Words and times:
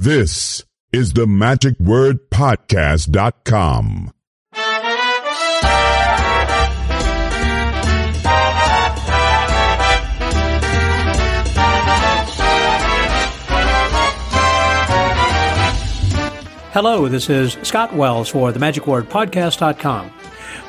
This 0.00 0.62
is 0.92 1.14
the 1.14 1.26
Magic 1.26 1.76
Word 1.80 2.30
Podcast.com. 2.30 4.12
Hello, 16.70 17.08
this 17.08 17.28
is 17.28 17.58
Scott 17.64 17.92
Wells 17.92 18.28
for 18.28 18.52
the 18.52 18.60
Magic 18.60 18.86
Word 18.86 19.08
Podcast.com. 19.10 20.12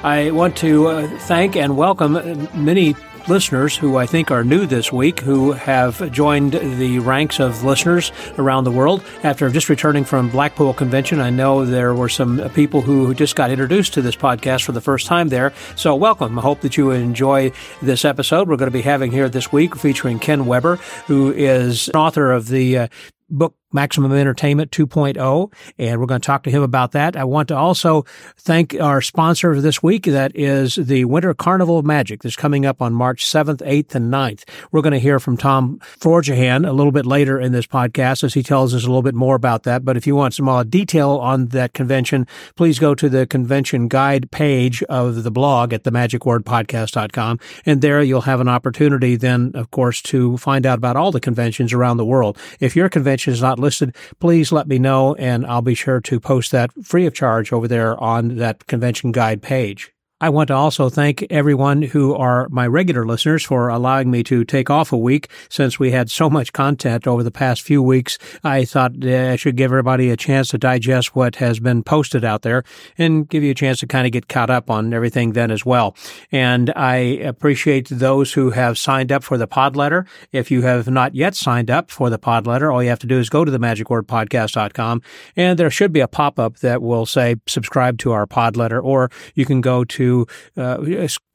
I 0.01 0.31
want 0.31 0.57
to 0.57 0.87
uh, 0.87 1.19
thank 1.27 1.55
and 1.55 1.77
welcome 1.77 2.13
many 2.55 2.95
listeners 3.29 3.77
who 3.77 3.95
I 3.95 4.07
think 4.07 4.31
are 4.31 4.43
new 4.43 4.65
this 4.65 4.91
week 4.91 5.19
who 5.19 5.51
have 5.51 6.11
joined 6.11 6.53
the 6.53 6.97
ranks 6.99 7.39
of 7.39 7.63
listeners 7.63 8.11
around 8.39 8.63
the 8.63 8.71
world. 8.71 9.03
After 9.23 9.49
just 9.49 9.69
returning 9.69 10.03
from 10.03 10.29
Blackpool 10.29 10.73
Convention, 10.73 11.19
I 11.19 11.29
know 11.29 11.63
there 11.63 11.93
were 11.93 12.09
some 12.09 12.49
people 12.55 12.81
who 12.81 13.13
just 13.13 13.35
got 13.35 13.51
introduced 13.51 13.93
to 13.93 14.01
this 14.01 14.15
podcast 14.15 14.63
for 14.63 14.71
the 14.71 14.81
first 14.81 15.05
time 15.05 15.29
there. 15.29 15.53
So 15.75 15.95
welcome. 15.95 16.39
I 16.39 16.41
hope 16.41 16.61
that 16.61 16.75
you 16.75 16.89
enjoy 16.89 17.51
this 17.83 18.03
episode 18.03 18.49
we're 18.49 18.57
going 18.57 18.71
to 18.71 18.77
be 18.77 18.81
having 18.81 19.11
here 19.11 19.29
this 19.29 19.51
week 19.51 19.75
featuring 19.75 20.17
Ken 20.17 20.47
Weber, 20.47 20.77
who 21.05 21.31
is 21.31 21.89
author 21.89 22.31
of 22.31 22.47
the 22.47 22.77
uh, 22.77 22.87
book 23.29 23.58
Maximum 23.71 24.11
Entertainment 24.11 24.71
2.0, 24.71 25.53
and 25.77 25.99
we're 25.99 26.07
going 26.07 26.21
to 26.21 26.25
talk 26.25 26.43
to 26.43 26.51
him 26.51 26.63
about 26.63 26.91
that. 26.93 27.15
I 27.15 27.23
want 27.23 27.47
to 27.49 27.55
also 27.55 28.03
thank 28.37 28.75
our 28.79 29.01
sponsor 29.01 29.61
this 29.61 29.83
week. 29.83 30.05
That 30.05 30.31
is 30.35 30.75
the 30.75 31.05
Winter 31.05 31.33
Carnival 31.33 31.77
of 31.77 31.85
Magic 31.85 32.23
that's 32.23 32.35
coming 32.35 32.65
up 32.65 32.81
on 32.81 32.93
March 32.93 33.25
7th, 33.25 33.61
8th, 33.61 33.95
and 33.95 34.11
9th. 34.11 34.43
We're 34.71 34.81
going 34.81 34.93
to 34.93 34.99
hear 34.99 35.19
from 35.19 35.37
Tom 35.37 35.79
Forjahan 35.99 36.67
a 36.67 36.71
little 36.71 36.91
bit 36.91 37.05
later 37.05 37.39
in 37.39 37.51
this 37.51 37.67
podcast 37.67 38.23
as 38.23 38.33
he 38.33 38.41
tells 38.41 38.73
us 38.73 38.83
a 38.83 38.87
little 38.87 39.03
bit 39.03 39.15
more 39.15 39.35
about 39.35 39.63
that. 39.63 39.85
But 39.85 39.97
if 39.97 40.07
you 40.07 40.15
want 40.15 40.33
some 40.33 40.45
more 40.45 40.63
detail 40.63 41.11
on 41.11 41.47
that 41.47 41.73
convention, 41.73 42.25
please 42.55 42.79
go 42.79 42.95
to 42.95 43.09
the 43.09 43.27
convention 43.27 43.87
guide 43.87 44.31
page 44.31 44.81
of 44.83 45.23
the 45.23 45.31
blog 45.31 45.73
at 45.73 45.83
themagicwordpodcast.com. 45.83 47.39
And 47.65 47.81
there 47.81 48.01
you'll 48.01 48.21
have 48.21 48.41
an 48.41 48.49
opportunity 48.49 49.15
then, 49.15 49.51
of 49.53 49.69
course, 49.71 50.01
to 50.03 50.37
find 50.37 50.65
out 50.65 50.77
about 50.77 50.95
all 50.95 51.11
the 51.11 51.19
conventions 51.19 51.73
around 51.73 51.97
the 51.97 52.05
world. 52.05 52.37
If 52.59 52.75
your 52.75 52.89
convention 52.89 53.33
is 53.33 53.41
not 53.41 53.58
listed, 53.59 53.95
please 54.19 54.51
let 54.51 54.67
me 54.67 54.79
know 54.79 55.15
and 55.15 55.45
I'll 55.45 55.61
be 55.61 55.75
sure 55.75 56.01
to 56.01 56.19
post 56.19 56.51
that 56.51 56.71
free 56.83 57.05
of 57.05 57.13
charge 57.13 57.53
over 57.53 57.67
there 57.67 57.99
on 58.01 58.37
that 58.37 58.67
convention 58.67 59.11
guide 59.11 59.41
page. 59.41 59.93
I 60.21 60.27
want 60.27 60.49
to 60.49 60.53
also 60.53 60.89
thank 60.89 61.25
everyone 61.29 61.81
who 61.81 62.13
are 62.13 62.49
my 62.49 62.67
regular 62.67 63.05
listeners 63.05 63.41
for 63.45 63.69
allowing 63.69 64.11
me 64.11 64.21
to 64.23 64.43
take 64.43 64.69
off 64.69 64.91
a 64.91 64.97
week 64.97 65.29
since 65.47 65.79
we 65.79 65.91
had 65.91 66.11
so 66.11 66.29
much 66.29 66.51
content 66.51 67.07
over 67.07 67.23
the 67.23 67.31
past 67.31 67.61
few 67.61 67.81
weeks. 67.81 68.17
I 68.43 68.65
thought 68.65 68.91
uh, 69.01 69.31
I 69.31 69.37
should 69.37 69.55
give 69.55 69.71
everybody 69.71 70.09
a 70.09 70.17
chance 70.17 70.49
to 70.49 70.57
digest 70.57 71.15
what 71.15 71.37
has 71.37 71.61
been 71.61 71.83
posted 71.83 72.25
out 72.25 72.41
there 72.41 72.65
and 72.97 73.29
give 73.29 73.43
you 73.43 73.51
a 73.51 73.55
chance 73.55 73.79
to 73.79 73.87
kind 73.87 74.05
of 74.05 74.11
get 74.11 74.27
caught 74.27 74.49
up 74.49 74.69
on 74.69 74.93
everything 74.93 75.31
then 75.31 75.51
as 75.51 75.65
well. 75.65 75.95
And 76.33 76.73
I 76.75 76.95
appreciate 76.97 77.87
those 77.87 78.33
who 78.33 78.49
have 78.49 78.77
signed 78.77 79.13
up 79.13 79.23
for 79.23 79.37
the 79.37 79.47
pod 79.47 79.77
letter. 79.77 80.05
If 80.33 80.51
you 80.51 80.63
have 80.63 80.89
not 80.89 81.15
yet 81.15 81.33
signed 81.33 81.71
up 81.71 81.89
for 81.89 82.09
the 82.09 82.19
pod 82.19 82.45
letter, 82.45 82.69
all 82.69 82.83
you 82.83 82.89
have 82.89 82.99
to 82.99 83.07
do 83.07 83.19
is 83.19 83.29
go 83.29 83.45
to 83.45 83.51
the 83.51 83.57
magicwordpodcast.com 83.57 85.01
and 85.37 85.57
there 85.57 85.71
should 85.71 85.93
be 85.93 86.01
a 86.01 86.09
pop 86.09 86.37
up 86.39 86.57
that 86.57 86.81
will 86.81 87.05
say 87.05 87.37
subscribe 87.47 87.99
to 87.99 88.11
our 88.11 88.27
pod 88.27 88.57
letter 88.57 88.81
or 88.81 89.09
you 89.33 89.45
can 89.45 89.61
go 89.61 89.85
to 89.85 90.08
uh, 90.57 90.77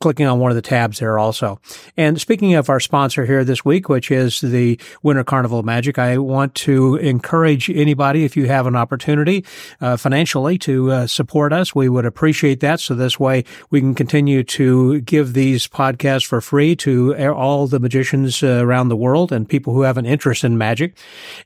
clicking 0.00 0.26
on 0.26 0.38
one 0.38 0.50
of 0.50 0.54
the 0.54 0.62
tabs 0.62 0.98
there 0.98 1.18
also. 1.18 1.58
And 1.96 2.20
speaking 2.20 2.54
of 2.54 2.68
our 2.68 2.80
sponsor 2.80 3.24
here 3.24 3.42
this 3.42 3.64
week, 3.64 3.88
which 3.88 4.10
is 4.10 4.40
the 4.40 4.78
Winter 5.02 5.24
Carnival 5.24 5.60
of 5.60 5.64
Magic, 5.64 5.98
I 5.98 6.18
want 6.18 6.54
to 6.56 6.96
encourage 6.96 7.70
anybody, 7.70 8.24
if 8.24 8.36
you 8.36 8.46
have 8.46 8.66
an 8.66 8.76
opportunity 8.76 9.44
uh, 9.80 9.96
financially 9.96 10.58
to 10.58 10.90
uh, 10.90 11.06
support 11.06 11.52
us, 11.52 11.74
we 11.74 11.88
would 11.88 12.04
appreciate 12.04 12.60
that. 12.60 12.80
So 12.80 12.94
this 12.94 13.18
way 13.18 13.44
we 13.70 13.80
can 13.80 13.94
continue 13.94 14.42
to 14.44 15.00
give 15.00 15.32
these 15.32 15.66
podcasts 15.66 16.26
for 16.26 16.40
free 16.40 16.76
to 16.76 17.14
all 17.32 17.66
the 17.66 17.80
magicians 17.80 18.42
uh, 18.42 18.60
around 18.62 18.88
the 18.88 18.96
world 18.96 19.32
and 19.32 19.48
people 19.48 19.72
who 19.72 19.82
have 19.82 19.96
an 19.96 20.06
interest 20.06 20.44
in 20.44 20.58
magic. 20.58 20.96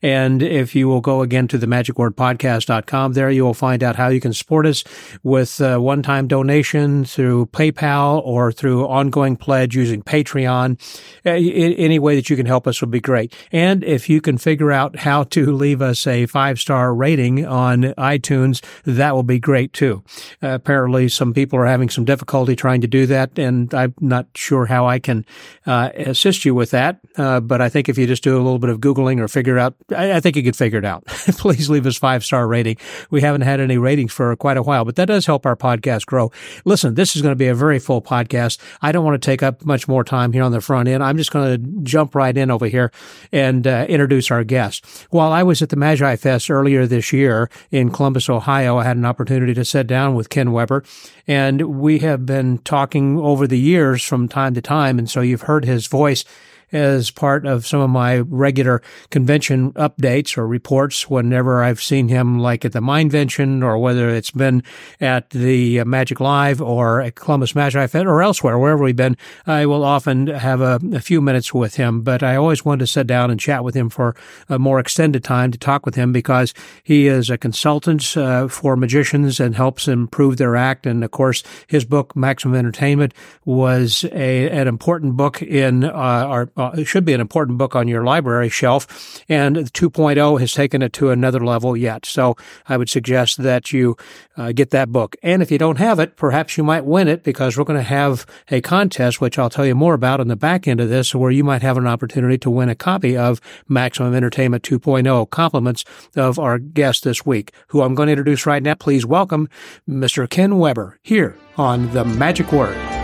And 0.03 0.43
if 0.43 0.75
you 0.75 0.89
will 0.89 1.01
go 1.01 1.23
again 1.23 1.49
to 1.49 1.59
the 1.59 1.67
magicwordpodcast.com, 1.67 3.13
there 3.13 3.31
you 3.31 3.45
will 3.45 3.55
find 3.55 3.83
out 3.83 3.97
how 3.97 4.09
you 4.09 4.21
can 4.21 4.33
support 4.33 4.67
us 4.67 4.85
with 5.23 5.61
uh, 5.61 5.79
one-time 5.79 6.27
donations 6.27 7.18
through 7.19 7.47
PayPal 7.47 8.23
or 8.25 8.53
through 8.53 8.87
ongoing 8.87 9.35
pledge 9.35 9.75
using 9.75 10.05
Patreon. 10.05 10.79
Any 11.25 11.99
way 11.99 12.15
that 12.15 12.31
you 12.31 12.37
can 12.37 12.47
help 12.47 12.69
us 12.69 12.81
would 12.81 12.93
be 12.93 13.01
great. 13.01 13.35
And 13.51 13.83
if 13.83 14.09
you 14.09 14.21
can 14.21 14.39
figure 14.39 14.71
out 14.71 15.01
how 15.01 15.25
to 15.25 15.51
leave 15.51 15.83
us 15.83 16.07
a 16.07 16.27
five 16.27 16.61
star 16.61 16.95
rating 16.95 17.45
on 17.45 17.83
iTunes, 17.99 18.65
that 18.85 19.17
will 19.17 19.25
be 19.25 19.41
great 19.41 19.73
too. 19.73 20.05
Uh, 20.41 20.51
apparently 20.51 21.09
some 21.09 21.35
people 21.35 21.59
are 21.59 21.67
having 21.67 21.89
some 21.89 22.05
difficulty 22.05 22.55
trying 22.55 22.83
to 22.83 22.87
do 22.87 23.05
that. 23.07 23.37
And 23.37 23.75
I'm 23.75 23.95
not 23.99 24.29
sure 24.37 24.67
how 24.67 24.87
I 24.87 25.01
can 25.01 25.27
uh, 25.67 25.91
assist 25.97 26.45
you 26.45 26.55
with 26.55 26.71
that. 26.71 27.01
Uh, 27.17 27.41
but 27.41 27.61
I 27.61 27.69
think 27.69 27.89
if 27.89 27.99
you 27.99 28.07
just 28.07 28.23
do 28.23 28.37
a 28.37 28.39
little 28.39 28.61
bit 28.61 28.71
of 28.71 28.79
Googling 28.79 29.19
or 29.19 29.27
figure 29.27 29.59
out, 29.59 29.75
I, 29.91 30.13
I 30.13 30.21
think 30.21 30.37
you 30.37 30.45
could 30.45 30.55
figure 30.55 30.79
it 30.79 30.85
out. 30.85 31.05
Please 31.07 31.69
leave 31.69 31.85
us 31.85 31.99
five 31.99 32.25
star 32.25 32.47
rating. 32.47 32.77
We 33.11 33.23
haven't 33.23 33.41
had 33.41 33.59
any 33.59 33.77
ratings 33.77 34.13
for 34.13 34.37
quite 34.37 34.57
a 34.57 34.63
while, 34.63 34.85
but 34.85 34.95
that 34.95 35.07
does 35.07 35.27
help 35.27 35.47
our 35.47 35.57
podcast 35.57 36.07
grow. 36.07 36.31
Listen, 36.65 36.95
this 36.95 37.08
this 37.09 37.17
is 37.17 37.23
going 37.23 37.33
to 37.33 37.37
be 37.37 37.47
a 37.47 37.55
very 37.55 37.79
full 37.79 38.03
podcast. 38.03 38.59
I 38.83 38.93
don't 38.93 39.05
want 39.05 39.21
to 39.21 39.27
take 39.27 39.43
up 39.43 39.65
much 39.65 39.89
more 39.89 40.05
time 40.05 40.35
here 40.35 40.43
on 40.43 40.53
the 40.53 40.61
front 40.61 40.89
end. 40.89 41.03
I'm 41.03 41.17
just 41.17 41.33
going 41.33 41.51
to 41.51 41.83
jump 41.83 42.15
right 42.15 42.37
in 42.37 42.51
over 42.51 42.67
here 42.67 42.93
and 43.33 43.67
uh, 43.67 43.87
introduce 43.89 44.31
our 44.31 44.45
guest. 44.45 44.85
While 45.09 45.33
I 45.33 45.43
was 45.43 45.63
at 45.63 45.71
the 45.71 45.77
Magi 45.77 46.17
Fest 46.17 46.51
earlier 46.51 46.87
this 46.87 47.11
year 47.11 47.49
in 47.71 47.91
Columbus, 47.91 48.29
Ohio, 48.29 48.77
I 48.77 48.85
had 48.85 48.99
an 48.99 49.07
opportunity 49.07 49.55
to 49.55 49.65
sit 49.65 49.87
down 49.87 50.17
with 50.17 50.29
Ken 50.29 50.53
Weber, 50.53 50.85
and 51.27 51.81
we 51.81 52.01
have 52.01 52.27
been 52.27 52.59
talking 52.59 53.19
over 53.19 53.47
the 53.47 53.59
years 53.59 54.03
from 54.05 54.29
time 54.29 54.53
to 54.53 54.61
time. 54.61 54.99
And 54.99 55.09
so 55.09 55.23
you've 55.23 55.43
heard 55.43 55.65
his 55.65 55.87
voice 55.87 56.27
as 56.73 57.11
part 57.11 57.47
of 57.47 57.67
some 57.67 57.81
of 57.81 57.91
my 57.91 58.19
regular 58.19 58.83
convention 59.11 59.73
updates 59.73 60.37
or 60.37 60.47
reports 60.47 61.09
whenever 61.09 61.63
I've 61.63 61.83
seen 61.83 62.09
him, 62.09 62.39
like 62.39 62.65
at 62.65 62.73
the 62.73 62.81
Mindvention 62.81 63.63
or 63.63 63.79
whether 63.79 64.09
it's 64.11 64.31
been 64.31 64.63
at 65.01 65.31
the 65.31 65.85
Magic 65.85 66.21
Live 66.21 66.61
or 66.61 67.01
at 67.01 67.15
Columbus 67.15 67.55
Magic 67.55 67.91
Fest 67.91 68.07
or 68.07 68.23
elsewhere, 68.23 68.59
wherever 68.59 68.83
we've 68.83 68.97
been. 68.97 69.17
I 69.47 69.67
will 69.67 69.85
often 69.85 70.27
have 70.27 70.61
a, 70.61 70.81
a 70.93 71.01
few 71.01 71.21
minutes 71.21 71.55
with 71.55 71.77
him, 71.77 72.03
but 72.03 72.23
I 72.23 72.37
always 72.37 72.65
want 72.65 72.81
to 72.81 72.87
sit 72.87 73.07
down 73.07 73.31
and 73.31 73.41
chat 73.41 73.65
with 73.65 73.75
him 73.75 73.89
for 73.89 74.15
a 74.49 74.59
more 74.59 74.79
extended 74.79 75.25
time 75.25 75.51
to 75.53 75.59
talk 75.59 75.87
with 75.87 75.95
him 75.95 76.13
because 76.13 76.55
he 76.83 77.07
is 77.07 77.31
a 77.31 77.39
consultant 77.39 78.17
uh, 78.17 78.49
for 78.49 78.77
magicians 78.77 79.41
and 79.41 79.55
helps 79.55 79.89
improve 79.89 80.37
their 80.37 80.57
act. 80.57 80.87
And 80.87 81.03
of 81.05 81.11
course, 81.11 81.43
his 81.67 81.85
book, 81.85 82.15
Maximum 82.15 82.57
Entertainment, 82.57 83.15
was 83.45 84.05
a, 84.13 84.51
an 84.51 84.69
important 84.69 85.17
book 85.17 85.43
in 85.43 85.85
uh, 85.85 85.89
our 85.91 86.51
uh, 86.59 86.73
it 86.77 86.85
should 86.87 87.05
be 87.05 87.13
an 87.15 87.21
important 87.21 87.57
book 87.57 87.77
on 87.77 87.89
your 87.89 88.05
library 88.05 88.49
shelf. 88.49 89.23
And 89.29 89.57
2.0 89.57 90.41
has 90.41 90.53
taken 90.53 90.83
it 90.83 90.93
to 90.95 91.11
another 91.11 91.41
level 91.41 91.77
yet. 91.77 92.05
So 92.05 92.37
I 92.69 92.77
would 92.77 92.91
suggest 92.91 93.43
that 93.43 93.73
you 93.73 93.97
uh, 94.37 94.53
get 94.53 94.71
that 94.71 94.91
book. 94.91 95.17
And 95.23 95.41
if 95.41 95.51
you 95.51 95.59
don't 95.59 95.79
have 95.79 96.01
it, 96.01 96.17
perhaps 96.17 96.59
you 96.59 96.65
might 96.65 96.85
win 96.85 97.07
it 97.07 97.23
because 97.23 97.57
we're 97.57 97.65
going 97.65 97.79
to 97.79 97.83
have 97.83 98.27
a 98.51 98.61
contest, 98.61 99.21
which 99.21 99.39
I'll 99.39 99.49
tell 99.49 99.65
you 99.65 99.77
more 99.77 99.95
about 99.95 100.21
on 100.21 100.29
the 100.29 100.37
back 100.37 100.67
end 100.67 100.81
of 100.81 100.89
this, 100.89 101.15
where 101.15 101.31
you 101.31 101.45
might 101.45 101.63
have 101.63 101.79
an 101.79 101.87
opportunity 101.87 102.37
to 102.39 102.51
win 102.51 102.69
a 102.69 102.75
copy 102.75 103.17
of 103.17 103.41
Maximum 103.69 104.15
Entertainment 104.15 104.65
2.0. 104.65 105.31
Compliments 105.31 105.85
of 106.17 106.39
our 106.39 106.59
guest 106.59 107.05
this 107.05 107.25
week, 107.25 107.53
who 107.69 107.83
I'm 107.83 107.95
going 107.95 108.09
to 108.09 108.13
introduce 108.13 108.47
right 108.47 108.63
now. 108.63 108.75
Please 108.75 109.07
welcome 109.07 109.49
Mr. 109.89 110.29
Ken 110.29 110.59
Weber 110.59 110.99
here 111.03 111.37
on 111.57 111.93
The 111.93 112.05
Magic 112.05 112.53
Word. 112.53 112.98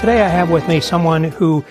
Today 0.00 0.22
I 0.22 0.28
have 0.28 0.50
with 0.50 0.66
me 0.66 0.80
someone 0.80 1.24
who 1.24 1.62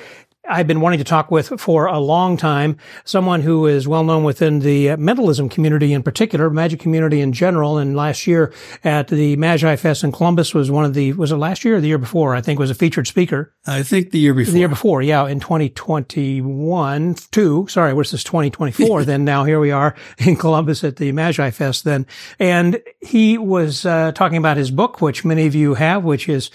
I've 0.49 0.67
been 0.67 0.81
wanting 0.81 0.99
to 0.99 1.03
talk 1.03 1.29
with 1.29 1.59
for 1.59 1.85
a 1.85 1.99
long 1.99 2.37
time. 2.37 2.77
Someone 3.05 3.41
who 3.41 3.67
is 3.67 3.87
well 3.87 4.03
known 4.03 4.23
within 4.23 4.59
the 4.59 4.95
mentalism 4.97 5.47
community 5.47 5.93
in 5.93 6.01
particular, 6.01 6.49
magic 6.49 6.79
community 6.79 7.21
in 7.21 7.33
general. 7.33 7.77
And 7.77 7.95
last 7.95 8.25
year 8.25 8.51
at 8.83 9.07
the 9.07 9.35
Magi 9.35 9.75
Fest 9.75 10.03
in 10.03 10.11
Columbus 10.11 10.53
was 10.53 10.71
one 10.71 10.85
of 10.85 10.93
the, 10.95 11.13
was 11.13 11.31
it 11.31 11.37
last 11.37 11.63
year 11.63 11.77
or 11.77 11.81
the 11.81 11.87
year 11.87 11.97
before? 11.97 12.35
I 12.35 12.41
think 12.41 12.59
was 12.59 12.71
a 12.71 12.75
featured 12.75 13.07
speaker. 13.07 13.53
I 13.67 13.83
think 13.83 14.11
the 14.11 14.19
year 14.19 14.33
before. 14.33 14.53
The 14.53 14.59
year 14.59 14.67
before, 14.67 15.01
yeah, 15.03 15.27
in 15.27 15.39
2021, 15.39 17.15
two, 17.31 17.67
sorry, 17.67 17.93
what's 17.93 18.11
this 18.11 18.23
2024? 18.23 19.03
then 19.05 19.25
now 19.25 19.43
here 19.43 19.59
we 19.59 19.71
are 19.71 19.95
in 20.17 20.35
Columbus 20.35 20.83
at 20.83 20.95
the 20.95 21.11
Magi 21.11 21.51
Fest 21.51 21.83
then. 21.83 22.07
And 22.39 22.81
he 23.01 23.37
was 23.37 23.85
uh, 23.85 24.13
talking 24.13 24.37
about 24.37 24.57
his 24.57 24.71
book, 24.71 25.01
which 25.01 25.23
many 25.23 25.45
of 25.45 25.53
you 25.53 25.75
have, 25.75 26.03
which 26.03 26.27
is 26.27 26.49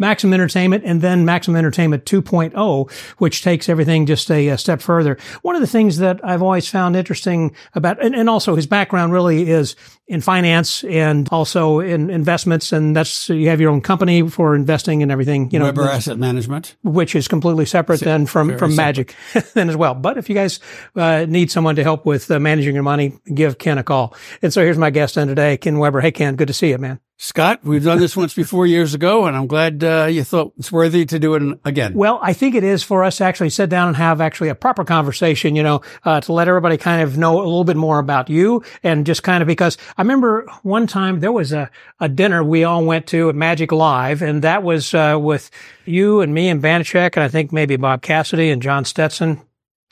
Maximum 0.00 0.34
Entertainment 0.34 0.84
and 0.84 1.00
then 1.00 1.24
Maximum 1.24 1.56
Entertainment 1.56 2.04
2.0, 2.04 2.90
which 3.18 3.30
which 3.30 3.42
takes 3.42 3.68
everything 3.68 4.06
just 4.06 4.28
a, 4.28 4.48
a, 4.48 4.58
step 4.58 4.82
further. 4.82 5.16
One 5.42 5.54
of 5.54 5.60
the 5.60 5.68
things 5.68 5.98
that 5.98 6.18
I've 6.24 6.42
always 6.42 6.68
found 6.68 6.96
interesting 6.96 7.54
about, 7.74 8.04
and, 8.04 8.12
and 8.12 8.28
also 8.28 8.56
his 8.56 8.66
background 8.66 9.12
really 9.12 9.48
is 9.48 9.76
in 10.08 10.20
finance 10.20 10.82
and 10.82 11.28
also 11.30 11.78
in 11.78 12.10
investments. 12.10 12.72
And 12.72 12.96
that's, 12.96 13.28
you 13.28 13.48
have 13.48 13.60
your 13.60 13.70
own 13.70 13.82
company 13.82 14.28
for 14.28 14.56
investing 14.56 15.00
and 15.04 15.12
everything, 15.12 15.48
you 15.52 15.60
know. 15.60 15.66
Weber 15.66 15.82
Asset 15.82 16.18
Management. 16.18 16.74
Which 16.82 17.14
is 17.14 17.28
completely 17.28 17.66
separate 17.66 18.00
then 18.00 18.26
from, 18.26 18.58
from 18.58 18.74
Magic 18.74 19.14
then 19.54 19.70
as 19.70 19.76
well. 19.76 19.94
But 19.94 20.18
if 20.18 20.28
you 20.28 20.34
guys 20.34 20.58
uh, 20.96 21.26
need 21.28 21.52
someone 21.52 21.76
to 21.76 21.84
help 21.84 22.04
with 22.04 22.28
uh, 22.32 22.40
managing 22.40 22.74
your 22.74 22.82
money, 22.82 23.16
give 23.32 23.58
Ken 23.58 23.78
a 23.78 23.84
call. 23.84 24.16
And 24.42 24.52
so 24.52 24.60
here's 24.60 24.76
my 24.76 24.90
guest 24.90 25.16
on 25.16 25.28
today, 25.28 25.56
Ken 25.56 25.78
Weber. 25.78 26.00
Hey, 26.00 26.10
Ken, 26.10 26.34
good 26.34 26.48
to 26.48 26.54
see 26.54 26.70
you, 26.70 26.78
man. 26.78 26.98
Scott, 27.22 27.60
we've 27.62 27.84
done 27.84 27.98
this 27.98 28.16
once 28.16 28.32
before 28.32 28.66
years 28.66 28.94
ago, 28.94 29.26
and 29.26 29.36
I'm 29.36 29.46
glad 29.46 29.84
uh, 29.84 30.06
you 30.10 30.24
thought 30.24 30.54
it's 30.56 30.72
worthy 30.72 31.04
to 31.04 31.18
do 31.18 31.34
it 31.34 31.60
again. 31.66 31.92
Well, 31.92 32.18
I 32.22 32.32
think 32.32 32.54
it 32.54 32.64
is 32.64 32.82
for 32.82 33.04
us 33.04 33.18
to 33.18 33.24
actually 33.24 33.50
sit 33.50 33.68
down 33.68 33.88
and 33.88 33.96
have 33.98 34.22
actually 34.22 34.48
a 34.48 34.54
proper 34.54 34.86
conversation, 34.86 35.54
you 35.54 35.62
know, 35.62 35.82
uh, 36.04 36.22
to 36.22 36.32
let 36.32 36.48
everybody 36.48 36.78
kind 36.78 37.02
of 37.02 37.18
know 37.18 37.36
a 37.36 37.44
little 37.44 37.64
bit 37.64 37.76
more 37.76 37.98
about 37.98 38.30
you 38.30 38.64
and 38.82 39.04
just 39.04 39.22
kind 39.22 39.42
of 39.42 39.46
because 39.46 39.76
I 39.98 40.00
remember 40.00 40.46
one 40.62 40.86
time 40.86 41.20
there 41.20 41.30
was 41.30 41.52
a, 41.52 41.70
a 42.00 42.08
dinner 42.08 42.42
we 42.42 42.64
all 42.64 42.86
went 42.86 43.06
to 43.08 43.28
at 43.28 43.34
Magic 43.34 43.70
Live, 43.70 44.22
and 44.22 44.40
that 44.40 44.62
was 44.62 44.94
uh, 44.94 45.18
with 45.20 45.50
you 45.84 46.22
and 46.22 46.32
me 46.32 46.48
and 46.48 46.62
Banachek, 46.62 47.16
and 47.16 47.22
I 47.22 47.28
think 47.28 47.52
maybe 47.52 47.76
Bob 47.76 48.00
Cassidy 48.00 48.48
and 48.48 48.62
John 48.62 48.86
Stetson. 48.86 49.42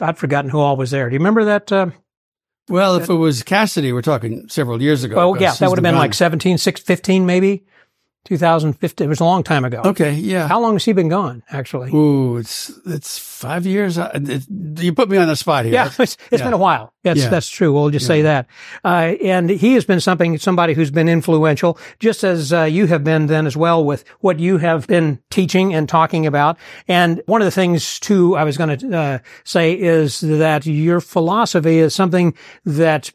I'd 0.00 0.16
forgotten 0.16 0.50
who 0.50 0.60
all 0.60 0.78
was 0.78 0.92
there. 0.92 1.10
Do 1.10 1.12
you 1.12 1.20
remember 1.20 1.44
that? 1.44 1.92
Well, 2.68 2.96
if 2.96 3.08
it 3.08 3.14
was 3.14 3.42
Cassidy, 3.42 3.92
we're 3.92 4.02
talking 4.02 4.48
several 4.48 4.80
years 4.82 5.04
ago. 5.04 5.16
Well, 5.16 5.40
yeah, 5.40 5.54
that 5.54 5.68
would 5.68 5.78
have 5.78 5.82
been 5.82 5.96
like 5.96 6.14
17, 6.14 6.58
16, 6.58 6.84
15 6.84 7.26
maybe. 7.26 7.64
2015. 8.28 9.04
It 9.04 9.08
was 9.08 9.20
a 9.20 9.24
long 9.24 9.42
time 9.42 9.64
ago. 9.64 9.80
Okay, 9.84 10.12
yeah. 10.12 10.46
How 10.46 10.60
long 10.60 10.74
has 10.74 10.84
he 10.84 10.92
been 10.92 11.08
gone? 11.08 11.42
Actually, 11.50 11.90
ooh, 11.92 12.36
it's 12.36 12.70
it's 12.84 13.18
five 13.18 13.64
years. 13.64 13.96
It, 13.96 14.44
you 14.48 14.92
put 14.92 15.08
me 15.08 15.16
on 15.16 15.26
the 15.26 15.36
spot 15.36 15.64
here. 15.64 15.72
Yeah, 15.72 15.86
it's, 15.86 15.98
it's 15.98 16.18
yeah. 16.30 16.44
been 16.44 16.52
a 16.52 16.58
while. 16.58 16.92
That's 17.04 17.20
yeah. 17.20 17.30
that's 17.30 17.48
true. 17.48 17.72
We'll 17.72 17.88
just 17.88 18.04
yeah. 18.04 18.08
say 18.08 18.22
that. 18.22 18.46
Uh, 18.84 19.14
and 19.22 19.48
he 19.48 19.72
has 19.74 19.86
been 19.86 20.00
something, 20.00 20.36
somebody 20.36 20.74
who's 20.74 20.90
been 20.90 21.08
influential, 21.08 21.78
just 21.98 22.22
as 22.22 22.52
uh, 22.52 22.64
you 22.64 22.86
have 22.86 23.02
been 23.02 23.26
then 23.26 23.46
as 23.46 23.56
well 23.56 23.82
with 23.82 24.04
what 24.20 24.38
you 24.38 24.58
have 24.58 24.86
been 24.86 25.20
teaching 25.30 25.72
and 25.72 25.88
talking 25.88 26.26
about. 26.26 26.58
And 26.86 27.22
one 27.24 27.40
of 27.40 27.46
the 27.46 27.50
things 27.50 27.98
too, 27.98 28.36
I 28.36 28.44
was 28.44 28.58
going 28.58 28.78
to 28.78 28.98
uh, 28.98 29.18
say 29.44 29.72
is 29.72 30.20
that 30.20 30.66
your 30.66 31.00
philosophy 31.00 31.78
is 31.78 31.94
something 31.94 32.34
that 32.66 33.10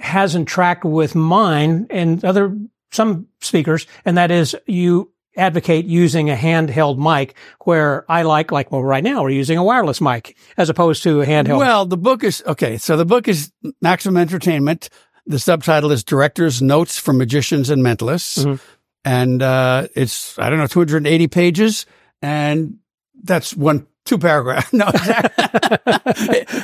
hasn't 0.00 0.48
tracked 0.48 0.84
with 0.84 1.14
mine 1.14 1.86
and 1.90 2.24
other 2.24 2.56
some 2.94 3.26
speakers, 3.40 3.86
and 4.04 4.16
that 4.16 4.30
is 4.30 4.56
you 4.66 5.10
advocate 5.36 5.84
using 5.84 6.30
a 6.30 6.36
handheld 6.36 6.98
mic 6.98 7.34
where 7.64 8.04
I 8.08 8.22
like, 8.22 8.52
like, 8.52 8.70
well, 8.70 8.82
right 8.82 9.02
now 9.02 9.22
we're 9.22 9.30
using 9.30 9.58
a 9.58 9.64
wireless 9.64 10.00
mic 10.00 10.36
as 10.56 10.70
opposed 10.70 11.02
to 11.04 11.20
a 11.22 11.26
handheld. 11.26 11.58
Well, 11.58 11.86
the 11.86 11.96
book 11.96 12.22
is, 12.24 12.42
okay. 12.46 12.78
So 12.78 12.96
the 12.96 13.04
book 13.04 13.28
is 13.28 13.52
Maximum 13.80 14.16
Entertainment. 14.18 14.88
The 15.26 15.38
subtitle 15.38 15.90
is 15.90 16.04
Director's 16.04 16.62
Notes 16.62 16.98
for 16.98 17.12
Magicians 17.12 17.70
and 17.70 17.82
Mentalists. 17.82 18.44
Mm-hmm. 18.44 18.62
And, 19.04 19.42
uh, 19.42 19.88
it's, 19.94 20.38
I 20.38 20.50
don't 20.50 20.58
know, 20.58 20.66
280 20.66 21.28
pages. 21.28 21.86
And 22.22 22.78
that's 23.22 23.54
one, 23.54 23.86
two 24.04 24.18
paragraphs. 24.18 24.72
No, 24.72 24.86
exactly. 24.86 25.44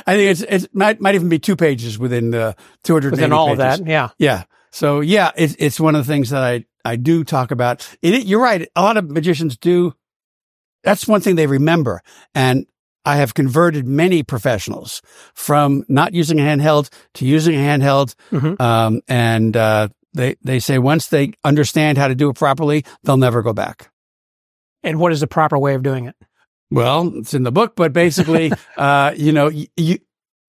I 0.07 0.15
think 0.15 0.31
it's, 0.31 0.41
it 0.41 0.73
might, 0.73 1.01
might 1.01 1.15
even 1.15 1.29
be 1.29 1.39
two 1.39 1.55
pages 1.55 1.99
within 1.99 2.31
the 2.31 2.55
280 2.83 3.11
Within 3.11 3.33
all 3.33 3.47
pages. 3.47 3.79
of 3.79 3.85
that. 3.85 3.89
Yeah. 3.89 4.09
Yeah. 4.17 4.43
So 4.71 5.01
yeah, 5.01 5.31
it's, 5.35 5.55
it's 5.59 5.79
one 5.79 5.95
of 5.95 6.05
the 6.05 6.11
things 6.11 6.29
that 6.29 6.43
I, 6.43 6.65
I 6.83 6.95
do 6.95 7.23
talk 7.23 7.51
about. 7.51 7.87
It, 8.01 8.25
you're 8.25 8.41
right. 8.41 8.69
A 8.75 8.81
lot 8.81 8.97
of 8.97 9.09
magicians 9.09 9.57
do. 9.57 9.93
That's 10.83 11.07
one 11.07 11.21
thing 11.21 11.35
they 11.35 11.47
remember. 11.47 12.01
And 12.33 12.65
I 13.05 13.17
have 13.17 13.33
converted 13.33 13.87
many 13.87 14.23
professionals 14.23 15.01
from 15.33 15.83
not 15.87 16.13
using 16.13 16.39
a 16.39 16.43
handheld 16.43 16.89
to 17.15 17.25
using 17.25 17.55
a 17.55 17.59
handheld. 17.59 18.15
Mm-hmm. 18.31 18.61
Um, 18.61 19.01
and, 19.07 19.55
uh, 19.55 19.89
they, 20.13 20.35
they 20.43 20.59
say 20.59 20.77
once 20.77 21.07
they 21.07 21.33
understand 21.43 21.97
how 21.97 22.07
to 22.07 22.15
do 22.15 22.29
it 22.29 22.35
properly, 22.35 22.83
they'll 23.03 23.17
never 23.17 23.41
go 23.41 23.53
back. 23.53 23.91
And 24.83 24.99
what 24.99 25.11
is 25.11 25.21
the 25.21 25.27
proper 25.27 25.57
way 25.57 25.73
of 25.73 25.83
doing 25.83 26.05
it? 26.05 26.15
Well, 26.69 27.11
it's 27.15 27.33
in 27.33 27.43
the 27.43 27.51
book, 27.51 27.75
but 27.75 27.93
basically, 27.93 28.51
uh, 28.77 29.13
you 29.15 29.31
know, 29.31 29.47
you, 29.47 29.67
you, 29.77 29.99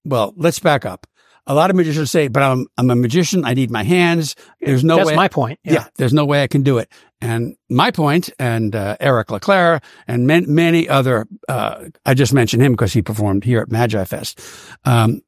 well, 0.05 0.35
let's 0.37 0.59
back 0.59 0.85
up 0.85 1.07
a 1.47 1.55
lot 1.55 1.71
of 1.71 1.77
magicians 1.77 2.11
say, 2.11 2.29
but 2.29 2.43
I'm, 2.43 2.67
I'm 2.79 2.91
a 2.91 2.97
magician. 2.97 3.45
I 3.45 3.55
need 3.55 3.71
my 3.71 3.83
hands. 3.83 4.37
There's 4.61 4.85
no 4.85 4.97
way 4.97 5.01
That's 5.01 5.11
way. 5.11 5.17
my 5.17 5.29
point. 5.29 5.59
Yeah. 5.65 5.73
yeah. 5.73 5.87
There's 5.97 6.13
no 6.13 6.25
way 6.25 6.43
I 6.43 6.47
can 6.47 6.63
do 6.63 6.79
it. 6.79 6.91
And 7.21 7.57
my 7.69 7.91
point, 7.91 8.31
and 8.39 8.75
uh, 8.75 8.97
Eric 9.01 9.31
LeClaire 9.31 9.81
and 10.07 10.27
many, 10.27 10.47
many 10.47 10.89
other, 10.89 11.27
uh, 11.49 11.87
I 12.07 12.15
just 12.15 12.33
mentioned 12.33 12.63
him 12.63 12.73
because 12.73 12.93
he 12.93 13.03
performed 13.03 13.45
here 13.45 13.61
at 13.61 13.71
Magi 13.71 14.05
Fest, 14.05 14.41
um, 14.85 15.23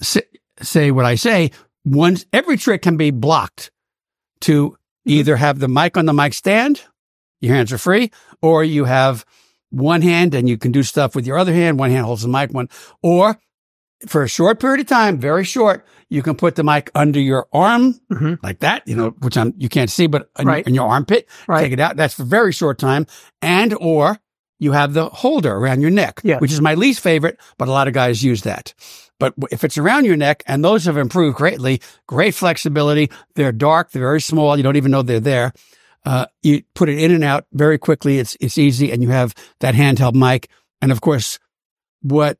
say, 0.00 0.22
say 0.60 0.90
what 0.90 1.04
I 1.04 1.14
say. 1.14 1.50
Once 1.84 2.26
every 2.32 2.56
trick 2.56 2.82
can 2.82 2.96
be 2.96 3.10
blocked 3.10 3.70
to 4.42 4.70
mm-hmm. 4.70 4.74
either 5.06 5.36
have 5.36 5.58
the 5.58 5.68
mic 5.68 5.96
on 5.96 6.06
the 6.06 6.12
mic 6.12 6.34
stand, 6.34 6.82
your 7.40 7.54
hands 7.54 7.72
are 7.72 7.78
free, 7.78 8.10
or 8.42 8.64
you 8.64 8.84
have 8.84 9.24
one 9.70 10.02
hand 10.02 10.34
and 10.34 10.48
you 10.48 10.58
can 10.58 10.72
do 10.72 10.82
stuff 10.82 11.14
with 11.14 11.26
your 11.26 11.38
other 11.38 11.52
hand. 11.52 11.78
One 11.78 11.90
hand 11.90 12.06
holds 12.06 12.22
the 12.22 12.28
mic, 12.28 12.50
one, 12.52 12.68
or 13.02 13.38
for 14.06 14.22
a 14.22 14.28
short 14.28 14.60
period 14.60 14.80
of 14.80 14.86
time, 14.86 15.18
very 15.18 15.44
short, 15.44 15.86
you 16.08 16.22
can 16.22 16.34
put 16.34 16.56
the 16.56 16.64
mic 16.64 16.90
under 16.94 17.20
your 17.20 17.46
arm 17.52 18.00
mm-hmm. 18.10 18.34
like 18.42 18.60
that, 18.60 18.86
you 18.86 18.96
know, 18.96 19.10
which 19.20 19.36
I'm, 19.36 19.54
you 19.56 19.68
can't 19.68 19.90
see, 19.90 20.06
but 20.06 20.30
in, 20.38 20.46
right. 20.46 20.66
in 20.66 20.74
your 20.74 20.88
armpit, 20.88 21.28
right. 21.46 21.62
take 21.62 21.72
it 21.72 21.80
out. 21.80 21.96
That's 21.96 22.14
for 22.14 22.24
very 22.24 22.52
short 22.52 22.78
time. 22.78 23.06
And, 23.42 23.74
or 23.74 24.18
you 24.58 24.72
have 24.72 24.92
the 24.92 25.08
holder 25.08 25.54
around 25.54 25.80
your 25.80 25.90
neck, 25.90 26.20
yes. 26.24 26.40
which 26.40 26.52
is 26.52 26.60
my 26.60 26.74
least 26.74 27.00
favorite, 27.00 27.38
but 27.58 27.68
a 27.68 27.72
lot 27.72 27.88
of 27.88 27.94
guys 27.94 28.22
use 28.22 28.42
that. 28.42 28.74
But 29.18 29.34
if 29.50 29.64
it's 29.64 29.76
around 29.76 30.06
your 30.06 30.16
neck, 30.16 30.42
and 30.46 30.64
those 30.64 30.86
have 30.86 30.96
improved 30.96 31.36
greatly, 31.36 31.82
great 32.06 32.34
flexibility. 32.34 33.10
They're 33.34 33.52
dark. 33.52 33.90
They're 33.90 34.00
very 34.00 34.20
small. 34.20 34.56
You 34.56 34.62
don't 34.62 34.76
even 34.76 34.90
know 34.90 35.02
they're 35.02 35.20
there. 35.20 35.52
Uh, 36.06 36.26
you 36.42 36.62
put 36.74 36.88
it 36.88 36.98
in 36.98 37.10
and 37.10 37.22
out 37.22 37.44
very 37.52 37.76
quickly. 37.76 38.18
It's, 38.18 38.36
it's 38.40 38.56
easy. 38.56 38.90
And 38.90 39.02
you 39.02 39.10
have 39.10 39.34
that 39.60 39.74
handheld 39.74 40.14
mic. 40.14 40.48
And 40.80 40.90
of 40.90 41.02
course, 41.02 41.38
what 42.00 42.38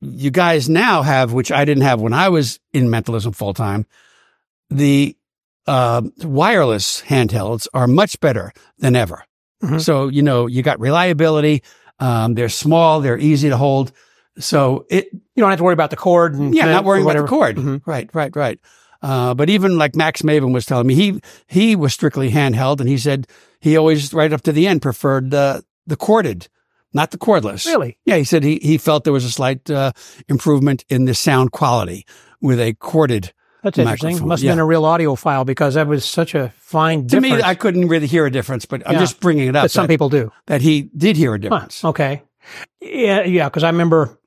you 0.00 0.30
guys 0.30 0.68
now 0.68 1.02
have, 1.02 1.32
which 1.32 1.50
I 1.50 1.64
didn't 1.64 1.82
have 1.82 2.00
when 2.00 2.12
I 2.12 2.28
was 2.28 2.60
in 2.72 2.90
mentalism 2.90 3.32
full 3.32 3.54
time, 3.54 3.86
the 4.70 5.16
uh, 5.66 6.02
wireless 6.22 7.02
handhelds 7.02 7.68
are 7.74 7.86
much 7.86 8.20
better 8.20 8.52
than 8.78 8.96
ever. 8.96 9.24
Mm-hmm. 9.62 9.78
So, 9.78 10.08
you 10.08 10.22
know, 10.22 10.46
you 10.46 10.62
got 10.62 10.80
reliability. 10.80 11.62
Um, 11.98 12.34
they're 12.34 12.48
small. 12.48 13.00
They're 13.00 13.18
easy 13.18 13.48
to 13.48 13.56
hold. 13.56 13.92
So 14.38 14.86
it, 14.88 15.08
you 15.12 15.20
don't 15.36 15.50
have 15.50 15.58
to 15.58 15.64
worry 15.64 15.74
about 15.74 15.90
the 15.90 15.96
cord. 15.96 16.34
And 16.34 16.54
yeah, 16.54 16.66
not 16.66 16.84
worrying 16.84 17.04
about 17.04 17.20
the 17.20 17.26
cord. 17.26 17.56
Mm-hmm. 17.56 17.90
Right, 17.90 18.08
right, 18.14 18.34
right. 18.36 18.60
Uh, 19.02 19.34
but 19.34 19.50
even 19.50 19.78
like 19.78 19.94
Max 19.96 20.22
Maven 20.22 20.52
was 20.52 20.64
telling 20.64 20.86
me, 20.86 20.94
he, 20.94 21.20
he 21.46 21.76
was 21.76 21.92
strictly 21.92 22.30
handheld 22.30 22.80
and 22.80 22.88
he 22.88 22.98
said 22.98 23.26
he 23.60 23.76
always 23.76 24.12
right 24.14 24.32
up 24.32 24.42
to 24.42 24.52
the 24.52 24.66
end 24.66 24.82
preferred 24.82 25.30
the, 25.30 25.64
the 25.86 25.96
corded 25.96 26.48
not 26.92 27.10
the 27.10 27.18
cordless. 27.18 27.66
Really? 27.66 27.98
Yeah, 28.04 28.16
he 28.16 28.24
said 28.24 28.42
he, 28.42 28.58
he 28.62 28.78
felt 28.78 29.04
there 29.04 29.12
was 29.12 29.24
a 29.24 29.30
slight 29.30 29.70
uh, 29.70 29.92
improvement 30.28 30.84
in 30.88 31.04
the 31.04 31.14
sound 31.14 31.52
quality 31.52 32.06
with 32.40 32.60
a 32.60 32.74
corded. 32.74 33.32
That's 33.62 33.78
interesting. 33.78 34.10
Microphone. 34.10 34.28
Must 34.28 34.42
have 34.42 34.52
been 34.52 34.58
a 34.60 34.64
real 34.64 34.82
audiophile 34.82 35.44
because 35.44 35.74
that 35.74 35.88
was 35.88 36.04
such 36.04 36.34
a 36.34 36.50
fine 36.56 37.02
to 37.08 37.20
difference. 37.20 37.42
me, 37.42 37.42
I 37.42 37.54
couldn't 37.54 37.88
really 37.88 38.06
hear 38.06 38.24
a 38.24 38.30
difference, 38.30 38.66
but 38.66 38.88
I'm 38.88 38.98
just 38.98 39.20
bringing 39.20 39.48
it 39.48 39.56
up. 39.56 39.64
But 39.64 39.70
some 39.72 39.84
that, 39.84 39.88
people 39.88 40.08
do. 40.08 40.32
That 40.46 40.60
he 40.60 40.82
did 40.96 41.16
hear 41.16 41.34
a 41.34 41.40
difference. 41.40 41.82
Huh, 41.82 41.88
okay. 41.88 42.22
Yeah, 42.80 43.24
yeah, 43.24 43.48
because 43.48 43.64
I 43.64 43.70
remember 43.70 44.18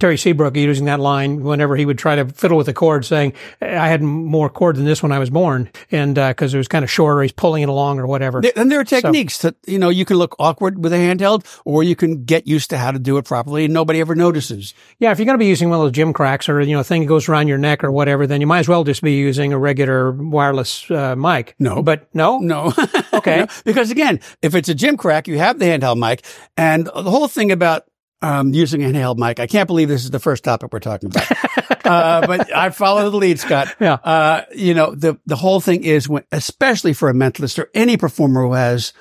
Terry 0.00 0.16
Seabrooke 0.16 0.56
using 0.56 0.86
that 0.86 0.98
line 0.98 1.42
whenever 1.42 1.76
he 1.76 1.84
would 1.84 1.98
try 1.98 2.16
to 2.16 2.24
fiddle 2.24 2.56
with 2.56 2.66
the 2.66 2.72
cord, 2.72 3.04
saying, 3.04 3.34
"I 3.60 3.88
had 3.88 4.02
more 4.02 4.48
cord 4.48 4.76
than 4.76 4.86
this 4.86 5.02
when 5.02 5.12
I 5.12 5.18
was 5.18 5.28
born," 5.28 5.70
and 5.90 6.14
because 6.14 6.54
uh, 6.54 6.56
it 6.56 6.58
was 6.58 6.68
kind 6.68 6.82
of 6.82 6.90
shorter, 6.90 7.22
he's 7.22 7.32
pulling 7.32 7.62
it 7.62 7.68
along 7.68 8.00
or 8.00 8.06
whatever. 8.06 8.42
And 8.56 8.72
there 8.72 8.80
are 8.80 8.84
techniques 8.84 9.38
so, 9.38 9.52
you 9.66 9.78
know 9.78 9.90
you 9.90 10.06
can 10.06 10.16
look 10.16 10.34
awkward 10.38 10.82
with 10.82 10.94
a 10.94 10.96
handheld, 10.96 11.44
or 11.66 11.82
you 11.82 11.94
can 11.94 12.24
get 12.24 12.46
used 12.46 12.70
to 12.70 12.78
how 12.78 12.90
to 12.90 12.98
do 12.98 13.18
it 13.18 13.26
properly, 13.26 13.66
and 13.66 13.74
nobody 13.74 14.00
ever 14.00 14.14
notices. 14.14 14.72
Yeah, 14.98 15.12
if 15.12 15.18
you're 15.18 15.26
going 15.26 15.38
to 15.38 15.42
be 15.42 15.46
using 15.46 15.68
one 15.68 15.78
of 15.78 15.84
those 15.84 15.92
gym 15.92 16.14
cracks 16.14 16.48
or 16.48 16.60
you 16.62 16.74
know 16.74 16.82
thing 16.82 17.02
that 17.02 17.08
goes 17.08 17.28
around 17.28 17.48
your 17.48 17.58
neck 17.58 17.84
or 17.84 17.92
whatever, 17.92 18.26
then 18.26 18.40
you 18.40 18.46
might 18.46 18.60
as 18.60 18.68
well 18.68 18.84
just 18.84 19.02
be 19.02 19.12
using 19.12 19.52
a 19.52 19.58
regular 19.58 20.12
wireless 20.12 20.90
uh, 20.90 21.14
mic. 21.14 21.54
No, 21.58 21.82
but 21.82 22.08
no, 22.14 22.38
no, 22.38 22.72
okay, 23.12 23.40
no. 23.40 23.46
because 23.64 23.90
again, 23.90 24.20
if 24.40 24.54
it's 24.54 24.70
a 24.70 24.74
gym 24.74 24.96
crack, 24.96 25.28
you 25.28 25.36
have 25.36 25.58
the 25.58 25.66
handheld 25.66 25.98
mic, 25.98 26.24
and 26.56 26.86
the 26.86 27.10
whole 27.10 27.28
thing 27.28 27.52
about 27.52 27.89
um, 28.22 28.52
using 28.52 28.84
a 28.84 28.88
handheld 28.88 29.18
mic. 29.18 29.40
I 29.40 29.46
can't 29.46 29.66
believe 29.66 29.88
this 29.88 30.04
is 30.04 30.10
the 30.10 30.18
first 30.18 30.44
topic 30.44 30.72
we're 30.72 30.80
talking 30.80 31.10
about. 31.10 31.30
uh, 31.84 32.26
but 32.26 32.54
I 32.54 32.70
follow 32.70 33.10
the 33.10 33.16
lead, 33.16 33.38
Scott. 33.38 33.74
Yeah. 33.80 33.94
Uh, 33.94 34.42
you 34.54 34.74
know, 34.74 34.94
the, 34.94 35.18
the 35.26 35.36
whole 35.36 35.60
thing 35.60 35.84
is 35.84 36.08
when, 36.08 36.24
especially 36.32 36.92
for 36.92 37.08
a 37.08 37.14
mentalist 37.14 37.58
or 37.58 37.70
any 37.74 37.96
performer 37.96 38.42
who 38.42 38.52
has 38.52 38.92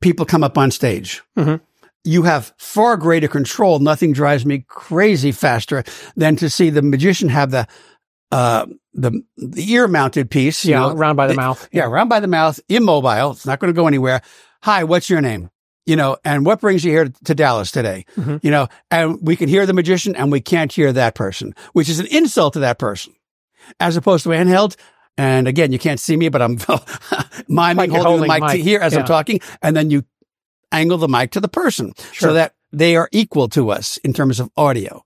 people 0.00 0.26
come 0.26 0.44
up 0.44 0.58
on 0.58 0.70
stage. 0.70 1.22
Mm-hmm. 1.36 1.64
You 2.04 2.24
have 2.24 2.52
far 2.58 2.96
greater 2.96 3.28
control. 3.28 3.78
Nothing 3.78 4.12
drives 4.12 4.44
me 4.44 4.64
crazy 4.68 5.32
faster 5.32 5.84
than 6.16 6.36
to 6.36 6.50
see 6.50 6.68
the 6.70 6.82
magician 6.82 7.28
have 7.28 7.52
the, 7.52 7.66
uh, 8.32 8.66
the, 8.92 9.22
the 9.36 9.72
ear 9.72 9.86
mounted 9.88 10.30
piece. 10.30 10.64
Yeah. 10.64 10.88
You 10.88 10.94
know, 10.94 10.98
around 10.98 11.16
by 11.16 11.28
the, 11.28 11.34
the 11.34 11.40
mouth. 11.40 11.68
Yeah. 11.72 11.86
Around 11.86 12.08
by 12.08 12.20
the 12.20 12.26
mouth, 12.26 12.60
immobile. 12.68 13.30
It's 13.30 13.46
not 13.46 13.60
going 13.60 13.72
to 13.72 13.76
go 13.76 13.86
anywhere. 13.86 14.20
Hi, 14.62 14.84
what's 14.84 15.08
your 15.08 15.20
name? 15.20 15.50
You 15.86 15.96
know, 15.96 16.16
and 16.24 16.46
what 16.46 16.60
brings 16.60 16.84
you 16.84 16.92
here 16.92 17.10
to 17.24 17.34
Dallas 17.34 17.70
today? 17.70 18.04
Mhm. 18.16 18.40
You 18.42 18.50
know, 18.50 18.68
and 18.90 19.18
we 19.20 19.36
can 19.36 19.48
hear 19.48 19.66
the 19.66 19.72
magician 19.72 20.14
and 20.16 20.30
we 20.30 20.40
can't 20.40 20.72
hear 20.72 20.92
that 20.92 21.14
person, 21.14 21.54
which 21.72 21.88
is 21.88 21.98
an 22.00 22.06
insult 22.06 22.52
to 22.54 22.60
that 22.60 22.78
person, 22.78 23.14
as 23.80 23.96
opposed 23.96 24.22
to 24.24 24.30
handheld. 24.30 24.76
And 25.18 25.46
again, 25.48 25.72
you 25.72 25.78
can't 25.78 26.00
see 26.00 26.16
me, 26.16 26.28
but 26.30 26.40
I'm 26.40 26.56
miming 27.48 27.76
Like 27.76 27.90
holding, 27.90 28.02
holding 28.06 28.22
the 28.22 28.28
mic, 28.28 28.40
to 28.50 28.56
mic. 28.58 28.62
here 28.62 28.80
as 28.80 28.92
Yeah. 28.92 29.00
I'm 29.00 29.06
talking, 29.06 29.40
and 29.60 29.76
then 29.76 29.90
you 29.90 30.04
angle 30.72 30.98
the 30.98 31.08
mic 31.08 31.32
to 31.32 31.40
the 31.40 31.48
person 31.48 31.92
Sure. 32.12 32.30
so 32.30 32.32
that 32.34 32.54
they 32.72 32.96
are 32.96 33.08
equal 33.12 33.48
to 33.50 33.70
us 33.70 33.98
in 33.98 34.12
terms 34.14 34.40
of 34.40 34.48
audio. 34.56 35.04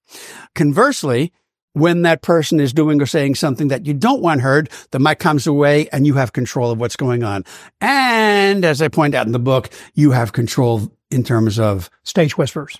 Conversely, 0.54 1.32
when 1.76 2.02
that 2.02 2.22
person 2.22 2.58
is 2.58 2.72
doing 2.72 3.02
or 3.02 3.06
saying 3.06 3.34
something 3.34 3.68
that 3.68 3.84
you 3.84 3.92
don't 3.92 4.22
want 4.22 4.40
heard, 4.40 4.70
the 4.92 4.98
mic 4.98 5.18
comes 5.18 5.46
away 5.46 5.88
and 5.92 6.06
you 6.06 6.14
have 6.14 6.32
control 6.32 6.70
of 6.70 6.80
what's 6.80 6.96
going 6.96 7.22
on. 7.22 7.44
And 7.82 8.64
as 8.64 8.80
I 8.80 8.88
point 8.88 9.14
out 9.14 9.26
in 9.26 9.32
the 9.32 9.38
book, 9.38 9.68
you 9.92 10.12
have 10.12 10.32
control 10.32 10.90
in 11.10 11.22
terms 11.22 11.58
of, 11.58 11.90
Stage 12.02 12.38
whispers. 12.38 12.78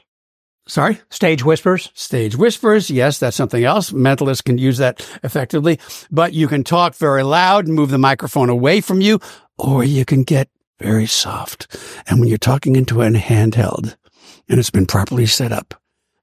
sorry, 0.67 0.99
Stage 1.11 1.45
whispers. 1.45 1.91
stage 1.93 2.37
whispers. 2.37 2.91
Yes, 2.91 3.19
that's 3.19 3.37
something 3.37 3.63
else. 3.65 3.91
Mentalists 3.91 4.43
can 4.43 4.57
use 4.57 4.79
that 4.79 5.07
effectively, 5.23 5.79
but 6.11 6.33
you 6.33 6.49
can 6.49 6.65
talk 6.65 6.95
very 6.95 7.23
loud 7.23 7.67
and 7.67 7.75
move 7.75 7.91
the 7.91 7.99
microphone 7.99 8.49
away 8.49 8.81
from 8.81 9.03
you, 9.03 9.21
or 9.59 9.85
you 9.85 10.07
can 10.07 10.23
get 10.23 10.49
very 10.81 11.07
soft. 11.07 11.77
And 12.07 12.19
when 12.19 12.31
you're 12.31 12.39
talking 12.39 12.77
into 12.77 13.03
a 13.03 13.11
handheld 13.11 13.95
and 14.49 14.59
it's 14.59 14.71
been 14.71 14.87
properly 14.87 15.27
set 15.27 15.53
up, 15.53 15.75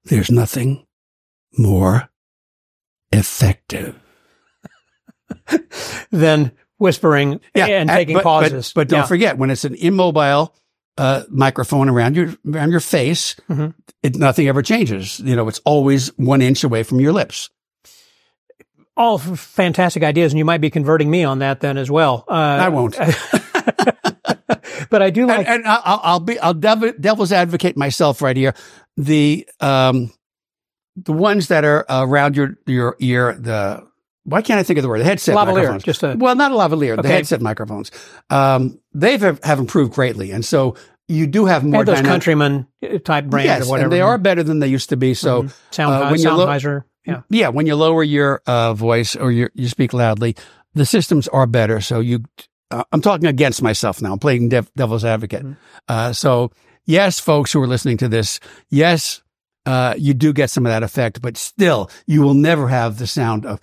there's 0.06 0.32
nothing 0.32 0.88
more 1.56 2.10
effective. 3.14 4.00
than 6.12 6.52
whispering 6.78 7.40
and 7.56 7.90
taking 7.90 8.16
but, 8.16 8.24
but- 8.24 8.24
pauses. 8.24 8.74
But, 8.74 8.88
don't 8.90 9.02
Yeah. 9.02 9.06
forget 9.06 9.38
when 9.38 9.50
it's 9.50 9.66
an 9.66 9.76
immobile 9.76 10.56
uh, 10.98 11.24
microphone 11.30 11.90
around 11.90 12.16
your 12.16 12.36
around 12.48 12.70
your 12.70 12.80
face, 12.80 13.36
Mhm. 13.50 13.74
it, 14.04 14.16
nothing 14.16 14.48
ever 14.48 14.62
changes. 14.62 15.20
You 15.20 15.36
know, 15.36 15.48
it's 15.48 15.60
always 15.66 16.10
one 16.18 16.42
inch 16.42 16.64
away 16.64 16.84
from 16.84 17.00
your 17.00 17.14
lips. 17.14 17.50
all 18.96 19.18
f- 19.20 19.40
fantastic 19.40 20.04
ideas, 20.04 20.32
and 20.34 20.38
you 20.38 20.46
might 20.46 20.62
be 20.62 20.70
converting 20.70 21.10
me 21.10 21.24
on 21.24 21.40
that 21.40 21.62
then 21.62 21.80
as 21.80 21.90
well. 21.90 22.26
Uh, 22.30 22.34
I 22.34 22.70
won't. 22.70 22.96
but 24.92 25.02
I 25.02 25.10
do 25.10 25.26
like. 25.26 25.40
and, 25.48 25.48
and 25.48 25.68
I'll, 25.68 26.00
I'll 26.04 26.20
be 26.20 26.38
I'll 26.40 26.54
dev- 26.54 27.02
devil's 27.02 27.32
advocate 27.32 27.76
myself 27.76 28.22
right 28.22 28.38
here. 28.38 28.54
The 28.98 29.50
um 29.60 30.12
the 30.96 31.14
ones 31.14 31.48
that 31.48 31.64
are 31.66 31.86
around 31.90 32.36
your 32.36 32.56
your 32.68 32.96
ear, 33.00 33.34
the 33.34 33.86
why 34.26 34.42
can't 34.42 34.60
I 34.60 34.64
think 34.64 34.78
of 34.78 34.84
the 34.84 34.90
word? 34.90 35.00
The 35.02 35.06
headset 35.06 35.36
Lavalier, 35.36 35.56
microphones. 35.56 35.84
just 35.84 36.04
a- 36.04 36.16
well, 36.18 36.36
not 36.36 36.52
a 36.52 36.56
lavalier. 36.56 37.02
The 37.02 37.08
headset 37.08 37.42
microphones. 37.42 37.92
Um, 38.30 38.80
they've 38.94 39.20
have, 39.22 39.44
have 39.44 39.60
improved 39.60 39.94
greatly, 39.94 40.32
and 40.32 40.46
so 40.46 40.76
you 41.10 41.28
do 41.28 41.46
have 41.46 41.64
more 41.66 41.82
and 41.82 41.88
those 41.88 41.96
dynamic- 41.98 42.12
countryman 42.12 42.68
uh, 42.84 42.98
type 43.00 43.26
brands 43.26 43.46
yes, 43.48 43.68
or 43.68 43.72
whatever. 43.72 43.86
and 43.88 43.92
they 43.94 44.02
are 44.02 44.18
better 44.18 44.42
than 44.44 44.60
they 44.60 44.68
used 44.68 44.90
to 44.90 44.98
be. 44.98 45.14
So. 45.14 45.44
Mhm. 45.44 45.54
Sound, 45.72 45.94
uh, 45.94 46.10
when 46.10 46.22
you 46.22 46.32
look- 46.32 46.48
Sennheiser. 46.48 46.84
yeah. 47.06 47.22
Yeah, 47.30 47.50
when 47.50 47.66
you 47.68 47.76
lower 47.76 48.04
your 48.04 48.42
uh, 48.48 48.74
voice 48.74 49.16
or 49.18 49.32
you 49.32 49.50
you 49.54 49.68
speak 49.68 49.92
loudly, 49.94 50.36
the 50.74 50.86
systems 50.86 51.28
are 51.28 51.46
better. 51.46 51.82
So 51.82 52.00
you, 52.00 52.24
uh, 52.72 52.84
I'm 52.94 53.02
talking 53.02 53.28
against 53.28 53.62
myself 53.62 54.02
now. 54.02 54.14
I'm 54.14 54.20
playing 54.20 54.48
dev- 54.50 54.72
devil's 54.78 55.04
advocate. 55.04 55.44
Mhm. 55.44 55.58
Uh, 55.90 56.14
so 56.14 56.52
yes, 56.86 57.20
folks 57.20 57.52
who 57.52 57.62
are 57.62 57.68
listening 57.68 57.98
to 57.98 58.08
this, 58.08 58.40
yes, 58.70 59.22
uh, 59.66 59.96
you 59.98 60.14
do 60.14 60.34
get 60.34 60.50
some 60.50 60.66
of 60.66 60.72
that 60.72 60.84
effect, 60.84 61.22
but 61.22 61.38
still, 61.38 61.90
you 62.06 62.22
will 62.22 62.34
never 62.34 62.68
have 62.68 62.98
the 62.98 63.08
sound 63.08 63.46
of 63.46 63.60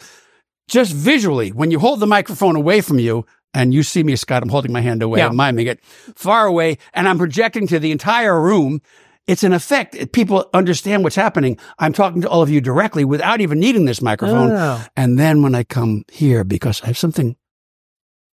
just 0.68 0.92
visually 0.92 1.50
when 1.50 1.70
you 1.70 1.78
hold 1.78 2.00
the 2.00 2.06
microphone 2.06 2.56
away 2.56 2.80
from 2.80 2.98
you. 2.98 3.26
And 3.52 3.74
you 3.74 3.82
see 3.82 4.04
me, 4.04 4.14
Scott. 4.14 4.44
I'm 4.44 4.48
holding 4.48 4.72
my 4.72 4.80
hand 4.80 5.02
away. 5.02 5.18
Yeah. 5.18 5.26
I'm 5.26 5.34
miming 5.34 5.66
it 5.66 5.84
far 5.84 6.46
away, 6.46 6.78
and 6.94 7.08
I'm 7.08 7.18
projecting 7.18 7.66
to 7.66 7.80
the 7.80 7.90
entire 7.90 8.40
room. 8.40 8.80
It's 9.26 9.42
an 9.42 9.52
effect. 9.52 10.12
People 10.12 10.48
understand 10.54 11.02
what's 11.02 11.16
happening. 11.16 11.58
I'm 11.78 11.92
talking 11.92 12.22
to 12.22 12.28
all 12.28 12.42
of 12.42 12.50
you 12.50 12.60
directly 12.60 13.04
without 13.04 13.40
even 13.40 13.58
needing 13.58 13.86
this 13.86 14.00
microphone. 14.00 14.52
Oh. 14.52 14.84
And 14.96 15.18
then 15.18 15.42
when 15.42 15.56
I 15.56 15.64
come 15.64 16.04
here, 16.12 16.44
because 16.44 16.80
I 16.82 16.86
have 16.86 16.98
something 16.98 17.36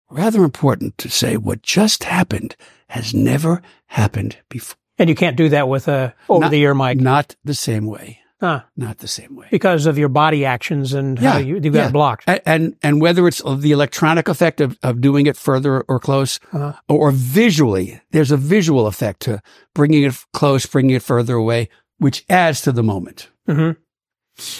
rather 0.09 0.43
important 0.43 0.97
to 1.00 1.09
say, 1.09 1.36
what 1.36 1.63
just 1.63 2.03
happened 2.03 2.55
has 2.89 3.13
never 3.13 3.62
happened 3.88 4.38
before. 4.50 4.77
And 5.00 5.10
you 5.10 5.16
can't 5.16 5.36
do 5.38 5.50
that 5.50 5.68
with 5.68 5.88
a 5.88 6.13
over 6.30 6.50
the 6.50 6.60
ear 6.62 6.74
mic 6.74 7.00
Not 7.00 7.36
the 7.44 7.54
same 7.54 7.86
way. 7.86 8.20
Huh. 8.39 8.62
Not 8.75 9.00
the 9.00 9.08
same 9.08 9.36
way. 9.36 9.48
because 9.50 9.88
of 9.88 9.98
your 9.98 10.10
body 10.10 10.46
actions 10.46 10.94
and 10.94 11.18
how 11.18 11.38
Yeah, 11.38 11.39
you, 11.39 11.56
you 11.56 11.72
got 11.72 11.86
yeah. 11.86 11.89
blocked. 11.92 12.25
A- 12.27 12.48
And, 12.48 12.75
and 12.84 13.01
whether 13.01 13.27
it's 13.27 13.42
the 13.44 13.72
electronic 13.72 14.27
effect 14.27 14.62
of, 14.62 14.77
of 14.84 15.01
doing 15.01 15.25
it 15.25 15.36
further 15.36 15.82
or 15.88 16.00
close 16.00 16.39
Uh-huh. 16.54 16.74
or, 16.88 17.10
or 17.10 17.12
visually, 17.12 18.00
there's 18.12 18.32
a 18.32 18.38
visual 18.38 18.86
effect 18.86 19.22
to 19.22 19.42
bringing 19.74 20.04
it 20.04 20.24
close, 20.34 20.68
bringing 20.68 20.96
it 20.96 21.01
further 21.01 21.34
away, 21.36 21.70
which 21.98 22.25
adds 22.30 22.62
to 22.62 22.72
the 22.72 22.84
moment. 22.84 23.30
hmm 23.48 23.72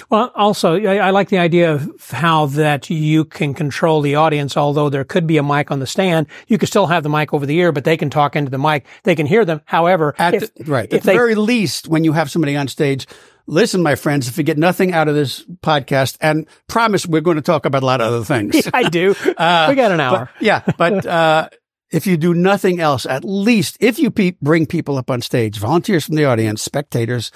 Well, 0.10 0.32
also, 0.36 0.76
I, 0.76 0.98
I 0.98 1.10
like 1.12 1.30
the 1.30 1.38
idea 1.38 1.74
of 1.74 2.10
how 2.10 2.48
that 2.48 2.90
you 2.90 3.26
can 3.26 3.54
control 3.54 4.02
the 4.02 4.16
audience. 4.16 4.58
Although 4.58 4.90
there 4.90 5.04
could 5.04 5.28
be 5.28 5.38
a 5.38 5.44
mic 5.44 5.70
on 5.70 5.80
the 5.80 5.88
stand, 5.88 6.28
you 6.48 6.58
could 6.58 6.70
still 6.70 6.88
have 6.88 7.04
the 7.04 7.10
mic 7.10 7.34
over 7.34 7.46
the 7.46 7.58
ear, 7.58 7.72
but 7.72 7.84
they 7.84 7.98
can 7.98 8.10
talk 8.10 8.36
into 8.36 8.50
the 8.50 8.58
mic. 8.58 8.86
They 9.04 9.16
can 9.16 9.26
hear 9.26 9.46
them. 9.46 9.62
However, 9.66 10.16
At 10.18 10.34
if, 10.34 10.54
the, 10.56 10.64
right. 10.66 10.88
if 10.90 11.00
At 11.00 11.04
the 11.04 11.12
very 11.12 11.36
least, 11.36 11.88
when 11.88 12.04
you 12.04 12.14
have 12.14 12.32
somebody 12.32 12.56
on 12.56 12.68
stage, 12.68 13.08
listen, 13.46 13.84
my 13.84 13.96
friends, 13.96 14.28
if 14.28 14.38
you 14.38 14.44
get 14.44 14.58
nothing 14.58 14.94
out 14.94 15.08
of 15.08 15.16
this 15.16 15.44
podcast, 15.62 16.18
and 16.22 16.48
promise 16.68 17.06
we're 17.06 17.22
going 17.22 17.38
to 17.38 17.42
talk 17.44 17.66
about 17.66 17.84
a 17.84 17.86
lot 17.86 18.02
of 18.02 18.12
other 18.12 18.26
things. 18.26 18.68
I 18.74 18.90
do. 18.90 19.16
Uh, 19.38 19.68
we 19.70 19.76
got 19.76 19.92
an 19.92 19.98
but- 19.98 20.04
hour. 20.04 20.30
yeah. 20.40 20.64
But, 20.78 21.06
uh, 21.06 21.50
if 21.90 22.06
you 22.06 22.18
do 22.18 22.34
nothing 22.34 22.82
else, 22.82 23.06
at 23.06 23.24
least 23.24 23.78
if 23.80 23.98
you 23.98 24.12
pe- 24.12 24.36
bring 24.42 24.66
people 24.66 24.98
up 24.98 25.10
on 25.10 25.22
stage, 25.22 25.58
volunteers 25.58 26.06
from 26.06 26.16
the 26.16 26.26
audience, 26.26 26.62
spectators, 26.62 27.32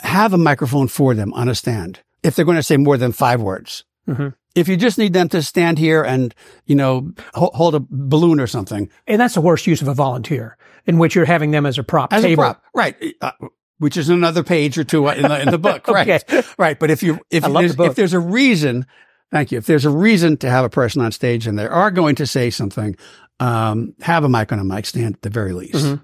have 0.00 0.32
a 0.32 0.38
microphone 0.38 0.88
for 0.88 1.14
them 1.14 1.32
on 1.34 1.48
a 1.48 1.54
stand. 1.54 2.00
If 2.22 2.34
they're 2.36 2.44
going 2.44 2.56
to 2.56 2.62
say 2.62 2.76
more 2.76 2.96
than 2.96 3.12
five 3.12 3.40
words. 3.40 3.84
Mhm. 4.08 4.34
If 4.54 4.68
you 4.68 4.76
just 4.76 4.96
need 4.98 5.12
them 5.12 5.28
to 5.30 5.42
stand 5.42 5.78
here 5.78 6.02
and, 6.02 6.34
you 6.64 6.74
know, 6.74 7.12
ho- 7.34 7.50
hold 7.54 7.74
a 7.74 7.80
balloon 7.90 8.40
or 8.40 8.46
something, 8.46 8.88
And 9.06 9.20
that's 9.20 9.34
the 9.34 9.40
worst 9.42 9.66
use 9.66 9.82
of 9.82 9.88
a 9.88 9.94
volunteer, 9.94 10.56
in 10.86 10.98
which 10.98 11.14
you're 11.14 11.26
having 11.26 11.50
them 11.50 11.66
as 11.66 11.76
a 11.78 11.82
prop 11.82 12.12
as 12.12 12.22
table. 12.22 12.42
a 12.44 12.46
prop, 12.54 12.62
right? 12.74 12.96
Uh, 13.20 13.32
which 13.78 13.96
is 13.98 14.08
another 14.08 14.42
page 14.42 14.78
or 14.78 14.84
two 14.84 15.06
in 15.08 15.22
the, 15.22 15.42
in 15.42 15.50
the 15.50 15.58
book, 15.58 15.86
right? 15.88 16.24
Okay. 16.24 16.42
Right. 16.58 16.78
But 16.78 16.90
if 16.90 17.02
you 17.02 17.20
if 17.30 17.42
there's, 17.42 17.76
the 17.76 17.84
if 17.84 17.94
there's 17.96 18.14
a 18.14 18.20
reason, 18.20 18.86
thank 19.30 19.52
you. 19.52 19.58
If 19.58 19.66
there's 19.66 19.84
a 19.84 19.90
reason 19.90 20.38
to 20.38 20.48
have 20.48 20.64
a 20.64 20.70
person 20.70 21.02
on 21.02 21.12
stage 21.12 21.46
and 21.46 21.58
they 21.58 21.66
are 21.66 21.90
going 21.90 22.14
to 22.14 22.26
say 22.26 22.48
something, 22.48 22.96
um, 23.40 23.92
have 24.00 24.24
a 24.24 24.28
mic 24.30 24.50
on 24.52 24.58
a 24.58 24.64
mic 24.64 24.86
stand 24.86 25.16
at 25.16 25.22
the 25.22 25.28
very 25.30 25.52
least. 25.52 25.84
Uh, 25.84 25.96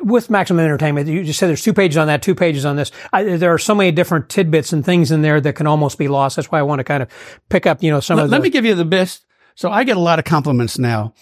With 0.00 0.28
Maximum 0.28 0.64
Entertainment, 0.64 1.06
you 1.08 1.22
just 1.24 1.38
said 1.38 1.48
there's 1.48 1.62
two 1.62 1.72
pages 1.72 1.96
on 1.96 2.08
that, 2.08 2.22
two 2.22 2.34
pages 2.34 2.64
on 2.64 2.76
this. 2.76 2.90
I, 3.12 3.36
there 3.36 3.52
are 3.52 3.58
so 3.58 3.74
many 3.74 3.92
different 3.92 4.28
tidbits 4.28 4.72
and 4.72 4.84
things 4.84 5.10
in 5.10 5.22
there 5.22 5.40
that 5.40 5.54
can 5.54 5.66
almost 5.66 5.98
be 5.98 6.08
lost. 6.08 6.36
That's 6.36 6.50
why 6.50 6.58
I 6.58 6.62
want 6.62 6.80
to 6.80 6.84
kind 6.84 7.02
of 7.02 7.08
pick 7.48 7.66
up, 7.66 7.82
you 7.82 7.90
know, 7.90 8.00
some 8.00 8.18
of 8.18 8.30
let 8.30 8.42
me 8.42 8.50
give 8.50 8.64
you 8.64 8.74
the 8.74 8.84
best. 8.84 9.24
So 9.54 9.70
I 9.70 9.84
get 9.84 9.96
a 9.96 10.00
lot 10.00 10.18
of 10.18 10.24
compliments 10.24 10.78
now. 10.78 11.14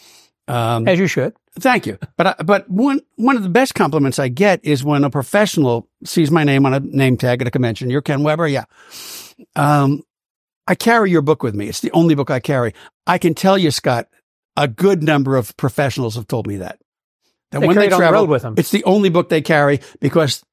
Um, 0.49 0.88
as 0.88 0.99
you 0.99 1.06
should. 1.06 1.35
Thank 1.59 1.87
you. 1.87 1.99
But 2.16 2.26
I, 2.26 2.42
but 2.42 2.68
one 2.70 3.00
one 3.16 3.37
of 3.37 3.42
the 3.42 3.49
best 3.49 3.75
compliments 3.75 4.18
I 4.18 4.28
get 4.28 4.61
is 4.64 4.82
when 4.82 5.04
a 5.04 5.11
professional 5.11 5.88
sees 6.04 6.30
my 6.30 6.44
name 6.44 6.64
on 6.66 6.75
a 6.75 6.80
name 6.80 7.16
tag 7.16 7.40
at 7.40 7.49
a 7.49 7.50
convention. 7.50 7.90
You're 7.90 8.02
Ken 8.02 8.23
Weber, 8.23 8.49
yeah. 8.49 8.64
Um, 9.54 10.02
I 10.66 10.75
carry 10.75 11.11
your 11.11 11.23
book 11.23 11.42
with 11.42 11.54
me. 11.54 11.68
It's 11.68 11.80
the 11.80 11.90
only 11.92 12.14
book 12.14 12.30
I 12.30 12.40
carry. 12.40 12.75
I 13.06 13.18
can 13.18 13.35
tell 13.35 13.59
you, 13.59 13.70
Scott, 13.70 14.09
a 14.56 14.68
good 14.68 15.02
number 15.02 15.37
of 15.37 15.56
professionals 15.56 16.14
have 16.14 16.28
told 16.28 16.47
me 16.47 16.56
that. 16.59 16.80
That 17.50 17.61
when 17.62 17.76
They 17.76 17.88
travel, 17.88 18.07
the 18.07 18.12
road 18.12 18.28
with 18.28 18.42
them. 18.42 18.54
it's 18.57 18.71
the 18.71 18.85
only 18.85 19.09
book 19.09 19.28
they 19.28 19.40
carry 19.42 19.80
because 20.00 20.45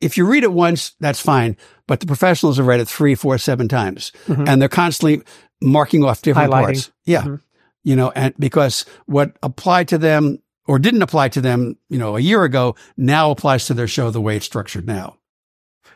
if 0.00 0.16
you 0.16 0.26
read 0.26 0.42
it 0.42 0.52
once, 0.52 0.94
that's 1.00 1.20
fine. 1.20 1.56
But 1.86 2.00
the 2.00 2.06
professionals 2.06 2.56
have 2.56 2.66
read 2.66 2.80
it 2.80 2.88
three, 2.88 3.14
four, 3.14 3.38
seven 3.38 3.68
times, 3.68 4.10
Mhm. 4.26 4.48
and 4.48 4.60
they're 4.60 4.68
constantly 4.68 5.22
marking 5.62 6.02
off 6.04 6.22
different 6.22 6.50
parts. 6.50 6.90
Yeah, 7.04 7.22
Mhm. 7.22 7.40
you 7.84 7.94
know, 7.94 8.10
and 8.16 8.34
because 8.38 8.84
what 9.06 9.36
applied 9.42 9.86
to 9.88 9.98
them 9.98 10.38
or 10.66 10.78
didn't 10.80 11.02
apply 11.02 11.28
to 11.28 11.40
them, 11.40 11.76
you 11.88 11.98
know, 11.98 12.16
a 12.16 12.20
year 12.20 12.42
ago, 12.44 12.74
now 12.96 13.30
applies 13.30 13.66
to 13.66 13.74
their 13.74 13.86
show 13.88 14.10
the 14.10 14.20
way 14.20 14.36
it's 14.36 14.46
structured 14.46 14.86
now. 14.86 15.16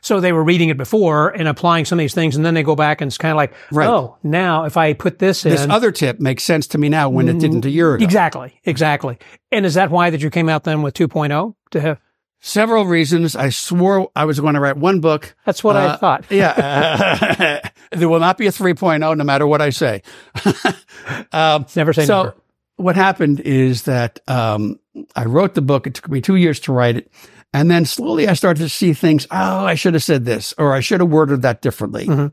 So 0.00 0.20
they 0.20 0.32
were 0.32 0.44
reading 0.44 0.68
it 0.68 0.76
before 0.76 1.30
and 1.30 1.48
applying 1.48 1.84
some 1.84 1.98
of 1.98 2.02
these 2.02 2.14
things, 2.14 2.36
and 2.36 2.44
then 2.44 2.54
they 2.54 2.62
go 2.62 2.76
back 2.76 3.00
and 3.00 3.08
it's 3.08 3.18
kind 3.18 3.32
of 3.32 3.36
like, 3.36 3.52
Right. 3.72 3.88
oh, 3.88 4.16
now 4.22 4.64
if 4.64 4.76
I 4.76 4.92
put 4.92 5.18
this 5.18 5.44
in, 5.44 5.50
This 5.50 5.66
other 5.68 5.90
tip 5.90 6.20
makes 6.20 6.42
sense 6.44 6.66
to 6.68 6.78
me 6.78 6.88
now 6.88 7.08
when 7.08 7.28
it 7.28 7.38
didn't 7.38 7.64
a 7.64 7.70
year 7.70 7.94
ago. 7.94 8.04
exactly, 8.04 8.60
exactly. 8.64 9.18
And 9.50 9.66
is 9.66 9.74
that 9.74 9.90
why 9.90 10.10
that 10.10 10.20
you 10.22 10.30
came 10.30 10.48
out 10.48 10.64
then 10.64 10.82
with 10.82 10.94
2.0 10.94 11.54
to 11.72 11.80
have? 11.80 11.98
Several 12.38 12.84
reasons. 12.84 13.34
I 13.34 13.48
swore 13.48 14.10
I 14.14 14.24
was 14.26 14.38
going 14.38 14.54
to 14.54 14.60
write 14.60 14.76
one 14.76 15.00
book. 15.00 15.34
That's 15.46 15.64
what 15.64 15.74
I 15.74 15.86
Uh, 15.86 15.96
thought. 15.96 16.24
Yeah. 16.30 17.68
there 17.92 18.08
will 18.08 18.20
not 18.20 18.36
be 18.38 18.46
a 18.46 18.50
3.0 18.52 19.16
no 19.16 19.24
matter 19.24 19.46
what 19.46 19.60
I 19.62 19.70
say. 19.70 20.02
um, 21.32 21.66
Never 21.74 21.92
say 21.92 22.04
so 22.04 22.22
never. 22.24 22.34
what 22.76 22.94
happened 22.96 23.40
is 23.40 23.82
that 23.84 24.20
um, 24.28 24.78
I 25.14 25.24
wrote 25.24 25.54
the 25.54 25.62
book. 25.62 25.86
It 25.86 25.94
took 25.94 26.08
me 26.10 26.20
two 26.20 26.36
years 26.36 26.60
to 26.60 26.72
write 26.72 26.96
it. 26.96 27.10
And 27.56 27.70
then 27.70 27.86
slowly 27.86 28.28
I 28.28 28.34
started 28.34 28.60
to 28.60 28.68
see 28.68 28.92
things. 28.92 29.26
Oh, 29.30 29.64
I 29.64 29.76
should 29.76 29.94
have 29.94 30.02
said 30.02 30.26
this, 30.26 30.52
or 30.58 30.74
I 30.74 30.80
should 30.80 31.00
have 31.00 31.08
worded 31.08 31.40
that 31.40 31.62
differently. 31.62 32.06
Mhm. 32.06 32.32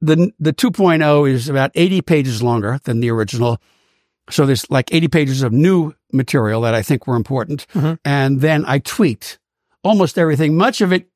The 0.00 0.32
the 0.40 0.54
2.0 0.54 1.28
is 1.30 1.50
about 1.50 1.70
80 1.74 2.00
pages 2.00 2.42
longer 2.42 2.80
than 2.84 3.00
the 3.00 3.10
original. 3.10 3.58
So 4.30 4.46
there's 4.46 4.64
like 4.70 4.88
80 4.90 5.08
pages 5.08 5.42
of 5.42 5.52
new 5.52 5.92
material 6.14 6.62
that 6.62 6.72
I 6.74 6.80
think 6.80 7.06
were 7.06 7.14
important. 7.14 7.66
Mhm. 7.74 7.98
And 8.06 8.40
then 8.40 8.64
I 8.66 8.78
tweaked 8.78 9.38
almost 9.82 10.16
everything. 10.16 10.56
Much 10.56 10.80
of 10.80 10.94
it 10.94 11.08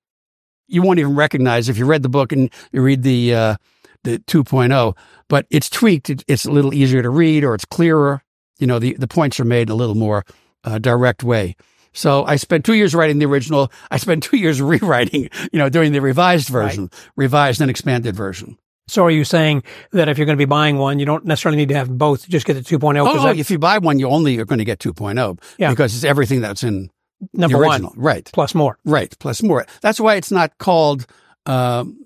you 0.68 0.82
won't 0.82 0.98
even 0.98 1.14
recognize 1.14 1.70
if 1.70 1.78
you 1.78 1.86
read 1.86 2.02
the 2.02 2.10
book 2.10 2.30
and 2.32 2.50
you 2.72 2.82
read 2.82 3.02
the, 3.02 3.34
uh, 3.34 3.56
the 4.04 4.18
2.0, 4.26 4.94
but 5.26 5.46
it's 5.48 5.70
tweaked. 5.70 6.10
It's 6.28 6.44
a 6.44 6.50
little 6.50 6.74
easier 6.74 7.00
to 7.00 7.08
read 7.08 7.44
or 7.44 7.54
it's 7.54 7.64
clearer. 7.64 8.20
You 8.58 8.66
know, 8.66 8.78
the, 8.78 8.94
the 8.98 9.08
points 9.08 9.40
are 9.40 9.46
made 9.46 9.68
in 9.70 9.72
a 9.72 9.76
little 9.76 9.94
more 9.94 10.26
uh, 10.64 10.78
direct 10.78 11.22
way. 11.24 11.56
So 11.92 12.24
I 12.24 12.36
spent 12.36 12.64
two 12.64 12.74
years 12.74 12.94
writing 12.94 13.18
the 13.18 13.26
original. 13.26 13.72
I 13.90 13.96
spent 13.96 14.22
two 14.22 14.36
years 14.36 14.60
rewriting, 14.62 15.30
you 15.52 15.58
know, 15.58 15.68
doing 15.68 15.92
the 15.92 16.00
revised 16.00 16.48
version, 16.48 16.90
revised 17.16 17.60
and 17.60 17.70
expanded 17.70 18.14
version. 18.14 18.58
So 18.86 19.04
are 19.04 19.10
you 19.10 19.24
saying 19.24 19.64
that 19.92 20.08
if 20.08 20.16
you're 20.16 20.24
going 20.24 20.36
to 20.38 20.40
be 20.40 20.46
buying 20.46 20.78
one, 20.78 20.98
you 20.98 21.04
don't 21.04 21.26
necessarily 21.26 21.58
need 21.58 21.68
to 21.68 21.74
have 21.74 21.90
both? 21.98 22.26
Just 22.28 22.46
get 22.46 22.54
the 22.54 22.60
2.0 22.60 22.98
Oh, 23.06 23.28
oh, 23.28 23.28
if 23.28 23.50
you 23.50 23.58
buy 23.58 23.76
one, 23.78 23.98
you 23.98 24.08
only 24.08 24.38
are 24.38 24.46
going 24.46 24.60
to 24.60 24.64
get 24.64 24.78
2.0 24.78 25.38
Yeah. 25.58 25.68
because 25.70 25.94
it's 25.94 26.04
everything 26.04 26.40
that's 26.40 26.62
in 26.62 26.90
number 27.34 27.58
the 27.58 27.64
one 27.64 27.72
original. 27.82 27.92
Right. 27.96 28.30
plus 28.32 28.54
more 28.54 28.78
Right. 28.86 29.14
Plus 29.18 29.42
more. 29.42 29.66
That's 29.82 30.00
why 30.00 30.14
it's 30.14 30.30
not 30.30 30.56
called, 30.56 31.06
um, 31.44 31.98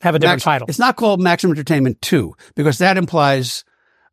have 0.00 0.14
a 0.14 0.18
different 0.18 0.36
Max- 0.38 0.44
title, 0.44 0.66
It's 0.68 0.78
not 0.78 0.96
called 0.96 1.20
Maximum 1.20 1.52
Entertainment 1.52 2.00
2 2.00 2.34
because 2.54 2.78
that 2.78 2.96
implies 2.96 3.64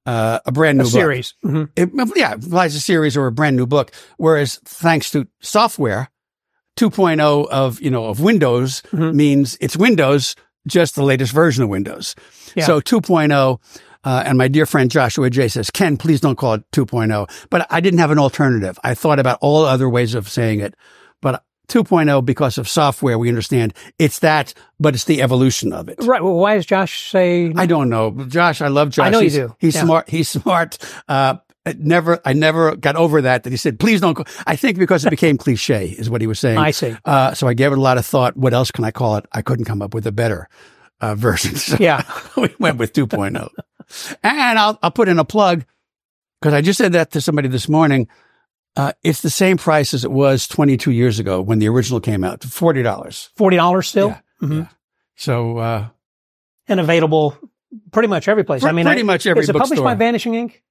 uh, 0.06 0.40
a 0.46 0.52
brand 0.52 0.80
a 0.80 0.84
new 0.84 0.90
book. 0.90 0.92
series. 0.94 1.34
hmm 1.42 1.64
It, 1.76 1.90
yeah, 2.16 2.32
it 2.34 2.44
implies 2.44 2.76
a 2.76 2.80
series 2.80 3.16
or 3.18 3.28
a 3.28 3.32
brand 3.32 3.56
new 3.56 3.66
book. 3.68 3.92
Whereas 4.18 4.60
thanks 4.66 5.12
to 5.12 5.28
software, 5.42 6.10
2.0 6.78 7.48
of, 7.50 7.82
you 7.82 7.90
know, 7.92 8.06
of 8.06 8.20
Windows 8.20 8.82
Mhm. 8.92 9.14
means 9.14 9.58
it's 9.60 9.76
Windows, 9.76 10.36
just 10.68 10.96
the 10.96 11.04
latest 11.04 11.34
version 11.34 11.64
of 11.64 11.70
Windows. 11.70 12.16
Yeah. 12.56 12.66
So 12.66 12.80
2.0, 12.80 13.60
uh, 14.06 14.24
and 14.26 14.38
my 14.38 14.48
dear 14.48 14.66
friend 14.66 14.90
Joshua 14.90 15.30
Jay 15.30 15.48
says, 15.50 15.70
Ken, 15.70 15.98
please 15.98 16.22
don't 16.22 16.38
call 16.38 16.54
it 16.54 16.64
2.0. 16.72 17.28
But 17.50 17.68
I 17.70 17.82
didn't 17.82 18.00
have 18.00 18.12
an 18.12 18.20
alternative. 18.20 18.80
I 18.84 18.94
thought 18.96 19.20
about 19.20 19.38
all 19.42 19.66
other 19.66 19.90
ways 19.90 20.16
of 20.16 20.30
saying 20.30 20.62
it. 20.62 20.76
But 21.22 21.44
2.0, 21.70 22.26
because 22.26 22.58
of 22.58 22.68
software, 22.68 23.18
we 23.18 23.30
understand 23.30 23.74
it's 23.98 24.20
that, 24.20 24.54
but 24.80 24.96
it's 24.96 25.06
the 25.06 25.22
evolution 25.22 25.72
of 25.74 25.88
it. 25.90 25.98
Right. 26.02 26.22
Well, 26.24 26.34
why 26.36 26.56
does 26.56 26.66
Josh 26.66 27.10
say? 27.10 27.54
I 27.56 27.66
don't 27.66 27.90
know. 27.90 28.12
Josh, 28.28 28.62
I 28.62 28.68
love 28.68 28.90
Josh. 28.90 29.08
I 29.08 29.10
know 29.10 29.20
you 29.20 29.30
do. 29.30 29.56
He's 29.60 29.76
Yeah. 29.76 29.84
smart. 29.84 30.10
He's 30.10 30.30
smart. 30.30 30.78
Uh, 31.08 31.36
I 31.66 31.76
never, 31.78 32.20
I 32.26 32.34
never 32.34 32.76
got 32.76 32.96
over 32.96 33.22
that, 33.22 33.44
that 33.44 33.52
he 33.52 33.58
said, 33.58 33.80
please 33.80 34.02
don't 34.02 34.14
go. 34.14 34.24
I 34.48 34.56
think 34.56 34.80
because 34.80 35.06
it 35.06 35.10
became 35.12 35.38
cliche 35.46 35.88
is 35.88 36.10
what 36.10 36.22
he 36.22 36.28
was 36.28 36.40
saying. 36.40 36.58
I 36.58 36.72
see. 36.72 36.96
Uh, 37.06 37.34
so 37.34 37.48
I 37.48 37.54
gave 37.54 37.72
it 37.72 37.78
a 37.78 37.82
lot 37.82 37.98
of 37.98 38.06
thought. 38.06 38.36
What 38.36 38.54
else 38.54 38.72
can 38.72 38.84
I 38.86 38.92
call 38.92 39.18
it? 39.18 39.26
I 39.34 39.42
couldn't 39.42 39.66
come 39.66 39.82
up 39.82 39.94
with 39.94 40.08
a 40.08 40.12
better, 40.12 40.48
uh, 41.02 41.16
version. 41.16 41.56
So 41.58 41.78
Yeah. 41.80 42.04
we 42.38 42.50
went 42.60 42.78
with 42.78 42.94
2.0. 42.94 43.50
and 44.24 44.60
I'll, 44.60 44.80
I'll 44.82 44.92
put 44.92 45.10
in 45.10 45.20
a 45.20 45.26
plug 45.26 45.66
because 46.42 46.54
I 46.54 46.62
just 46.62 46.78
said 46.78 46.94
that 46.94 47.12
to 47.12 47.22
somebody 47.22 47.50
this 47.50 47.68
morning. 47.70 48.08
Uh, 48.76 48.94
it's 49.04 49.22
the 49.22 49.30
same 49.30 49.58
price 49.58 49.94
as 49.94 50.04
it 50.06 50.12
was 50.12 50.48
22 50.48 50.92
years 50.92 51.20
ago 51.20 51.42
when 51.42 51.60
the 51.60 51.68
original 51.68 52.00
came 52.00 52.24
out, 52.24 52.40
$40. 52.42 53.30
Forty 53.36 53.58
dollars 53.58 53.88
still, 53.88 54.10
Yeah. 54.10 54.20
Mhm. 54.42 54.58
Yeah. 54.60 54.68
So, 55.16 55.58
uh, 55.58 55.88
and 56.68 56.80
available 56.80 57.38
pretty 57.92 58.08
much 58.08 58.28
every 58.28 58.44
place. 58.44 58.64
I 58.64 58.72
mean, 58.72 58.86
pretty 58.86 59.02
I- 59.02 59.04
much 59.04 59.26
every 59.28 59.44
Is 59.44 59.50
it 59.50 59.54
published 59.54 59.72
bookstore. 59.72 59.86
by 59.86 59.96
Vanishing 59.96 60.36
Ink? 60.36 60.64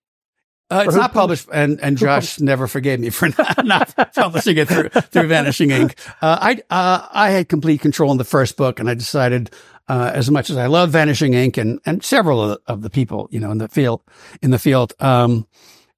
Uh, 0.70 0.84
it's 0.86 0.94
not 0.94 1.14
published, 1.14 1.48
and, 1.52 1.80
and 1.80 1.96
Josh 1.96 2.40
never 2.40 2.66
forgave 2.66 3.00
me 3.00 3.08
for 3.08 3.28
not, 3.64 3.64
not 3.96 4.14
publishing 4.14 4.58
it 4.58 4.68
through, 4.68 4.90
through 4.90 5.26
Vanishing 5.26 5.70
Ink. 5.70 5.94
Uh, 6.22 6.38
I 6.40 6.52
uh, 6.74 7.06
I 7.10 7.30
had 7.30 7.48
complete 7.48 7.80
control 7.80 8.10
in 8.12 8.18
the 8.18 8.24
first 8.24 8.56
book, 8.58 8.78
and 8.80 8.88
I 8.90 8.94
decided, 8.94 9.50
uh, 9.88 10.10
as 10.12 10.30
much 10.30 10.50
as 10.50 10.56
I 10.58 10.66
love 10.66 10.90
Vanishing 10.90 11.32
Ink 11.34 11.56
and 11.56 11.80
and 11.86 12.02
several 12.04 12.42
of 12.42 12.48
the, 12.50 12.72
of 12.72 12.82
the 12.82 12.90
people 12.90 13.28
you 13.30 13.40
know 13.40 13.50
in 13.50 13.58
the 13.58 13.68
field 13.68 14.02
in 14.42 14.50
the 14.50 14.58
field, 14.58 14.92
um, 15.00 15.46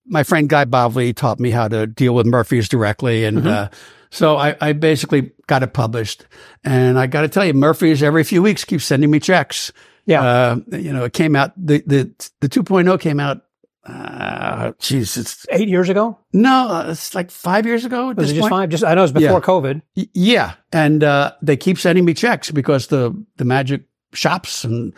my 0.07 0.23
friend 0.23 0.49
Guy 0.49 0.65
Bavli 0.65 1.15
taught 1.15 1.39
me 1.41 1.51
how 1.51 1.69
to 1.69 1.87
deal 1.87 2.15
with 2.15 2.27
Murphy's 2.27 2.69
directly, 2.69 3.25
and 3.25 3.47
uh, 3.47 3.69
so 4.11 4.37
I, 4.37 4.57
I 4.61 4.73
basically 4.73 5.33
got 5.47 5.63
it 5.63 5.73
published. 5.73 6.27
And 6.65 6.99
I 6.99 7.07
got 7.07 7.23
to 7.23 7.29
tell 7.29 7.45
you, 7.45 7.55
Murphy's 7.55 8.03
every 8.03 8.25
few 8.25 8.43
weeks 8.43 8.65
keeps 8.65 8.85
sending 8.85 9.11
me 9.11 9.21
checks. 9.21 9.73
Yeah. 10.07 10.23
Uh, 10.23 10.57
you 10.73 10.93
know, 10.93 11.05
it 11.05 11.13
came 11.13 11.37
out 11.37 11.53
the 11.57 11.83
the 11.87 12.11
the 12.41 12.49
2.0 12.49 12.99
came 13.01 13.21
out. 13.21 13.43
Uh, 13.87 14.73
geez, 14.79 15.17
it's 15.17 15.47
Eight 15.51 15.69
years 15.69 15.89
ago? 15.89 16.19
no, 16.35 16.69
uh, 16.69 16.91
it's 16.91 17.15
like 17.15 17.31
five 17.31 17.65
years 17.67 17.85
ago. 17.85 18.11
At 18.11 18.17
Was 18.17 18.27
this 18.27 18.33
it 18.33 18.35
just 18.37 18.43
point. 18.43 18.51
five? 18.53 18.69
Just 18.69 18.85
I 18.85 18.95
know 18.95 19.05
it's 19.05 19.13
before 19.13 19.31
Yeah. 19.39 19.41
COVID. 19.41 19.83
Y- 19.97 20.09
Yeah, 20.13 20.53
and 20.73 21.03
uh, 21.03 21.33
they 21.41 21.57
keep 21.57 21.79
sending 21.79 22.05
me 22.05 22.13
checks 22.15 22.51
because 22.51 22.89
the 22.89 23.13
the 23.37 23.45
magic 23.45 23.83
shops 24.13 24.65
and 24.65 24.93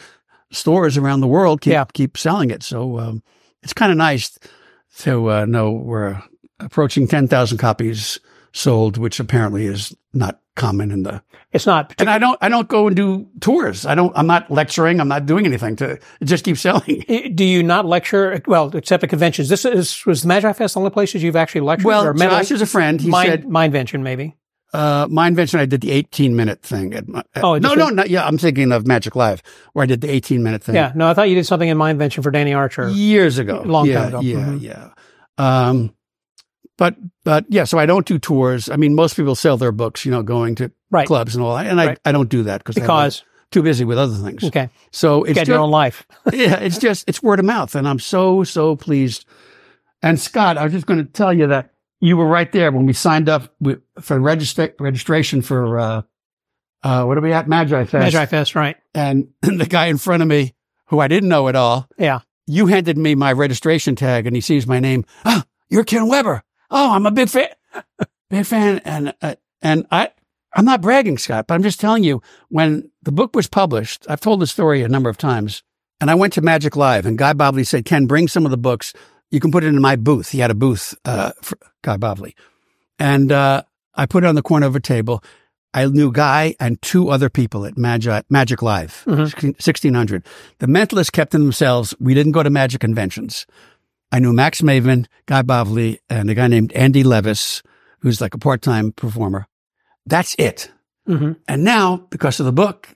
stores 0.51 0.97
around 0.99 1.21
the 1.21 1.29
world 1.29 1.61
keep 1.61 1.73
Yeah. 1.73 1.85
keep 1.93 2.19
selling 2.19 2.51
it. 2.51 2.63
So 2.65 2.99
um, 2.99 3.23
it's 3.63 3.73
kind 3.73 3.93
of 3.93 3.99
nice 3.99 4.37
to 4.99 5.31
uh, 5.31 5.45
know 5.45 5.73
we're 5.73 6.23
approaching 6.61 7.09
ten 7.09 7.29
thousand 7.29 7.59
copies 7.59 8.21
sold, 8.53 8.99
which 8.99 9.19
apparently 9.19 9.67
is 9.67 9.97
not 10.13 10.41
common 10.55 10.91
in 10.91 11.03
the. 11.03 11.23
It's 11.53 11.67
not. 11.67 11.95
And 11.99 12.09
I 12.09 12.19
don't 12.19 12.39
I 12.41 12.49
don't 12.49 12.69
go 12.69 12.87
and 12.87 12.97
do 12.97 13.29
tours. 13.41 13.85
I 13.87 13.95
don't. 13.95 14.13
I'm 14.17 14.27
not 14.27 14.51
lecturing. 14.51 15.01
I'm 15.01 15.09
not 15.09 15.27
doing 15.27 15.47
anything 15.47 15.77
to. 15.77 15.99
Just 16.23 16.45
keep 16.45 16.57
selling. 16.57 17.05
Do 17.35 17.45
you 17.45 17.63
not 17.63 17.85
lecture? 17.85 18.41
Well, 18.47 18.75
except 18.77 19.05
at 19.05 19.11
conventions. 19.11 19.49
This 19.49 19.65
is 19.65 20.05
was 20.07 20.23
the 20.23 20.29
Magi 20.29 20.53
Fest 20.53 20.75
the 20.75 20.81
only 20.81 20.91
places 20.91 21.23
you've 21.23 21.37
actually 21.37 21.63
lectured. 21.63 21.87
Well, 21.87 22.07
or 22.07 22.15
Josh 22.15 22.51
is 22.51 22.63
a 22.63 22.67
friend. 22.67 23.01
He 23.01 23.09
mind, 23.09 23.31
said 23.31 23.45
Mindvention, 23.45 24.03
maybe. 24.03 24.37
Uh, 24.73 25.07
Mindvention, 25.09 25.59
I 25.59 25.67
did 25.67 25.83
the 25.83 25.91
18 25.91 26.35
minute 26.35 26.63
thing. 26.63 26.95
At 26.95 27.07
my, 27.07 27.23
Oh, 27.37 27.59
no, 27.59 27.75
no, 27.75 27.89
not, 27.89 28.09
yeah, 28.09 28.27
I'm 28.27 28.39
thinking 28.39 28.73
of 28.73 28.87
Magic 28.87 29.15
Live 29.15 29.43
where 29.75 29.83
I 29.83 29.87
did 29.87 30.01
the 30.01 30.11
18 30.11 30.43
minute 30.43 30.63
thing. 30.65 30.75
Yeah. 30.75 30.93
No, 30.95 31.09
I 31.09 31.15
thought 31.15 31.29
you 31.29 31.35
did 31.35 31.45
something 31.47 31.69
in 31.69 31.77
Mindvention 31.77 32.23
for 32.23 32.31
Danny 32.31 32.55
Archer. 32.55 32.89
Years 32.89 33.39
ago. 33.39 33.63
Long 33.67 33.87
yeah, 33.87 33.99
time 33.99 34.09
ago. 34.09 34.21
Yeah, 34.21 34.37
Mhm. 34.39 34.61
yeah. 34.63 34.89
Um, 35.39 35.95
but, 36.79 36.97
but 37.25 37.45
yeah, 37.51 37.65
so 37.65 37.79
I 37.79 37.85
don't 37.87 38.07
do 38.07 38.19
tours. 38.19 38.71
I 38.71 38.77
mean, 38.77 38.95
most 38.95 39.15
people 39.15 39.35
sell 39.35 39.59
their 39.59 39.73
books, 39.73 40.07
you 40.07 40.11
know, 40.11 40.23
going 40.23 40.55
to 40.57 40.73
Right. 40.91 41.07
clubs 41.07 41.35
and 41.35 41.45
all 41.45 41.55
that. 41.57 41.67
And 41.67 41.79
I, 41.81 41.87
Right. 41.89 41.99
I 42.07 42.13
don't 42.13 42.29
do 42.31 42.45
that 42.45 42.65
because 42.65 43.23
too 43.51 43.63
busy 43.63 43.85
with 43.85 43.99
other 43.99 44.15
things. 44.17 44.43
okay, 44.45 44.71
So 44.91 45.25
it's 45.25 45.35
get 45.35 45.47
your 45.47 45.57
just, 45.59 45.63
own 45.65 45.71
life. 45.71 46.07
yeah, 46.33 46.57
it's 46.61 46.79
just, 46.79 47.07
it's 47.07 47.23
word 47.23 47.39
of 47.39 47.45
mouth. 47.45 47.75
And 47.75 47.87
I'm 47.87 47.99
so, 47.99 48.43
so 48.45 48.75
pleased. 48.77 49.27
And 50.03 50.19
Scott, 50.19 50.57
I 50.57 50.65
was 50.65 50.73
just 50.73 50.87
going 50.87 51.05
to 51.05 51.13
tell 51.13 51.33
you 51.35 51.47
that 51.49 51.71
you 52.03 52.17
were 52.17 52.27
right 52.27 52.51
there 52.53 52.71
when 52.73 52.85
we 52.85 52.93
signed 52.93 53.29
up 53.29 53.45
for 54.01 54.19
registra- 54.19 54.75
registration 54.81 55.41
for, 55.41 55.79
uh, 55.79 56.03
uh, 56.83 57.05
what 57.05 57.17
are 57.17 57.21
we 57.21 57.33
at? 57.33 57.49
Magi 57.49 57.85
Fest. 57.85 57.93
Magi 57.93 58.27
Fest, 58.27 58.55
right? 58.57 58.77
And 58.93 59.29
the 59.43 59.67
guy 59.67 59.87
in 59.87 59.99
front 59.99 60.21
of 60.23 60.29
me, 60.29 60.55
who 60.87 60.99
I 60.99 61.07
didn't 61.09 61.29
know 61.29 61.47
at 61.49 61.55
all, 61.55 61.89
Yeah. 61.97 62.21
you 62.47 62.67
handed 62.67 62.99
me 62.99 63.15
my 63.15 63.33
registration 63.33 63.95
tag 63.95 64.27
and 64.27 64.35
he 64.37 64.41
sees 64.43 64.67
my 64.67 64.81
name. 64.81 65.05
Oh, 65.25 65.43
you're 65.71 65.85
Ken 65.85 66.09
Weber. 66.09 66.43
Oh, 66.71 66.91
I'm 66.91 67.07
a 67.07 67.11
big 67.13 67.29
fan, 67.29 67.49
big 68.31 68.47
fan. 68.47 68.81
And, 68.85 69.15
uh, 69.23 69.37
and 69.63 69.87
I, 69.93 70.11
I'm 70.55 70.65
not 70.65 70.81
bragging, 70.83 71.19
Scott, 71.19 71.47
but 71.47 71.55
I'm 71.55 71.63
just 71.63 71.79
telling 71.81 72.03
you 72.03 72.21
when 72.49 72.91
the 73.03 73.13
book 73.13 73.37
was 73.37 73.47
published, 73.47 74.05
I've 74.09 74.21
told 74.21 74.41
the 74.41 74.47
story 74.49 74.83
a 74.83 74.89
number 74.89 75.09
of 75.09 75.17
times 75.19 75.63
and 76.01 76.11
I 76.11 76.15
went 76.17 76.33
to 76.33 76.41
Magic 76.43 76.75
Live 76.75 77.07
and 77.07 77.17
Guy 77.17 77.33
Bavli 77.33 77.65
said, 77.65 77.85
Ken, 77.85 78.07
bring 78.07 78.27
some 78.27 78.45
of 78.45 78.51
the 78.51 78.57
books. 78.59 78.93
You 79.33 79.41
can 79.41 79.51
put 79.51 79.65
it 79.65 79.69
in 79.69 79.81
my 79.81 79.97
booth. 79.97 80.31
He 80.31 80.39
had 80.39 80.51
a 80.53 80.55
booth, 80.55 80.95
uh, 81.05 81.33
for 81.43 81.59
Guy 81.83 81.97
Bavli. 81.97 82.35
And, 83.01 83.33
uh, 83.33 83.63
I 83.95 84.07
put 84.07 84.23
it 84.23 84.27
on 84.29 84.37
the 84.37 84.43
corner 84.43 84.67
of 84.69 84.77
a 84.77 84.81
table. 84.81 85.25
I 85.75 85.87
knew 85.87 86.13
Guy 86.13 86.55
and 86.61 86.81
two 86.83 87.09
other 87.09 87.29
people 87.31 87.65
at 87.67 87.77
Magic, 87.77 88.25
Magic 88.31 88.63
Live, 88.63 89.03
Mhm. 89.07 89.55
1600. 89.59 90.23
The 90.61 90.67
mentalists 90.67 91.11
kept 91.11 91.33
to 91.33 91.39
themselves. 91.39 91.95
We 91.99 92.15
didn't 92.15 92.33
go 92.33 92.43
to 92.45 92.51
magic 92.51 92.81
conventions. 92.81 93.47
I 94.13 94.19
knew 94.21 94.33
Max 94.35 94.61
Maven, 94.61 95.07
Guy 95.27 95.43
Bavli, 95.43 95.97
and 96.11 96.29
a 96.31 96.35
guy 96.35 96.47
named 96.47 96.73
Andy 96.75 97.03
Levis, 97.03 97.63
who's 98.01 98.21
like 98.21 98.35
a 98.35 98.39
part-time 98.39 98.93
performer. 98.93 99.47
That's 100.07 100.37
it. 100.39 100.71
hmm 101.07 101.33
And 101.49 101.65
now, 101.65 102.07
because 102.11 102.39
of 102.39 102.45
the 102.47 102.53
book, 102.53 102.89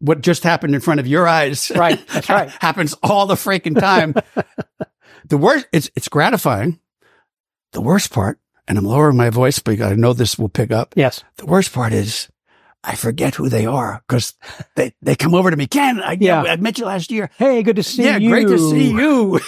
what 0.00 0.20
just 0.20 0.42
happened 0.42 0.74
in 0.74 0.80
front 0.80 0.98
of 1.00 1.06
your 1.06 1.26
eyes, 1.28 1.70
Right. 1.74 2.04
That's 2.08 2.28
right. 2.38 2.50
happens 2.60 2.94
all 3.02 3.26
the 3.26 3.34
freaking 3.36 3.78
time. 3.78 4.14
the 5.26 5.38
worst, 5.38 5.66
it's 5.72 5.90
it's 5.94 6.08
gratifying. 6.08 6.80
The 7.72 7.80
worst 7.80 8.10
part, 8.12 8.38
and 8.66 8.78
I'm 8.78 8.84
lowering 8.84 9.16
my 9.16 9.30
voice 9.30 9.58
because 9.58 9.92
I 9.92 9.94
know 9.94 10.12
this 10.12 10.38
will 10.38 10.48
pick 10.48 10.70
up. 10.70 10.94
Yes. 10.96 11.22
The 11.36 11.46
worst 11.46 11.72
part 11.72 11.92
is 11.92 12.28
I 12.84 12.94
forget 12.94 13.34
who 13.34 13.48
they 13.48 13.66
are 13.66 14.02
because 14.06 14.34
they, 14.76 14.94
they 15.02 15.16
come 15.16 15.34
over 15.34 15.50
to 15.50 15.56
me. 15.56 15.66
Ken, 15.66 16.00
I, 16.00 16.16
Yeah. 16.18 16.42
I 16.42 16.56
met 16.56 16.78
you 16.78 16.86
last 16.86 17.10
year. 17.10 17.30
Hey, 17.36 17.62
good 17.62 17.76
to 17.76 17.82
see 17.82 18.04
yeah, 18.04 18.16
you. 18.16 18.28
Yeah, 18.28 18.30
great 18.30 18.48
to 18.48 18.58
see 18.58 18.90
you. 18.90 19.40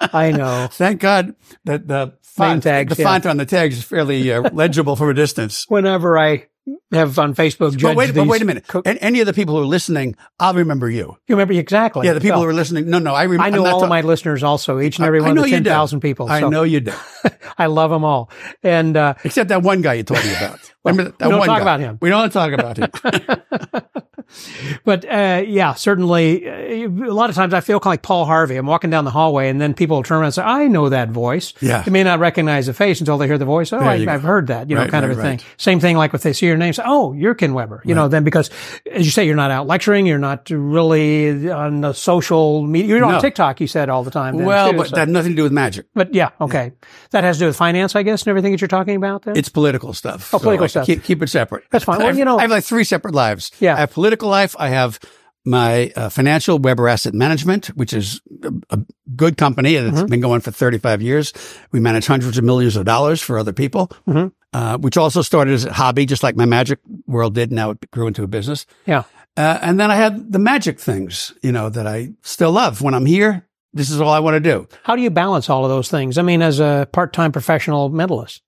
I 0.00 0.32
know. 0.32 0.68
Thank 0.72 1.00
God 1.00 1.34
that 1.64 1.86
the 1.86 2.14
font, 2.22 2.62
tags, 2.62 2.96
the 2.96 3.02
yeah. 3.02 3.08
font 3.08 3.26
on 3.26 3.36
the 3.36 3.46
tags 3.46 3.78
is 3.78 3.84
fairly 3.84 4.32
uh, 4.32 4.50
legible 4.52 4.96
from 4.96 5.10
a 5.10 5.14
distance. 5.14 5.66
Whenever 5.68 6.18
I 6.18 6.48
have 6.92 7.18
on 7.18 7.34
Facebook 7.34 7.72
judged 7.72 7.82
But 7.82 7.96
wait, 7.96 8.14
but 8.14 8.26
wait 8.28 8.40
a 8.42 8.44
minute. 8.44 8.66
co- 8.68 8.82
and 8.84 8.98
any 9.00 9.20
of 9.20 9.26
the 9.26 9.32
people 9.32 9.56
who 9.56 9.62
are 9.62 9.66
listening, 9.66 10.14
I'll 10.38 10.54
remember 10.54 10.88
you. 10.88 11.16
you 11.26 11.34
remember 11.34 11.54
exactly. 11.54 12.06
Yeah, 12.06 12.12
the 12.12 12.20
people 12.20 12.40
who 12.40 12.46
are 12.48 12.54
listening. 12.54 12.88
No, 12.88 12.98
no, 12.98 13.14
I 13.14 13.24
remember. 13.24 13.44
I 13.44 13.50
know 13.50 13.66
all 13.66 13.82
of 13.82 13.88
my 13.88 14.00
listeners 14.02 14.42
also, 14.42 14.78
each 14.80 14.98
and 14.98 15.06
every 15.06 15.18
I 15.18 15.22
one 15.22 15.30
of 15.32 15.36
know 15.36 15.42
the 15.42 15.48
you 15.50 15.56
do. 15.58 15.64
10,000 15.64 16.00
people. 16.00 16.30
I 16.30 16.40
know 16.40 16.62
you 16.62 16.80
do. 16.80 16.92
I 17.58 17.66
love 17.66 17.90
them 17.90 18.04
all. 18.04 18.30
And, 18.62 18.96
uh, 18.96 19.14
Except 19.24 19.48
that 19.48 19.62
one 19.62 19.82
guy 19.82 19.94
you 19.94 20.02
told 20.04 20.24
me 20.24 20.30
about. 20.36 20.58
Well, 20.84 20.94
Remember 20.96 21.16
that 21.18 21.28
we 21.28 21.30
don't 21.36 21.46
talk 21.46 21.58
guy? 21.58 21.62
about 21.62 21.78
him. 21.80 21.98
We 22.02 22.08
don't 22.10 22.18
want 22.22 22.32
to 22.32 22.38
talk 22.38 22.52
about 22.52 22.76
him. 22.76 23.92
but 24.84 25.04
uh, 25.04 25.42
yeah, 25.46 25.74
certainly. 25.74 26.48
Uh, 26.48 26.88
a 26.88 27.12
lot 27.14 27.30
of 27.30 27.36
times 27.36 27.54
I 27.54 27.60
feel 27.60 27.78
kind 27.80 27.90
of 27.90 27.92
like 27.92 28.02
Paul 28.02 28.24
Harvey. 28.24 28.56
I'm 28.56 28.66
walking 28.66 28.90
down 28.90 29.04
the 29.04 29.10
hallway, 29.10 29.48
and 29.48 29.60
then 29.60 29.74
people 29.74 29.96
will 29.96 30.02
turn 30.02 30.16
around 30.18 30.26
and 30.26 30.34
say, 30.34 30.42
"I 30.42 30.66
know 30.68 30.88
that 30.88 31.10
voice." 31.10 31.52
Yeah. 31.60 31.82
They 31.82 31.90
may 31.90 32.02
not 32.02 32.18
recognize 32.18 32.66
the 32.66 32.74
face 32.74 33.00
until 33.00 33.18
they 33.18 33.26
hear 33.26 33.38
the 33.38 33.44
voice. 33.44 33.72
Oh, 33.72 33.78
I, 33.78 34.04
I've 34.08 34.22
heard 34.22 34.46
that. 34.48 34.68
You 34.70 34.76
know, 34.76 34.82
Right, 34.82 34.90
kind 34.90 35.04
of 35.04 35.16
right, 35.16 35.18
a 35.18 35.22
thing. 35.38 35.40
Same 35.56 35.80
thing 35.80 35.96
like 35.96 36.14
if 36.14 36.22
they 36.22 36.32
see 36.32 36.46
your 36.46 36.56
name, 36.56 36.72
say, 36.72 36.82
"Oh, 36.86 37.12
you're 37.12 37.34
Ken 37.34 37.54
Weber." 37.54 37.82
You 37.84 37.94
know, 37.94 38.08
then 38.08 38.24
because 38.24 38.50
as 38.90 39.04
you 39.04 39.10
say, 39.10 39.24
you're 39.26 39.36
not 39.36 39.50
out 39.50 39.66
lecturing. 39.66 40.06
You're 40.06 40.18
not 40.18 40.50
really 40.50 41.50
on 41.50 41.80
the 41.80 41.92
social 41.92 42.62
media. 42.66 42.88
You're 42.96 43.04
on 43.04 43.20
TikTok. 43.20 43.60
You 43.60 43.66
said 43.66 43.88
all 43.88 44.04
the 44.04 44.10
time. 44.10 44.36
then, 44.36 44.46
well, 44.46 44.70
too, 44.72 44.76
but 44.78 44.86
so- 44.88 44.96
that 44.96 45.00
had 45.02 45.08
nothing 45.08 45.32
to 45.32 45.36
do 45.36 45.42
with 45.42 45.52
magic. 45.52 45.86
but 45.94 46.14
yeah, 46.14 46.30
okay. 46.40 46.72
That 47.10 47.24
has 47.24 47.36
to 47.36 47.40
do 47.40 47.46
with 47.46 47.56
finance, 47.56 47.94
I 47.96 48.02
guess, 48.02 48.22
and 48.22 48.28
everything 48.28 48.52
that 48.52 48.60
you're 48.60 48.68
talking 48.68 48.96
about. 48.96 49.22
Then 49.22 49.36
It's 49.36 49.48
political 49.48 49.92
stuff. 49.92 50.32
Oh, 50.34 50.38
political 50.38 50.68
stuff. 50.68 50.86
Keep, 50.86 51.02
keep 51.04 51.22
it 51.22 51.28
separate. 51.28 51.64
That's 51.70 51.84
fine. 51.84 51.98
Well, 51.98 52.06
I 52.06 52.10
have, 52.10 52.18
you 52.18 52.24
know- 52.24 52.38
I 52.38 52.42
have 52.42 52.50
like 52.50 52.64
three 52.64 52.84
separate 52.84 53.14
lives. 53.14 53.50
Yeah. 53.60 53.74
I 53.76 53.80
have 53.80 53.90
political 53.92 54.11
life. 54.20 54.54
I 54.58 54.68
have 54.68 54.98
my 55.44 55.90
uh, 55.96 56.08
financial 56.08 56.58
Weber 56.58 56.86
Asset 56.88 57.14
Management, 57.14 57.66
which 57.68 57.92
is 57.92 58.20
a, 58.44 58.52
a 58.70 58.78
good 59.16 59.36
company 59.36 59.76
and 59.76 59.88
it's 59.88 59.98
Mm-hmm. 59.98 60.06
been 60.10 60.20
going 60.20 60.40
for 60.40 60.50
35 60.52 61.00
years. 61.02 61.32
We 61.72 61.80
manage 61.80 62.06
hundreds 62.06 62.36
of 62.38 62.44
millions 62.44 62.76
of 62.76 62.84
dollars 62.84 63.20
for 63.20 63.38
other 63.38 63.52
people, 63.52 63.90
Mm-hmm. 64.06 64.28
uh, 64.52 64.78
which 64.78 64.96
also 64.96 65.22
started 65.22 65.54
as 65.54 65.64
a 65.64 65.72
hobby, 65.72 66.06
just 66.06 66.22
like 66.22 66.36
my 66.36 66.44
magic 66.44 66.78
world 67.06 67.34
did. 67.34 67.50
Now 67.50 67.70
it 67.70 67.90
grew 67.90 68.06
into 68.06 68.22
a 68.22 68.28
business. 68.28 68.66
yeah. 68.86 69.04
Uh, 69.34 69.58
and 69.62 69.80
then 69.80 69.90
I 69.90 69.96
had 69.96 70.30
the 70.30 70.38
magic 70.38 70.78
things, 70.78 71.32
you 71.42 71.52
know, 71.52 71.70
that 71.70 71.86
I 71.86 72.12
still 72.20 72.52
love. 72.52 72.82
When 72.82 72.92
I'm 72.92 73.06
here, 73.06 73.46
this 73.72 73.90
is 73.90 73.98
all 73.98 74.10
I 74.12 74.18
want 74.20 74.34
to 74.34 74.40
do. 74.40 74.68
How 74.82 74.94
do 74.94 75.00
you 75.00 75.08
balance 75.08 75.48
all 75.48 75.64
of 75.64 75.70
those 75.70 75.88
things? 75.90 76.18
I 76.18 76.22
mean, 76.22 76.42
as 76.42 76.60
a 76.60 76.86
part-time 76.92 77.32
professional 77.32 77.90
mentalist. 77.90 78.42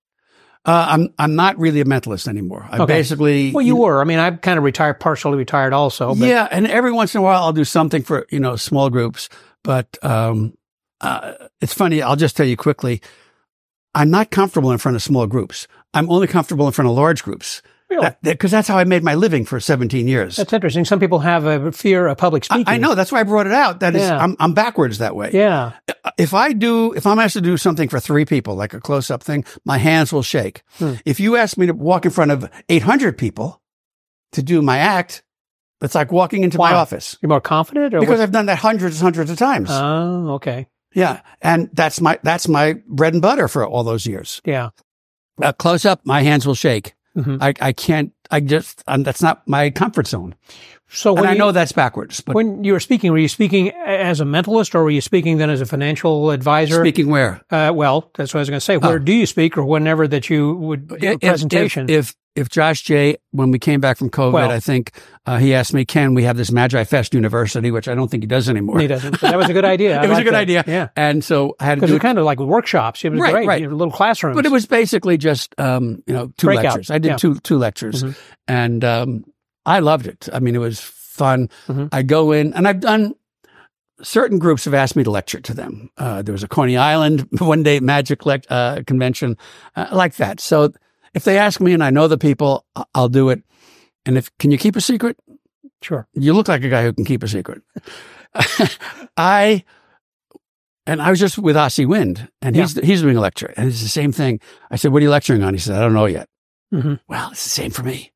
Uh, 0.66 0.86
I'm 0.90 1.14
I'm 1.18 1.34
not 1.36 1.58
really 1.58 1.80
a 1.80 1.84
mentalist 1.84 2.26
anymore. 2.26 2.66
I 2.70 2.76
Okay. 2.76 2.86
basically 2.86 3.50
Well, 3.52 3.64
you 3.64 3.76
were. 3.76 4.00
I 4.00 4.04
mean, 4.04 4.18
I'm 4.18 4.38
kind 4.38 4.56
of 4.58 4.64
retired, 4.64 4.98
partially 4.98 5.36
retired, 5.36 5.72
also. 5.74 6.14
But 6.14 6.26
yeah, 6.28 6.48
and 6.50 6.66
every 6.66 6.90
once 6.92 7.14
in 7.14 7.18
a 7.18 7.22
while 7.22 7.42
I'll 7.42 7.52
do 7.52 7.64
something 7.64 8.02
for 8.02 8.26
you 8.30 8.40
know 8.40 8.56
small 8.56 8.88
groups. 8.88 9.28
But 9.62 9.98
um, 10.02 10.54
uh, 11.00 11.34
it's 11.60 11.74
funny. 11.74 12.00
I'll 12.02 12.16
just 12.16 12.36
tell 12.36 12.46
you 12.46 12.56
quickly. 12.56 13.02
I'm 13.94 14.10
not 14.10 14.30
comfortable 14.30 14.72
in 14.72 14.78
front 14.78 14.96
of 14.96 15.02
small 15.02 15.26
groups. 15.26 15.68
I'm 15.92 16.10
only 16.10 16.26
comfortable 16.26 16.66
in 16.66 16.72
front 16.72 16.88
of 16.90 16.96
large 16.96 17.22
groups. 17.22 17.62
Really? 17.90 18.10
Because 18.22 18.50
that's 18.50 18.66
how 18.66 18.76
I 18.78 18.84
made 18.84 19.04
my 19.04 19.14
living 19.14 19.44
for 19.44 19.60
17 19.60 20.08
years. 20.08 20.36
that's 20.36 20.52
interesting. 20.52 20.84
Some 20.84 20.98
people 20.98 21.20
have 21.20 21.44
a 21.44 21.70
fear 21.70 22.08
of 22.08 22.16
public 22.18 22.44
speaking. 22.44 22.64
I 22.66 22.78
know. 22.78 22.94
That's 22.96 23.12
why 23.12 23.20
I 23.20 23.22
brought 23.22 23.46
it 23.46 23.52
out. 23.52 23.80
That 23.80 23.94
is, 23.94 24.00
Yeah. 24.02 24.18
I'm, 24.18 24.34
I'm 24.40 24.52
backwards 24.54 24.98
that 24.98 25.14
way. 25.14 25.30
Yeah. 25.32 25.72
If 26.16 26.32
I 26.34 26.52
do, 26.52 26.92
if 26.92 27.06
I'm 27.06 27.18
asked 27.18 27.34
to 27.34 27.40
do 27.40 27.56
something 27.56 27.88
for 27.88 27.98
three 28.00 28.24
people, 28.24 28.54
like 28.54 28.72
a 28.74 28.80
close 28.80 29.10
up 29.10 29.22
thing, 29.22 29.44
my 29.64 29.78
hands 29.78 30.12
will 30.12 30.22
shake. 30.22 30.62
Hmm. 30.78 30.94
If 31.04 31.18
you 31.20 31.36
ask 31.36 31.56
me 31.58 31.66
to 31.66 31.72
walk 31.74 32.04
in 32.04 32.10
front 32.10 32.30
of 32.30 32.48
800 32.68 33.18
people 33.18 33.60
to 34.32 34.42
do 34.42 34.62
my 34.62 34.78
act, 34.78 35.22
it's 35.82 35.94
like 35.94 36.12
walking 36.12 36.44
into 36.44 36.56
my 36.58 36.72
office 36.72 37.18
You're 37.20 37.28
more 37.28 37.40
confident, 37.40 37.94
or 37.94 38.00
because 38.00 38.18
what- 38.18 38.22
I've 38.22 38.32
done 38.32 38.46
that 38.46 38.58
hundreds 38.58 38.96
and 38.96 39.02
hundreds 39.02 39.30
of 39.30 39.36
times. 39.38 39.68
Oh, 39.70 40.34
okay. 40.34 40.66
yeah. 40.94 41.20
And 41.42 41.68
that's 41.72 42.00
my, 42.00 42.18
that's 42.22 42.48
my 42.48 42.76
bread 42.86 43.12
and 43.12 43.20
butter 43.22 43.48
for 43.48 43.66
all 43.66 43.82
those 43.84 44.06
years. 44.06 44.40
Yeah. 44.44 44.70
Uh, 45.42 45.52
close 45.52 45.84
up, 45.84 46.00
my 46.04 46.22
hands 46.22 46.46
will 46.46 46.54
shake. 46.54 46.93
Mhm. 47.16 47.38
I, 47.40 47.54
I 47.60 47.72
can't, 47.72 48.12
I 48.30 48.40
just, 48.40 48.82
um, 48.86 49.02
that's 49.04 49.22
not 49.22 49.46
my 49.46 49.70
comfort 49.70 50.06
zone. 50.06 50.34
So 50.88 51.12
when 51.12 51.22
And 51.24 51.28
I 51.30 51.32
you, 51.32 51.38
know 51.38 51.52
that's 51.52 51.72
backwards, 51.72 52.20
but 52.20 52.34
when 52.34 52.62
you 52.64 52.72
were 52.72 52.80
speaking, 52.80 53.10
were 53.10 53.18
you 53.18 53.28
speaking 53.28 53.70
as 53.86 54.20
a 54.20 54.24
mentalist, 54.24 54.74
or 54.74 54.82
were 54.84 54.90
you 54.90 55.00
speaking 55.00 55.38
then 55.38 55.48
as 55.50 55.60
a 55.60 55.66
financial 55.66 56.30
advisor? 56.30 56.82
speaking 56.84 57.08
where? 57.08 57.40
Uh, 57.50 57.72
well, 57.74 58.10
that's 58.16 58.32
what 58.34 58.38
I 58.38 58.42
was 58.42 58.50
going 58.50 58.56
to 58.58 58.64
say. 58.64 58.76
Where 58.76 58.96
Oh. 58.96 58.98
do 58.98 59.12
you 59.12 59.26
speak, 59.26 59.56
or 59.56 59.64
whenever 59.64 60.06
that 60.08 60.28
you 60.30 60.54
would 60.54 60.88
give 61.00 61.14
a 61.14 61.18
presentation? 61.18 61.88
If, 61.88 62.10
if, 62.10 62.14
if 62.36 62.48
Josh 62.48 62.82
Jay, 62.82 63.16
when 63.30 63.50
we 63.50 63.58
came 63.58 63.80
back 63.80 63.96
from 63.96 64.10
COVID, 64.10 64.32
Well- 64.32 64.50
I 64.50 64.60
think 64.60 64.90
uh, 65.26 65.38
he 65.38 65.54
asked 65.54 65.72
me, 65.72 65.84
"Can 65.84 66.14
we 66.14 66.24
have 66.24 66.36
this 66.36 66.50
Magi 66.50 66.82
Fest 66.84 67.14
University?" 67.14 67.70
Which 67.70 67.86
I 67.88 67.94
don't 67.94 68.10
think 68.10 68.22
he 68.22 68.26
does 68.26 68.48
anymore. 68.48 68.80
he 68.80 68.86
doesn't. 68.86 69.12
But 69.12 69.20
that 69.20 69.36
was 69.36 69.48
a 69.48 69.52
good 69.52 69.64
idea. 69.64 70.02
It 70.04 70.08
was 70.08 70.18
a 70.18 70.24
good 70.24 70.34
that. 70.34 70.40
idea. 70.40 70.64
Yeah. 70.66 70.88
And 70.96 71.22
so 71.24 71.54
I 71.60 71.64
had 71.66 71.74
to 71.76 71.80
Because 71.82 71.90
do 71.90 71.96
it's 71.96 72.02
kind 72.02 72.18
of 72.18 72.24
like 72.24 72.38
workshops. 72.40 73.04
It 73.04 73.10
was 73.12 73.20
Right, 73.20 73.32
great. 73.32 73.46
right. 73.46 73.62
Little 73.70 73.90
classrooms. 73.92 74.36
But 74.36 74.46
it 74.46 74.52
was 74.52 74.66
basically 74.66 75.16
just, 75.16 75.54
um, 75.60 76.02
you 76.06 76.14
know, 76.14 76.32
two 76.36 76.48
Breakout, 76.48 76.64
lectures. 76.64 76.90
I 76.90 76.98
did 76.98 77.08
yeah. 77.08 77.16
two 77.16 77.36
two 77.36 77.56
lectures, 77.58 78.02
Mhm. 78.02 78.16
and 78.48 78.84
um, 78.84 79.24
I 79.64 79.78
loved 79.78 80.06
it. 80.06 80.28
I 80.32 80.40
mean, 80.40 80.54
it 80.54 80.58
was 80.58 80.80
fun. 80.80 81.48
Mhm. 81.68 81.88
I 81.92 82.02
go 82.02 82.32
in, 82.32 82.52
and 82.54 82.66
I've 82.68 82.80
done. 82.80 83.14
Certain 84.02 84.38
groups 84.40 84.64
have 84.64 84.74
asked 84.74 84.96
me 84.96 85.04
to 85.04 85.10
lecture 85.10 85.40
to 85.40 85.54
them. 85.54 85.88
Uh, 85.96 86.20
there 86.20 86.32
was 86.32 86.42
a 86.42 86.48
Coney 86.48 86.76
Island 86.76 87.28
one 87.38 87.62
day 87.62 87.78
magic 87.78 88.20
lec- 88.22 88.44
uh, 88.50 88.82
convention 88.86 89.36
uh, 89.76 89.86
like 89.92 90.16
that. 90.16 90.40
So 90.40 90.72
if 91.14 91.24
they 91.24 91.38
ask 91.38 91.60
me 91.60 91.72
and 91.72 91.82
I 91.82 91.90
know 91.90 92.08
the 92.08 92.18
people, 92.18 92.64
I'll 92.94 93.08
do 93.08 93.30
it. 93.30 93.42
And 94.06 94.18
if 94.18 94.30
can 94.38 94.50
you 94.50 94.58
keep 94.58 94.76
a 94.76 94.80
secret? 94.80 95.16
sure. 95.82 96.06
You 96.14 96.32
look 96.32 96.48
like 96.48 96.64
a 96.64 96.68
guy 96.68 96.82
who 96.82 96.92
can 96.92 97.04
keep 97.04 97.22
a 97.22 97.28
secret. 97.28 97.62
I 99.16 99.64
and 100.86 101.00
I 101.00 101.10
was 101.10 101.18
just 101.20 101.38
with 101.38 101.56
Ossie 101.56 101.86
Wind, 101.86 102.28
and 102.42 102.54
he's 102.56 102.78
he's 102.80 103.00
doing 103.02 103.16
a 103.16 103.20
lecture, 103.20 103.52
and 103.56 103.68
it's 103.68 103.82
the 103.82 103.88
same 103.88 104.12
thing. 104.12 104.40
I 104.70 104.76
said, 104.76 104.92
"What 104.92 105.00
are 105.00 105.04
you 105.04 105.10
lecturing 105.10 105.42
on?" 105.42 105.54
He 105.54 105.60
said, 105.60 105.76
"I 105.76 105.80
don't 105.80 105.94
know 105.94 106.06
yet." 106.06 106.28
Mhm. 106.72 107.00
Well, 107.08 107.30
it's 107.32 107.44
the 107.44 107.50
same 107.50 107.70
for 107.70 107.82
me. 107.82 108.12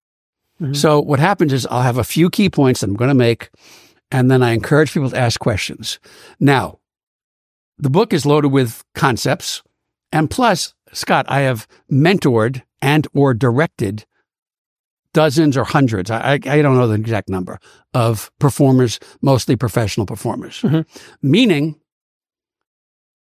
Mhm. 0.60 0.74
So 0.76 1.00
what 1.00 1.20
happens 1.20 1.52
is 1.52 1.66
I'll 1.70 1.82
have 1.82 1.98
a 1.98 2.04
few 2.04 2.28
key 2.30 2.50
points 2.50 2.80
that 2.80 2.88
I'm 2.90 2.96
going 2.96 3.08
to 3.08 3.14
make, 3.14 3.50
and 4.10 4.30
then 4.30 4.42
I 4.42 4.52
encourage 4.52 4.92
people 4.92 5.10
to 5.10 5.18
ask 5.18 5.38
questions. 5.40 5.98
Now, 6.40 6.80
the 7.78 7.90
book 7.90 8.12
is 8.12 8.26
loaded 8.26 8.48
with 8.52 8.82
concepts, 8.94 9.62
and 10.12 10.28
plus, 10.30 10.74
Scott, 10.92 11.26
I 11.28 11.40
have 11.40 11.66
mentored 11.90 12.62
and 12.80 13.06
or 13.14 13.34
directed 13.34 14.04
dozens 15.12 15.56
or 15.56 15.64
hundreds. 15.64 16.10
I, 16.10 16.32
I, 16.34 16.62
don't 16.62 16.76
know 16.76 16.86
the 16.86 16.94
exact 16.94 17.28
number 17.28 17.58
of 17.94 18.30
performers, 18.38 19.00
mostly 19.22 19.56
professional 19.56 20.06
performers. 20.06 20.60
Mhm. 20.60 20.84
Meaning, 21.22 21.80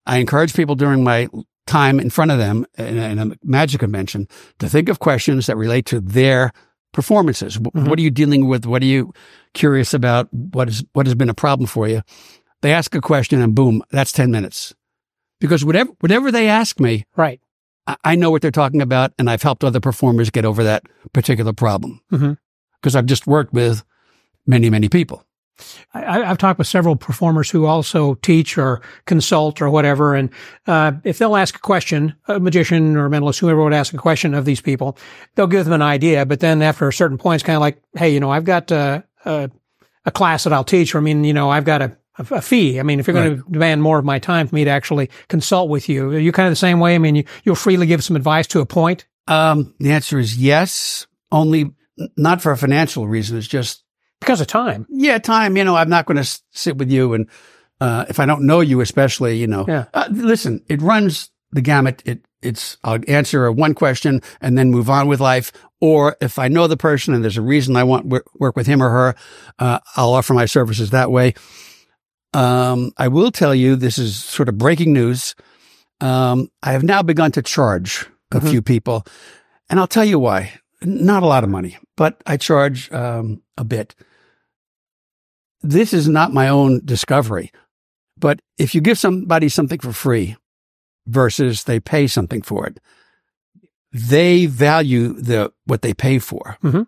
I 0.05 0.17
encourage 0.17 0.53
people 0.53 0.75
during 0.75 1.03
my 1.03 1.29
time 1.67 1.99
in 1.99 2.09
front 2.09 2.31
of 2.31 2.37
them 2.37 2.65
in 2.77 2.97
a, 2.97 3.09
in 3.09 3.19
a 3.19 3.35
magic 3.43 3.79
convention 3.79 4.27
to 4.59 4.67
think 4.67 4.89
of 4.89 4.99
questions 4.99 5.45
that 5.45 5.55
relate 5.55 5.85
to 5.85 5.99
their 5.99 6.51
performances. 6.93 7.57
Mhm. 7.57 7.87
What 7.87 7.99
are 7.99 8.01
you 8.01 8.11
dealing 8.11 8.47
with? 8.47 8.65
What 8.65 8.81
are 8.81 8.87
you 8.87 9.13
curious 9.53 9.93
about? 9.93 10.27
What 10.33 10.67
is 10.69 10.83
what 10.93 11.05
has 11.05 11.15
been 11.15 11.29
a 11.29 11.33
problem 11.35 11.67
for 11.67 11.87
you? 11.87 12.01
They 12.61 12.73
ask 12.73 12.93
a 12.95 13.01
question 13.01 13.41
and 13.41 13.55
boom, 13.55 13.83
that's 13.91 14.11
10 14.11 14.31
minutes. 14.31 14.73
Because 15.39 15.63
whatever 15.63 15.91
whatever 16.01 16.31
they 16.31 16.49
ask 16.49 16.79
me, 16.79 17.05
Right. 17.15 17.39
I- 18.03 18.15
know 18.15 18.31
what 18.31 18.41
they're 18.41 18.51
talking 18.51 18.81
about, 18.81 19.13
and 19.17 19.29
I've 19.29 19.43
helped 19.43 19.63
other 19.63 19.79
performers 19.79 20.29
get 20.29 20.45
over 20.45 20.63
that 20.63 20.83
particular 21.13 21.53
problem 21.53 22.01
Mhm. 22.11 22.37
because 22.81 22.95
I've 22.95 23.05
just 23.05 23.27
worked 23.27 23.53
with 23.53 23.83
many, 24.47 24.69
many 24.69 24.89
people. 24.89 25.23
I, 25.93 26.23
I've 26.23 26.37
talked 26.37 26.57
with 26.57 26.67
several 26.67 26.95
performers 26.95 27.49
who 27.49 27.65
also 27.65 28.13
teach 28.15 28.57
or 28.57 28.81
consult 29.05 29.61
or 29.61 29.69
whatever, 29.69 30.15
and 30.15 30.29
uh, 30.67 30.93
if 31.03 31.17
they'll 31.17 31.35
ask 31.35 31.55
a 31.55 31.59
question, 31.59 32.13
a 32.29 32.39
magician 32.39 32.95
or 32.95 33.07
a 33.07 33.09
mentalist, 33.09 33.39
whoever 33.39 33.61
would 33.63 33.73
ask 33.73 33.93
a 33.93 33.97
question 33.97 34.33
of 34.33 34.45
these 34.45 34.61
people, 34.61 34.97
they'll 35.35 35.47
give 35.47 35.65
them 35.65 35.73
an 35.73 35.81
idea. 35.81 36.25
But 36.25 36.39
then 36.39 36.61
after 36.61 36.87
a 36.87 36.93
certain 36.93 37.17
point, 37.17 37.35
it's 37.35 37.43
kind 37.45 37.57
of 37.57 37.61
like, 37.61 37.81
hey, 37.97 38.09
you 38.13 38.19
know, 38.21 38.29
I've 38.31 38.45
got 38.45 38.71
uh, 38.71 39.01
a, 39.25 39.49
a 40.05 40.11
class 40.11 40.45
that 40.45 40.53
I'll 40.53 40.63
teach, 40.63 40.95
or 40.95 40.99
I 40.99 41.01
mean, 41.01 41.25
you 41.25 41.33
know, 41.33 41.49
I've 41.49 41.65
got 41.65 41.81
a, 41.81 41.97
a, 42.19 42.41
fee. 42.41 42.79
I 42.79 42.83
mean, 42.83 42.99
if 42.99 43.07
you're 43.07 43.13
going 43.13 43.37
to 43.37 43.43
demand 43.49 43.81
more 43.81 43.97
of 43.99 44.05
my 44.05 44.19
time 44.19 44.47
for 44.47 44.55
me 44.55 44.63
to 44.65 44.69
actually 44.69 45.09
consult 45.27 45.69
with 45.69 45.89
you, 45.89 46.09
are 46.11 46.19
you 46.19 46.31
kind 46.31 46.47
of 46.47 46.51
the 46.51 46.55
same 46.57 46.79
way? 46.79 46.95
I 46.95 46.97
mean, 46.97 47.15
you, 47.15 47.23
you'll 47.43 47.55
freely 47.55 47.87
give 47.87 48.03
some 48.03 48.15
advice 48.15 48.47
to 48.47 48.59
a 48.59 48.65
point. 48.65 49.05
Um, 49.27 49.73
the 49.79 49.91
answer 49.91 50.19
is 50.19 50.37
yes, 50.37 51.07
only 51.31 51.71
not 52.17 52.41
for 52.41 52.51
a 52.51 52.57
financial 52.57 53.07
reason. 53.07 53.37
It's 53.37 53.47
just, 53.47 53.83
Because 54.19 54.41
of 54.41 54.47
time. 54.47 54.85
yeah, 54.89 55.17
time. 55.19 55.55
You 55.57 55.63
know, 55.63 55.75
I'm 55.75 55.89
not 55.89 56.05
going 56.05 56.21
to 56.21 56.39
sit 56.51 56.77
with 56.77 56.91
you. 56.91 57.13
And 57.13 57.27
uh, 57.81 58.05
if 58.09 58.19
I 58.19 58.25
don't 58.25 58.43
know 58.45 58.59
you, 58.59 58.81
especially, 58.81 59.37
you 59.37 59.47
know, 59.47 59.65
Yeah. 59.67 59.85
uh, 59.93 60.07
listen, 60.11 60.63
it 60.67 60.81
runs 60.81 61.29
the 61.51 61.61
gamut. 61.61 62.01
It, 62.05 62.25
it's, 62.41 62.77
I'll 62.83 62.99
answer 63.07 63.51
one 63.51 63.73
question 63.73 64.21
and 64.41 64.57
then 64.57 64.71
move 64.71 64.89
on 64.89 65.07
with 65.07 65.19
life. 65.19 65.51
Or 65.81 66.15
if 66.21 66.39
I 66.39 66.47
know 66.47 66.67
the 66.67 66.77
person 66.77 67.13
and 67.13 67.23
there's 67.23 67.37
a 67.37 67.41
reason 67.41 67.75
I 67.75 67.83
want 67.83 68.09
to 68.09 68.21
work 68.35 68.55
with 68.55 68.67
him 68.67 68.81
or 68.83 68.89
her, 68.89 69.15
uh, 69.59 69.79
I'll 69.95 70.13
offer 70.13 70.33
my 70.33 70.45
services 70.45 70.89
that 70.89 71.11
way. 71.11 71.33
Um, 72.33 72.91
I 72.97 73.07
will 73.07 73.31
tell 73.31 73.55
you, 73.55 73.75
this 73.75 73.97
is 73.97 74.15
sort 74.15 74.49
of 74.49 74.57
breaking 74.57 74.93
news. 74.93 75.35
Um, 76.01 76.49
I 76.63 76.71
have 76.71 76.83
now 76.83 77.01
begun 77.01 77.31
to 77.33 77.41
charge 77.41 78.05
a 78.31 78.39
Mhm. 78.39 78.49
few 78.49 78.61
people, 78.61 79.05
and 79.69 79.79
I'll 79.79 79.87
tell 79.87 80.05
you 80.05 80.19
why. 80.19 80.59
Not 80.81 81.23
a 81.23 81.27
lot 81.27 81.43
of 81.43 81.49
money, 81.49 81.77
but 81.97 82.21
I 82.25 82.37
charge 82.37 82.91
um, 82.93 83.41
a 83.57 83.63
bit. 83.65 83.95
This 85.61 85.93
is 85.93 86.07
not 86.07 86.31
my 86.33 86.47
own 86.47 86.81
discovery, 86.85 87.51
but 88.17 88.39
if 88.57 88.73
you 88.73 88.79
give 88.79 88.97
somebody 88.97 89.49
something 89.49 89.79
for 89.79 89.91
free 89.91 90.37
versus 91.05 91.65
they 91.65 91.79
pay 91.81 92.07
something 92.07 92.41
for 92.41 92.65
it, 92.65 92.79
they 93.91 94.45
value 94.45 95.13
the 95.13 95.51
what 95.65 95.81
they 95.81 95.93
pay 95.93 96.19
for. 96.19 96.57
Mhm. 96.63 96.87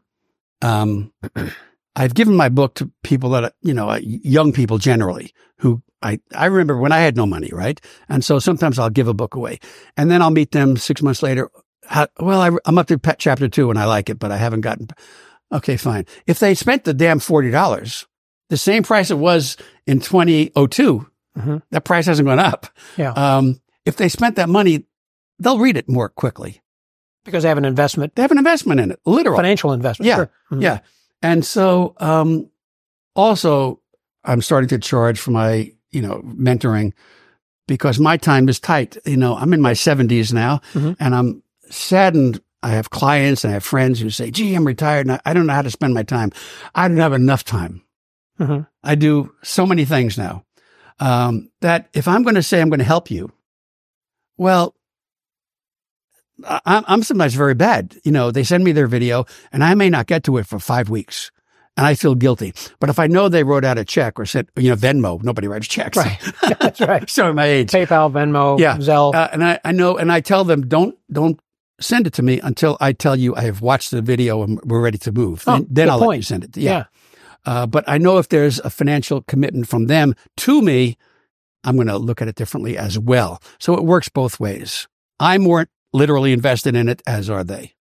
I've 1.96 2.14
given 2.14 2.36
my 2.36 2.50
book 2.50 2.76
to 2.76 2.92
people 3.04 3.32
that, 3.32 3.44
are, 3.44 3.52
you 3.62 3.74
know, 3.74 3.90
uh, 3.90 4.00
young 4.04 4.54
people 4.54 4.78
generally 4.78 5.34
who 5.58 5.82
I, 6.02 6.20
I 6.36 6.46
remember 6.46 6.78
when 6.78 6.92
I 6.92 7.00
had 7.00 7.16
no 7.18 7.26
money, 7.26 7.50
right? 7.54 7.80
And 8.10 8.24
so 8.26 8.40
sometimes 8.40 8.80
I'll 8.80 8.90
give 8.90 9.08
a 9.08 9.14
book 9.14 9.36
away 9.36 9.60
and 9.98 10.10
then 10.10 10.22
I'll 10.22 10.32
meet 10.32 10.52
them 10.52 10.78
six 10.78 11.02
months 11.02 11.22
later. 11.22 11.50
How, 11.86 12.08
well, 12.20 12.42
I, 12.42 12.50
I'm 12.66 12.78
up 12.78 12.88
to 12.88 12.98
pet 12.98 13.20
chapter 13.20 13.48
two 13.50 13.70
and 13.70 13.78
I 13.78 13.86
like 13.86 14.10
it, 14.10 14.18
but 14.20 14.32
I 14.32 14.38
haven't 14.38 14.62
gotten, 14.62 14.88
Okay, 15.54 15.76
fine. 15.76 16.06
If 16.28 16.40
they 16.40 16.56
spent 16.56 16.86
the 16.86 16.94
damn 16.94 17.20
$40, 17.20 18.06
the 18.50 18.56
same 18.58 18.84
price 18.84 19.12
it 19.12 19.18
was 19.18 19.58
in 19.86 20.00
2002, 20.00 21.08
Mhm. 21.38 21.62
that 21.72 21.84
price 21.86 22.06
hasn't 22.08 22.26
gone 22.28 22.40
up. 22.40 22.68
Yeah. 22.98 23.12
Um, 23.14 23.62
if 23.86 23.96
they 23.98 24.10
spent 24.10 24.36
that 24.38 24.50
money, 24.50 24.86
they'll 25.40 25.60
read 25.60 25.78
it 25.78 25.88
more 25.90 26.10
quickly. 26.10 26.62
because 27.24 27.44
they 27.44 27.50
have 27.50 27.58
an 27.60 27.66
investment, 27.66 28.16
They 28.16 28.22
have 28.24 28.32
an 28.32 28.38
investment 28.40 28.80
in 28.80 28.92
it, 28.92 29.00
literal. 29.06 29.38
financial 29.38 29.74
investment. 29.74 30.08
Yeah. 30.08 30.16
Sure. 30.16 30.32
Mhm. 30.52 30.62
Yeah. 30.64 30.80
And 31.22 31.46
so, 31.46 31.94
um, 31.98 32.50
also 33.16 33.80
I'm 34.24 34.42
starting 34.42 34.70
to 34.70 34.80
charge 34.80 35.20
for 35.20 35.32
my, 35.32 35.72
you 35.92 36.02
know, 36.02 36.22
mentoring 36.26 36.94
because 37.68 38.00
my 38.00 38.18
time 38.18 38.48
is 38.50 38.60
tight. 38.60 38.98
You 39.06 39.18
know, 39.18 39.36
I'm 39.36 39.54
in 39.54 39.62
my 39.62 39.74
seventies 39.74 40.32
now 40.34 40.62
Mhm. 40.74 40.96
and 41.00 41.16
I'm 41.16 41.44
saddened. 41.70 42.42
I 42.64 42.70
have 42.70 42.90
clients 42.92 43.44
and 43.44 43.52
I 43.52 43.54
have 43.56 43.64
friends 43.64 44.00
who 44.00 44.10
say, 44.12 44.30
gee, 44.30 44.54
I'm 44.54 44.66
retired 44.68 45.08
and 45.08 45.20
I- 45.26 45.34
don't 45.34 45.48
know 45.48 45.54
how 45.54 45.64
to 45.64 45.72
spend 45.72 45.94
my 45.94 46.04
time. 46.04 46.32
I 46.76 46.88
don't 46.88 46.98
have 46.98 47.14
enough 47.14 47.44
time. 47.44 47.82
Mhm. 48.40 48.68
I 48.84 48.96
do 48.96 49.32
so 49.44 49.66
many 49.66 49.84
things 49.86 50.18
now. 50.18 50.46
Um, 51.00 51.50
that 51.62 51.90
if 51.94 52.08
I'm 52.08 52.22
going 52.22 52.36
to 52.36 52.44
say 52.44 52.62
I'm 52.62 52.70
going 52.70 52.78
to 52.80 52.86
help 52.86 53.10
you, 53.10 53.32
well, 54.38 54.76
I'm- 56.48 56.84
I'm 56.88 57.04
sometimes 57.04 57.34
very 57.34 57.54
bad. 57.54 57.96
You 58.04 58.12
know, 58.12 58.32
they 58.32 58.44
send 58.44 58.64
me 58.64 58.72
their 58.72 58.88
video 58.88 59.26
and 59.52 59.64
I 59.64 59.76
may 59.76 59.90
not 59.90 60.08
get 60.08 60.24
to 60.26 60.38
it 60.38 60.46
for 60.48 60.60
five 60.60 60.90
weeks 60.90 61.32
and 61.78 61.86
I 61.86 61.96
feel 61.96 62.16
guilty. 62.16 62.54
But 62.80 62.90
if 62.90 63.00
I 63.00 63.08
know 63.08 63.30
they 63.30 63.44
wrote 63.44 63.64
out 63.66 63.78
a 63.78 63.86
check 63.86 64.20
or 64.20 64.26
said, 64.26 64.48
you 64.58 64.70
know, 64.70 64.76
Venmo, 64.76 65.22
nobody 65.24 65.48
writes 65.48 65.68
checks. 65.68 65.98
Right. 65.98 66.20
That's 66.60 66.82
right. 66.82 67.10
Showing 67.10 67.36
my 67.36 67.46
age. 67.46 67.72
PayPal, 67.72 68.12
Venmo, 68.12 68.60
Yeah. 68.60 68.78
Zelle. 68.78 69.14
Uh, 69.16 69.30
and 69.32 69.44
I, 69.44 69.60
I 69.64 69.72
know, 69.72 69.98
and 69.98 70.12
I 70.12 70.20
tell 70.22 70.44
them, 70.44 70.68
don't, 70.68 70.98
don't 71.12 71.40
send 71.80 72.06
it 72.08 72.14
to 72.14 72.22
me 72.22 72.40
until 72.42 72.78
I 72.80 72.94
tell 72.94 73.16
you 73.16 73.36
I 73.36 73.42
have 73.42 73.62
watched 73.62 73.92
the 73.92 74.02
video 74.02 74.44
and 74.44 74.60
we're 74.66 74.82
ready 74.82 74.98
to 75.00 75.12
move. 75.12 75.44
Oh, 75.48 75.54
then 75.58 75.68
then 75.70 75.90
I'll 75.90 75.98
let 76.00 76.18
you 76.18 76.22
send 76.24 76.44
it. 76.44 76.56
yeah. 76.58 76.72
Yeah. 76.72 76.84
Uh, 77.44 77.66
but 77.66 77.84
I 77.88 77.98
know 77.98 78.20
if 78.20 78.30
there's 78.30 78.60
a 78.60 78.70
financial 78.70 79.22
commitment 79.24 79.68
from 79.68 79.88
them 79.88 80.14
to 80.38 80.62
me, 80.62 80.98
I'm 81.64 81.76
going 81.76 81.88
to 81.88 81.98
look 81.98 82.22
at 82.22 82.28
it 82.28 82.36
differently 82.36 82.78
as 82.78 83.00
well. 83.00 83.42
So 83.60 83.74
it 83.76 83.84
works 83.84 84.10
both 84.10 84.40
ways. 84.40 84.88
I'm 85.20 85.42
more 85.44 85.68
literally 85.94 86.34
invested 86.34 86.76
in 86.76 86.90
it, 86.90 87.02
as 87.06 87.30
are 87.30 87.44
they. 87.44 87.76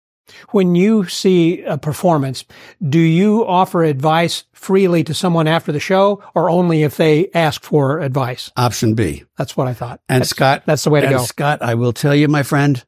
When 0.50 0.74
you 0.74 1.06
see 1.06 1.62
a 1.62 1.76
performance, 1.78 2.44
do 2.86 2.98
you 2.98 3.44
offer 3.46 3.82
advice 3.82 4.44
freely 4.52 5.02
to 5.04 5.14
someone 5.14 5.48
after 5.48 5.72
the 5.72 5.80
show 5.80 6.22
or 6.34 6.50
only 6.50 6.82
if 6.82 6.96
they 6.96 7.30
ask 7.34 7.62
for 7.62 8.00
advice? 8.00 8.50
Option 8.56 8.94
B. 8.94 9.24
That's 9.36 9.56
what 9.56 9.66
I 9.66 9.74
thought. 9.74 10.00
And 10.08 10.22
that's, 10.22 10.30
Scott, 10.30 10.62
that's 10.66 10.84
the 10.84 10.90
way 10.90 11.00
to 11.00 11.06
and 11.06 11.16
go. 11.16 11.24
Scott, 11.24 11.62
I 11.62 11.74
will 11.74 11.92
tell 11.92 12.14
you, 12.14 12.28
my 12.28 12.44
friend, 12.44 12.84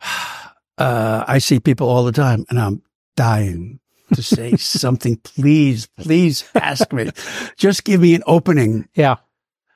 uh, 0.78 1.24
I 1.26 1.38
see 1.38 1.58
people 1.60 1.88
all 1.88 2.04
the 2.04 2.12
time 2.12 2.44
and 2.48 2.60
I'm 2.60 2.82
dying 3.16 3.80
to 4.14 4.22
say 4.22 4.56
something. 4.56 5.16
Please, 5.16 5.88
please 5.98 6.48
ask 6.54 6.92
me. 6.92 7.10
Just 7.56 7.82
give 7.84 8.00
me 8.00 8.14
an 8.14 8.22
opening. 8.26 8.88
Yeah. 8.94 9.16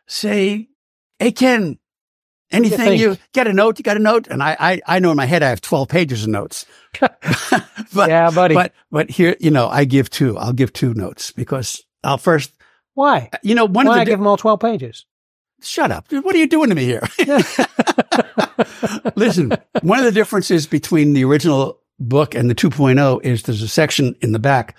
Say, 0.07 0.69
hey, 1.19 1.33
Ken, 1.33 1.80
do 2.51 2.57
you 2.59 2.65
anything 2.75 2.99
you, 2.99 3.17
get 3.33 3.47
a 3.47 3.53
note? 3.53 3.79
You 3.79 3.83
got 3.85 3.97
a 3.97 4.01
note? 4.01 4.27
And 4.29 4.43
I, 4.43 4.57
I, 4.59 4.81
I 4.87 4.99
know 4.99 5.11
in 5.11 5.17
my 5.17 5.27
head 5.27 5.43
I 5.43 5.49
have 5.51 5.61
12 5.61 5.89
pages 5.89 6.23
of 6.25 6.29
notes. 6.31 6.67
but, 7.01 8.09
yeah, 8.09 8.31
buddy. 8.31 8.55
but, 8.55 8.73
but 8.91 9.11
here, 9.11 9.37
you 9.41 9.51
know, 9.51 9.69
I 9.69 9.85
give 9.85 10.11
two. 10.11 10.37
I'll 10.37 10.53
give 10.53 10.73
two 10.73 10.93
notes 10.95 11.31
because 11.31 11.83
I'll 12.03 12.19
first, 12.19 12.53
Why? 12.95 13.31
you 13.43 13.55
know, 13.55 13.65
one 13.67 13.87
Why 13.87 13.93
of 13.93 13.97
the, 13.97 14.01
I 14.01 14.05
di- 14.05 14.11
give 14.11 14.19
them 14.19 14.27
all 14.27 14.37
12 14.37 14.59
pages? 14.61 15.07
shut 15.63 15.91
up. 15.93 16.07
What 16.11 16.35
are 16.35 16.39
you 16.39 16.47
doing 16.49 16.71
to 16.71 16.75
me 16.75 16.85
here? 16.87 17.03
Listen, 19.17 19.53
one 19.83 19.99
of 19.99 20.05
the 20.07 20.13
differences 20.13 20.67
between 20.67 21.13
the 21.13 21.25
original 21.25 21.81
book 21.99 22.35
and 22.35 22.49
the 22.49 22.55
2.0 22.55 23.23
is 23.25 23.43
there's 23.43 23.63
a 23.63 23.69
section 23.69 24.15
in 24.23 24.33
the 24.33 24.39
back 24.39 24.77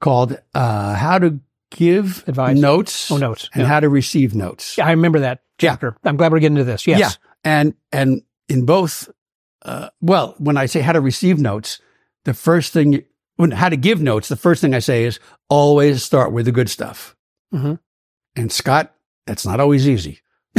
called 0.00 0.38
uh, 0.54 0.94
How 0.94 1.18
to 1.18 1.38
Give 1.70 2.24
Advice. 2.26 2.58
Notes 2.58 3.10
Oh, 3.10 3.16
notes. 3.16 3.48
and 3.54 3.62
Yeah. 3.62 3.68
How 3.68 3.80
to 3.80 3.88
Receive 3.88 4.34
Notes. 4.34 4.76
Yeah, 4.78 4.86
I 4.86 4.90
remember 4.92 5.20
that 5.20 5.42
chapter. 5.58 5.96
I'm 6.04 6.16
glad 6.16 6.32
we're 6.32 6.40
getting 6.40 6.56
to 6.56 6.64
this. 6.64 6.86
Yes. 6.86 6.98
Yeah. 6.98 7.10
And, 7.44 7.74
and 7.92 8.22
in 8.48 8.64
both, 8.66 9.08
uh, 9.62 9.90
well, 10.00 10.34
when 10.38 10.56
I 10.56 10.66
say 10.66 10.80
how 10.80 10.92
to 10.92 11.00
receive 11.00 11.38
notes, 11.38 11.80
the 12.24 12.34
first 12.34 12.72
thing, 12.72 13.04
when, 13.36 13.50
how 13.50 13.68
to 13.68 13.76
give 13.76 14.00
notes, 14.00 14.28
the 14.28 14.36
first 14.36 14.60
thing 14.60 14.74
I 14.74 14.78
say 14.80 15.04
is 15.04 15.20
always 15.48 16.02
start 16.02 16.32
with 16.32 16.46
the 16.46 16.52
good 16.52 16.68
stuff. 16.70 17.16
Mhm. 17.54 17.78
And 18.36 18.52
Scott, 18.52 18.94
that's 19.26 19.44
not 19.46 19.60
always 19.60 19.88
easy. 19.88 20.20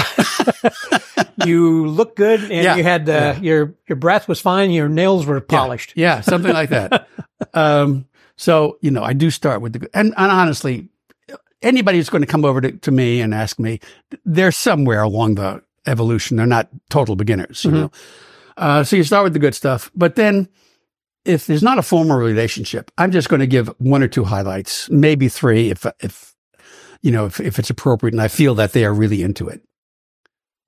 You 1.45 1.87
look 1.87 2.17
good 2.17 2.41
and 2.41 2.51
Yeah. 2.51 2.75
you 2.75 2.83
had 2.83 3.05
the, 3.05 3.11
Yeah. 3.13 3.39
your, 3.39 3.75
your 3.87 3.95
breath 3.95 4.27
was 4.27 4.41
fine. 4.41 4.71
Your 4.71 4.89
nails 4.89 5.25
were 5.25 5.39
polished. 5.39 5.93
Yeah, 5.95 6.19
something 6.19 6.51
like 6.51 6.69
that. 6.69 7.07
um, 7.53 8.05
so, 8.35 8.77
you 8.81 8.91
know, 8.91 9.03
I 9.03 9.13
do 9.13 9.31
start 9.31 9.61
with 9.61 9.71
the 9.73 9.79
good. 9.79 9.89
And, 9.93 10.13
and 10.17 10.31
honestly, 10.31 10.89
anybody 11.61 11.97
who's 11.97 12.09
going 12.09 12.21
to 12.21 12.27
come 12.27 12.45
over 12.45 12.61
to, 12.61 12.71
to 12.71 12.91
me 12.91 13.21
and 13.21 13.33
ask 13.33 13.59
me, 13.59 13.79
they're 14.25 14.51
somewhere 14.51 15.01
along 15.01 15.35
the 15.35 15.61
evolution. 15.85 16.37
They're 16.37 16.45
not 16.45 16.69
total 16.89 17.15
beginners, 17.15 17.63
you 17.65 17.71
Mhm. 17.71 17.73
know. 17.73 17.91
Uh, 18.57 18.83
so 18.83 18.95
you 18.95 19.03
start 19.03 19.23
with 19.23 19.33
the 19.33 19.39
good 19.39 19.55
stuff. 19.55 19.89
But 19.95 20.15
then 20.15 20.47
if 21.25 21.47
there's 21.47 21.63
not 21.63 21.77
a 21.77 21.81
formal 21.81 22.17
relationship, 22.17 22.91
I'm 22.97 23.11
just 23.11 23.29
going 23.29 23.39
to 23.39 23.47
give 23.47 23.67
one 23.77 24.03
or 24.03 24.07
two 24.07 24.23
highlights, 24.25 24.89
maybe 24.89 25.29
three 25.29 25.69
if, 25.69 25.85
if, 26.01 26.33
you 27.01 27.11
know, 27.11 27.25
if, 27.25 27.39
if 27.39 27.59
it's 27.59 27.69
appropriate 27.69 28.13
and 28.13 28.21
I 28.21 28.27
feel 28.27 28.55
that 28.55 28.73
they 28.73 28.83
are 28.85 28.93
really 28.93 29.21
into 29.23 29.47
it. 29.47 29.61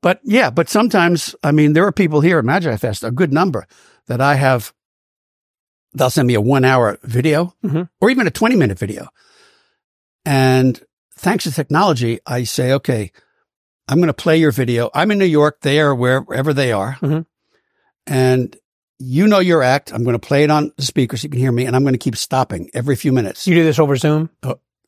But 0.01 0.19
yeah, 0.23 0.49
but 0.49 0.69
sometimes, 0.69 1.35
I 1.43 1.51
mean, 1.51 1.73
there 1.73 1.85
are 1.85 1.91
people 1.91 2.21
here 2.21 2.39
at 2.39 2.45
Magi 2.45 2.75
Fest, 2.77 3.03
a 3.03 3.11
good 3.11 3.31
number 3.33 3.67
that 4.07 4.19
I 4.21 4.35
have, 4.35 4.73
they'll 5.93 6.09
send 6.09 6.27
me 6.27 6.33
a 6.33 6.41
one 6.41 6.63
hour 6.65 6.97
video 7.03 7.53
Mhm. 7.63 7.89
or 7.99 8.09
even 8.09 8.25
a 8.27 8.31
20 8.31 8.55
minute 8.55 8.79
video. 8.79 9.09
And 10.25 10.79
thanks 11.17 11.43
to 11.45 11.51
technology, 11.51 12.19
I 12.25 12.43
say, 12.43 12.73
okay, 12.73 13.11
I'm 13.87 13.97
going 13.97 14.07
to 14.07 14.13
play 14.13 14.37
your 14.37 14.51
video. 14.51 14.89
I'm 14.93 15.11
in 15.11 15.17
New 15.19 15.25
York. 15.25 15.61
They 15.61 15.79
are 15.79 15.93
wherever 15.95 16.53
they 16.53 16.71
are. 16.71 16.95
Mhm. 17.01 17.25
And 18.07 18.55
you 18.99 19.27
know 19.27 19.39
your 19.39 19.63
act. 19.63 19.91
I'm 19.93 20.03
going 20.03 20.13
to 20.13 20.19
play 20.27 20.43
it 20.43 20.51
on 20.51 20.71
the 20.77 20.83
speaker 20.83 21.17
so 21.17 21.25
you 21.25 21.29
can 21.29 21.39
hear 21.39 21.51
me. 21.51 21.65
And 21.65 21.75
I'm 21.75 21.81
going 21.83 21.93
to 21.93 21.97
keep 21.99 22.15
stopping 22.15 22.69
every 22.73 22.95
few 22.95 23.11
minutes. 23.11 23.47
You 23.47 23.55
do 23.55 23.63
this 23.63 23.79
over 23.79 23.95
Zoom? 23.95 24.29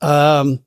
Um, 0.02 0.64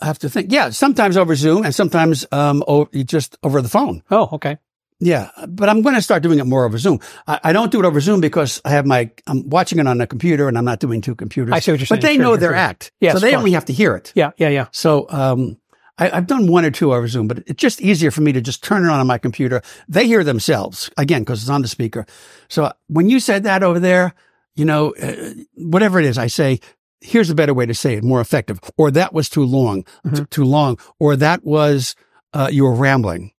I 0.00 0.06
have 0.06 0.18
to 0.20 0.28
think. 0.30 0.52
Yeah, 0.52 0.70
sometimes 0.70 1.16
over 1.16 1.34
Zoom 1.34 1.64
and 1.64 1.74
sometimes 1.74 2.26
um, 2.32 2.62
o- 2.68 2.88
just 3.04 3.36
over 3.42 3.60
the 3.62 3.68
phone. 3.68 4.02
Oh, 4.10 4.28
okay. 4.32 4.58
Yeah, 5.00 5.30
but 5.48 5.68
I'm 5.70 5.80
going 5.82 5.94
to 5.94 6.02
start 6.02 6.22
doing 6.22 6.38
it 6.38 6.44
more 6.44 6.64
over 6.66 6.76
Zoom. 6.76 7.00
I, 7.26 7.40
I 7.44 7.52
don't 7.54 7.72
do 7.72 7.80
it 7.80 7.86
over 7.86 8.00
Zoom 8.00 8.20
because 8.20 8.60
I 8.66 8.70
have 8.70 8.84
my 8.86 9.10
I'm 9.26 9.48
watching 9.48 9.78
it 9.78 9.86
on 9.86 10.00
a 10.00 10.06
computer 10.06 10.46
and 10.46 10.58
I'm 10.58 10.64
not 10.66 10.78
doing 10.78 11.00
two 11.00 11.14
computers. 11.14 11.54
I 11.54 11.60
see 11.60 11.70
what 11.72 11.80
you're 11.80 11.86
saying. 11.86 12.00
But 12.00 12.06
they 12.06 12.14
Sure, 12.16 12.22
know 12.22 12.36
their 12.36 12.50
sure. 12.50 12.56
act, 12.56 12.92
Yes, 13.00 13.14
so 13.14 13.18
they 13.18 13.34
only 13.34 13.52
have 13.52 13.64
to 13.66 13.72
hear 13.72 13.94
it. 13.96 14.12
Yeah, 14.14 14.32
yeah, 14.36 14.50
yeah. 14.50 14.66
So 14.72 15.06
um, 15.08 15.56
I, 15.96 16.10
I've 16.10 16.26
done 16.26 16.46
one 16.48 16.66
or 16.66 16.70
two 16.70 16.92
over 16.92 17.08
Zoom, 17.08 17.28
but 17.28 17.38
it's 17.46 17.60
just 17.60 17.80
easier 17.80 18.10
for 18.10 18.20
me 18.20 18.32
to 18.32 18.42
just 18.42 18.62
turn 18.62 18.84
it 18.84 18.88
on 18.88 19.00
on 19.00 19.06
my 19.06 19.16
computer. 19.18 19.62
They 19.88 20.06
hear 20.06 20.22
themselves 20.22 20.90
again 20.98 21.22
because 21.22 21.40
it's 21.40 21.50
on 21.50 21.62
the 21.62 21.68
speaker. 21.68 22.04
So 22.48 22.70
when 22.88 23.08
you 23.08 23.20
said 23.20 23.44
that 23.44 23.62
over 23.62 23.80
there, 23.80 24.12
you 24.54 24.66
know, 24.66 24.92
uh, 25.02 25.32
whatever 25.54 25.98
it 25.98 26.04
is, 26.04 26.18
I 26.18 26.26
say, 26.26 26.60
here's 27.00 27.30
a 27.30 27.34
better 27.34 27.54
way 27.54 27.64
to 27.64 27.72
say 27.72 27.94
it, 27.94 28.04
more 28.04 28.20
effective, 28.20 28.60
or 28.76 28.90
that 28.90 29.14
was 29.14 29.30
too 29.30 29.44
long, 29.44 29.84
Mhm. 30.06 30.16
t- 30.18 30.24
too 30.30 30.44
long, 30.44 30.78
or 30.98 31.16
that 31.16 31.42
was 31.42 31.94
uh, 32.34 32.48
you 32.52 32.64
were 32.64 32.74
rambling. 32.74 33.32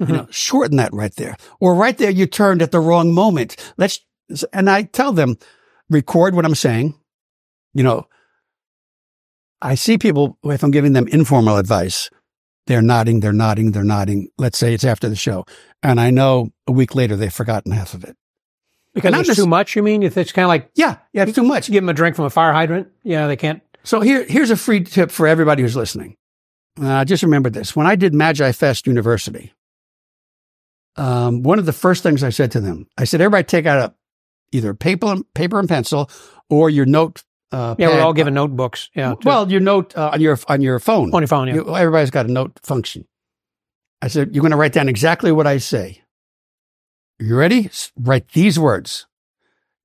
Mhm. 0.00 0.08
You 0.08 0.14
know, 0.14 0.26
shorten 0.30 0.76
that 0.76 0.92
right 0.92 1.14
there, 1.16 1.36
or 1.60 1.74
right 1.74 1.96
there 1.96 2.10
you 2.10 2.26
turned 2.26 2.60
at 2.62 2.70
the 2.70 2.80
wrong 2.80 3.12
moment. 3.12 3.56
Let's, 3.78 4.00
and 4.52 4.68
I 4.68 4.82
tell 4.82 5.12
them, 5.12 5.36
record 5.88 6.34
what 6.34 6.44
I'm 6.44 6.54
saying. 6.54 6.94
You 7.72 7.82
know, 7.82 8.06
I 9.62 9.74
see 9.74 9.96
people, 9.98 10.38
if 10.44 10.62
I'm 10.62 10.70
giving 10.70 10.92
them 10.92 11.08
informal 11.08 11.56
advice, 11.56 12.10
they're 12.66 12.82
nodding, 12.82 13.20
they're 13.20 13.32
nodding, 13.32 13.72
they're 13.72 13.84
nodding. 13.84 14.28
Let's 14.38 14.58
say 14.58 14.74
it's 14.74 14.84
after 14.84 15.08
the 15.08 15.16
show. 15.16 15.44
And 15.82 16.00
I 16.00 16.10
know 16.10 16.50
a 16.66 16.72
week 16.72 16.94
later 16.94 17.16
they've 17.16 17.32
forgotten 17.32 17.72
half 17.72 17.94
of 17.94 18.04
it. 18.04 18.16
Because 18.94 19.12
Not 19.12 19.20
it's 19.20 19.28
just- 19.28 19.38
too 19.40 19.46
much, 19.46 19.76
you 19.76 19.82
mean? 19.82 20.02
It's 20.02 20.32
kind 20.32 20.44
of 20.44 20.48
like 20.48 20.70
Yeah. 20.74 20.96
Yeah. 21.12 21.22
It's 21.24 21.34
too 21.34 21.42
much. 21.42 21.68
give 21.70 21.82
them 21.82 21.88
a 21.88 21.94
drink 21.94 22.16
from 22.16 22.24
a 22.24 22.30
fire 22.30 22.52
hydrant, 22.52 22.88
yeah, 23.02 23.26
they 23.26 23.36
can't. 23.36 23.62
So 23.84 24.00
here, 24.00 24.24
here's 24.24 24.50
a 24.50 24.56
free 24.56 24.80
tip 24.82 25.10
for 25.10 25.26
everybody 25.26 25.62
who's 25.62 25.76
listening. 25.76 26.16
Uh, 26.80 27.04
just 27.04 27.22
remember 27.22 27.48
this. 27.50 27.74
When 27.76 27.86
I 27.86 27.94
did 27.96 28.12
Magi 28.14 28.52
Fest 28.52 28.86
University, 28.86 29.52
um, 30.96 31.42
one 31.42 31.58
of 31.58 31.66
the 31.66 31.72
first 31.72 32.02
things 32.02 32.22
I 32.24 32.30
said 32.30 32.50
to 32.52 32.60
them, 32.60 32.86
I 32.96 33.04
said, 33.04 33.20
everybody 33.20 33.44
take 33.44 33.66
out 33.66 33.78
a, 33.90 33.94
either 34.52 34.74
paper, 34.74 35.06
and- 35.06 35.34
paper 35.34 35.58
and 35.58 35.68
pencil 35.68 36.10
or 36.48 36.70
your 36.70 36.86
note. 36.86 37.22
Uh, 37.52 37.74
Yeah, 37.78 37.88
we're 37.88 38.00
all 38.00 38.12
given 38.12 38.34
notebooks. 38.34 38.90
Yeah. 38.94 39.14
Well, 39.24 39.50
your 39.50 39.60
note 39.60 39.96
uh, 39.96 40.10
on 40.14 40.20
your, 40.20 40.38
on 40.48 40.60
your 40.62 40.78
phone. 40.80 41.12
on 41.14 41.22
your 41.22 41.28
phone, 41.28 41.48
yeah. 41.48 41.54
You- 41.54 41.76
everybody's 41.76 42.10
got 42.10 42.26
a 42.26 42.32
note 42.32 42.58
function. 42.62 43.06
I 44.02 44.08
said, 44.08 44.34
you're 44.34 44.42
going 44.42 44.50
to 44.50 44.56
write 44.56 44.72
down 44.72 44.88
exactly 44.88 45.32
what 45.32 45.46
I 45.46 45.58
say. 45.58 46.02
You 47.18 47.36
ready? 47.36 47.70
Write 47.98 48.28
these 48.32 48.58
words. 48.58 49.06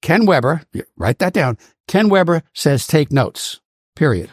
Ken 0.02 0.26
Weber, 0.26 0.63
write 0.97 1.19
that 1.19 1.32
down. 1.34 1.58
Ken 1.88 2.10
Weber 2.10 2.41
says 2.54 2.88
take 2.88 3.12
notes, 3.12 3.62
period. 3.95 4.32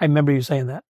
I 0.00 0.04
remember 0.06 0.32
you 0.32 0.40
saying 0.40 0.66
that. 0.68 0.82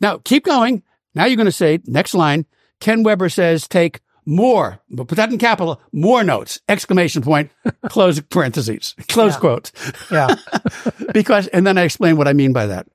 Now 0.00 0.18
keep 0.18 0.44
going. 0.44 0.82
Now 1.14 1.26
you're 1.26 1.36
going 1.36 1.44
to 1.46 1.52
say 1.52 1.80
next 1.84 2.14
line. 2.14 2.46
Ken 2.80 3.02
Weber 3.02 3.28
says 3.28 3.68
take 3.68 4.00
more, 4.26 4.80
but 4.90 5.08
put 5.08 5.16
that 5.16 5.32
in 5.32 5.38
capital, 5.38 5.80
more 5.92 6.22
notes, 6.24 6.60
exclamation 6.68 7.22
point, 7.22 7.50
close 7.88 8.20
parentheses, 8.20 8.94
close 9.08 9.34
Yeah. 9.34 9.40
quote. 9.40 9.72
Yeah. 10.10 10.34
because, 11.14 11.46
and 11.48 11.66
then 11.66 11.78
I 11.78 11.82
explain 11.82 12.16
what 12.16 12.28
I 12.28 12.32
mean 12.32 12.52
by 12.52 12.66
that. 12.66 12.86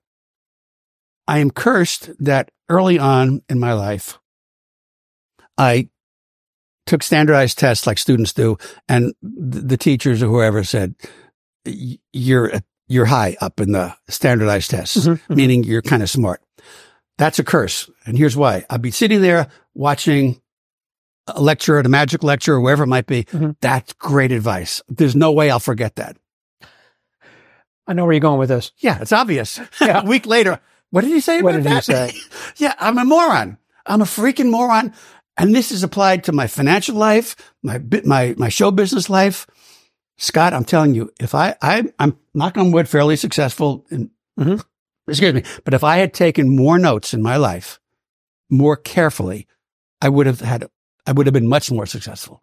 I 1.28 1.40
am 1.40 1.50
cursed 1.52 2.12
that 2.24 2.52
early 2.70 3.00
on 3.00 3.42
in 3.50 3.60
my 3.60 3.74
life, 3.74 4.20
I 5.58 5.90
took 6.86 7.02
standardized 7.02 7.58
tests 7.58 7.88
like 7.88 7.98
students 7.98 8.32
do, 8.34 8.58
and 8.88 9.14
th- 9.24 9.64
the 9.66 9.78
teachers 9.78 10.22
or 10.22 10.28
whoever 10.28 10.64
said, 10.64 10.94
"Y- 11.66 11.98
"You're 12.14 12.52
you're 12.88 13.06
high 13.06 13.36
up 13.42 13.60
in 13.60 13.72
the 13.72 13.96
standardized 14.08 14.70
tests, 14.70 14.98
Mhm, 15.08 15.20
mhm. 15.28 15.36
meaning 15.36 15.64
you're 15.64 15.82
kind 15.82 16.04
of 16.04 16.10
smart." 16.10 16.42
That's 17.18 17.40
a 17.40 17.44
curse, 17.44 17.90
and 18.06 18.18
here's 18.18 18.38
why: 18.38 18.66
I'd 18.70 18.82
be 18.84 18.92
sitting 18.92 19.22
there 19.22 19.48
watching 19.74 20.42
a 21.28 21.42
lecture, 21.42 21.80
at 21.80 21.86
a 21.86 21.90
magic 21.90 22.24
lecture, 22.24 22.54
or 22.56 22.62
wherever 22.62 22.84
it 22.84 22.88
might 22.88 23.08
be. 23.08 23.24
Mhm. 23.26 23.56
That's 23.62 23.94
great 23.94 24.32
advice. 24.32 24.82
There's 24.90 25.16
no 25.16 25.32
way 25.32 25.50
I'll 25.50 25.60
forget 25.60 25.96
that. 25.96 26.18
I 27.88 27.94
know 27.94 28.04
where 28.06 28.14
you're 28.14 28.20
going 28.20 28.40
with 28.40 28.50
this. 28.50 28.72
Yeah, 28.78 29.00
it's 29.02 29.12
obvious. 29.12 29.60
Yeah. 29.80 30.02
a 30.04 30.06
week 30.06 30.26
later, 30.26 30.60
what 30.92 31.02
did 31.02 31.12
he 31.12 31.20
say 31.20 31.42
What 31.42 31.56
about 31.56 31.64
did 31.64 31.70
he 31.70 31.76
that? 31.76 31.84
say? 31.84 32.14
yeah, 32.58 32.74
I'm 32.80 32.98
a 32.98 33.06
moron. 33.06 33.58
I'm 33.86 34.02
a 34.02 34.06
freaking 34.06 34.50
moron. 34.50 34.94
And 35.38 35.54
this 35.54 35.72
is 35.72 35.84
applied 35.84 36.24
to 36.26 36.32
my 36.32 36.48
financial 36.48 36.96
life, 36.96 37.36
my 37.62 37.82
my, 38.06 38.34
my 38.38 38.50
show 38.50 38.72
business 38.72 39.10
life. 39.10 39.46
Scott, 40.18 40.54
I'm 40.54 40.64
telling 40.64 40.96
you, 40.96 41.12
if 41.20 41.36
I, 41.36 41.56
I, 41.62 41.84
I'm 42.00 42.18
knock 42.34 42.58
on 42.58 42.72
wood, 42.72 42.88
fairly 42.88 43.18
successful 43.18 43.86
in, 43.92 44.12
Mhm. 44.40 44.64
excuse 45.08 45.34
me, 45.34 45.44
but 45.66 45.74
if 45.74 45.84
I 45.84 45.98
had 45.98 46.14
taken 46.14 46.56
more 46.56 46.80
notes 46.80 47.14
in 47.14 47.22
my 47.22 47.36
life, 47.36 47.80
more 48.50 48.78
carefully, 48.78 49.46
I 50.02 50.08
would 50.10 50.26
have 50.26 50.40
had, 50.40 50.70
I 51.08 51.12
would 51.12 51.28
have 51.28 51.34
been 51.34 51.48
much 51.48 51.72
more 51.72 51.86
successful. 51.86 52.42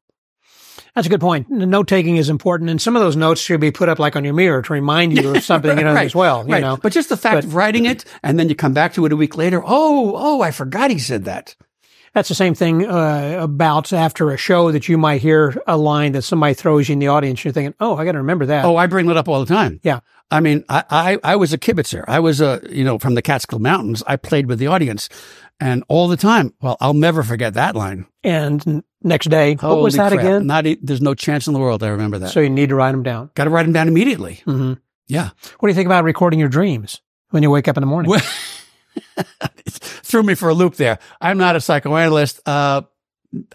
That's 0.95 1.07
a 1.07 1.11
good 1.11 1.21
point. 1.21 1.49
Note 1.51 1.89
taking 1.89 2.17
is 2.17 2.29
important, 2.29 2.69
and 2.71 2.81
some 2.81 2.97
of 2.97 3.03
those 3.03 3.17
notes 3.17 3.41
should 3.41 3.61
be 3.61 3.71
put 3.71 3.89
up 3.89 3.99
like 3.99 4.15
on 4.15 4.25
your 4.25 4.35
mirror 4.35 4.61
to 4.63 4.73
remind 4.73 5.17
you 5.19 5.35
of 5.35 5.43
something, 5.45 5.77
you 5.79 5.85
know, 5.85 5.95
Right, 5.95 6.05
as 6.07 6.15
well. 6.15 6.45
You 6.47 6.53
right. 6.53 6.61
know, 6.61 6.77
But 6.77 6.93
just 6.93 7.09
the 7.09 7.17
fact 7.17 7.37
But- 7.37 7.45
of 7.45 7.55
writing 7.55 7.87
it 7.87 8.05
and 8.23 8.39
then 8.39 8.49
you 8.49 8.55
come 8.55 8.73
back 8.75 8.93
to 8.95 9.07
it 9.07 9.13
a 9.13 9.17
week 9.17 9.37
later. 9.37 9.63
Oh, 9.65 10.13
oh, 10.17 10.43
I 10.43 10.51
forgot 10.51 10.91
he 10.91 10.99
said 10.99 11.25
that. 11.25 11.57
that's 12.15 12.29
the 12.29 12.35
same 12.35 12.55
thing 12.55 12.87
uh, 12.87 13.39
about 13.41 13.91
after 13.93 14.31
a 14.31 14.37
show 14.37 14.71
that 14.73 14.87
you 14.89 14.99
might 14.99 15.23
hear 15.23 15.55
a 15.67 15.79
line 15.79 16.13
that 16.13 16.23
somebody 16.23 16.53
throws 16.55 16.89
you 16.89 16.93
in 16.95 16.99
the 16.99 17.09
audience. 17.09 17.43
You're 17.43 17.53
thinking, 17.53 17.75
"Oh, 17.81 17.97
I 17.97 18.05
got 18.05 18.13
to 18.13 18.19
remember 18.19 18.45
that." 18.47 18.67
Oh, 18.67 18.77
I 18.77 18.87
bring 18.87 19.07
that 19.07 19.17
up 19.17 19.29
all 19.29 19.41
the 19.41 19.47
time. 19.55 19.81
Yeah. 19.83 20.01
I 20.31 20.41
mean, 20.41 20.65
I, 20.69 20.85
I, 20.91 21.19
I 21.33 21.37
was 21.37 21.53
a 21.55 21.59
kibitzer. 21.59 22.05
I 22.09 22.19
was 22.21 22.41
a, 22.41 22.61
you 22.71 22.85
know, 22.85 22.99
from 22.99 23.15
the 23.15 23.23
Catskill 23.23 23.59
Mountains. 23.59 24.03
I 24.07 24.17
played 24.17 24.47
with 24.47 24.59
the 24.59 24.67
audience 24.67 25.09
and 25.63 25.85
all 25.89 26.09
the 26.09 26.17
time. 26.17 26.53
Well, 26.61 26.77
I'll 26.81 26.93
never 26.95 27.23
forget 27.23 27.55
that 27.55 27.77
line. 27.77 28.07
And 28.25 28.83
next 29.03 29.29
day, 29.31 29.55
what 29.55 29.81
was 29.81 29.95
that 29.95 30.13
crap. 30.13 30.25
again? 30.25 30.47
Not, 30.47 30.67
e- 30.67 30.79
there's 30.83 31.01
no 31.01 31.15
chance 31.15 31.47
in 31.47 31.53
the 31.53 31.61
world 31.61 31.83
I 31.83 31.89
remember 31.89 32.19
that. 32.19 32.31
So 32.31 32.41
you 32.41 32.51
need 32.51 32.71
to 32.71 32.75
write 32.75 32.93
them 32.93 33.03
down. 33.03 33.31
Got 33.35 33.45
to 33.45 33.51
write 33.51 33.63
them 33.65 33.73
down 33.73 33.87
immediately. 33.89 34.41
hmm 34.45 34.75
Yeah. 35.07 35.31
What 35.61 35.69
do 35.69 35.71
you 35.71 35.75
think 35.75 35.87
about 35.87 36.05
recording 36.05 36.41
your 36.41 36.49
dreams 36.49 37.01
when 37.31 37.43
you 37.43 37.51
wake 37.51 37.69
up 37.69 37.77
in 37.77 37.81
the 37.81 37.87
morning? 37.87 38.11
Well, 38.11 38.21
threw 39.69 40.23
me 40.23 40.35
for 40.35 40.49
a 40.49 40.55
loop 40.55 40.75
there. 40.77 40.99
I'm 41.21 41.39
not 41.39 41.57
a 41.57 41.61
psychoanalyst. 41.61 42.41
Uh, 42.47 42.83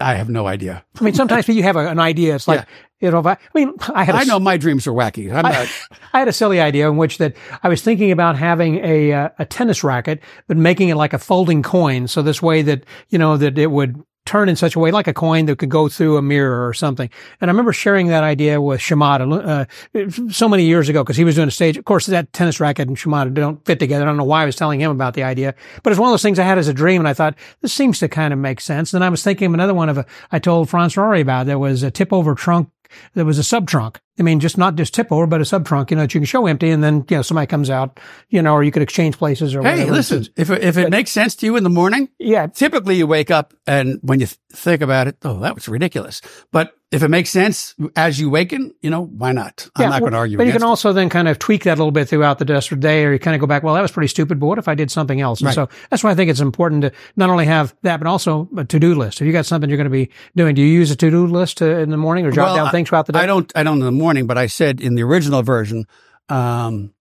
I 0.00 0.14
have 0.14 0.28
no 0.28 0.46
idea. 0.46 0.84
I 1.00 1.04
mean, 1.04 1.14
sometimes 1.14 1.48
you 1.48 1.62
have 1.62 1.76
a, 1.76 1.88
an 1.88 2.00
idea. 2.00 2.34
It's 2.34 2.48
like, 2.48 2.66
you 3.00 3.10
know, 3.10 3.20
if 3.20 3.26
I, 3.26 3.32
I 3.32 3.38
mean, 3.54 3.72
I 3.94 4.04
had 4.04 4.14
a 4.14 4.18
I 4.18 4.24
know 4.24 4.40
my 4.40 4.56
dreams 4.56 4.86
are 4.86 4.92
wacky. 4.92 5.32
I'm 5.32 5.46
I- 5.46 5.68
I 6.12 6.18
had 6.18 6.28
a 6.28 6.32
silly 6.32 6.60
idea 6.60 6.88
in 6.88 6.96
which 6.96 7.18
that 7.18 7.36
I 7.62 7.68
was 7.68 7.82
thinking 7.82 8.10
about 8.10 8.36
having 8.36 8.84
a 8.84 9.12
uh, 9.12 9.28
a 9.38 9.44
tennis 9.44 9.84
racket, 9.84 10.20
but 10.46 10.56
making 10.56 10.88
it 10.88 10.96
like 10.96 11.12
a 11.12 11.18
folding 11.18 11.62
coin. 11.62 12.08
So 12.08 12.22
this 12.22 12.42
way 12.42 12.62
that 12.62 12.84
you 13.08 13.18
know 13.18 13.36
that 13.36 13.58
it 13.58 13.70
would 13.70 14.02
turn 14.28 14.48
in 14.50 14.56
such 14.56 14.76
a 14.76 14.78
way 14.78 14.90
like 14.90 15.06
a 15.08 15.14
coin 15.14 15.46
that 15.46 15.56
could 15.58 15.70
go 15.70 15.88
through 15.88 16.18
a 16.18 16.22
mirror 16.22 16.68
or 16.68 16.74
something. 16.74 17.08
And 17.40 17.50
I 17.50 17.52
remember 17.52 17.72
sharing 17.72 18.08
that 18.08 18.24
idea 18.24 18.60
with 18.60 18.78
Shimada 18.78 19.24
uh, 19.24 20.10
so 20.30 20.48
many 20.50 20.64
years 20.64 20.90
ago 20.90 21.02
because 21.02 21.16
he 21.16 21.24
was 21.24 21.36
doing 21.36 21.48
a 21.48 21.50
stage. 21.50 21.78
Of 21.78 21.86
course, 21.86 22.04
that 22.06 22.30
tennis 22.34 22.60
racket 22.60 22.88
and 22.88 22.98
Shimada 22.98 23.30
don't 23.30 23.64
fit 23.64 23.78
together. 23.78 24.04
I 24.04 24.06
don't 24.06 24.18
know 24.18 24.24
why 24.24 24.42
I 24.42 24.46
was 24.46 24.54
telling 24.54 24.80
him 24.80 24.90
about 24.90 25.14
the 25.14 25.22
idea, 25.22 25.54
but 25.82 25.92
it's 25.92 25.98
one 25.98 26.10
of 26.10 26.12
those 26.12 26.22
things 26.22 26.38
I 26.38 26.44
had 26.44 26.58
as 26.58 26.68
a 26.68 26.74
dream, 26.74 27.00
and 27.00 27.08
I 27.08 27.14
thought 27.14 27.36
this 27.62 27.72
seems 27.72 28.00
to 28.00 28.08
kind 28.08 28.34
of 28.34 28.38
make 28.38 28.60
sense. 28.60 28.90
Then 28.90 29.02
I 29.02 29.08
was 29.08 29.22
thinking 29.22 29.46
of 29.46 29.54
another 29.54 29.72
one 29.72 29.88
of 29.88 29.96
a 29.96 30.04
I 30.30 30.38
told 30.38 30.68
Franz 30.68 30.94
Harary 30.94 31.22
about. 31.22 31.46
There 31.46 31.58
was 31.58 31.82
a 31.82 31.90
tip 31.90 32.12
over 32.12 32.34
trunk 32.34 32.68
there 33.14 33.24
was 33.24 33.38
a 33.38 33.44
sub 33.44 33.68
trunk. 33.68 34.00
I 34.18 34.22
mean, 34.22 34.40
just 34.40 34.58
not 34.58 34.74
just 34.76 34.94
tip 34.94 35.10
over, 35.12 35.26
but 35.26 35.40
a 35.40 35.44
sub 35.44 35.66
trunk, 35.66 35.90
you 35.90 35.96
know, 35.96 36.02
that 36.02 36.14
you 36.14 36.20
can 36.20 36.26
show 36.26 36.46
empty 36.46 36.70
and 36.70 36.82
then, 36.82 37.04
you 37.08 37.16
know, 37.16 37.22
somebody 37.22 37.46
comes 37.46 37.70
out, 37.70 38.00
you 38.28 38.42
know, 38.42 38.52
or 38.54 38.62
you 38.64 38.70
could 38.72 38.82
exchange 38.82 39.16
places 39.18 39.54
or 39.54 39.62
hey, 39.62 39.70
whatever. 39.72 39.92
listen, 39.92 40.26
if, 40.36 40.50
it- 40.50 40.62
if 40.62 40.76
it 40.76 40.90
makes 40.90 41.10
sense 41.10 41.34
to 41.36 41.46
you 41.46 41.56
in 41.56 41.62
the 41.64 41.70
morning, 41.70 42.08
Yeah. 42.18 42.46
typically 42.48 42.96
you 42.96 43.06
wake 43.06 43.30
up 43.30 43.54
and 43.66 43.98
when 44.02 44.20
you 44.20 44.26
th- 44.26 44.38
think 44.52 44.80
about 44.82 45.06
it, 45.06 45.16
oh, 45.24 45.40
that 45.40 45.54
was 45.54 45.68
ridiculous. 45.68 46.20
But 46.52 46.74
if 46.90 47.02
it 47.02 47.08
makes 47.08 47.28
sense 47.28 47.74
as 47.96 48.18
you 48.18 48.30
waken, 48.30 48.72
you 48.80 48.88
know, 48.88 49.04
why 49.04 49.30
not? 49.32 49.68
I'm 49.76 49.82
yeah, 49.82 49.88
not 49.90 50.00
going 50.00 50.12
to 50.12 50.14
well, 50.16 50.20
argue 50.20 50.38
But 50.38 50.46
you 50.46 50.52
can 50.52 50.62
it. 50.62 50.66
also 50.66 50.94
then 50.94 51.10
kind 51.10 51.28
of 51.28 51.38
tweak 51.38 51.64
that 51.64 51.74
a 51.74 51.80
little 51.80 51.90
bit 51.90 52.08
throughout 52.08 52.38
the 52.38 52.46
rest 52.46 52.72
of 52.72 52.78
the 52.80 52.88
day, 52.88 53.04
or 53.04 53.12
you 53.12 53.18
kind 53.18 53.34
of 53.34 53.42
go 53.42 53.46
back, 53.46 53.62
well, 53.62 53.74
that 53.74 53.82
was 53.82 53.90
pretty 53.92 54.08
stupid, 54.08 54.40
but 54.40 54.46
what 54.46 54.56
if 54.58 54.68
I 54.68 54.74
did 54.74 54.90
something 54.90 55.20
else? 55.20 55.40
And 55.40 55.46
Right. 55.48 55.54
so 55.54 55.68
that's 55.90 56.02
why 56.02 56.12
I 56.12 56.14
think 56.14 56.30
it's 56.30 56.40
important 56.40 56.80
to 56.82 56.92
not 57.14 57.28
only 57.28 57.44
have 57.44 57.74
that, 57.82 57.98
but 58.00 58.06
also 58.06 58.48
a 58.56 58.64
to-do 58.64 58.94
list. 58.94 59.20
If 59.20 59.26
you 59.26 59.34
got 59.34 59.44
something 59.44 59.68
you're 59.68 59.76
going 59.76 59.84
to 59.84 59.90
be 59.90 60.08
doing, 60.34 60.54
do 60.54 60.62
you 60.62 60.68
use 60.72 60.90
a 60.90 60.96
to-do 60.96 61.26
list 61.26 61.60
uh, 61.60 61.66
in 61.76 61.90
the 61.90 61.98
morning 61.98 62.24
or 62.24 62.30
jot 62.30 62.46
Well, 62.46 62.56
down 62.56 62.66
I- 62.68 62.70
things 62.70 62.88
throughout 62.88 63.04
the 63.04 63.12
day? 63.12 63.18
I 63.20 63.26
don't, 63.26 63.52
I 63.54 63.62
don't 63.64 63.80
in 63.80 63.84
the 63.84 63.92
morning, 63.92 64.07
but 64.26 64.38
I 64.38 64.46
said 64.46 64.80
in 64.80 64.94
the 64.94 65.02
original 65.02 65.42
version, 65.42 65.86
um, 66.28 66.92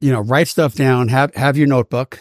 you 0.00 0.12
know, 0.12 0.20
write 0.20 0.48
stuff 0.48 0.74
down, 0.74 1.08
have, 1.08 1.34
have 1.34 1.56
your 1.56 1.66
notebook. 1.68 2.18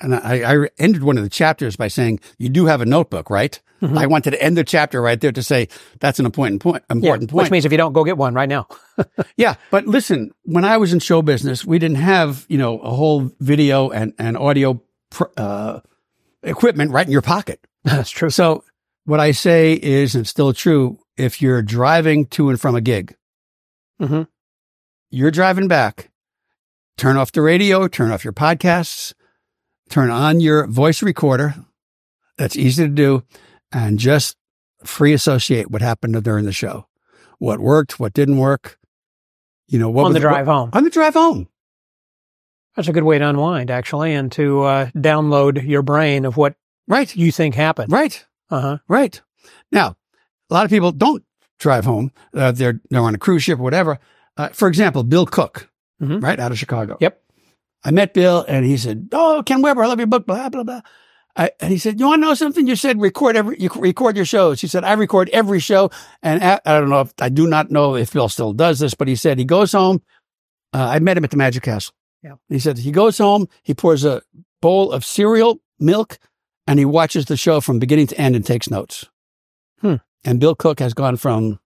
And 0.00 0.14
I, 0.14 0.64
I 0.64 0.68
ended 0.78 1.02
one 1.04 1.16
of 1.18 1.24
the 1.24 1.30
chapters 1.30 1.76
by 1.76 1.88
saying, 1.88 2.20
you 2.38 2.48
do 2.48 2.66
have 2.66 2.80
a 2.80 2.84
notebook, 2.86 3.30
right? 3.30 3.60
Mhm. 3.80 3.96
I 3.98 4.06
wanted 4.06 4.32
to 4.32 4.42
end 4.42 4.56
the 4.56 4.64
chapter 4.64 5.00
right 5.00 5.20
there 5.20 5.32
to 5.32 5.42
say 5.42 5.68
that's 6.00 6.18
an 6.18 6.26
important 6.26 6.62
point, 6.62 6.82
Yeah, 6.88 6.96
important 6.96 7.32
which 7.32 7.44
point. 7.44 7.52
means 7.52 7.64
if 7.64 7.72
you 7.72 7.78
don't 7.78 7.92
go 7.92 8.02
get 8.04 8.16
one 8.16 8.34
right 8.34 8.48
now. 8.48 8.66
Yeah, 9.36 9.54
but 9.70 9.86
listen, 9.86 10.30
when 10.44 10.64
I 10.64 10.76
was 10.78 10.92
in 10.92 11.00
show 11.00 11.20
business, 11.22 11.64
we 11.64 11.78
didn't 11.78 11.96
have 11.98 12.46
you 12.48 12.56
know 12.58 12.78
a 12.78 12.90
whole 12.90 13.30
video 13.40 13.90
and 13.90 14.12
and 14.18 14.36
audio 14.36 14.80
pr- 15.10 15.24
uh, 15.36 15.80
equipment 16.42 16.92
right 16.92 17.04
in 17.06 17.12
your 17.12 17.22
pocket. 17.22 17.60
that's 17.84 18.10
true. 18.10 18.30
So 18.30 18.64
what 19.04 19.18
I 19.20 19.32
say 19.32 19.72
is, 19.74 20.14
and 20.14 20.22
it's 20.22 20.30
still 20.30 20.52
true, 20.52 20.98
if 21.16 21.42
you're 21.42 21.62
driving 21.62 22.26
to 22.26 22.48
and 22.50 22.60
from 22.60 22.74
a 22.76 22.80
gig, 22.80 23.14
hmm 24.00 24.22
you're 25.10 25.30
driving 25.30 25.68
back, 25.68 26.10
turn 26.96 27.16
off 27.16 27.30
the 27.30 27.40
radio, 27.42 27.86
turn 27.86 28.10
off 28.10 28.24
your 28.24 28.32
podcasts, 28.32 29.12
turn 29.88 30.10
on 30.10 30.40
your 30.40 30.66
voice 30.66 31.02
recorder. 31.02 31.54
That's 32.36 32.56
easy 32.56 32.82
to 32.84 32.88
do, 32.88 33.22
and 33.70 33.98
just 33.98 34.36
free 34.84 35.12
associate 35.12 35.70
what 35.70 35.82
happened 35.82 36.20
during 36.24 36.44
the 36.46 36.52
show, 36.52 36.88
what 37.38 37.60
worked, 37.60 38.00
what 38.00 38.12
didn't 38.12 38.38
work. 38.38 38.78
You 39.68 39.78
know, 39.78 39.88
what 39.88 40.04
On 40.06 40.12
the 40.12 40.20
drive 40.20 40.46
home. 40.46 40.70
on 40.72 40.82
the 40.84 40.90
drive 40.90 41.14
home. 41.14 41.48
That's 42.76 42.88
a 42.88 42.92
good 42.92 43.04
way 43.04 43.18
to 43.18 43.28
unwind, 43.28 43.70
actually, 43.70 44.12
and 44.14 44.30
to 44.32 44.62
uh, 44.64 44.86
download 44.96 45.64
your 45.66 45.82
brain 45.82 46.24
of 46.24 46.36
what 46.36 46.56
Right. 46.88 47.14
you 47.16 47.30
think 47.32 47.54
happened. 47.54 47.90
Right. 47.92 48.24
Uh 48.50 48.60
huh. 48.60 48.78
Right. 48.88 49.22
Now, 49.72 49.96
a 50.50 50.54
lot 50.54 50.64
of 50.64 50.70
people 50.70 50.90
don't 50.92 51.24
drive 51.64 51.84
home. 51.86 52.12
Uh, 52.34 52.52
they're, 52.52 52.78
they're 52.90 53.00
on 53.00 53.14
a 53.14 53.18
cruise 53.18 53.42
ship 53.42 53.58
or 53.58 53.62
whatever. 53.62 53.98
Uh, 54.36 54.48
for 54.50 54.68
example, 54.68 55.02
Bill 55.02 55.24
Cook, 55.26 55.70
Mhm. 56.02 56.22
right 56.22 56.38
out 56.38 56.52
of 56.52 56.58
Chicago. 56.58 56.96
Yep. 57.00 57.20
I 57.84 57.90
met 57.90 58.12
Bill 58.14 58.44
and 58.48 58.64
he 58.66 58.76
said, 58.76 59.08
Oh, 59.12 59.42
Ken 59.46 59.62
Weber, 59.62 59.82
I 59.82 59.86
love 59.86 59.98
your 59.98 60.06
book, 60.06 60.26
blah, 60.26 60.48
blah, 60.50 60.62
blah. 60.64 60.80
I, 61.36 61.50
and 61.60 61.72
he 61.72 61.78
said, 61.78 61.98
you 61.98 62.06
want 62.06 62.22
to 62.22 62.28
know 62.28 62.34
something? 62.34 62.66
You 62.66 62.76
said 62.76 63.00
record 63.00 63.34
every, 63.36 63.56
you 63.58 63.68
record 63.76 64.14
your 64.16 64.24
shows. 64.26 64.60
He 64.60 64.66
said, 64.68 64.84
I 64.84 64.92
record 64.92 65.28
every 65.30 65.58
show. 65.58 65.90
And 66.22 66.42
I 66.44 66.60
don't 66.64 66.90
know 66.90 67.00
if, 67.00 67.12
I 67.20 67.28
do 67.28 67.46
not 67.48 67.70
know 67.72 67.96
if 67.96 68.12
Bill 68.12 68.28
still 68.28 68.52
does 68.52 68.78
this, 68.78 68.94
but 68.94 69.08
he 69.08 69.16
said 69.16 69.38
he 69.38 69.44
goes 69.44 69.72
home. 69.72 70.00
Uh, 70.72 70.88
I 70.94 70.98
met 71.00 71.16
him 71.16 71.24
at 71.24 71.30
the 71.32 71.36
Magic 71.36 71.62
Castle. 71.64 71.92
Yeah. 72.22 72.34
He 72.48 72.58
said 72.60 72.78
he 72.78 72.92
goes 72.92 73.18
home, 73.18 73.48
he 73.62 73.74
pours 73.74 74.04
a 74.04 74.22
bowl 74.62 74.92
of 74.92 75.04
cereal, 75.04 75.58
milk, 75.80 76.18
and 76.66 76.78
he 76.78 76.84
watches 76.84 77.24
the 77.26 77.36
show 77.36 77.60
from 77.60 77.78
beginning 77.80 78.06
to 78.08 78.18
end 78.20 78.36
and 78.36 78.44
takes 78.46 78.70
notes. 78.70 79.08
And 80.24 80.40
Bill 80.40 80.54
Cook 80.54 80.80
has 80.80 80.94
gone 80.94 81.16
from 81.16 81.58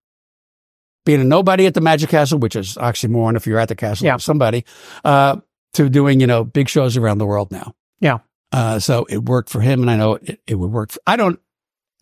being 1.07 1.21
a 1.21 1.25
nobody 1.25 1.67
at 1.67 1.75
the 1.75 1.81
Magic 1.81 2.11
Castle, 2.11 2.39
which 2.39 2.57
is 2.57 2.75
oxymoron 2.75 3.37
if 3.37 3.47
you're 3.47 3.59
at 3.59 3.69
the 3.69 3.77
castle, 3.77 4.07
Yeah. 4.07 4.17
somebody, 4.19 4.65
uh, 5.05 5.37
to 5.75 5.89
doing, 5.89 6.21
you 6.21 6.27
know, 6.27 6.45
big 6.45 6.69
shows 6.69 6.97
around 6.97 7.19
the 7.19 7.27
world 7.27 7.51
now. 7.51 7.75
Yeah. 8.01 8.19
Uh, 8.53 8.79
so 8.79 9.07
it 9.09 9.25
worked 9.25 9.49
for 9.51 9.61
him, 9.61 9.81
and 9.83 9.91
I 9.91 9.97
know 9.97 10.15
it, 10.15 10.41
it 10.47 10.55
would 10.57 10.71
work. 10.73 10.93
For, 10.93 11.01
I 11.07 11.17
don't 11.17 11.39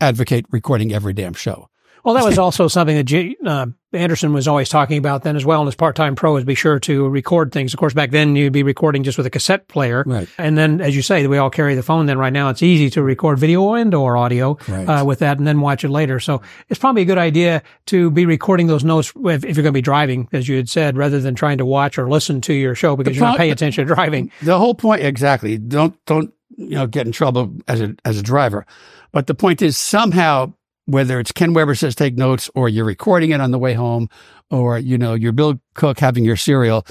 advocate 0.01 0.47
recording 0.51 0.93
every 0.93 1.13
damn 1.13 1.35
show. 1.35 1.69
Well, 2.07 2.15
that 2.15 2.25
was 2.25 2.39
also 2.39 2.69
something 2.69 2.95
that 2.95 3.03
J- 3.03 3.35
uh, 3.45 3.67
Anderson 3.93 4.33
was 4.33 4.47
always 4.47 4.69
talking 4.69 4.97
about 4.97 5.25
then 5.25 5.35
as 5.35 5.45
well. 5.45 5.61
And 5.61 5.67
as 5.67 5.75
part-time 5.75 6.15
pro, 6.15 6.37
is 6.37 6.45
be 6.45 6.55
sure 6.55 6.79
to 6.79 7.09
record 7.09 7.51
things. 7.51 7.75
Of 7.75 7.81
course, 7.81 7.95
back 7.95 8.13
then 8.13 8.37
you'd 8.37 8.53
be 8.53 8.63
recording 8.63 9.03
just 9.03 9.19
with 9.19 9.27
a 9.27 9.31
cassette 9.31 9.67
player, 9.67 10.05
Right. 10.07 10.29
and 10.39 10.57
then, 10.57 10.81
as 10.81 10.95
you 10.95 11.03
say, 11.03 11.27
we 11.27 11.37
all 11.39 11.51
carry 11.51 11.75
the 11.75 11.83
phone. 11.83 12.07
Then 12.07 12.17
right 12.17 12.33
now, 12.33 12.49
it's 12.49 12.63
easy 12.63 12.91
to 12.91 13.03
record 13.03 13.41
video 13.41 13.75
and 13.75 13.93
or 13.93 14.17
audio 14.17 14.57
Right. 14.69 14.85
uh, 14.89 15.05
with 15.05 15.19
that, 15.19 15.39
and 15.39 15.47
then 15.49 15.61
watch 15.61 15.83
it 15.83 15.89
later. 15.89 16.21
So 16.21 16.43
it's 16.69 16.79
probably 16.79 17.03
a 17.03 17.07
good 17.07 17.19
idea 17.19 17.61
to 17.87 18.09
be 18.13 18.25
recording 18.25 18.69
those 18.69 18.85
notes 18.85 19.13
if, 19.25 19.45
if 19.45 19.57
you're 19.57 19.65
going 19.65 19.73
to 19.73 19.73
be 19.73 19.83
driving, 19.83 20.29
as 20.33 20.49
you 20.49 20.57
had 20.57 20.69
said, 20.69 20.97
rather 20.97 21.19
than 21.21 21.35
trying 21.35 21.59
to 21.59 21.67
watch 21.67 21.99
or 21.99 22.09
listen 22.09 22.41
to 22.43 22.53
your 22.55 22.77
show 22.77 22.95
because 22.95 23.17
you're 23.17 23.27
not 23.27 23.37
paying 23.37 23.51
attention 23.51 23.85
to 23.85 23.93
driving. 23.95 24.31
The 24.43 24.59
whole 24.59 24.77
point, 24.77 25.03
exactly. 25.03 25.59
Don't 25.59 25.97
don't 26.07 26.33
you 26.57 26.77
know 26.77 26.87
get 26.87 27.05
in 27.07 27.13
trouble 27.13 27.53
as 27.67 27.81
a 27.81 27.97
as 28.05 28.17
a 28.17 28.23
driver, 28.23 28.65
but 29.11 29.27
the 29.27 29.35
point 29.35 29.61
is 29.61 29.77
somehow 29.77 30.53
whether 30.87 31.21
it's 31.21 31.33
Ken 31.33 31.53
Weber 31.53 31.75
says 31.75 31.95
take 31.95 32.17
notes 32.17 32.49
or 32.55 32.69
you're 32.69 32.85
recording 32.85 33.31
it 33.31 33.41
on 33.41 33.51
the 33.51 33.59
way 33.59 33.75
home 33.75 34.09
or, 34.51 34.79
you 34.79 34.97
know, 34.97 35.15
you're 35.15 35.33
Bill 35.33 35.61
Cook 35.75 35.99
having 36.01 36.25
your 36.25 36.37
cereal, 36.37 36.87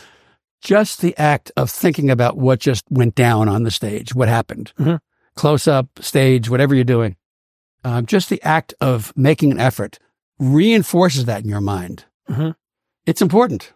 just 0.62 1.02
the 1.02 1.18
act 1.18 1.52
of 1.58 1.70
thinking 1.70 2.10
about 2.10 2.38
what 2.38 2.60
just 2.60 2.86
went 2.89 3.16
down 3.16 3.48
on 3.50 3.64
the 3.64 3.72
stage, 3.72 4.14
what 4.14 4.28
happened, 4.28 4.74
Mhm. 4.80 5.00
close 5.36 5.68
up, 5.68 5.88
stage, 6.02 6.50
whatever 6.50 6.76
you're 6.76 6.84
doing, 6.84 7.16
um, 7.84 8.06
just 8.06 8.30
the 8.30 8.41
act 8.43 8.74
of 8.82 9.14
making 9.16 9.52
an 9.52 9.60
effort 9.60 10.00
reinforces 10.39 11.26
that 11.26 11.43
in 11.43 11.50
your 11.50 11.62
mind. 11.62 12.06
Mhm. 12.30 12.56
It's 13.06 13.22
important. 13.22 13.74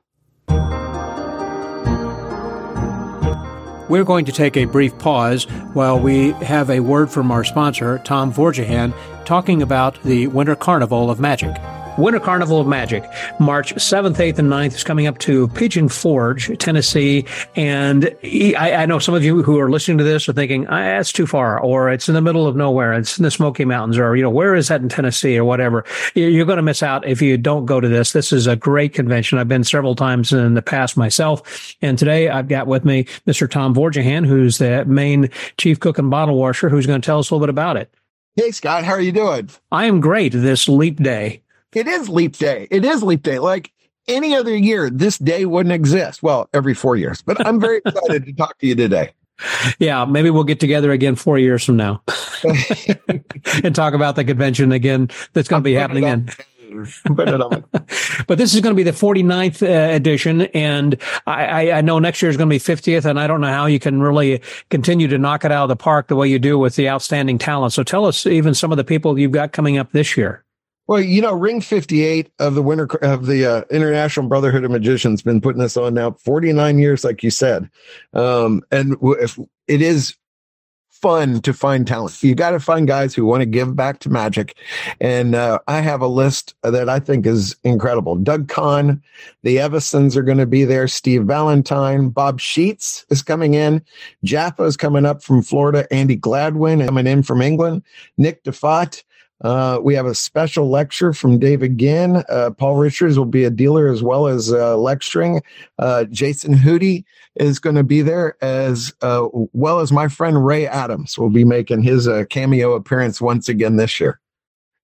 We're 3.89 4.03
going 4.03 4.25
to 4.25 4.31
take 4.31 4.55
a 4.55 4.65
brief 4.65 4.95
pause 4.99 5.45
while 5.73 5.99
we 5.99 6.31
have 6.33 6.69
a 6.69 6.79
word 6.79 7.09
from 7.09 7.31
our 7.31 7.43
sponsor, 7.43 7.99
Tom 8.05 8.31
Vorjahan, 8.31 8.93
talking 9.25 9.63
about 9.63 10.01
the 10.03 10.27
Winter 10.27 10.55
Carnival 10.55 11.09
of 11.09 11.19
Magic. 11.19 11.55
Winter 11.99 12.19
Carnival 12.19 12.61
of 12.61 12.67
Magic, 12.67 13.03
March 13.39 13.75
7th, 13.75 14.15
8th, 14.15 14.39
and 14.39 14.49
9th 14.49 14.75
is 14.75 14.83
coming 14.85 15.05
up 15.05 15.17
to 15.19 15.49
Pigeon 15.49 15.89
Forge, 15.89 16.57
Tennessee. 16.57 17.25
And 17.55 18.15
I, 18.23 18.73
I 18.73 18.85
know 18.85 18.99
some 18.99 19.15
of 19.15 19.23
you 19.23 19.43
who 19.43 19.59
are 19.59 19.69
listening 19.69 19.97
to 19.97 20.05
this 20.05 20.29
are 20.29 20.33
thinking, 20.33 20.65
ah, 20.67 20.79
that's 20.79 21.11
too 21.11 21.27
far, 21.27 21.59
or 21.59 21.89
it's 21.89 22.07
in 22.07 22.15
the 22.15 22.21
middle 22.21 22.47
of 22.47 22.55
nowhere, 22.55 22.93
it's 22.93 23.17
in 23.17 23.23
the 23.23 23.31
Smoky 23.31 23.65
Mountains, 23.65 23.97
or, 23.97 24.15
you 24.15 24.23
know, 24.23 24.29
where 24.29 24.55
is 24.55 24.69
that 24.69 24.81
in 24.81 24.87
Tennessee, 24.87 25.37
or 25.37 25.43
whatever. 25.43 25.83
You're 26.15 26.45
going 26.45 26.57
to 26.57 26.63
miss 26.63 26.81
out 26.81 27.05
if 27.05 27.21
you 27.21 27.37
don't 27.37 27.65
go 27.65 27.81
to 27.81 27.87
this. 27.87 28.13
This 28.13 28.31
is 28.31 28.47
a 28.47 28.55
great 28.55 28.93
convention. 28.93 29.37
I've 29.37 29.49
been 29.49 29.65
several 29.65 29.95
times 29.95 30.31
in 30.31 30.53
the 30.53 30.61
past 30.61 30.95
myself. 30.95 31.75
And 31.81 31.99
today 31.99 32.29
I've 32.29 32.47
got 32.47 32.67
with 32.67 32.85
me 32.85 33.03
Mr. 33.27 33.49
Tom 33.49 33.75
Vorjahan, 33.75 34.25
who's 34.25 34.57
the 34.57 34.85
main 34.85 35.29
chief 35.57 35.79
cook 35.79 35.97
and 35.97 36.09
bottle 36.09 36.37
washer, 36.37 36.69
who's 36.69 36.87
going 36.87 37.01
to 37.01 37.05
tell 37.05 37.19
us 37.19 37.29
a 37.29 37.35
little 37.35 37.45
bit 37.45 37.49
about 37.49 37.75
it. 37.75 37.93
Hey, 38.35 38.51
Scott, 38.51 38.85
how 38.85 38.93
are 38.93 39.01
you 39.01 39.11
doing? 39.11 39.49
I 39.69 39.85
am 39.85 39.99
great 39.99 40.31
this 40.31 40.69
leap 40.69 41.03
day. 41.03 41.41
It 41.73 41.87
is 41.87 42.09
leap 42.09 42.37
day. 42.37 42.67
It 42.71 42.83
is 42.83 43.03
leap 43.03 43.23
day. 43.23 43.39
Like 43.39 43.71
any 44.07 44.35
other 44.35 44.55
year, 44.55 44.89
this 44.89 45.17
day 45.17 45.45
wouldn't 45.45 45.73
exist. 45.73 46.23
Well, 46.23 46.49
every 46.53 46.73
four 46.73 46.95
years, 46.95 47.21
but 47.21 47.45
I'm 47.45 47.59
very 47.59 47.81
excited 47.85 48.25
to 48.25 48.33
talk 48.33 48.57
to 48.59 48.67
you 48.67 48.75
today. 48.75 49.13
Yeah, 49.79 50.03
maybe 50.03 50.29
we'll 50.29 50.43
get 50.43 50.59
together 50.59 50.91
again 50.91 51.15
four 51.15 51.37
years 51.37 51.63
from 51.63 51.77
now 51.77 52.01
and 53.63 53.73
talk 53.73 53.93
about 53.93 54.17
the 54.17 54.25
convention 54.25 54.73
again 54.73 55.09
that's 55.31 55.47
going 55.47 55.61
to 55.61 55.63
be 55.63 55.73
happening 55.73 56.03
in. 56.03 56.29
Put. 57.15 57.29
But 58.27 58.37
this 58.37 58.53
is 58.53 58.61
going 58.61 58.75
to 58.75 58.77
be 58.77 58.83
the 58.83 58.91
49th 58.91 59.63
uh, 59.63 59.93
edition, 59.93 60.41
and 60.41 61.01
I, 61.25 61.45
I, 61.45 61.77
I 61.77 61.81
know 61.81 61.99
next 61.99 62.21
year 62.21 62.29
is 62.29 62.37
going 62.37 62.49
to 62.49 62.53
be 62.53 62.59
50th, 62.59 63.05
and 63.05 63.19
I 63.19 63.27
don't 63.27 63.41
know 63.41 63.47
how 63.47 63.65
you 63.65 63.79
can 63.79 64.01
really 64.01 64.41
continue 64.69 65.07
to 65.07 65.17
knock 65.17 65.45
it 65.45 65.51
out 65.51 65.63
of 65.63 65.69
the 65.69 65.75
park 65.75 66.09
the 66.09 66.15
way 66.15 66.27
you 66.27 66.37
do 66.37 66.59
with 66.59 66.75
the 66.75 66.89
outstanding 66.89 67.37
talent. 67.37 67.73
So 67.73 67.81
tell 67.81 68.05
us 68.05 68.27
even 68.27 68.53
some 68.53 68.71
of 68.71 68.77
the 68.77 68.83
people 68.83 69.17
you've 69.17 69.31
got 69.31 69.51
coming 69.51 69.77
up 69.77 69.93
this 69.93 70.17
year. 70.17 70.43
Well, 70.89 71.01
you 71.01 71.21
know, 71.21 71.35
Ring 71.35 71.61
58 71.61 72.31
of 72.39 72.55
the 72.55 72.63
winter 72.63 72.87
of 73.03 73.27
the 73.27 73.45
uh, 73.45 73.61
International 73.69 74.27
Brotherhood 74.27 74.63
of 74.63 74.71
Magicians 74.71 75.21
been 75.21 75.39
putting 75.39 75.61
this 75.61 75.77
on 75.77 75.93
now 75.93 76.13
49 76.13 76.79
years, 76.79 77.03
like 77.03 77.21
you 77.21 77.29
said. 77.29 77.69
Um, 78.13 78.63
and 78.71 78.97
if 79.03 79.37
it 79.67 79.83
is 79.83 80.15
fun 80.89 81.41
to 81.41 81.53
find 81.53 81.85
talent, 81.85 82.23
you 82.23 82.33
got 82.33 82.51
to 82.51 82.59
find 82.59 82.87
guys 82.87 83.13
who 83.13 83.23
want 83.23 83.41
to 83.41 83.45
give 83.45 83.75
back 83.75 83.99
to 83.99 84.09
magic. 84.09 84.57
And 84.99 85.35
uh, 85.35 85.59
I 85.67 85.81
have 85.81 86.01
a 86.01 86.07
list 86.07 86.55
that 86.63 86.89
I 86.89 86.99
think 86.99 87.27
is 87.27 87.55
incredible. 87.63 88.15
Doug 88.15 88.47
Kahn, 88.47 88.99
the 89.43 89.59
Evasons 89.59 90.17
are 90.17 90.23
going 90.23 90.39
to 90.39 90.47
be 90.47 90.65
there. 90.65 90.87
Steve 90.87 91.25
Valentine, 91.25 92.09
Bob 92.09 92.39
Sheets 92.39 93.05
is 93.11 93.21
coming 93.21 93.53
in. 93.53 93.85
Jaffa 94.23 94.63
is 94.63 94.75
coming 94.75 95.05
up 95.05 95.21
from 95.21 95.43
Florida. 95.43 95.85
Andy 95.93 96.17
Gladwin 96.17 96.83
coming 96.83 97.05
in 97.05 97.21
from 97.21 97.43
England. 97.43 97.83
Nick 98.17 98.43
Diffatte. 98.43 99.03
Uh, 99.41 99.79
we 99.81 99.95
have 99.95 100.05
a 100.05 100.15
special 100.15 100.69
lecture 100.69 101.13
from 101.13 101.39
David 101.39 101.77
Ginn. 101.77 102.23
Uh, 102.29 102.51
Paul 102.51 102.75
Richards 102.75 103.17
will 103.17 103.25
be 103.25 103.45
a 103.45 103.49
dealer 103.49 103.87
as 103.87 104.03
well 104.03 104.27
as 104.27 104.51
uh, 104.51 104.77
lecturing. 104.77 105.41
Uh, 105.77 106.05
Jason 106.05 106.53
Hudy 106.53 107.05
is 107.35 107.59
going 107.59 107.75
to 107.75 107.83
be 107.83 108.01
there 108.01 108.35
as 108.43 108.93
uh, 109.01 109.27
well 109.53 109.79
as 109.79 109.91
my 109.91 110.07
friend 110.07 110.45
Ray 110.45 110.67
Adams 110.67 111.17
will 111.17 111.29
be 111.29 111.45
making 111.45 111.83
his 111.83 112.07
uh, 112.07 112.25
cameo 112.29 112.73
appearance 112.73 113.21
once 113.21 113.47
again 113.47 113.77
this 113.77 113.99
year. 113.99 114.19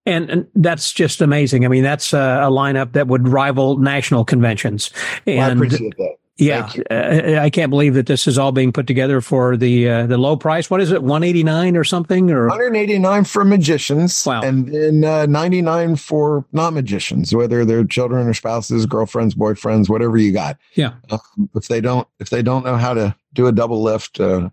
And, 0.05 0.29
and 0.29 0.47
that's 0.53 0.93
just 0.93 1.19
amazing. 1.19 1.65
I 1.65 1.67
mean, 1.67 1.83
that's 1.83 2.13
a, 2.13 2.17
a 2.17 2.51
lineup 2.51 2.93
that 2.93 3.07
would 3.07 3.27
rival 3.27 3.77
national 3.77 4.23
conventions. 4.23 4.91
Well, 5.25 5.41
I 5.41 5.51
appreciate 5.51 5.97
that. 5.97 6.15
Yeah, 6.37 6.67
Thank 6.67 6.85
uh, 6.91 7.39
I 7.41 7.49
can't 7.49 7.69
believe 7.69 7.93
that 7.93 8.07
this 8.07 8.27
is 8.27 8.37
all 8.37 8.51
being 8.51 8.71
put 8.73 8.87
together 8.87 9.21
for 9.21 9.55
the 9.55 9.89
uh, 9.89 10.05
the 10.07 10.17
low 10.17 10.35
price. 10.35 10.69
What 10.69 10.81
is 10.81 10.91
it, 10.91 11.01
one 11.03 11.23
eighty 11.23 11.43
nine 11.43 11.77
or 11.77 11.83
something? 11.83 12.29
Or 12.31 12.47
189 12.47 13.23
for 13.23 13.45
magicians 13.45 14.25
Wow. 14.25 14.41
and 14.41 14.67
then 14.73 15.03
uh, 15.05 15.25
99 15.27 15.95
for 15.95 16.45
non-magicians 16.51 17.33
whether 17.33 17.63
they're 17.65 17.85
children 17.85 18.27
or 18.27 18.33
spouses 18.33 18.85
girlfriends 18.85 19.33
boyfriends 19.35 19.89
whatever 19.89 20.17
you 20.17 20.31
got 20.33 20.57
Yeah. 20.73 20.93
um, 21.09 21.49
if 21.55 21.67
they 21.67 21.79
don't 21.81 22.07
if 22.19 22.29
they 22.29 22.41
don't 22.41 22.65
know 22.65 22.75
how 22.77 22.93
to 22.93 23.15
do 23.33 23.47
a 23.47 23.51
double 23.51 23.81
lift 23.81 24.19
uh, 24.19 24.49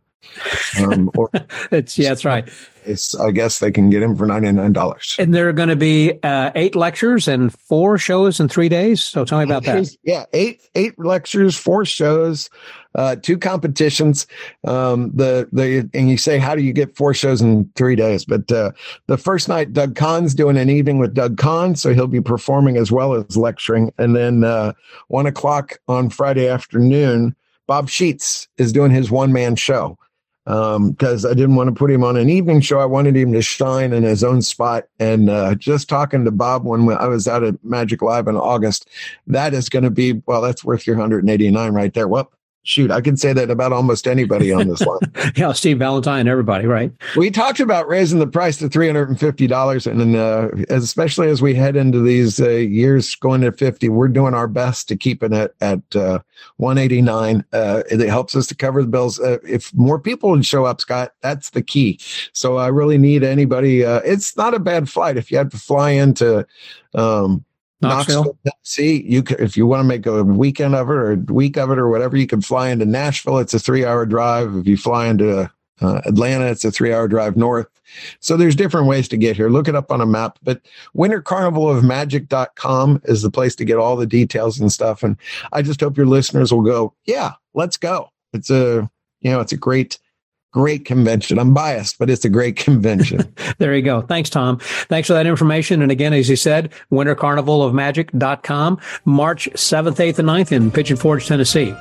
um, 0.80 1.10
or 1.16 1.30
it's 1.72 1.98
yeah, 1.98 2.10
that's 2.10 2.24
right. 2.24 2.48
It's, 2.84 3.14
i 3.18 3.30
guess 3.30 3.58
they 3.58 3.70
can 3.70 3.90
get 3.90 4.02
him 4.02 4.16
for 4.16 4.26
$99 4.26 5.18
And 5.18 5.34
there 5.34 5.48
are 5.48 5.52
going 5.52 5.68
to 5.68 5.76
be 5.76 6.18
uh, 6.22 6.50
eight 6.54 6.74
lectures 6.74 7.28
and 7.28 7.52
four 7.52 7.98
shows 7.98 8.40
in 8.40 8.48
three 8.48 8.68
days. 8.68 9.02
So 9.02 9.24
tell 9.24 9.38
me 9.38 9.44
about 9.44 9.64
that. 9.64 9.88
yeah 10.02 10.24
eight 10.32 10.62
eight 10.74 10.98
lectures 10.98 11.56
four 11.56 11.84
shows 11.84 12.48
uh 12.94 13.16
two 13.16 13.38
competitions. 13.38 14.26
Um 14.64 15.10
the 15.14 15.48
the 15.52 15.88
and 15.94 16.10
you 16.10 16.16
say 16.18 16.38
how 16.38 16.54
do 16.54 16.62
you 16.62 16.72
get 16.72 16.96
four 16.96 17.14
shows 17.14 17.40
in 17.40 17.70
three 17.74 17.96
days? 17.96 18.24
But 18.24 18.50
uh 18.52 18.72
the 19.06 19.16
first 19.16 19.48
night 19.48 19.72
doug 19.72 19.94
Kahn's 19.96 20.34
doing 20.34 20.56
an 20.56 20.68
evening 20.68 20.98
with 20.98 21.14
doug 21.14 21.38
Kahn, 21.38 21.74
so 21.74 21.94
he'll 21.94 22.06
be 22.06 22.20
performing 22.20 22.76
as 22.76 22.92
well 22.92 23.14
as 23.14 23.36
lecturing. 23.36 23.92
And 23.98 24.14
then 24.14 24.44
uh 24.44 24.72
one 25.08 25.26
o'clock 25.26 25.78
on 25.88 26.10
friday 26.10 26.48
afternoon 26.48 27.34
bob 27.66 27.88
sheets 27.88 28.48
is 28.58 28.72
doing 28.72 28.90
his 28.90 29.10
one-man 29.10 29.56
show 29.56 29.96
um 30.46 30.90
because 30.90 31.24
i 31.24 31.34
didn't 31.34 31.54
want 31.54 31.68
to 31.68 31.74
put 31.74 31.90
him 31.90 32.02
on 32.02 32.16
an 32.16 32.28
evening 32.28 32.60
show. 32.60 32.80
I 32.80 32.84
wanted 32.84 33.16
him 33.16 33.32
to 33.32 33.42
shine 33.42 33.92
in 33.92 34.02
his 34.02 34.24
own 34.24 34.42
spot. 34.42 34.88
And 34.98 35.30
uh 35.30 35.54
just 35.54 35.88
talking 35.88 36.24
to 36.24 36.30
bob 36.30 36.64
when 36.64 36.88
i 36.90 37.06
was 37.06 37.28
out 37.28 37.44
at 37.44 37.62
magic 37.64 38.02
live 38.02 38.26
in 38.26 38.36
august 38.36 38.88
that 39.26 39.54
is 39.54 39.68
going 39.68 39.84
to 39.84 39.90
be 39.90 40.20
well 40.26 40.40
that's 40.40 40.64
worth 40.64 40.86
your 40.86 40.96
189 40.96 41.72
right 41.72 41.94
there. 41.94 42.08
Well 42.08 42.30
shoot 42.64 42.90
i 42.90 43.00
can 43.00 43.16
say 43.16 43.32
that 43.32 43.50
about 43.50 43.72
almost 43.72 44.06
anybody 44.06 44.52
on 44.52 44.68
this 44.68 44.80
line. 44.80 44.98
Yeah, 45.36 45.52
Steve 45.52 45.78
Valentine, 45.78 46.28
everybody, 46.28 46.66
right? 46.66 46.92
we 47.16 47.30
talked 47.30 47.60
about 47.60 47.88
raising 47.88 48.18
the 48.18 48.26
price 48.26 48.56
to 48.58 48.68
$350 48.68 49.86
and 49.86 50.16
uh, 50.16 50.48
especially 50.68 51.28
as 51.28 51.40
we 51.40 51.54
head 51.54 51.76
into 51.76 52.00
these 52.00 52.40
uh, 52.40 52.48
years 52.50 53.14
going 53.16 53.40
to 53.40 53.52
50 53.52 53.88
we're 53.88 54.08
doing 54.08 54.34
our 54.34 54.48
best 54.48 54.88
to 54.88 54.96
keep 54.96 55.22
it 55.22 55.32
at, 55.32 55.52
at 55.60 55.80
uh, 55.96 56.18
189 56.56 57.44
uh, 57.52 57.82
it 57.90 58.00
helps 58.08 58.36
us 58.36 58.46
to 58.48 58.54
cover 58.54 58.82
the 58.82 58.88
bills. 58.88 59.18
Uh, 59.20 59.38
if 59.46 59.72
more 59.74 59.98
people 59.98 60.30
would 60.30 60.44
show 60.44 60.64
up 60.64 60.80
scott 60.80 61.12
that's 61.20 61.50
the 61.50 61.62
key. 61.62 61.98
So 62.32 62.56
i 62.56 62.68
really 62.68 62.98
need 62.98 63.22
anybody 63.22 63.84
uh, 63.84 64.00
it's 64.04 64.36
not 64.36 64.54
a 64.54 64.58
bad 64.58 64.88
flight. 64.88 65.16
If 65.16 65.30
you 65.30 65.38
had 65.38 65.50
to 65.50 65.58
fly 65.58 65.90
into 65.90 66.46
um, 66.94 67.44
Knoxville. 67.82 68.38
Tennessee. 68.44 69.04
You 69.06 69.22
could, 69.22 69.40
if 69.40 69.56
you 69.56 69.66
want 69.66 69.80
to 69.80 69.84
make 69.84 70.06
a 70.06 70.24
weekend 70.24 70.74
of 70.74 70.88
it 70.88 70.94
or 70.94 71.12
a 71.12 71.16
week 71.16 71.56
of 71.56 71.70
it 71.70 71.78
or 71.78 71.88
whatever, 71.88 72.16
you 72.16 72.26
can 72.26 72.40
fly 72.40 72.68
into 72.68 72.86
Nashville. 72.86 73.38
It's 73.38 73.54
a 73.54 73.58
three-hour 73.58 74.06
drive. 74.06 74.54
If 74.56 74.66
you 74.66 74.76
fly 74.76 75.08
into 75.08 75.50
uh, 75.80 76.00
Atlanta, 76.04 76.46
it's 76.46 76.64
a 76.64 76.70
three-hour 76.70 77.08
drive 77.08 77.36
north. 77.36 77.66
So 78.20 78.36
there's 78.36 78.56
different 78.56 78.86
ways 78.86 79.08
to 79.08 79.16
get 79.16 79.36
here. 79.36 79.50
Look 79.50 79.68
it 79.68 79.74
up 79.74 79.90
on 79.90 80.00
a 80.00 80.06
map. 80.06 80.38
But 80.42 80.62
wintercarnivalofmagic.com 80.96 83.02
is 83.04 83.22
the 83.22 83.30
place 83.30 83.54
to 83.56 83.64
get 83.64 83.78
all 83.78 83.96
the 83.96 84.06
details 84.06 84.60
and 84.60 84.72
stuff. 84.72 85.02
And 85.02 85.16
I 85.52 85.62
just 85.62 85.80
hope 85.80 85.96
your 85.96 86.06
listeners 86.06 86.52
will 86.52 86.62
go, 86.62 86.94
yeah, 87.04 87.32
let's 87.54 87.76
go. 87.76 88.10
It's 88.32 88.50
a 88.50 88.88
you 89.22 89.30
know, 89.30 89.40
it's 89.40 89.52
a 89.52 89.56
great 89.56 89.98
great 90.52 90.84
convention. 90.84 91.38
I'm 91.38 91.52
biased, 91.52 91.98
but 91.98 92.08
it's 92.08 92.24
a 92.24 92.28
great 92.28 92.56
convention. 92.56 93.34
There 93.58 93.74
you 93.76 93.82
go. 93.82 94.00
Thanks, 94.02 94.30
Tom. 94.30 94.58
Thanks 94.58 95.06
for 95.06 95.14
that 95.14 95.26
information. 95.26 95.82
And 95.82 95.92
again, 95.92 96.12
as 96.12 96.28
you 96.28 96.36
said, 96.36 96.72
wintercarnivalofmagic.com, 96.90 98.80
March 99.04 99.48
7th, 99.54 99.96
8th, 99.96 100.18
and 100.18 100.28
9th 100.28 100.52
in 100.52 100.70
Pigeon 100.70 100.96
Forge, 100.96 101.26
Tennessee. 101.26 101.74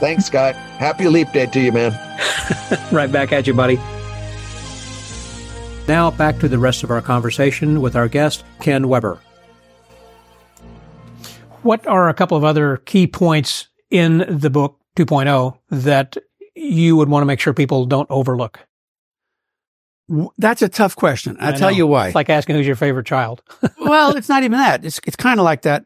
Thanks, 0.00 0.24
Scott. 0.24 0.54
Happy 0.54 1.06
leap 1.08 1.30
day 1.32 1.46
to 1.46 1.60
you, 1.60 1.72
man. 1.72 1.92
Right 2.92 3.10
back 3.10 3.32
at 3.32 3.46
you, 3.46 3.54
buddy. 3.54 3.76
Now, 5.86 6.10
back 6.10 6.38
to 6.40 6.48
the 6.48 6.58
rest 6.58 6.82
of 6.82 6.90
our 6.90 7.00
conversation 7.00 7.80
with 7.80 7.96
our 7.96 8.08
guest, 8.08 8.44
Ken 8.60 8.88
Weber. 8.88 9.20
What 11.62 11.86
are 11.86 12.08
a 12.08 12.14
couple 12.14 12.36
of 12.36 12.44
other 12.44 12.78
key 12.78 13.06
points 13.06 13.68
in 13.90 14.24
the 14.28 14.50
book 14.50 14.78
2.0 14.96 15.58
that 15.70 16.16
you 16.60 16.96
would 16.96 17.08
want 17.08 17.22
to 17.22 17.26
make 17.26 17.40
sure 17.40 17.52
people 17.54 17.86
don't 17.86 18.10
overlook? 18.10 18.60
That's 20.38 20.60
a 20.62 20.68
tough 20.68 20.96
question. 20.96 21.36
I'll 21.38 21.54
I 21.54 21.56
tell 21.56 21.70
you 21.70 21.86
why. 21.86 22.06
It's 22.08 22.14
like 22.16 22.28
asking 22.28 22.56
who's 22.56 22.66
your 22.66 22.74
favorite 22.76 23.06
child. 23.06 23.42
well, 23.80 24.16
it's 24.16 24.28
not 24.28 24.42
even 24.42 24.58
that. 24.58 24.84
It's 24.84 25.00
it's 25.06 25.16
kind 25.16 25.38
of 25.38 25.44
like 25.44 25.62
that. 25.62 25.84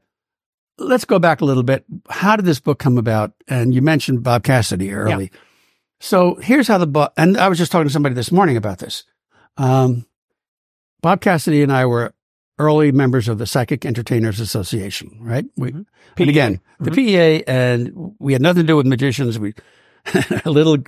Let's 0.79 1.05
go 1.05 1.18
back 1.18 1.41
a 1.41 1.45
little 1.45 1.62
bit. 1.62 1.85
How 2.09 2.35
did 2.35 2.47
this 2.47 2.59
book 2.59 2.79
come 2.79 2.97
about? 2.99 3.33
And 3.49 3.75
you 3.75 3.83
mentioned 3.83 4.22
Bob 4.22 4.43
Cassidy 4.43 4.93
early. 4.93 5.31
So 6.01 6.35
here's 6.37 6.66
how 6.68 6.79
the 6.79 6.87
book. 6.87 7.12
And 7.16 7.37
I 7.37 7.49
was 7.49 7.59
just 7.59 7.70
talking 7.70 7.87
to 7.87 7.93
somebody 7.93 8.14
this 8.14 8.33
morning 8.33 8.57
about 8.57 8.79
this. 8.79 9.05
Um, 9.57 10.07
Bob 11.03 11.20
Cassidy 11.20 11.62
and 11.62 11.70
I 11.72 11.87
were 11.87 12.12
early 12.59 12.93
members 12.93 13.29
of 13.29 13.39
the 13.39 13.47
Psychic 13.47 13.85
Entertainers 13.85 14.41
Association, 14.41 15.16
right? 15.20 15.45
We, 15.57 15.72
Mhm. 15.72 15.87
and 16.18 16.31
again, 16.31 16.61
the 16.81 16.91
PEA, 16.91 17.45
and 17.47 18.14
we 18.18 18.33
had 18.33 18.43
nothing 18.43 18.62
to 18.62 18.66
do 18.66 18.77
with 18.77 18.87
magicians. 18.87 19.39
We 19.39 19.55
a 20.45 20.51
little 20.51 20.79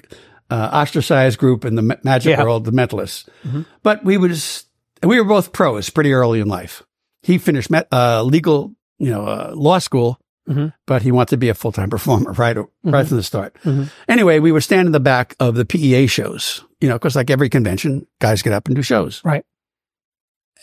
uh, 0.50 0.70
ostracized 0.72 1.38
group 1.38 1.64
in 1.64 1.74
the 1.74 1.82
ma- 1.82 1.96
magic 2.04 2.30
Yeah. 2.36 2.42
world, 2.44 2.64
the 2.64 2.72
mentalists. 2.72 3.28
Mhm. 3.44 3.66
But 3.82 4.04
we 4.04 4.16
was 4.16 4.64
we 5.02 5.18
were 5.18 5.24
both 5.28 5.52
pros 5.52 5.90
pretty 5.90 6.12
early 6.12 6.40
in 6.40 6.48
life. 6.48 6.82
He 7.22 7.38
finished 7.38 7.70
met, 7.70 7.88
uh, 7.92 8.22
legal, 8.22 8.74
you 8.98 9.10
know, 9.10 9.26
uh, 9.26 9.52
law 9.54 9.78
school, 9.78 10.18
Mhm. 10.48 10.72
but 10.86 11.02
he 11.02 11.10
wanted 11.12 11.30
to 11.30 11.36
be 11.36 11.48
a 11.48 11.54
full 11.54 11.72
time 11.72 11.90
performer 11.90 12.32
right 12.32 12.56
right 12.56 13.04
Mhm. 13.04 13.08
from 13.08 13.16
the 13.16 13.22
start. 13.22 13.56
Mhm. 13.64 13.90
Anyway, 14.08 14.38
we 14.38 14.52
would 14.52 14.62
stand 14.62 14.86
in 14.86 14.92
the 14.92 15.00
back 15.00 15.34
of 15.40 15.54
the 15.56 15.64
PEA 15.64 16.06
shows, 16.06 16.62
you 16.80 16.88
know, 16.88 16.94
because 16.94 17.16
like 17.16 17.30
every 17.30 17.48
convention, 17.48 18.06
guys 18.20 18.42
get 18.42 18.52
up 18.52 18.66
and 18.68 18.76
do 18.76 18.82
shows, 18.82 19.20
Right. 19.24 19.44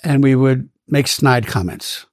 And 0.03 0.23
we 0.23 0.35
would 0.35 0.69
make 0.87 1.07
snide 1.07 1.47
comments. 1.47 2.05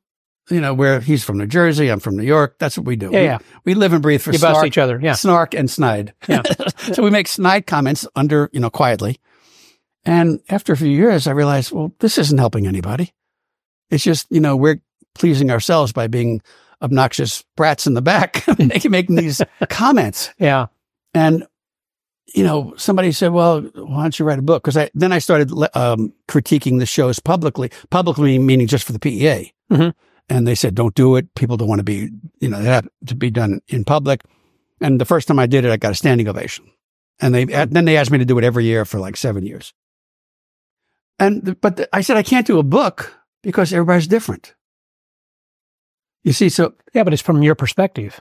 You 0.50 0.60
know, 0.60 0.74
where 0.74 1.00
he's 1.00 1.22
from 1.22 1.38
New 1.38 1.46
Jersey, 1.46 1.88
I'm 1.88 2.00
from 2.00 2.16
New 2.16 2.24
York. 2.24 2.56
That's 2.58 2.76
what 2.76 2.84
we 2.84 2.96
do. 2.96 3.10
Yeah, 3.12 3.18
we, 3.20 3.24
yeah. 3.24 3.38
we 3.64 3.74
live 3.74 3.92
and 3.92 4.02
breathe 4.02 4.20
for 4.20 4.32
You 4.32 4.38
bust 4.38 4.54
snark, 4.54 4.66
each 4.66 4.78
other. 4.78 4.98
Yeah. 5.00 5.12
snark 5.12 5.54
and 5.54 5.70
snide. 5.70 6.12
Yeah. 6.28 6.42
so 6.92 7.02
we 7.04 7.10
make 7.10 7.28
snide 7.28 7.66
comments 7.66 8.06
under, 8.16 8.50
you 8.52 8.58
know, 8.58 8.70
quietly. 8.70 9.20
And 10.04 10.40
after 10.48 10.72
a 10.72 10.76
few 10.76 10.88
years, 10.88 11.26
I 11.26 11.32
realized, 11.32 11.72
well, 11.72 11.92
this 12.00 12.18
isn't 12.18 12.38
helping 12.38 12.66
anybody. 12.66 13.12
It's 13.90 14.02
just, 14.02 14.26
you 14.30 14.40
know, 14.40 14.56
we're 14.56 14.80
pleasing 15.14 15.50
ourselves 15.50 15.92
by 15.92 16.06
being 16.08 16.40
obnoxious 16.82 17.44
brats 17.56 17.86
in 17.86 17.94
the 17.94 18.02
back, 18.02 18.42
making, 18.58 18.90
making 18.90 19.16
these 19.16 19.40
comments. 19.68 20.30
Yeah. 20.38 20.66
And, 21.14 21.46
you 22.34 22.44
know, 22.44 22.74
somebody 22.76 23.12
said, 23.12 23.32
well, 23.32 23.60
why 23.60 24.02
don't 24.02 24.18
you 24.18 24.24
write 24.24 24.38
a 24.38 24.42
book? 24.42 24.62
Because 24.62 24.76
I, 24.76 24.90
then 24.94 25.12
I 25.12 25.18
started 25.18 25.52
um, 25.74 26.12
critiquing 26.28 26.78
the 26.78 26.86
shows 26.86 27.18
publicly, 27.18 27.70
publicly 27.90 28.38
meaning 28.38 28.66
just 28.66 28.84
for 28.84 28.92
the 28.92 28.98
PEA. 28.98 29.52
Mhm. 29.70 29.94
And 30.30 30.46
they 30.46 30.54
said, 30.54 30.76
don't 30.76 30.94
do 30.94 31.16
it. 31.16 31.34
People 31.34 31.56
don't 31.56 31.68
want 31.68 31.80
to 31.80 31.84
be, 31.84 32.08
you 32.38 32.48
know, 32.48 32.58
have 32.58 32.88
to 33.06 33.16
be 33.16 33.30
done 33.30 33.60
in 33.66 33.84
public. 33.84 34.22
And 34.80 35.00
the 35.00 35.04
first 35.04 35.26
time 35.26 35.40
I 35.40 35.46
did 35.46 35.64
it, 35.64 35.72
I 35.72 35.76
got 35.76 35.92
a 35.92 35.96
standing 35.96 36.28
ovation. 36.28 36.70
And 37.20 37.34
they, 37.34 37.44
then 37.44 37.84
they 37.84 37.96
asked 37.96 38.12
me 38.12 38.18
to 38.18 38.24
do 38.24 38.38
it 38.38 38.44
every 38.44 38.64
year 38.64 38.84
for 38.84 39.00
like 39.00 39.16
seven 39.16 39.44
years. 39.44 39.74
And, 41.18 41.60
but 41.60 41.88
I 41.92 42.00
said, 42.00 42.16
I 42.16 42.22
can't 42.22 42.46
do 42.46 42.60
a 42.60 42.62
book 42.62 43.12
because 43.42 43.72
everybody's 43.72 44.06
different. 44.06 44.54
You 46.22 46.32
see, 46.32 46.48
so 46.48 46.74
Yeah, 46.94 47.02
but 47.02 47.12
it's 47.12 47.22
from 47.22 47.42
your 47.42 47.56
perspective. 47.56 48.20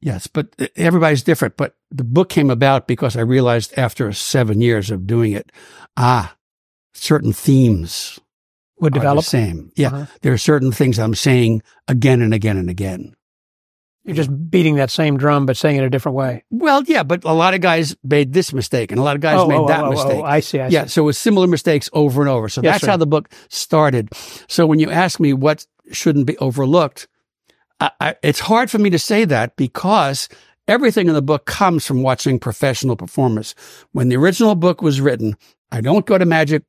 Yes, 0.00 0.28
but 0.28 0.54
everybody's 0.76 1.24
different. 1.24 1.56
But 1.56 1.74
the 1.90 2.04
book 2.04 2.28
came 2.28 2.50
about 2.50 2.86
because 2.86 3.16
I 3.16 3.22
realized 3.22 3.76
after 3.76 4.12
seven 4.12 4.60
years 4.60 4.92
of 4.92 5.08
doing 5.08 5.32
it, 5.32 5.50
ah, 5.96 6.36
certain 6.94 7.32
themes 7.32 8.20
Would 8.80 8.92
develop. 8.94 9.24
the 9.24 9.30
same. 9.30 9.72
Yeah, 9.76 9.88
Uh-huh. 9.88 10.06
there 10.22 10.32
are 10.32 10.38
certain 10.38 10.72
things 10.72 10.98
I'm 10.98 11.14
saying 11.14 11.62
again 11.88 12.20
and 12.22 12.32
again 12.34 12.56
and 12.56 12.70
again. 12.70 13.14
You're 14.04 14.16
just 14.16 14.50
beating 14.50 14.76
that 14.76 14.90
same 14.90 15.18
drum, 15.18 15.44
but 15.44 15.56
saying 15.58 15.76
it 15.76 15.84
a 15.84 15.90
different 15.90 16.16
way. 16.16 16.42
Well, 16.50 16.82
yeah, 16.84 17.02
but 17.02 17.24
a 17.24 17.32
lot 17.32 17.52
of 17.52 17.60
guys 17.60 17.94
made 18.02 18.32
this 18.32 18.54
mistake, 18.54 18.90
and 18.90 18.98
a 18.98 19.02
lot 19.02 19.16
of 19.16 19.20
guys 19.20 19.38
oh, 19.38 19.46
made 19.46 19.56
oh, 19.58 19.66
that 19.68 19.80
oh, 19.84 19.86
oh, 19.86 19.90
mistake. 19.90 20.16
Oh, 20.16 20.22
I 20.22 20.40
see. 20.40 20.60
I 20.60 20.68
yeah, 20.68 20.84
see. 20.84 20.88
so 20.90 21.02
it 21.02 21.06
was 21.06 21.18
similar 21.18 21.46
mistakes 21.46 21.90
over 21.92 22.22
and 22.22 22.30
over. 22.30 22.48
So 22.48 22.62
Yes, 22.62 22.74
that's 22.74 22.84
sir. 22.84 22.90
how 22.92 22.96
the 22.96 23.06
book 23.06 23.28
started. 23.50 24.08
So 24.48 24.66
when 24.66 24.78
you 24.78 24.90
ask 24.90 25.20
me 25.20 25.34
what 25.34 25.66
shouldn't 25.92 26.26
be 26.26 26.38
overlooked, 26.38 27.06
I, 27.80 27.90
I, 28.00 28.14
it's 28.22 28.40
hard 28.40 28.70
for 28.70 28.78
me 28.78 28.88
to 28.90 28.98
say 28.98 29.26
that 29.26 29.56
because 29.56 30.30
everything 30.66 31.08
in 31.08 31.14
the 31.14 31.20
book 31.22 31.44
comes 31.44 31.84
from 31.84 32.02
watching 32.02 32.38
professional 32.38 32.96
performers. 32.96 33.54
When 33.92 34.08
the 34.08 34.16
original 34.16 34.54
book 34.54 34.80
was 34.80 35.02
written, 35.02 35.36
I 35.70 35.82
don't 35.82 36.06
go 36.06 36.16
to 36.16 36.24
magic 36.24 36.62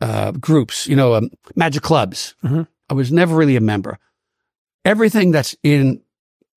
uh, 0.00 0.30
groups, 0.32 0.86
you 0.86 0.96
know, 0.96 1.14
um, 1.14 1.30
magic 1.56 1.82
clubs. 1.82 2.34
Mhm. 2.44 2.66
I 2.90 2.94
was 2.94 3.10
never 3.12 3.34
really 3.36 3.56
a 3.56 3.60
member. 3.60 3.98
Everything 4.84 5.30
that's 5.32 5.56
in 5.62 6.00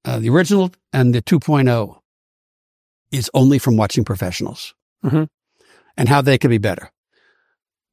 uh, 0.05 0.19
the 0.19 0.29
original 0.29 0.71
and 0.93 1.13
the 1.13 1.21
2.0 1.21 1.99
is 3.11 3.29
only 3.33 3.59
from 3.59 3.77
watching 3.77 4.03
professionals 4.05 4.73
Mhm. 5.03 5.27
and 5.97 6.09
how 6.09 6.21
they 6.21 6.37
can 6.37 6.49
be 6.49 6.57
better. 6.57 6.91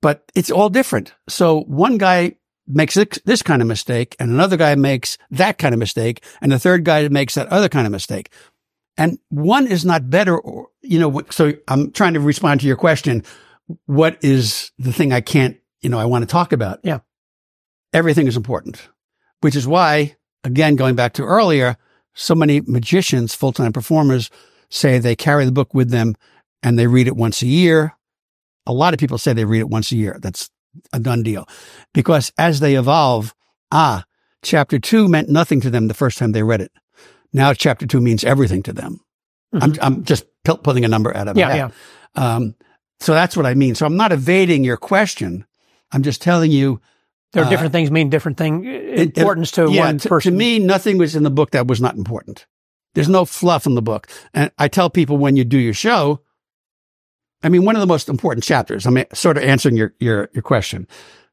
But 0.00 0.30
it's 0.34 0.50
all 0.50 0.68
different. 0.70 1.12
So 1.28 1.62
one 1.62 1.98
guy 1.98 2.36
makes 2.66 2.94
this, 2.94 3.08
this 3.24 3.42
kind 3.42 3.60
of 3.62 3.68
mistake 3.68 4.14
and 4.20 4.30
another 4.30 4.56
guy 4.56 4.74
makes 4.74 5.18
that 5.30 5.58
kind 5.58 5.74
of 5.74 5.78
mistake 5.78 6.22
and 6.40 6.52
the 6.52 6.58
third 6.58 6.84
guy 6.84 7.08
makes 7.08 7.34
that 7.34 7.48
other 7.48 7.68
kind 7.68 7.86
of 7.86 7.90
mistake. 7.92 8.30
And 8.96 9.18
one 9.28 9.66
is 9.66 9.84
not 9.84 10.10
better 10.10 10.38
or, 10.38 10.68
you 10.82 10.98
know, 10.98 11.22
so 11.30 11.52
I'm 11.68 11.90
trying 11.92 12.14
to 12.14 12.20
respond 12.20 12.60
to 12.60 12.66
your 12.66 12.76
question. 12.76 13.22
What 13.86 14.18
is 14.22 14.72
the 14.78 14.92
thing 14.92 15.12
I 15.12 15.20
can't, 15.20 15.56
you 15.80 15.90
know, 15.90 15.98
I 15.98 16.06
want 16.06 16.22
to 16.22 16.30
talk 16.30 16.52
about? 16.52 16.80
Yeah. 16.82 17.00
Everything 17.92 18.26
is 18.26 18.36
important, 18.36 18.88
which 19.40 19.56
is 19.56 19.66
why, 19.66 20.16
again, 20.44 20.76
going 20.76 20.94
back 20.94 21.14
to 21.14 21.22
earlier, 21.22 21.76
so 22.14 22.34
many 22.34 22.60
magicians, 22.62 23.34
full-time 23.34 23.72
performers 23.72 24.30
say 24.70 24.98
they 24.98 25.16
carry 25.16 25.44
the 25.44 25.52
book 25.52 25.72
with 25.74 25.90
them 25.90 26.14
and 26.62 26.78
they 26.78 26.86
read 26.86 27.06
it 27.06 27.16
once 27.16 27.42
a 27.42 27.46
year. 27.46 27.94
A 28.66 28.72
lot 28.72 28.92
of 28.92 29.00
people 29.00 29.18
say 29.18 29.32
they 29.32 29.44
read 29.44 29.60
it 29.60 29.70
once 29.70 29.92
a 29.92 29.96
year. 29.96 30.18
That's 30.20 30.50
a 30.92 31.00
done 31.00 31.22
deal 31.22 31.48
because 31.94 32.32
as 32.38 32.60
they 32.60 32.74
evolve, 32.74 33.34
ah, 33.72 34.04
chapter 34.42 34.78
two 34.78 35.08
meant 35.08 35.28
nothing 35.28 35.60
to 35.62 35.70
them 35.70 35.88
the 35.88 35.94
first 35.94 36.18
time 36.18 36.32
they 36.32 36.42
read 36.42 36.60
it. 36.60 36.72
Now 37.32 37.52
chapter 37.54 37.86
two 37.86 38.00
means 38.00 38.24
everything 38.24 38.62
to 38.64 38.72
them. 38.72 39.00
I'm, 39.52 39.74
I'm 39.80 40.04
just 40.04 40.26
pu- 40.44 40.58
pulling 40.58 40.84
a 40.84 40.88
number 40.88 41.16
out 41.16 41.28
of 41.28 41.36
Yeah, 41.36 41.54
yeah. 41.54 41.70
Um, 42.14 42.54
so 43.00 43.12
that's 43.14 43.36
what 43.36 43.46
I 43.46 43.54
mean. 43.54 43.74
So 43.74 43.86
I'm 43.86 43.96
not 43.96 44.12
evading 44.12 44.64
your 44.64 44.76
question. 44.76 45.44
I'm 45.92 46.02
just 46.02 46.20
telling 46.22 46.50
you 46.50 46.80
There 47.32 47.42
are 47.42 47.46
Uh, 47.46 47.50
different 47.50 47.72
things 47.72 47.90
mean 47.90 48.08
different 48.08 48.38
thing 48.38 48.64
it- 48.64 49.16
importance 49.18 49.50
to 49.52 49.70
yeah, 49.70 49.84
one 49.86 49.98
to, 49.98 50.08
person. 50.08 50.32
to 50.32 50.38
me, 50.38 50.58
nothing 50.58 50.96
was 50.98 51.14
in 51.14 51.22
the 51.24 51.30
book 51.30 51.50
that 51.50 51.66
was 51.66 51.78
not 51.80 51.94
important. 51.94 52.46
There's 52.94 53.08
no 53.08 53.24
fluff 53.26 53.66
in 53.66 53.74
the 53.74 53.82
book. 53.82 54.08
And 54.32 54.50
I 54.58 54.68
tell 54.68 54.88
people 54.90 55.18
when 55.18 55.36
you 55.36 55.44
do 55.44 55.58
your 55.58 55.74
show, 55.74 56.22
I 57.42 57.48
mean, 57.50 57.64
one 57.64 57.76
of 57.76 57.80
the 57.80 57.86
most 57.86 58.08
important 58.08 58.44
chapters, 58.44 58.86
I'm 58.86 59.04
sort 59.14 59.36
of 59.36 59.44
answering 59.44 59.76
your, 59.76 59.94
your, 60.00 60.28
your 60.32 60.42
question. 60.42 60.88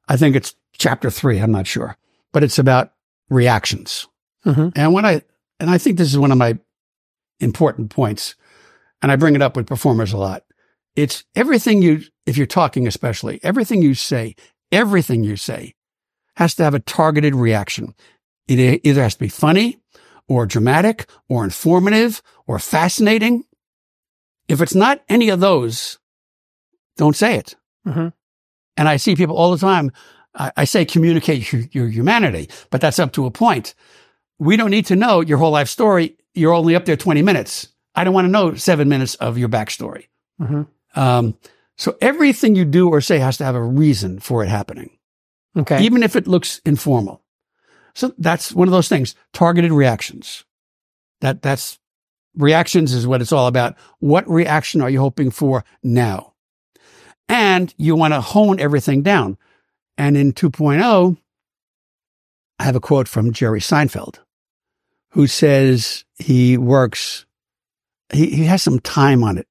I 0.09 0.17
think 0.17 0.35
it's 0.35 0.53
chapter 0.77 1.09
three. 1.09 1.39
I'm 1.39 1.51
not 1.51 1.65
sure, 1.65 1.97
but 2.33 2.43
it's 2.43 2.59
about 2.59 2.91
reactions. 3.29 4.07
Mhm. 4.45 4.73
And 4.75 4.93
when 4.93 5.05
I, 5.05 5.21
and 5.59 5.69
I 5.69 5.77
think 5.79 5.97
this 5.97 6.09
is 6.11 6.17
one 6.19 6.31
of 6.31 6.37
my 6.37 6.59
important 7.39 7.89
points, 7.89 8.35
and 9.01 9.11
I 9.11 9.15
bring 9.15 9.35
it 9.35 9.41
up 9.41 9.55
with 9.55 9.65
performers 9.65 10.13
a 10.13 10.17
lot. 10.17 10.43
It's 10.95 11.23
everything 11.35 11.81
you, 11.81 12.01
if 12.25 12.37
you're 12.37 12.45
talking 12.47 12.87
especially, 12.87 13.39
everything 13.43 13.81
you 13.81 13.93
say, 13.93 14.35
everything 14.71 15.23
you 15.23 15.35
say 15.35 15.73
has 16.37 16.55
to 16.55 16.63
have 16.63 16.73
a 16.73 16.79
targeted 16.79 17.35
reaction. 17.35 17.93
It 18.47 18.81
either 18.85 19.01
has 19.01 19.15
to 19.15 19.19
be 19.19 19.29
funny 19.29 19.79
or 20.27 20.45
dramatic 20.45 21.07
or 21.29 21.43
informative 21.43 22.21
or 22.47 22.59
fascinating. 22.59 23.43
If 24.47 24.61
it's 24.61 24.75
not 24.75 25.01
any 25.09 25.29
of 25.29 25.39
those, 25.39 25.97
don't 26.97 27.15
say 27.15 27.35
it. 27.35 27.55
Mhm. 27.85 28.13
And 28.77 28.87
I 28.89 28.97
see 28.97 29.15
people 29.15 29.35
all 29.37 29.51
the 29.51 29.57
time. 29.57 29.91
I, 30.35 30.51
I 30.57 30.65
say 30.65 30.85
communicate 30.85 31.51
your, 31.51 31.63
your 31.71 31.87
humanity, 31.87 32.49
but 32.69 32.81
that's 32.81 32.99
up 32.99 33.13
to 33.13 33.25
a 33.25 33.31
point. 33.31 33.73
We 34.37 34.57
don't 34.57 34.71
need 34.71 34.85
to 34.87 34.95
know 34.95 35.21
your 35.21 35.37
whole 35.37 35.51
life 35.51 35.69
story. 35.69 36.17
You're 36.33 36.53
only 36.53 36.75
up 36.75 36.85
there 36.85 36.97
20 36.97 37.21
minutes. 37.21 37.69
I 37.95 38.03
don't 38.03 38.13
want 38.13 38.25
to 38.25 38.31
know 38.31 38.55
seven 38.55 38.89
minutes 38.89 39.15
of 39.15 39.37
your 39.37 39.47
backstory. 39.49 40.07
Mhm. 40.41 40.67
Um, 40.95 41.37
so 41.77 41.97
everything 42.01 42.55
you 42.55 42.65
do 42.65 42.89
or 42.89 43.01
say 43.01 43.19
has 43.19 43.37
to 43.37 43.43
have 43.45 43.55
a 43.55 43.63
reason 43.63 44.19
for 44.19 44.43
it 44.43 44.47
happening 44.47 44.91
Okay. 45.57 45.81
even 45.83 46.03
if 46.03 46.15
it 46.15 46.27
looks 46.27 46.61
informal. 46.65 47.21
So 47.93 48.13
that's 48.17 48.51
one 48.53 48.67
of 48.67 48.71
those 48.73 48.89
things. 48.89 49.15
Targeted 49.33 49.71
reactions. 49.71 50.43
That 51.21 51.41
that's 51.41 51.79
reactions 52.35 52.93
is 52.93 53.07
what 53.07 53.21
it's 53.21 53.31
all 53.31 53.47
about. 53.47 53.75
What 53.99 54.27
reaction 54.29 54.81
are 54.81 54.89
you 54.89 54.99
hoping 54.99 55.31
for 55.31 55.63
now? 55.81 56.33
And 57.29 57.73
you 57.77 57.95
want 57.95 58.13
to 58.13 58.21
hone 58.21 58.59
everything 58.59 59.01
down. 59.01 59.37
And 59.97 60.17
in 60.17 60.33
2.0, 60.33 61.17
I 62.59 62.63
have 62.63 62.75
a 62.75 62.81
quote 62.81 63.07
from 63.07 63.31
Jerry 63.31 63.61
Seinfeld, 63.61 64.19
who 65.11 65.25
says 65.27 66.03
he 66.19 66.57
works, 66.57 67.25
he, 68.11 68.29
he 68.29 68.43
has 68.43 68.61
some 68.61 68.79
time 68.79 69.23
on 69.23 69.37
it, 69.37 69.47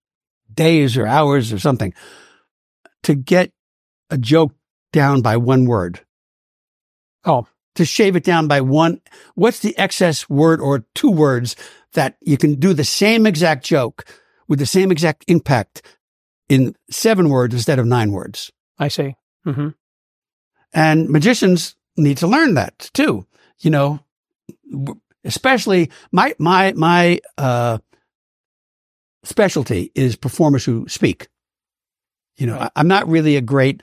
days 0.55 0.97
or 0.97 1.07
hours 1.07 1.53
or 1.53 1.59
something, 1.59 1.95
to 3.03 3.15
get 3.15 3.53
a 4.11 4.19
joke 4.19 4.53
down 4.93 5.23
by 5.23 5.37
one 5.37 5.67
word. 5.67 6.01
Oh. 7.25 7.47
To 7.77 7.85
shave 7.85 8.15
it 8.15 8.23
down 8.23 8.47
by 8.47 8.61
one. 8.61 9.01
What's 9.35 9.59
the 9.59 9.77
excess 9.77 10.29
word 10.29 10.61
or 10.61 10.85
two 10.95 11.11
words 11.11 11.57
that 11.95 12.17
you 12.21 12.37
can 12.37 12.55
do 12.55 12.73
the 12.73 12.85
same 12.85 13.27
exact 13.27 13.65
joke 13.65 14.05
with 14.47 14.61
the 14.61 14.67
same 14.67 14.93
exact 14.93 15.25
impact 15.27 15.83
in 16.49 16.77
seven 16.89 17.29
words 17.29 17.53
instead 17.53 17.81
of 17.81 17.87
nine 17.87 18.13
words? 18.13 18.53
I 18.79 18.89
see. 18.89 19.17
Mm-hmm. 19.45 19.71
And 20.73 21.09
magicians 21.09 21.75
need 21.97 22.19
to 22.19 22.29
learn 22.29 22.55
that 22.55 22.91
too. 22.95 23.27
You 23.59 23.71
know, 23.71 24.01
especially 25.25 25.91
my, 26.13 26.35
my, 26.39 26.73
my, 26.75 27.21
uh, 27.37 27.79
specialty 29.25 29.91
is 29.95 30.17
performers 30.17 30.65
who 30.65 30.87
speak. 30.89 31.29
You 32.37 32.47
know, 32.47 32.55
Right. 32.55 32.71
I, 32.75 32.81
I'm 32.81 32.89
not 32.89 33.07
really 33.09 33.37
a 33.37 33.41
great, 33.41 33.83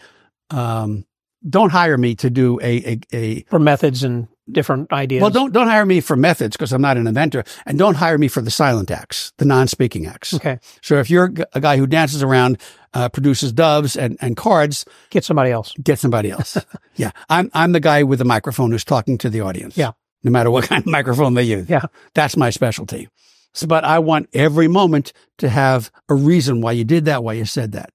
um, 0.49 1.05
don't 1.47 1.71
hire 1.71 1.97
me 1.97 2.15
to 2.15 2.29
do 2.29 2.59
a, 2.61 2.93
a, 2.93 2.99
a 3.13 3.41
For 3.43 3.59
methods 3.59 4.03
and 4.03 4.27
different 4.51 4.91
ideas. 4.91 5.21
well, 5.21 5.29
don't, 5.31 5.53
don't 5.53 5.67
hire 5.67 5.85
me 5.85 6.01
for 6.01 6.15
methods 6.17 6.57
because 6.57 6.73
I'm 6.73 6.81
not 6.81 6.97
an 6.97 7.07
inventor 7.07 7.43
and 7.65 7.79
don't 7.79 7.95
hire 7.95 8.17
me 8.17 8.27
for 8.27 8.41
the 8.41 8.51
silent 8.51 8.91
acts, 8.91 9.31
the 9.37 9.45
non-speaking 9.45 10.05
acts. 10.05 10.33
Okay. 10.33 10.59
So 10.81 10.99
if 10.99 11.09
you're 11.09 11.31
a 11.53 11.61
guy 11.61 11.77
who 11.77 11.87
dances 11.87 12.21
around, 12.21 12.57
uh, 12.93 13.07
produces 13.07 13.53
doves 13.53 13.95
and, 13.95 14.17
and 14.19 14.35
cards, 14.35 14.83
Get 15.09 15.23
somebody 15.23 15.51
else. 15.51 15.73
get 15.81 15.97
somebody 15.99 16.29
else. 16.31 16.57
yeah. 16.95 17.11
I'm, 17.29 17.49
I'm 17.53 17.71
the 17.71 17.79
guy 17.79 18.03
with 18.03 18.19
the 18.19 18.25
microphone 18.25 18.71
who's 18.71 18.83
talking 18.83 19.17
to 19.19 19.29
the 19.29 19.39
audience. 19.41 19.77
Yeah. 19.77 19.91
No 20.23 20.31
matter 20.31 20.51
what 20.51 20.65
kind 20.65 20.83
of 20.83 20.91
microphone 20.91 21.33
they 21.35 21.43
use. 21.43 21.69
Yeah. 21.69 21.83
That's 22.13 22.35
my 22.35 22.49
specialty. 22.49 23.07
So, 23.53 23.67
but 23.67 23.83
I 23.83 23.99
want 23.99 24.29
every 24.33 24.67
moment 24.67 25.13
to 25.39 25.49
have 25.49 25.91
a 26.07 26.15
reason 26.15 26.61
why 26.61 26.71
you 26.73 26.83
did 26.83 27.05
that, 27.05 27.23
why 27.23 27.33
you 27.33 27.45
said 27.45 27.73
that. 27.73 27.91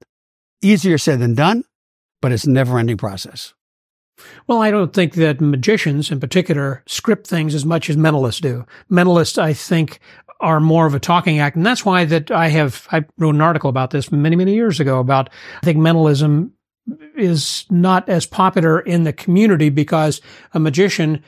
Easier 0.63 0.99
said 0.99 1.21
than 1.21 1.35
done, 1.35 1.65
but 2.21 2.33
it's 2.33 2.45
a 2.45 2.51
never 2.51 2.79
ending 2.79 2.97
process. 2.97 3.55
Well, 4.47 4.63
I 4.63 4.71
don't 4.71 4.93
think 4.93 5.15
that 5.15 5.41
magicians 5.41 6.11
in 6.11 6.21
particular 6.21 6.83
script 6.87 7.27
things 7.27 7.55
as 7.55 7.65
much 7.65 7.91
as 7.91 7.97
mentalists 7.97 8.41
do. 8.41 8.65
Mentalists, 8.91 9.39
I 9.39 9.53
think, 9.53 10.01
are 10.41 10.61
more 10.61 10.87
of 10.87 10.95
a 10.95 11.01
talking 11.01 11.39
act. 11.39 11.57
And 11.57 11.65
that's 11.65 11.85
why 11.85 12.05
that 12.07 12.31
I 12.31 12.49
have, 12.49 12.87
I 12.91 13.05
wrote 13.19 13.35
an 13.35 13.41
article 13.41 13.71
about 13.71 13.91
this 13.91 14.13
many, 14.13 14.37
many 14.37 14.55
years 14.55 14.81
ago 14.81 14.99
about, 14.99 15.31
I 15.63 15.65
think 15.65 15.79
mentalism 15.79 16.53
is 17.17 17.67
not 17.71 18.09
as 18.09 18.27
popular 18.27 18.81
in 18.81 19.05
the 19.05 19.13
community 19.13 19.71
because 19.71 20.21
a 20.55 20.61
magician 20.61 21.23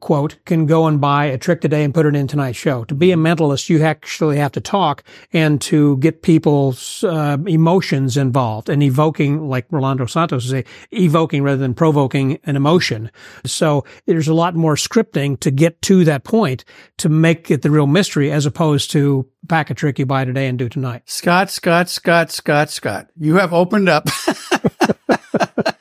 quote, 0.00 0.36
can 0.44 0.66
go 0.66 0.86
and 0.86 1.00
buy 1.00 1.26
a 1.26 1.38
trick 1.38 1.60
today 1.60 1.84
and 1.84 1.94
put 1.94 2.06
it 2.06 2.14
in 2.14 2.26
tonight's 2.26 2.58
show. 2.58 2.84
To 2.84 2.94
be 2.94 3.12
a 3.12 3.16
mentalist, 3.16 3.68
you 3.68 3.82
actually 3.82 4.36
have 4.38 4.52
to 4.52 4.60
talk 4.60 5.02
and 5.32 5.60
to 5.62 5.96
get 5.98 6.22
people's 6.22 7.04
uh, 7.04 7.36
emotions 7.46 8.16
involved 8.16 8.68
and 8.68 8.82
evoking, 8.82 9.48
like 9.48 9.66
Rolando 9.70 10.06
Santos 10.06 10.44
would 10.44 10.64
say, 10.64 10.70
evoking 10.90 11.42
rather 11.42 11.58
than 11.58 11.74
provoking 11.74 12.38
an 12.44 12.56
emotion. 12.56 13.10
So 13.44 13.84
there's 14.06 14.28
a 14.28 14.34
lot 14.34 14.54
more 14.54 14.74
scripting 14.74 15.38
to 15.40 15.50
get 15.50 15.80
to 15.82 16.04
that 16.04 16.24
point 16.24 16.64
to 16.98 17.08
make 17.08 17.50
it 17.50 17.62
the 17.62 17.70
real 17.70 17.86
mystery 17.86 18.30
as 18.30 18.46
opposed 18.46 18.90
to 18.92 19.28
pack 19.48 19.70
a 19.70 19.74
trick 19.74 19.98
you 19.98 20.06
buy 20.06 20.24
today 20.24 20.46
and 20.46 20.58
do 20.58 20.68
tonight. 20.68 21.02
Scott, 21.06 21.50
Scott, 21.50 21.88
Scott, 21.88 22.30
Scott, 22.30 22.70
Scott. 22.70 23.08
You 23.18 23.36
have 23.36 23.52
opened 23.52 23.88
up. 23.88 24.08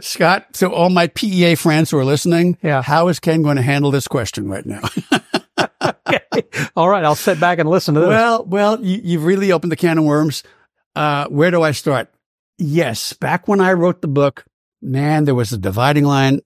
Scott, 0.00 0.46
so 0.56 0.72
all 0.72 0.90
my 0.90 1.06
PEA 1.08 1.54
friends 1.56 1.90
who 1.90 1.98
are 1.98 2.04
listening, 2.04 2.56
Yeah. 2.62 2.82
how 2.82 3.08
is 3.08 3.20
Ken 3.20 3.42
going 3.42 3.56
to 3.56 3.62
handle 3.62 3.90
this 3.90 4.08
question 4.08 4.48
right 4.48 4.64
now? 4.66 4.80
All 6.76 6.88
right. 6.88 7.04
I'll 7.04 7.14
sit 7.14 7.40
back 7.40 7.58
and 7.58 7.68
listen 7.68 7.94
to 7.94 8.00
this. 8.00 8.08
well, 8.08 8.44
well, 8.44 8.80
you, 8.84 9.00
you've 9.02 9.24
really 9.24 9.52
opened 9.52 9.72
the 9.72 9.76
can 9.76 9.98
of 9.98 10.04
worms. 10.04 10.42
Uh, 10.96 11.26
where 11.28 11.50
do 11.50 11.62
I 11.62 11.72
start? 11.72 12.08
Yes, 12.58 13.12
back 13.14 13.48
when 13.48 13.60
I 13.60 13.72
wrote 13.72 14.00
the 14.02 14.08
book, 14.08 14.44
man, 14.82 15.24
there 15.24 15.34
was 15.34 15.52
a 15.52 15.58
dividing 15.58 16.04
line 16.04 16.40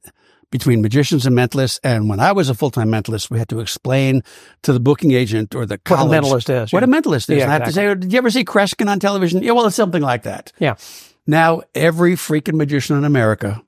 between 0.51 0.81
magicians 0.83 1.27
and 1.27 1.37
mentalists. 1.37 1.81
And 1.83 2.09
when 2.09 2.21
I 2.21 2.31
was 2.33 2.49
a 2.49 2.55
full-time 2.55 2.89
mentalist, 2.89 3.31
we 3.31 3.39
had 3.39 3.49
to 3.49 3.59
explain 3.61 4.23
to 4.63 4.73
the 4.73 4.79
booking 4.81 5.11
agent 5.11 5.55
or 5.55 5.67
the 5.67 5.81
what 5.89 5.99
a 6.01 6.03
mentalist 6.05 6.63
is. 6.65 6.73
what 6.73 6.85
a 6.85 6.87
mentalist 6.87 7.31
is. 7.31 7.39
Yeah, 7.39 7.49
I 7.49 7.53
have 7.55 7.65
to 7.65 7.73
say, 7.73 7.87
"Oh, 7.87 7.95
did 7.97 8.13
you 8.13 8.19
ever 8.19 8.31
see 8.31 8.45
Kreskin 8.45 8.89
on 8.89 9.01
television? 9.01 9.43
Yeah, 9.43 9.53
well, 9.53 9.67
it's 9.67 9.75
something 9.77 10.03
like 10.03 10.23
that. 10.23 10.53
Yeah. 10.61 10.77
Now, 11.27 11.63
every 11.75 12.15
freaking 12.15 12.55
magician 12.55 12.97
in 12.97 13.05
America, 13.05 13.63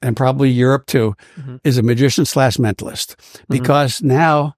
and 0.00 0.16
probably 0.16 0.50
Europe 0.50 0.86
too, 0.86 1.14
Mhm. 1.40 1.60
is 1.64 1.78
a 1.78 1.82
magician 1.82 2.24
slash 2.24 2.56
mentalist 2.56 3.14
because 3.48 4.02
now, 4.02 4.54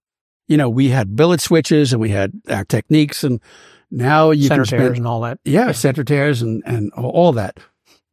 you 0.49 0.57
know, 0.57 0.69
we 0.69 0.89
had 0.91 1.17
billet 1.17 1.41
switches 1.41 1.93
and 1.93 2.01
we 2.01 2.11
had 2.11 2.33
our 2.51 2.65
techniques, 2.65 3.25
and 3.25 3.41
now 3.91 4.31
you 4.31 4.49
center 4.49 4.63
can 4.63 4.67
spend, 4.67 4.83
tears 4.83 4.99
and 4.99 5.07
all 5.07 5.21
that. 5.23 5.39
yeah, 5.45 5.73
center 5.73 6.05
tears 6.05 6.43
and 6.43 6.63
and 6.67 6.91
all 6.93 7.33
that, 7.33 7.59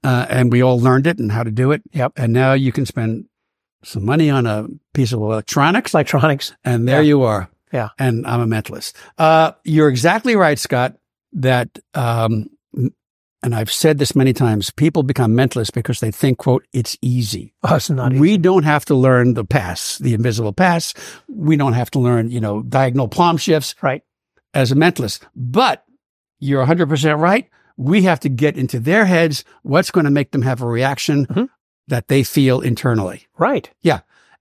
uh, 0.04 0.26
and 0.30 0.52
we 0.52 0.62
all 0.62 0.80
learned 0.80 1.08
it 1.08 1.20
and 1.20 1.32
how 1.32 1.44
to 1.44 1.52
do 1.52 1.72
it. 1.72 1.82
Yep. 1.94 2.14
And 2.18 2.32
now 2.34 2.54
you 2.54 2.72
can 2.72 2.86
spend 2.86 3.26
some 3.84 4.06
money 4.06 4.30
on 4.30 4.46
a 4.46 4.68
piece 4.94 5.12
of 5.12 5.20
electronics, 5.20 5.94
Electronics. 5.94 6.54
and 6.64 6.88
there 6.88 7.02
Yeah. 7.02 7.08
you 7.08 7.24
are. 7.24 7.50
Yeah. 7.74 7.90
And 7.98 8.28
I'm 8.28 8.42
a 8.42 8.46
mentalist. 8.46 8.94
Uh, 9.18 9.54
you're 9.64 9.90
exactly 9.90 10.36
right, 10.36 10.60
Scott, 10.60 10.96
that, 11.34 11.80
um, 11.96 12.48
and 13.44 13.56
I've 13.56 13.72
said 13.72 13.98
this 13.98 14.16
many 14.16 14.34
times, 14.34 14.70
people 14.70 15.04
become 15.04 15.34
mentalists 15.34 15.74
because 15.74 16.00
they 16.00 16.12
think, 16.12 16.38
quote, 16.38 16.66
it's 16.74 16.98
easy. 17.02 17.54
Oh, 17.64 17.76
it's 17.76 17.90
not 17.90 18.14
we 18.14 18.38
don't 18.38 18.64
have 18.64 18.86
to 18.86 18.96
learn 18.96 19.34
the 19.34 19.44
pass, 19.46 19.98
the 19.98 20.14
invisible 20.14 20.54
pass. 20.54 20.94
We 21.28 21.56
don't 21.58 21.74
have 21.74 21.90
to 21.92 22.00
learn, 22.00 22.30
you 22.30 22.40
know, 22.40 22.62
diagonal 22.64 23.08
palm 23.08 23.38
shifts 23.38 23.76
right. 23.82 24.04
as 24.54 24.72
a 24.72 24.76
mentalist. 24.76 25.22
But 25.36 25.84
you're 26.40 26.66
100% 26.66 27.20
right. 27.20 27.50
We 27.78 28.04
have 28.04 28.20
to 28.22 28.30
get 28.30 28.58
into 28.58 28.80
their 28.80 29.06
heads 29.06 29.44
what's 29.64 29.92
going 29.92 30.06
to 30.06 30.12
make 30.12 30.32
them 30.32 30.44
have 30.44 30.62
a 30.62 30.68
reaction 30.68 31.26
Mhm. 31.26 31.50
that 31.88 32.10
they 32.10 32.24
feel 32.24 32.62
internally. 32.62 33.28
Right. 33.38 33.70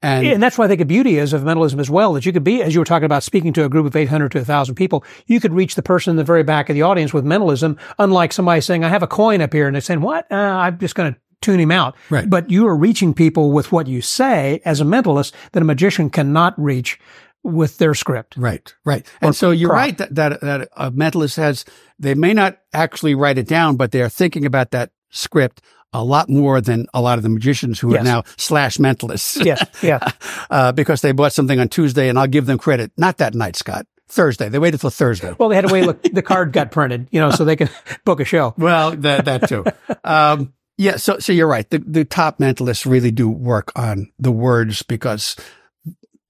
And 0.03 0.27
And 0.27 0.43
that's 0.43 0.57
why 0.57 0.65
I 0.65 0.69
think 0.69 0.79
the 0.79 0.87
beauty 0.87 1.19
is 1.19 1.33
of 1.33 1.45
mentalism 1.45 1.79
as 1.79 1.91
well, 1.91 2.15
that 2.15 2.25
you 2.25 2.33
could 2.33 2.45
be, 2.45 2.63
as 2.63 2.75
you 2.75 2.81
were 2.81 2.87
talking 2.87 3.05
about 3.05 3.23
speaking 3.23 3.53
to 3.55 3.65
a 3.65 3.69
group 3.69 3.87
of 3.87 3.95
800 3.95 4.33
to 4.33 4.39
1,000 4.39 4.75
people, 4.75 5.05
you 5.27 5.41
could 5.41 5.53
reach 5.53 5.75
the 5.75 5.83
person 5.83 6.13
in 6.13 6.17
the 6.17 6.25
very 6.25 6.43
back 6.43 6.69
of 6.71 6.75
the 6.75 6.83
audience 6.83 7.13
with 7.13 7.25
mentalism, 7.25 7.79
unlike 7.99 8.33
somebody 8.33 8.61
saying, 8.61 8.85
I 8.85 8.89
have 8.89 9.03
a 9.03 9.07
coin 9.07 9.41
up 9.41 9.53
here, 9.53 9.67
and 9.67 9.75
they're 9.75 9.83
saying, 9.83 10.01
what? 10.01 10.31
Uh, 10.31 10.37
I'm 10.37 10.79
just 10.79 10.95
going 10.95 11.13
to 11.13 11.21
tune 11.43 11.61
him 11.61 11.71
out. 11.71 11.97
Right. 12.09 12.29
But 12.29 12.51
you 12.51 12.67
are 12.67 12.77
reaching 12.77 13.15
people 13.15 13.53
with 13.53 13.73
what 13.73 13.87
you 13.87 14.01
say 14.03 14.61
as 14.65 14.81
a 14.81 14.85
mentalist 14.85 15.33
that 15.53 15.63
a 15.63 15.67
magician 15.67 16.11
cannot 16.11 16.59
reach 16.61 16.99
with 17.43 17.79
their 17.79 17.95
script. 17.95 18.37
Right, 18.37 18.75
right. 18.85 19.07
And 19.23 19.35
so 19.35 19.51
you're 19.51 19.71
prop. 19.71 19.79
right 19.79 19.99
that, 19.99 20.15
that, 20.15 20.41
that 20.43 20.69
a 20.77 20.91
mentalist 20.91 21.37
has, 21.37 21.65
they 21.99 22.15
may 22.15 22.35
not 22.35 22.59
actually 22.75 23.15
write 23.15 23.39
it 23.39 23.49
down, 23.49 23.77
but 23.77 23.93
they're 23.93 24.11
thinking 24.11 24.45
about 24.45 24.73
that 24.73 24.91
script 25.09 25.63
a 25.93 26.05
lot 26.05 26.29
more 26.29 26.61
than 26.61 26.87
a 26.95 27.01
lot 27.01 27.19
of 27.19 27.23
the 27.23 27.29
magicians 27.29 27.81
who 27.81 27.93
Yes. 27.93 28.01
are 28.01 28.05
now 28.05 28.23
slash 28.37 28.77
mentalists. 28.79 29.45
Yes. 29.45 29.65
Yeah. 29.83 29.99
uh, 30.51 30.73
because 30.73 31.01
they 31.01 31.13
bought 31.13 31.33
something 31.33 31.59
on 31.59 31.69
Tuesday 31.69 32.09
and 32.09 32.19
I'll 32.19 32.27
give 32.29 32.47
them 32.47 32.59
credit. 32.59 32.93
Not 32.97 33.19
that 33.19 33.35
night, 33.35 33.57
Scott. 33.57 33.87
Thursday. 34.09 34.49
They 34.49 34.59
waited 34.59 34.81
till 34.81 34.91
Thursday. 34.91 35.35
Well, 35.39 35.49
they 35.49 35.55
had 35.57 35.67
to 35.69 35.73
wait. 35.73 35.87
Look, 35.87 36.03
the 36.13 36.23
card 36.23 36.53
got 36.53 36.71
printed, 36.73 37.09
you 37.13 37.21
know, 37.21 37.31
so 37.31 37.45
they 37.45 37.57
could 37.57 37.71
book 38.05 38.21
a 38.21 38.25
show. 38.25 38.55
Well, 38.59 38.93
that, 38.97 39.25
that 39.25 39.49
too. 39.49 39.65
um, 40.05 40.53
yeah. 40.79 40.97
So, 40.97 41.19
so 41.19 41.33
you're 41.33 41.47
right. 41.47 41.69
The, 41.71 41.79
the 41.79 42.05
top 42.05 42.39
mentalists 42.39 42.87
really 42.91 43.11
do 43.13 43.29
work 43.29 43.71
on 43.77 44.11
the 44.19 44.33
words 44.33 44.83
because 44.83 45.37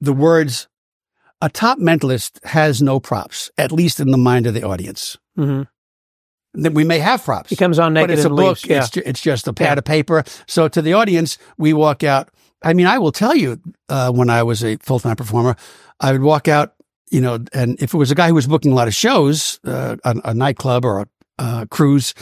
the 0.01 0.13
words, 0.13 0.69
a 1.41 1.49
top 1.49 1.79
mentalist 1.79 2.43
has 2.45 2.83
no 2.83 3.01
props, 3.01 3.51
at 3.57 3.73
least 3.73 3.99
in 4.01 4.11
the 4.11 4.19
mind 4.19 4.47
of 4.47 4.55
the 4.55 4.63
audience. 4.63 5.17
hmm 5.37 5.63
Then 6.55 6.74
we 6.74 6.84
may 6.84 6.98
have 6.98 7.22
props. 7.24 7.53
It 7.53 7.57
comes 7.57 7.78
on 7.78 7.94
naked 7.94 8.09
but 8.09 8.14
it's 8.18 8.24
a 8.24 8.30
book. 8.30 8.59
Yeah. 8.66 8.78
It's, 8.80 8.90
ju- 8.90 9.03
it's 9.07 9.20
just 9.20 9.46
a 9.48 9.53
pad 9.53 9.66
Yeah. 9.76 9.78
of 9.78 9.84
paper. 9.84 10.24
So 10.46 10.66
to 10.68 10.82
the 10.82 10.94
audience, 10.94 11.38
we 11.59 11.72
walk 11.72 12.03
out. 12.03 12.28
I 12.62 12.74
mean, 12.74 12.86
I 12.86 12.98
will 12.98 13.12
tell 13.12 13.34
you, 13.36 13.61
uh, 13.88 14.11
when 14.12 14.28
I 14.30 14.42
was 14.42 14.62
a 14.64 14.76
full 14.78 14.98
time 15.01 15.16
performer, 15.16 15.57
I 16.01 16.12
would 16.12 16.22
walk 16.22 16.48
out, 16.48 16.74
you 17.11 17.20
know, 17.20 17.38
and 17.53 17.80
if 17.80 17.94
it 17.94 17.96
was 17.96 18.11
a 18.11 18.14
guy 18.14 18.28
who 18.28 18.34
was 18.34 18.46
booking 18.46 18.72
a 18.72 18.74
lot 18.74 18.88
of 18.88 18.94
shows, 18.94 19.61
uh, 19.64 19.96
a, 20.05 20.16
a 20.24 20.34
nightclub 20.34 20.84
or 20.84 21.01
a 21.01 21.07
uh, 21.38 21.64
cruise, 21.66 22.14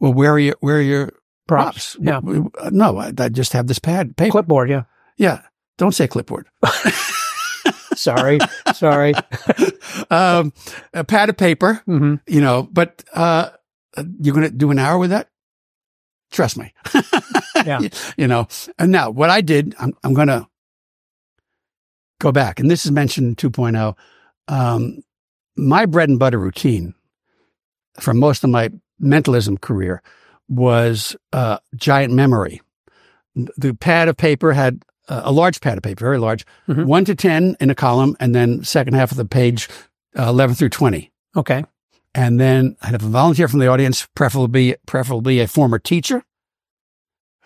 well, 0.00 0.12
where 0.12 0.32
are 0.32 0.38
your, 0.38 0.56
where 0.60 0.78
are 0.78 0.80
your 0.82 1.12
props? 1.46 1.96
Yeah. 2.00 2.14
W- 2.14 2.44
w- 2.44 2.50
uh, 2.58 2.70
No, 2.72 2.96
I, 2.98 3.12
I 3.18 3.28
just 3.28 3.52
have 3.52 3.66
this 3.66 3.78
pad 3.78 4.16
paper. 4.16 4.32
Clipboard. 4.32 4.68
Yeah. 4.70 4.84
Yeah. 5.18 5.42
Don't 5.78 5.92
say 5.92 6.08
clipboard. 6.08 6.48
Sorry. 7.94 8.38
Sorry. 8.74 9.14
um, 10.10 10.52
a 10.92 11.04
pad 11.04 11.28
of 11.28 11.36
paper, 11.36 11.74
hmm 11.86 12.16
you 12.26 12.40
know, 12.40 12.68
but, 12.72 13.04
uh, 13.14 13.50
you're 14.20 14.34
going 14.34 14.48
to 14.48 14.54
do 14.56 14.70
an 14.70 14.78
hour 14.78 14.98
with 14.98 15.10
that? 15.10 15.28
Trust 16.30 16.56
me. 16.58 16.72
Yeah. 17.64 17.80
you 18.16 18.26
know, 18.26 18.48
and 18.78 18.90
now 18.90 19.10
what 19.10 19.30
I 19.30 19.40
did, 19.40 19.74
I'm, 19.78 19.92
I'm 20.02 20.14
going 20.14 20.28
to 20.28 20.46
go 22.20 22.32
back 22.32 22.58
and 22.60 22.70
this 22.70 22.84
is 22.84 22.92
mentioned 22.92 23.28
in 23.42 23.50
2.0. 23.50 23.94
Um, 24.48 24.98
my 25.56 25.86
bread 25.86 26.08
and 26.08 26.18
butter 26.18 26.38
routine 26.38 26.94
for 28.00 28.12
most 28.14 28.42
of 28.44 28.50
my 28.50 28.70
mentalism 28.98 29.56
career 29.58 30.02
was, 30.48 31.16
uh, 31.32 31.58
giant 31.76 32.12
memory. 32.12 32.60
The 33.56 33.74
pad 33.74 34.08
of 34.08 34.16
paper 34.16 34.52
had 34.52 34.82
uh, 35.08 35.22
a 35.24 35.32
large 35.32 35.60
pad 35.60 35.76
of 35.76 35.82
paper, 35.82 36.04
very 36.04 36.18
large, 36.18 36.46
Mhm. 36.68 36.86
one 36.86 37.04
to 37.04 37.14
10 37.14 37.56
in 37.60 37.68
a 37.70 37.74
column, 37.74 38.16
and 38.20 38.34
then 38.34 38.64
second 38.64 38.94
half 38.94 39.10
of 39.10 39.16
the 39.18 39.24
page, 39.26 39.68
uh, 40.18 40.28
11 40.28 40.54
through 40.56 40.70
20. 40.70 41.12
Okay. 41.36 41.64
And 42.14 42.38
then 42.40 42.76
I'd 42.82 42.92
have 42.92 43.02
a 43.04 43.08
volunteer 43.08 43.48
from 43.48 43.58
the 43.58 43.66
audience, 43.66 44.06
preferably, 44.14 44.76
preferably 44.86 45.40
a 45.40 45.48
former 45.48 45.78
teacher 45.78 46.22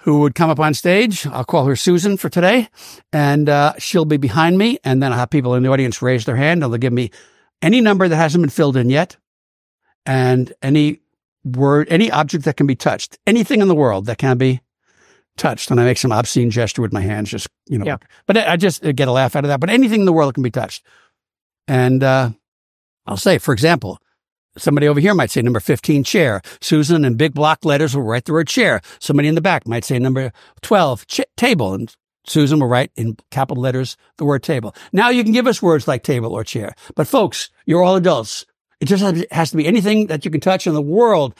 who 0.03 0.21
would 0.21 0.35
come 0.35 0.51
up 0.51 0.61
on 0.61 0.75
stage. 0.75 1.27
I'll 1.27 1.45
call 1.45 1.65
her 1.67 1.77
Susan 1.77 2.17
for 2.17 2.29
today 2.29 2.69
and, 3.13 3.49
uh, 3.49 3.73
she'll 3.79 4.05
be 4.05 4.17
behind 4.19 4.59
me. 4.59 4.79
And 4.85 5.03
then 5.03 5.13
I'll 5.13 5.19
have 5.19 5.31
people 5.31 5.55
in 5.55 5.63
the 5.63 5.71
audience 5.71 6.03
raise 6.03 6.25
their 6.25 6.37
hand 6.37 6.63
and 6.63 6.73
they'll 6.73 6.79
give 6.79 6.93
me 6.93 7.11
any 7.63 7.81
number 7.81 8.09
that 8.09 8.17
hasn't 8.17 8.43
been 8.43 8.51
filled 8.51 8.77
in 8.77 8.91
yet 8.91 9.17
and 10.07 10.53
any 10.63 11.01
word, 11.45 11.89
any 11.91 12.11
object 12.11 12.45
that 12.45 12.57
can 12.57 12.67
be 12.67 12.77
touched, 12.77 13.19
anything 13.27 13.61
in 13.61 13.69
the 13.69 13.75
world 13.75 14.07
that 14.07 14.19
can 14.19 14.37
be 14.39 14.61
touched. 15.37 15.71
And 15.71 15.81
I 15.81 15.85
make 15.85 15.99
some 15.99 16.13
obscene 16.13 16.51
gesture 16.51 16.83
with 16.83 16.93
my 16.93 17.01
hands, 17.01 17.31
just, 17.31 17.49
you 17.69 17.79
know, 17.79 17.87
Yeah. 17.87 17.97
but 18.27 18.37
I 18.37 18.53
I 18.53 18.57
just 18.57 18.83
get 18.83 19.09
a 19.09 19.13
laugh 19.13 19.35
out 19.35 19.45
of 19.45 19.49
that. 19.49 19.61
But 19.61 19.71
anything 19.71 20.01
in 20.01 20.07
the 20.07 20.13
world 20.13 20.35
can 20.35 20.43
be 20.43 20.51
touched. 20.51 20.85
And, 21.67 22.03
uh, 22.03 22.31
I'll 23.07 23.17
say, 23.17 23.39
for 23.39 23.53
example, 23.53 23.99
somebody 24.59 24.89
over 24.89 25.01
here 25.01 25.15
might 25.15 25.31
say 25.31 25.43
number 25.43 25.61
15 25.61 26.05
chair. 26.05 26.43
Susan 26.61 27.05
in 27.05 27.17
big 27.17 27.35
block 27.35 27.65
letters 27.65 27.95
will 27.95 28.03
write 28.03 28.25
the 28.25 28.33
word 28.33 28.49
chair. 28.49 28.81
Somebody 28.99 29.29
in 29.29 29.35
the 29.35 29.41
back 29.41 29.67
might 29.67 29.85
say 29.85 29.99
number 29.99 30.33
12 30.63 31.07
ch- 31.07 31.21
table. 31.37 31.75
And 31.75 31.95
Susan 32.27 32.61
will 32.61 32.69
write 32.69 32.93
in 32.97 33.17
capital 33.31 33.63
letters 33.63 33.97
the 34.17 34.25
word 34.25 34.43
table. 34.43 34.75
Now 34.93 35.11
you 35.11 35.25
can 35.25 35.33
give 35.33 35.47
us 35.47 35.63
words 35.63 35.89
like 35.89 36.03
table 36.03 36.33
or 36.33 36.45
chair. 36.45 36.75
But 36.95 37.09
folks, 37.09 37.51
you're 37.67 37.83
all 37.83 37.97
adults. 37.97 38.45
It 38.81 38.87
just 38.87 39.03
has 39.31 39.51
to 39.51 39.57
be 39.57 39.67
anything 39.67 40.07
that 40.07 40.25
you 40.25 40.31
can 40.31 40.41
touch 40.41 40.67
in 40.67 40.75
the 40.75 40.83
world. 40.83 41.35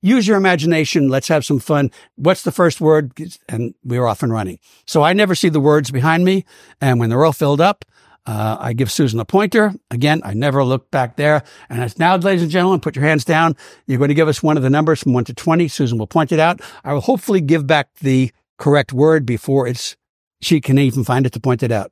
Use 0.00 0.28
your 0.28 0.36
imagination. 0.36 1.08
Let's 1.08 1.28
have 1.28 1.44
some 1.44 1.58
fun. 1.58 1.90
What's 2.14 2.42
the 2.42 2.52
first 2.52 2.80
word? 2.80 3.12
And 3.48 3.74
we're 3.84 4.06
off 4.06 4.22
and 4.22 4.32
running. 4.32 4.58
So 4.86 5.02
I 5.02 5.12
never 5.12 5.34
see 5.34 5.48
the 5.48 5.60
words 5.60 5.90
behind 5.90 6.24
me. 6.24 6.44
And 6.80 7.00
when 7.00 7.10
they're 7.10 7.24
all 7.24 7.32
filled 7.32 7.60
up, 7.60 7.84
uh, 8.28 8.56
I 8.60 8.74
give 8.74 8.92
Susan 8.92 9.18
a 9.20 9.24
pointer. 9.24 9.72
Again, 9.90 10.20
I 10.22 10.34
never 10.34 10.62
look 10.62 10.90
back 10.90 11.16
there. 11.16 11.42
And 11.70 11.80
as 11.80 11.98
now, 11.98 12.16
ladies 12.16 12.42
and 12.42 12.50
gentlemen, 12.50 12.80
put 12.80 12.94
your 12.94 13.04
hands 13.04 13.24
down. 13.24 13.56
You're 13.86 13.98
going 13.98 14.08
to 14.08 14.14
give 14.14 14.28
us 14.28 14.42
one 14.42 14.56
of 14.58 14.62
the 14.62 14.68
numbers 14.70 15.02
from 15.02 15.14
one 15.14 15.24
to 15.24 15.34
20. 15.34 15.66
Susan 15.68 15.96
will 15.98 16.06
point 16.06 16.30
it 16.30 16.38
out. 16.38 16.60
I 16.84 16.92
will 16.92 17.00
hopefully 17.00 17.40
give 17.40 17.66
back 17.66 17.88
the 18.00 18.30
correct 18.58 18.92
word 18.92 19.24
before 19.24 19.66
it's, 19.66 19.96
she 20.42 20.60
can 20.60 20.78
even 20.78 21.04
find 21.04 21.24
it 21.26 21.32
to 21.32 21.40
point 21.40 21.62
it 21.62 21.72
out. 21.72 21.90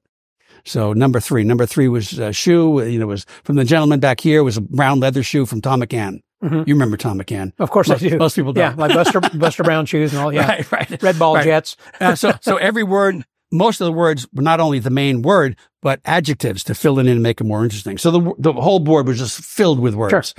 So 0.65 0.93
number 0.93 1.21
three, 1.21 1.43
number 1.45 1.65
three 1.65 1.89
was 1.89 2.19
a 2.19 2.33
shoe. 2.33 2.85
You 2.85 2.99
know, 2.99 3.07
was 3.07 3.25
from 3.45 3.57
the 3.57 3.65
gentleman 3.65 4.01
back 4.01 4.21
here 4.21 4.43
was 4.45 4.57
a 4.57 4.61
brown 4.61 5.01
leather 5.01 5.23
shoe 5.23 5.47
from 5.47 5.61
Thom 5.63 5.81
McAn. 5.81 6.21
Mhm. 6.45 6.67
You 6.69 6.75
remember 6.75 6.97
Thom 6.99 7.19
McAn? 7.19 7.53
Of 7.59 7.71
course 7.71 7.89
most, 7.89 8.03
I 8.03 8.09
do. 8.11 8.19
Most 8.19 8.37
people 8.37 8.53
don't. 8.53 8.77
like 8.77 8.93
Buster 8.93 9.21
Buster 9.21 9.63
Brown 9.63 9.87
shoes 9.87 10.13
and 10.13 10.21
all. 10.21 10.33
Yeah, 10.35 10.47
Right, 10.51 10.73
right. 10.73 11.03
red 11.03 11.19
ball 11.19 11.37
Right. 11.37 11.45
jets. 11.45 11.77
Uh, 12.01 12.15
so, 12.15 12.33
so 12.43 12.57
every 12.69 12.83
word, 12.83 13.25
most 13.53 13.81
of 13.81 13.85
the 13.87 13.93
words 13.93 14.27
were 14.33 14.43
not 14.43 14.61
only 14.61 14.79
the 14.79 14.91
main 14.91 15.23
word, 15.23 15.57
but 15.83 16.01
adjectives 16.05 16.65
to 16.65 16.75
fill 16.75 16.99
it 16.99 17.03
in 17.07 17.13
and 17.13 17.23
make 17.23 17.41
it 17.41 17.45
more 17.45 17.63
interesting. 17.65 17.99
So 17.99 18.11
the 18.11 18.35
the 18.39 18.53
whole 18.53 18.81
board 18.81 19.07
was 19.07 19.19
just 19.19 19.41
filled 19.41 19.81
with 19.81 19.95
words. 19.95 20.35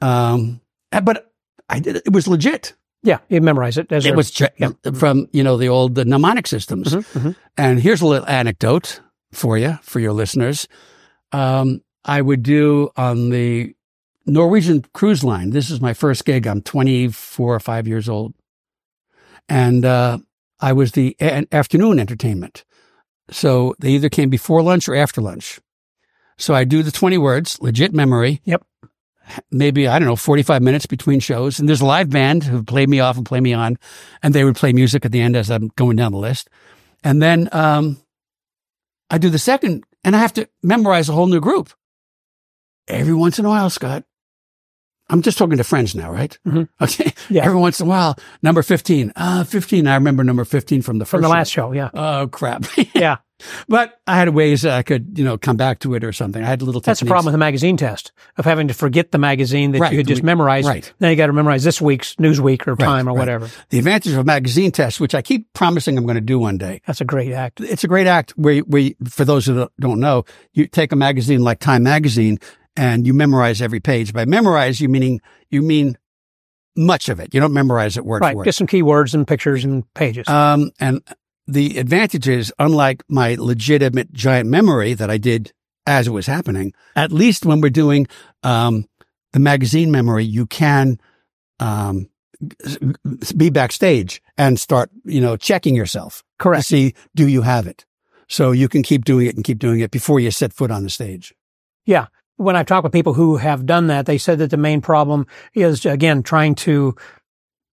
Um, 0.00 0.60
but 1.02 1.30
I 1.68 1.80
did 1.80 1.96
it 1.96 2.12
was 2.12 2.28
legit. 2.28 2.74
Yeah, 3.02 3.18
you 3.28 3.40
memorize 3.40 3.78
it. 3.78 3.92
As 3.92 4.04
It 4.04 4.16
was 4.16 4.30
che- 4.30 4.48
yeah. 4.58 4.70
from 4.94 5.28
you 5.32 5.42
know 5.44 5.56
the 5.56 5.68
old 5.68 5.94
the 5.94 6.04
mnemonic 6.04 6.46
systems. 6.46 6.92
Mhm, 6.92 7.04
mhm. 7.22 7.36
And 7.56 7.80
here's 7.80 8.00
a 8.02 8.06
little 8.06 8.28
anecdote 8.28 9.00
for 9.32 9.56
you, 9.58 9.78
for 9.82 10.00
your 10.00 10.12
listeners. 10.12 10.66
Um, 11.32 11.82
I 12.04 12.20
would 12.22 12.42
do 12.42 12.90
on 12.96 13.30
the 13.30 13.74
Norwegian 14.26 14.84
cruise 14.92 15.22
line. 15.24 15.50
This 15.50 15.70
is 15.70 15.80
my 15.80 15.94
first 15.94 16.24
gig. 16.24 16.46
I'm 16.46 16.60
24 16.62 17.54
or 17.54 17.60
5 17.60 17.86
years 17.86 18.08
old. 18.08 18.34
And 19.48 19.84
uh, 19.84 20.18
I 20.60 20.72
was 20.72 20.92
the 20.92 21.16
a- 21.20 21.46
afternoon 21.52 21.98
entertainment. 21.98 22.64
So 23.30 23.74
they 23.78 23.90
either 23.90 24.08
came 24.08 24.30
before 24.30 24.62
lunch 24.62 24.88
or 24.88 24.94
after 24.94 25.20
lunch. 25.20 25.60
So 26.38 26.54
I 26.54 26.64
do 26.64 26.82
the 26.82 26.92
20 26.92 27.18
words, 27.18 27.60
legit 27.60 27.92
memory. 27.92 28.40
Yep. 28.44 28.64
Maybe, 29.50 29.88
I 29.88 29.98
don't 29.98 30.06
know, 30.06 30.16
45 30.16 30.62
minutes 30.62 30.86
between 30.86 31.18
shows. 31.18 31.58
And 31.58 31.68
there's 31.68 31.80
a 31.80 31.86
live 31.86 32.10
band 32.10 32.44
who 32.44 32.62
play 32.62 32.86
me 32.86 33.00
off 33.00 33.16
and 33.16 33.26
play 33.26 33.40
me 33.40 33.52
on. 33.52 33.78
And 34.22 34.34
they 34.34 34.44
would 34.44 34.54
play 34.54 34.72
music 34.72 35.04
at 35.04 35.12
the 35.12 35.20
end 35.20 35.34
as 35.34 35.50
I'm 35.50 35.68
going 35.76 35.96
down 35.96 36.12
the 36.12 36.18
list. 36.18 36.48
And 37.02 37.20
then 37.20 37.48
um, 37.52 37.98
I 39.10 39.18
do 39.18 39.30
the 39.30 39.38
second, 39.38 39.84
and 40.04 40.14
I 40.14 40.20
have 40.20 40.32
to 40.34 40.48
memorize 40.62 41.08
a 41.08 41.12
whole 41.12 41.26
new 41.26 41.40
group. 41.40 41.70
Every 42.88 43.14
once 43.14 43.38
in 43.38 43.44
a 43.44 43.48
while, 43.48 43.70
Scott, 43.70 44.04
I'm 45.08 45.22
just 45.22 45.38
talking 45.38 45.56
to 45.56 45.64
friends 45.64 45.94
now, 45.94 46.10
right? 46.10 46.36
Mhm. 46.46 46.68
Okay. 46.80 47.12
Yeah. 47.28 47.44
Every 47.44 47.58
once 47.58 47.80
in 47.80 47.86
a 47.86 47.88
while, 47.88 48.16
number 48.42 48.62
15. 48.62 49.12
Uh, 49.16 49.42
15. 49.42 49.86
I 49.88 49.94
remember 49.94 50.22
number 50.22 50.44
15 50.44 50.82
from 50.82 50.98
the 50.98 51.04
first 51.04 51.10
from 51.10 51.22
the 51.22 51.28
last 51.28 51.50
show. 51.50 51.72
Yeah, 51.72 51.90
Oh, 51.92 52.28
crap. 52.28 52.64
yeah. 52.94 53.16
but 53.68 54.00
I 54.06 54.14
had 54.16 54.28
ways 54.28 54.64
I 54.64 54.82
could, 54.82 55.18
you 55.18 55.24
know, 55.24 55.36
come 55.36 55.56
back 55.56 55.80
to 55.80 55.94
it 55.94 56.04
or 56.04 56.12
something. 56.12 56.40
I 56.42 56.46
had 56.46 56.62
a 56.62 56.64
little 56.64 56.80
That's 56.80 57.00
the 57.00 57.06
problem 57.06 57.26
with 57.26 57.32
the 57.32 57.38
magazine 57.38 57.76
test 57.76 58.12
of 58.36 58.44
having 58.44 58.68
to 58.68 58.74
forget 58.74 59.10
the 59.10 59.18
magazine 59.18 59.72
that 59.72 59.80
Right. 59.80 59.92
you 59.92 59.98
had 59.98 60.06
just 60.06 60.22
We- 60.22 60.26
memorized. 60.26 60.68
right. 60.68 60.92
Now 61.00 61.08
you 61.08 61.16
got 61.16 61.26
to 61.26 61.32
memorize 61.32 61.64
this 61.64 61.80
week's 61.80 62.14
Newsweek 62.16 62.66
or 62.68 62.76
Time 62.76 63.08
or 63.08 63.12
right. 63.12 63.18
whatever. 63.18 63.50
The 63.70 63.78
advantage 63.78 64.12
of 64.12 64.18
a 64.18 64.24
magazine 64.24 64.70
test, 64.70 65.00
which 65.00 65.14
I 65.16 65.20
keep 65.22 65.52
promising 65.52 65.98
I'm 65.98 66.04
going 66.04 66.14
to 66.14 66.20
do 66.20 66.38
one 66.38 66.58
day. 66.58 66.80
That's 66.86 67.00
a 67.00 67.04
great 67.04 67.32
act. 67.32 67.60
It's 67.60 67.82
a 67.82 67.88
great 67.88 68.06
act 68.06 68.30
where, 68.36 68.60
where 68.60 68.90
for 69.08 69.24
those 69.24 69.46
who 69.46 69.68
don't 69.80 69.98
know, 69.98 70.24
you 70.52 70.68
take 70.68 70.92
a 70.92 70.96
magazine 70.96 71.40
like 71.42 71.58
Time 71.58 71.82
Magazine 71.82 72.38
and 72.76 73.06
you 73.06 73.14
memorize 73.14 73.62
every 73.62 73.80
page. 73.80 74.12
By 74.12 74.24
memorize, 74.24 74.80
you 74.80 74.88
meaning, 74.88 75.20
you 75.50 75.62
mean 75.62 75.96
much 76.76 77.08
of 77.08 77.20
it. 77.20 77.32
You 77.32 77.40
don't 77.40 77.52
memorize 77.52 77.96
it 77.96 78.04
word 78.04 78.22
Right. 78.22 78.32
for 78.32 78.38
word. 78.38 78.44
Just 78.44 78.58
some 78.58 78.66
keywords 78.66 79.14
and 79.14 79.26
pictures 79.26 79.64
and 79.64 79.82
pages. 79.94 80.28
Um, 80.28 80.70
and 80.78 81.00
the 81.46 81.78
advantage 81.78 82.28
is, 82.28 82.52
unlike 82.58 83.02
my 83.08 83.36
legitimate 83.38 84.12
giant 84.12 84.48
memory 84.48 84.94
that 84.94 85.10
I 85.10 85.16
did 85.18 85.52
as 85.86 86.06
it 86.06 86.10
was 86.10 86.26
happening, 86.26 86.72
at 86.94 87.12
least 87.12 87.46
when 87.46 87.60
we're 87.60 87.70
doing 87.70 88.06
um, 88.42 88.86
the 89.32 89.38
magazine 89.38 89.90
memory, 89.90 90.24
you 90.24 90.46
can 90.46 90.98
um, 91.60 92.08
be 93.36 93.50
backstage 93.50 94.20
and 94.36 94.60
start, 94.60 94.90
you 95.04 95.20
know, 95.20 95.36
checking 95.36 95.74
yourself 95.74 96.22
to 96.42 96.62
see 96.62 96.94
do 97.14 97.26
you 97.28 97.42
have 97.42 97.66
it. 97.66 97.86
So 98.28 98.50
you 98.50 98.68
can 98.68 98.82
keep 98.82 99.04
doing 99.04 99.26
it 99.26 99.36
and 99.36 99.44
keep 99.44 99.58
doing 99.58 99.80
it 99.80 99.90
before 99.90 100.18
you 100.20 100.30
set 100.30 100.52
foot 100.52 100.70
on 100.70 100.82
the 100.82 100.90
stage. 100.90 101.32
Yeah. 101.86 102.06
When 102.36 102.54
I've 102.56 102.66
talked 102.66 102.84
with 102.84 102.92
people 102.92 103.14
who 103.14 103.36
have 103.38 103.64
done 103.66 103.86
that, 103.86 104.06
they 104.06 104.18
said 104.18 104.38
that 104.38 104.50
the 104.50 104.56
main 104.56 104.80
problem 104.80 105.26
is, 105.54 105.86
again, 105.86 106.22
trying 106.22 106.54
to 106.56 106.94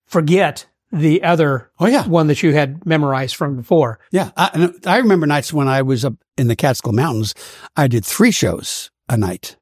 forget 0.06 0.66
the 0.92 1.24
other 1.24 1.72
Oh 1.80 1.88
yeah, 1.88 2.08
one 2.08 2.28
that 2.28 2.44
you 2.44 2.54
had 2.54 2.86
memorized 2.86 3.36
from 3.36 3.58
before. 3.58 4.00
yeah. 4.12 4.30
I, 4.38 4.52
and 4.54 4.76
I 4.86 4.98
remember 4.98 5.26
nights 5.26 5.52
when 5.52 5.68
I 5.68 5.82
was 5.82 6.06
up 6.06 6.14
in 6.38 6.48
the 6.48 6.56
Catskill 6.56 6.94
Mountains, 6.94 7.34
I 7.76 7.88
did 7.88 8.06
three 8.06 8.32
shows 8.32 8.92
a 9.10 9.18
night, 9.18 9.58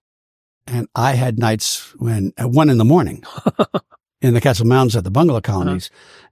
and 0.68 0.88
I 0.94 1.14
had 1.14 1.40
nights 1.40 1.94
when 1.98 2.34
at 2.38 2.50
one 2.52 2.70
in 2.70 2.78
the 2.78 2.86
morning 2.86 3.24
in 4.22 4.34
the 4.34 4.42
Catskill 4.42 4.68
Mountains 4.68 4.96
at 4.98 5.04
the 5.06 5.10
bungalow 5.12 5.40
colonies, 5.42 5.90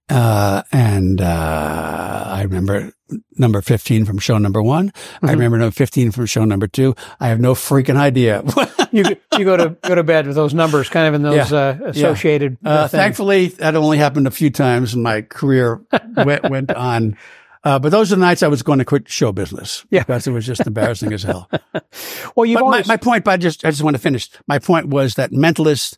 uh, 0.09 0.63
and 0.71 1.21
uh, 1.21 2.23
I 2.27 2.41
remember 2.43 2.91
number 3.37 3.61
fifteen 3.61 4.05
from 4.05 4.17
show 4.19 4.37
number 4.37 4.61
one. 4.61 4.91
I 5.21 5.27
Mhm. 5.27 5.31
remember 5.31 5.57
number 5.57 5.71
fifteen 5.71 6.11
from 6.11 6.25
show 6.25 6.45
number 6.45 6.67
two. 6.67 6.95
I 7.19 7.27
have 7.29 7.39
no 7.39 7.53
freaking 7.53 7.95
idea. 7.97 8.43
You 8.91 9.03
you 9.37 9.45
go 9.45 9.55
to 9.55 9.69
go 9.83 9.93
to 9.93 10.01
bed 10.03 10.25
with 10.25 10.35
those 10.35 10.55
numbers 10.55 10.89
kind 10.89 11.07
of 11.07 11.13
in 11.13 11.21
those 11.21 11.53
uh, 11.53 11.77
associated. 11.85 12.57
Uh, 12.65 12.87
things. 12.87 12.91
thankfully, 12.99 13.47
that 13.49 13.75
only 13.75 13.99
happened 13.99 14.25
a 14.25 14.31
few 14.31 14.49
times, 14.49 14.95
and 14.95 15.03
my 15.03 15.21
career 15.21 15.79
went, 16.17 16.49
went 16.49 16.71
on. 16.71 17.15
Uh, 17.63 17.77
but 17.77 17.89
those 17.91 18.11
are 18.11 18.15
the 18.15 18.21
nights 18.21 18.41
I 18.41 18.47
was 18.47 18.63
going 18.63 18.79
to 18.79 18.85
quit 18.85 19.07
show 19.07 19.31
business. 19.31 19.85
Yeah. 19.91 19.99
because 19.99 20.25
it 20.25 20.31
was 20.31 20.43
just 20.43 20.65
embarrassing 20.65 21.13
as 21.13 21.21
hell. 21.21 21.47
well, 22.35 22.47
you've 22.47 22.59
But 22.61 22.69
my, 22.69 22.83
my 22.87 22.97
point, 22.97 23.25
but 23.25 23.31
I 23.31 23.37
just 23.37 23.63
I 23.63 23.69
just 23.69 23.83
want 23.83 23.95
to 23.95 24.01
finish. 24.01 24.27
My 24.47 24.57
point 24.57 24.87
was 24.87 25.13
that 25.15 25.29
mentalists 25.31 25.95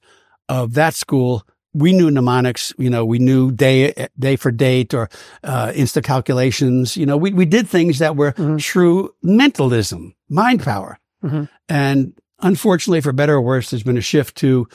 of 0.49 0.73
that 0.73 0.93
school, 0.93 1.43
we 1.73 1.93
knew 1.93 2.11
mnemonics. 2.11 2.73
You 2.77 2.89
know, 2.89 3.05
we 3.05 3.19
knew 3.19 3.51
day 3.51 4.07
day 4.19 4.35
for 4.35 4.51
date 4.51 4.93
or 4.93 5.09
uh, 5.43 5.67
insta 5.73 6.03
calculations. 6.03 6.97
You 6.97 7.05
know, 7.05 7.17
we 7.17 7.31
we 7.33 7.45
did 7.45 7.67
things 7.67 7.99
that 7.99 8.15
were 8.15 8.33
Mhm. 8.33 8.59
true 8.59 9.11
mentalism, 9.23 10.13
mind 10.29 10.61
power, 10.63 10.99
Mhm. 11.23 11.47
and 11.69 12.13
unfortunately, 12.39 13.01
for 13.01 13.13
better 13.13 13.35
or 13.35 13.41
worse, 13.41 13.69
there's 13.69 13.83
been 13.83 13.97
a 13.97 14.01
shift 14.01 14.35
to 14.37 14.67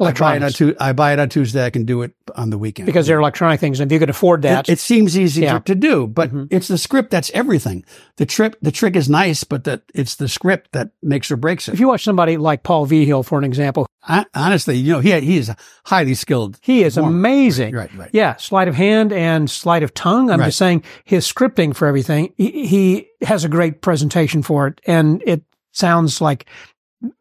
I 0.00 0.12
buy, 0.12 0.36
it 0.36 0.42
on 0.42 0.50
Tu- 0.52 0.76
I 0.80 0.92
buy 0.92 1.12
it 1.12 1.18
on 1.18 1.28
Tuesday. 1.28 1.64
I 1.64 1.70
can 1.70 1.84
do 1.84 2.02
it 2.02 2.12
on 2.34 2.50
the 2.50 2.58
weekend 2.58 2.86
because 2.86 3.06
they're 3.06 3.18
electronic 3.20 3.60
things, 3.60 3.80
and 3.80 3.90
if 3.90 3.92
you 3.92 3.98
could 3.98 4.10
afford 4.10 4.42
that, 4.42 4.68
It, 4.68 4.72
it 4.72 4.78
seems 4.78 5.18
easy 5.18 5.42
Yeah. 5.42 5.58
to 5.60 5.74
do, 5.74 6.06
but 6.06 6.32
Mhm. 6.32 6.48
it's 6.50 6.68
the 6.68 6.78
script 6.78 7.10
that's 7.10 7.30
everything. 7.34 7.84
The 8.16 8.26
trip, 8.26 8.56
the 8.62 8.72
trick 8.72 8.96
is 8.96 9.08
nice, 9.10 9.44
but 9.44 9.64
that 9.64 9.82
it's 9.94 10.14
the 10.16 10.28
script 10.28 10.72
that 10.72 10.90
makes 11.02 11.30
or 11.30 11.36
breaks 11.36 11.68
it. 11.68 11.74
if 11.74 11.80
you 11.80 11.88
watch 11.88 12.02
somebody 12.04 12.36
like 12.36 12.62
Paul 12.62 12.86
Vigil, 12.86 13.22
for 13.22 13.38
an 13.38 13.44
example, 13.44 13.86
I, 14.08 14.24
honestly, 14.34 14.76
you 14.76 14.92
know, 14.94 15.00
he 15.00 15.18
he 15.20 15.36
is 15.36 15.50
highly 15.84 16.14
skilled. 16.14 16.58
he 16.62 16.82
is 16.82 16.94
Performer. 16.94 17.16
amazing. 17.16 17.74
Right, 17.74 17.90
right. 17.96 18.10
Yeah, 18.12 18.36
sleight 18.36 18.68
of 18.68 18.74
hand 18.74 19.12
and 19.12 19.50
sleight 19.50 19.82
of 19.82 19.92
tongue. 19.92 20.30
I'm 20.30 20.40
Right. 20.40 20.46
just 20.46 20.58
saying 20.58 20.82
his 21.04 21.30
scripting 21.30 21.74
for 21.76 21.86
everything. 21.86 22.32
He, 22.36 22.66
he 22.66 23.06
has 23.26 23.44
a 23.44 23.48
great 23.48 23.82
presentation 23.82 24.42
for 24.42 24.66
it, 24.68 24.80
and 24.86 25.22
it 25.26 25.42
sounds 25.72 26.20
like, 26.20 26.46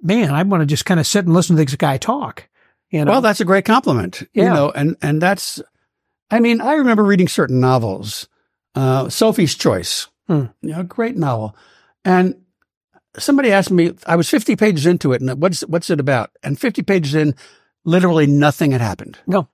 man, 0.01 0.31
I 0.31 0.43
want 0.43 0.61
to 0.61 0.65
just 0.65 0.85
kind 0.85 0.99
of 0.99 1.07
sit 1.07 1.25
and 1.25 1.33
listen 1.33 1.55
to 1.57 1.63
this 1.65 1.75
guy 1.75 1.97
talk. 1.97 2.47
You 2.91 3.05
know, 3.05 3.11
Well, 3.11 3.21
that's 3.21 3.39
a 3.41 3.45
great 3.45 3.65
compliment. 3.65 4.23
You 4.33 4.45
know, 4.45 4.71
and 4.71 4.95
and 5.01 5.21
that's, 5.21 5.61
I 6.31 6.39
mean, 6.39 6.59
I 6.61 6.73
remember 6.73 7.03
reading 7.03 7.27
certain 7.27 7.59
novels. 7.59 8.27
Uh, 8.75 9.09
Sophie's 9.09 9.55
Choice, 9.55 10.07
Hmm. 10.27 10.45
you 10.61 10.71
know, 10.71 10.83
great 10.83 11.17
novel, 11.17 11.55
and 12.05 12.35
somebody 13.17 13.51
asked 13.51 13.71
me, 13.71 13.93
I 14.05 14.15
was 14.15 14.29
50 14.29 14.55
pages 14.55 14.85
into 14.85 15.11
it, 15.13 15.21
and 15.21 15.41
what's 15.41 15.61
what's 15.61 15.89
it 15.89 15.99
about? 15.99 16.29
And 16.43 16.59
50 16.59 16.83
pages 16.83 17.15
in, 17.15 17.35
literally 17.83 18.27
nothing 18.27 18.71
had 18.71 18.81
happened. 18.81 19.17
No. 19.27 19.47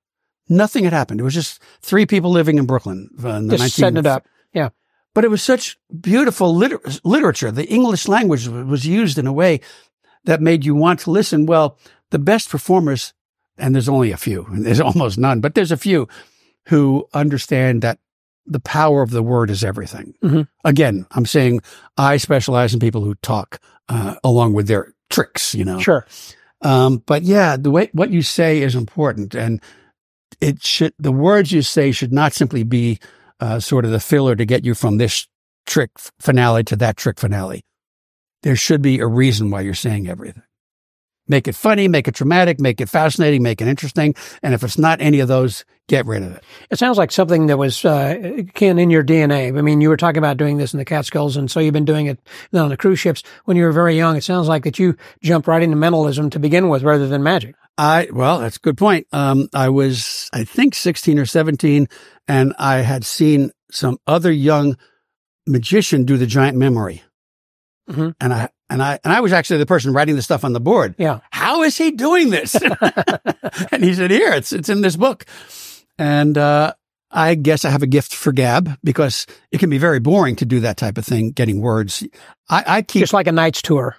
nothing 0.47 0.83
had 0.83 0.93
happened. 0.93 1.19
It 1.19 1.23
was 1.23 1.33
just 1.33 1.59
three 1.81 2.05
people 2.05 2.29
living 2.29 2.57
in 2.59 2.65
Brooklyn. 2.67 3.09
uh, 3.23 3.29
In 3.29 3.47
the 3.47 3.57
just 3.57 3.75
setting 3.75 3.97
it 3.97 4.05
up. 4.05 4.27
Yeah. 4.53 4.69
but 5.15 5.23
it 5.25 5.29
was 5.31 5.41
such 5.41 5.77
beautiful 6.01 6.53
liter- 6.55 6.81
literature. 7.03 7.51
The 7.51 7.65
English 7.67 8.07
language 8.07 8.47
was 8.47 8.85
used 8.85 9.17
in 9.17 9.25
a 9.27 9.33
way 9.33 9.61
that 10.25 10.41
made 10.41 10.63
you 10.65 10.75
want 10.75 10.99
to 11.01 11.11
listen. 11.11 11.45
Well, 11.47 11.77
the 12.11 12.19
best 12.19 12.49
performers, 12.49 13.13
and 13.57 13.73
there's 13.75 13.89
only 13.89 14.11
a 14.11 14.17
few, 14.17 14.45
and 14.45 14.65
there's 14.65 14.79
almost 14.81 15.17
none, 15.17 15.41
but 15.41 15.55
there's 15.55 15.71
a 15.71 15.77
few 15.77 16.07
who 16.67 17.07
understand 17.13 17.81
that 17.81 17.99
the 18.47 18.59
power 18.59 19.01
of 19.01 19.09
the 19.11 19.23
word 19.23 19.49
is 19.49 19.63
everything. 19.63 20.13
Mhm. 20.23 20.47
Again, 20.63 21.05
I'm 21.11 21.25
saying 21.25 21.61
I 21.97 22.17
specialize 22.17 22.73
in 22.73 22.79
people 22.79 23.03
who 23.03 23.15
talk 23.15 23.59
uh, 23.89 24.15
along 24.23 24.53
with 24.53 24.67
their 24.67 24.93
tricks, 25.09 25.53
you 25.55 25.63
know. 25.65 25.79
Sure. 25.79 26.05
Um, 26.61 27.03
but 27.05 27.23
yeah, 27.23 27.57
the 27.57 27.71
way 27.71 27.89
what 27.93 28.11
you 28.11 28.21
say 28.21 28.61
is 28.61 28.75
important, 28.75 29.35
and 29.35 29.61
it 30.41 30.63
should 30.63 30.93
the 30.99 31.11
words 31.11 31.51
you 31.51 31.61
say 31.61 31.91
should 31.91 32.13
not 32.13 32.33
simply 32.33 32.63
be 32.63 32.99
uh, 33.39 33.59
sort 33.59 33.85
of 33.85 33.91
the 33.91 33.99
filler 33.99 34.35
to 34.35 34.45
get 34.45 34.65
you 34.65 34.73
from 34.73 34.97
this 34.97 35.27
trick 35.65 35.91
finale 36.19 36.63
to 36.63 36.75
that 36.75 36.97
trick 36.97 37.19
finale. 37.19 37.63
There 38.43 38.55
should 38.55 38.81
be 38.81 38.99
a 38.99 39.07
reason 39.07 39.49
why 39.49 39.61
you're 39.61 39.73
saying 39.73 40.07
everything. 40.07 40.43
Make 41.27 41.47
it 41.47 41.55
funny, 41.55 41.87
make 41.87 42.07
it 42.07 42.13
dramatic, 42.13 42.59
make 42.59 42.79
it 42.79 42.87
fascinating, 42.87 43.41
make 43.41 43.59
it 43.59 43.67
interesting. 43.67 44.13
And 44.43 44.53
if 44.53 44.63
it's 44.63 44.77
not 44.77 45.01
any 45.01 45.19
of 45.19 45.27
those, 45.27 45.65
get 45.87 46.05
rid 46.05 46.23
of 46.23 46.35
it. 46.35 46.43
It 46.69 46.79
sounds 46.79 46.97
like 46.97 47.11
something 47.11 47.47
that 47.47 47.57
was 47.57 47.83
uh, 47.83 48.15
in 48.59 48.89
your 48.89 49.03
DNA. 49.03 49.57
I 49.57 49.61
mean, 49.61 49.81
you 49.81 49.89
were 49.89 49.97
talking 49.97 50.17
about 50.17 50.37
doing 50.37 50.57
this 50.57 50.73
in 50.73 50.77
the 50.77 50.85
Catskills, 50.85 51.37
and 51.37 51.49
so 51.49 51.59
you've 51.59 51.73
been 51.73 51.85
doing 51.85 52.07
it 52.07 52.19
on 52.53 52.69
the 52.69 52.77
cruise 52.77 52.99
ships 52.99 53.23
when 53.45 53.57
you 53.57 53.63
were 53.63 53.71
very 53.71 53.95
young. 53.95 54.15
It 54.15 54.23
sounds 54.23 54.47
like 54.47 54.63
that 54.63 54.79
you 54.79 54.95
jumped 55.21 55.47
right 55.47 55.61
into 55.61 55.75
mentalism 55.75 56.29
to 56.31 56.39
begin 56.39 56.69
with, 56.69 56.83
rather 56.83 57.07
than 57.07 57.23
magic. 57.23 57.55
I 57.77 58.07
well, 58.11 58.39
that's 58.39 58.57
a 58.57 58.61
good 58.61 58.77
point. 58.77 59.07
Um, 59.11 59.49
I 59.53 59.69
was, 59.69 60.29
I 60.33 60.43
think, 60.43 60.75
sixteen 60.75 61.19
or 61.19 61.25
seventeen, 61.25 61.87
and 62.27 62.53
I 62.57 62.77
had 62.77 63.03
seen 63.03 63.51
some 63.71 63.97
other 64.07 64.31
young 64.31 64.77
magician 65.47 66.05
do 66.05 66.17
the 66.17 66.27
giant 66.27 66.57
memory, 66.57 67.03
mm-hmm. 67.89 68.09
and 68.19 68.33
I 68.33 68.49
and 68.69 68.81
I 68.81 68.99
and 69.03 69.13
I 69.13 69.21
was 69.21 69.33
actually 69.33 69.59
the 69.59 69.65
person 69.65 69.93
writing 69.93 70.15
the 70.15 70.21
stuff 70.21 70.43
on 70.43 70.53
the 70.53 70.59
board. 70.59 70.95
Yeah, 70.97 71.19
how 71.31 71.63
is 71.63 71.77
he 71.77 71.91
doing 71.91 72.29
this? 72.29 72.55
and 73.71 73.83
he 73.83 73.93
said, 73.93 74.11
"Here, 74.11 74.31
it's 74.33 74.51
it's 74.51 74.69
in 74.69 74.81
this 74.81 74.95
book," 74.95 75.25
and 75.97 76.37
uh, 76.37 76.73
I 77.11 77.35
guess 77.35 77.65
I 77.65 77.69
have 77.69 77.83
a 77.83 77.87
gift 77.87 78.13
for 78.13 78.31
gab 78.31 78.77
because 78.83 79.25
it 79.51 79.59
can 79.59 79.69
be 79.69 79.77
very 79.77 79.99
boring 79.99 80.35
to 80.37 80.45
do 80.45 80.59
that 80.61 80.77
type 80.77 80.97
of 80.97 81.05
thing, 81.05 81.31
getting 81.31 81.61
words. 81.61 82.03
I, 82.49 82.63
I 82.67 82.81
keep 82.81 83.01
just 83.01 83.13
like 83.13 83.27
a 83.27 83.31
knight's 83.31 83.61
tour. 83.61 83.95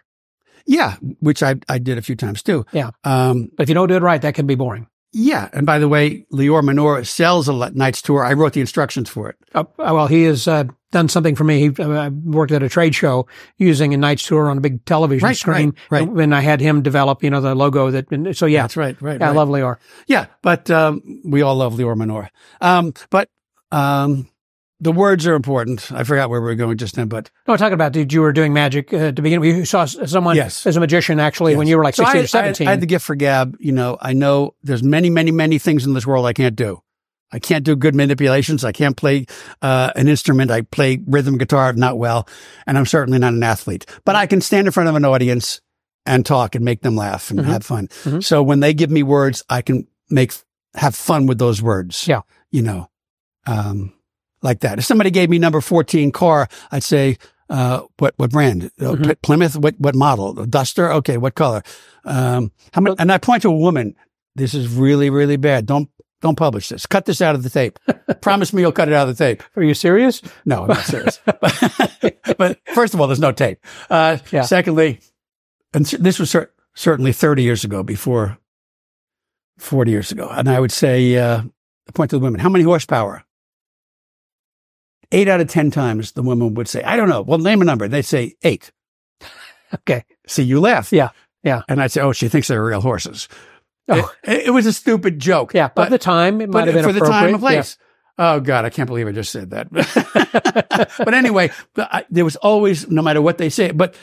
Yeah, 0.66 0.96
which 1.20 1.42
I 1.42 1.56
I 1.68 1.78
did 1.78 1.98
a 1.98 2.02
few 2.02 2.16
times 2.16 2.42
too. 2.42 2.66
Yeah, 2.72 2.90
um, 3.04 3.50
but 3.56 3.64
if 3.64 3.68
you 3.68 3.74
don't 3.74 3.88
do 3.88 3.96
it 3.96 4.02
right, 4.02 4.20
that 4.22 4.34
can 4.34 4.46
be 4.46 4.56
boring. 4.56 4.88
Yeah, 5.18 5.48
and 5.54 5.64
by 5.64 5.78
the 5.78 5.88
way, 5.88 6.26
Lior 6.30 6.62
Manor 6.62 7.02
sells 7.02 7.48
a 7.48 7.70
Knight's 7.70 8.02
Tour. 8.02 8.22
I 8.22 8.34
wrote 8.34 8.52
the 8.52 8.60
instructions 8.60 9.08
for 9.08 9.30
it. 9.30 9.36
Oh, 9.54 9.66
well, 9.78 10.08
he 10.08 10.24
has 10.24 10.46
uh, 10.46 10.64
done 10.90 11.08
something 11.08 11.34
for 11.34 11.42
me. 11.42 11.58
He 11.58 11.82
uh, 11.82 12.10
worked 12.10 12.52
at 12.52 12.62
a 12.62 12.68
trade 12.68 12.94
show 12.94 13.26
using 13.56 13.94
a 13.94 13.96
Knight's 13.96 14.26
Tour 14.26 14.50
on 14.50 14.58
a 14.58 14.60
big 14.60 14.84
television 14.84 15.26
right, 15.26 15.34
screen, 15.34 15.74
right, 15.88 16.06
right. 16.06 16.22
And 16.22 16.34
I 16.34 16.40
had 16.40 16.60
him 16.60 16.82
develop, 16.82 17.24
you 17.24 17.30
know, 17.30 17.40
the 17.40 17.54
logo. 17.54 17.90
That 17.90 18.36
so 18.36 18.44
yeah, 18.44 18.64
that's 18.64 18.76
right, 18.76 19.00
right. 19.00 19.18
Yeah, 19.18 19.28
right. 19.28 19.32
I 19.32 19.34
love 19.34 19.48
Lior. 19.48 19.78
Yeah, 20.06 20.26
but 20.42 20.70
um, 20.70 21.22
we 21.24 21.40
all 21.40 21.56
love 21.56 21.72
Lior 21.76 21.96
Manor. 21.96 22.30
Um, 22.60 22.92
but 23.08 23.30
um, 23.72 24.28
the 24.80 24.92
words 24.92 25.26
are 25.26 25.34
important. 25.34 25.90
I 25.92 26.04
forgot 26.04 26.28
where 26.28 26.40
we 26.40 26.46
were 26.46 26.54
going 26.54 26.76
just 26.76 26.96
then, 26.96 27.08
but 27.08 27.30
no, 27.48 27.56
talking 27.56 27.72
about 27.74 27.92
did 27.92 28.12
you 28.12 28.20
were 28.20 28.32
doing 28.32 28.52
magic 28.52 28.92
uh, 28.92 29.12
to 29.12 29.22
begin 29.22 29.40
with. 29.40 29.56
You 29.56 29.64
saw 29.64 29.86
someone 29.86 30.36
yes. 30.36 30.66
as 30.66 30.76
a 30.76 30.80
magician 30.80 31.18
actually 31.18 31.52
yes. 31.52 31.58
when 31.58 31.66
you 31.66 31.76
were 31.76 31.84
like 31.84 31.94
so 31.94 32.04
16 32.04 32.20
I, 32.20 32.24
or 32.24 32.26
17. 32.26 32.66
I, 32.66 32.70
I 32.70 32.72
had 32.72 32.80
the 32.80 32.86
gift 32.86 33.04
for 33.04 33.14
gab. 33.14 33.56
You 33.58 33.72
know, 33.72 33.96
I 34.00 34.12
know 34.12 34.54
there's 34.62 34.82
many, 34.82 35.08
many, 35.08 35.30
many 35.30 35.58
things 35.58 35.86
in 35.86 35.94
this 35.94 36.06
world 36.06 36.26
I 36.26 36.32
can't 36.32 36.56
do. 36.56 36.82
I 37.32 37.38
can't 37.38 37.64
do 37.64 37.74
good 37.74 37.94
manipulations. 37.94 38.64
I 38.64 38.72
can't 38.72 38.96
play 38.96 39.26
uh, 39.60 39.92
an 39.96 40.08
instrument. 40.08 40.50
I 40.50 40.62
play 40.62 41.02
rhythm 41.06 41.38
guitar 41.38 41.72
not 41.72 41.98
well, 41.98 42.28
and 42.66 42.78
I'm 42.78 42.86
certainly 42.86 43.18
not 43.18 43.32
an 43.32 43.42
athlete. 43.42 43.84
But 44.04 44.14
I 44.14 44.26
can 44.26 44.40
stand 44.40 44.68
in 44.68 44.72
front 44.72 44.88
of 44.88 44.94
an 44.94 45.04
audience 45.04 45.60
and 46.04 46.24
talk 46.24 46.54
and 46.54 46.64
make 46.64 46.82
them 46.82 46.94
laugh 46.94 47.30
and 47.30 47.40
mm-hmm. 47.40 47.50
have 47.50 47.64
fun. 47.64 47.88
Mm-hmm. 47.88 48.20
So 48.20 48.42
when 48.42 48.60
they 48.60 48.74
give 48.74 48.90
me 48.90 49.02
words, 49.02 49.42
I 49.48 49.62
can 49.62 49.88
make 50.08 50.34
have 50.74 50.94
fun 50.94 51.26
with 51.26 51.38
those 51.38 51.60
words. 51.60 52.06
Yeah, 52.06 52.20
you 52.50 52.62
know. 52.62 52.90
Um, 53.46 53.92
like 54.46 54.60
that. 54.60 54.78
If 54.78 54.86
somebody 54.86 55.10
gave 55.10 55.28
me 55.28 55.38
number 55.38 55.60
14 55.60 56.10
car, 56.12 56.48
I'd 56.70 56.82
say, 56.82 57.18
uh, 57.50 57.82
what, 57.98 58.14
what 58.16 58.30
brand? 58.30 58.70
Mm-hmm. 58.80 59.10
Plymouth? 59.22 59.56
What, 59.56 59.78
what 59.78 59.94
model? 59.94 60.32
Duster? 60.46 60.90
Okay. 60.92 61.18
What 61.18 61.34
color? 61.34 61.62
Um, 62.04 62.52
how 62.72 62.80
many, 62.80 62.96
and 62.98 63.12
I 63.12 63.18
point 63.18 63.42
to 63.42 63.48
a 63.48 63.56
woman. 63.56 63.94
This 64.34 64.54
is 64.54 64.68
really, 64.68 65.10
really 65.10 65.36
bad. 65.36 65.66
Don't, 65.66 65.88
don't 66.20 66.36
publish 66.36 66.68
this. 66.68 66.86
Cut 66.86 67.04
this 67.04 67.20
out 67.20 67.34
of 67.34 67.42
the 67.42 67.50
tape. 67.50 67.78
Promise 68.20 68.52
me 68.52 68.62
you'll 68.62 68.72
cut 68.72 68.88
it 68.88 68.94
out 68.94 69.08
of 69.08 69.16
the 69.16 69.24
tape. 69.24 69.42
Are 69.56 69.62
you 69.62 69.74
serious? 69.74 70.22
No, 70.44 70.62
I'm 70.62 70.68
not 70.68 70.84
serious. 70.84 71.20
but, 71.24 72.18
but, 72.38 72.58
first 72.74 72.94
of 72.94 73.00
all, 73.00 73.06
there's 73.06 73.20
no 73.20 73.32
tape. 73.32 73.58
Uh, 73.90 74.18
yeah. 74.30 74.42
secondly, 74.42 75.00
and 75.74 75.84
this 75.86 76.18
was 76.18 76.30
cer- 76.30 76.52
certainly 76.74 77.12
30 77.12 77.42
years 77.42 77.64
ago 77.64 77.82
before 77.82 78.38
40 79.58 79.90
years 79.90 80.12
ago. 80.12 80.28
And 80.30 80.48
I 80.48 80.60
would 80.60 80.72
say, 80.72 81.16
uh, 81.16 81.42
point 81.94 82.10
to 82.10 82.16
the 82.16 82.20
women, 82.22 82.40
how 82.40 82.48
many 82.48 82.64
horsepower? 82.64 83.25
Eight 85.16 85.28
out 85.28 85.40
of 85.40 85.48
10 85.48 85.70
times 85.70 86.12
the 86.12 86.22
woman 86.22 86.54
would 86.54 86.68
say, 86.68 86.82
I 86.82 86.96
don't 86.96 87.08
know. 87.08 87.22
Well, 87.22 87.38
name 87.38 87.62
a 87.62 87.64
number. 87.64 87.88
They'd 87.88 88.02
say 88.02 88.34
eight. 88.42 88.70
okay. 89.74 90.04
See, 90.26 90.42
you 90.42 90.60
laugh. 90.60 90.92
Yeah. 90.92 91.10
Yeah. 91.42 91.62
And 91.68 91.80
I'd 91.80 91.90
say, 91.90 92.02
oh, 92.02 92.12
she 92.12 92.28
thinks 92.28 92.48
they're 92.48 92.64
real 92.64 92.80
horses. 92.80 93.28
Oh. 93.88 94.12
It, 94.24 94.48
it 94.48 94.50
was 94.50 94.66
a 94.66 94.72
stupid 94.72 95.18
joke. 95.18 95.54
Yeah. 95.54 95.70
But, 95.74 95.86
at 95.86 95.90
the 95.90 95.98
time, 95.98 96.40
it 96.40 96.50
might 96.50 96.66
have 96.66 96.74
been 96.74 96.84
for 96.84 96.92
the 96.92 97.00
time 97.00 97.34
and 97.34 97.34
Yeah. 97.34 97.38
place. 97.38 97.78
Oh 98.18 98.40
God, 98.40 98.64
I 98.64 98.70
can't 98.70 98.86
believe 98.86 99.06
I 99.06 99.12
just 99.12 99.30
said 99.30 99.50
that. 99.50 99.70
but 100.98 101.12
anyway, 101.14 101.50
I, 101.76 102.04
there 102.10 102.24
was 102.24 102.36
always, 102.36 102.88
no 102.90 103.02
matter 103.02 103.20
what 103.20 103.36
they 103.36 103.50
say, 103.50 103.72
but 103.72 103.94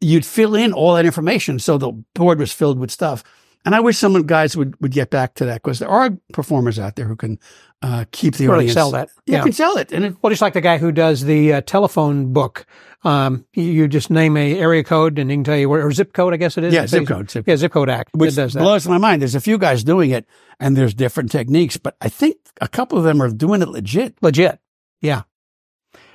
you'd 0.00 0.26
fill 0.26 0.54
in 0.54 0.72
all 0.74 0.94
that 0.94 1.06
information. 1.06 1.58
So 1.58 1.78
the 1.78 1.92
board 2.14 2.38
was 2.38 2.52
filled 2.52 2.78
with 2.78 2.90
stuff. 2.90 3.24
And 3.64 3.74
I 3.74 3.80
wish 3.80 3.96
some 3.96 4.20
guys 4.26 4.56
would, 4.56 4.78
would 4.80 4.92
get 4.92 5.10
back 5.10 5.34
to 5.34 5.46
that 5.46 5.62
because 5.62 5.78
there 5.78 5.88
are 5.88 6.10
performers 6.32 6.78
out 6.78 6.96
there 6.96 7.06
who 7.06 7.16
can 7.16 7.38
uh, 7.82 8.04
keep 8.12 8.34
the 8.36 8.46
really 8.46 8.58
audience. 8.58 8.74
sell 8.74 8.90
that. 8.92 9.10
Yeah, 9.26 9.38
Yeah. 9.38 9.42
can 9.44 9.52
sell 9.52 9.76
it. 9.76 9.92
And 9.92 10.04
it, 10.04 10.16
Well, 10.22 10.30
just 10.30 10.40
like 10.42 10.52
the 10.54 10.60
guy 10.60 10.78
who 10.78 10.92
does 10.92 11.24
the 11.24 11.54
uh, 11.54 11.60
telephone 11.62 12.32
book. 12.32 12.64
Um, 13.04 13.44
you, 13.54 13.64
you 13.64 13.88
just 13.88 14.10
name 14.10 14.36
a 14.36 14.58
area 14.60 14.84
code 14.84 15.18
and 15.18 15.28
he 15.28 15.36
can 15.36 15.42
tell 15.42 15.56
you 15.56 15.68
where, 15.68 15.84
or 15.84 15.90
zip 15.90 16.12
code, 16.12 16.32
I 16.32 16.36
guess 16.36 16.56
it 16.56 16.62
is. 16.62 16.72
yeah, 16.72 16.86
zip 16.86 17.06
code. 17.08 17.28
Zip 17.30 17.44
Yeah, 17.48 17.56
zip 17.56 17.72
code 17.72 17.90
act. 17.90 18.10
which 18.14 18.32
it 18.34 18.36
does 18.36 18.52
that. 18.52 18.60
blows 18.60 18.86
my 18.86 18.98
mind. 18.98 19.20
There's 19.22 19.34
a 19.34 19.40
few 19.40 19.58
guys 19.58 19.82
doing 19.82 20.10
it, 20.10 20.24
and 20.60 20.76
there's 20.76 20.94
different 20.94 21.32
techniques, 21.32 21.76
but 21.76 21.96
I 22.00 22.08
think 22.08 22.36
a 22.60 22.68
couple 22.68 22.98
of 22.98 23.04
them 23.04 23.20
are 23.20 23.28
doing 23.28 23.60
it 23.60 23.68
legit. 23.68 24.14
Legit. 24.22 24.60
Yeah. 25.00 25.22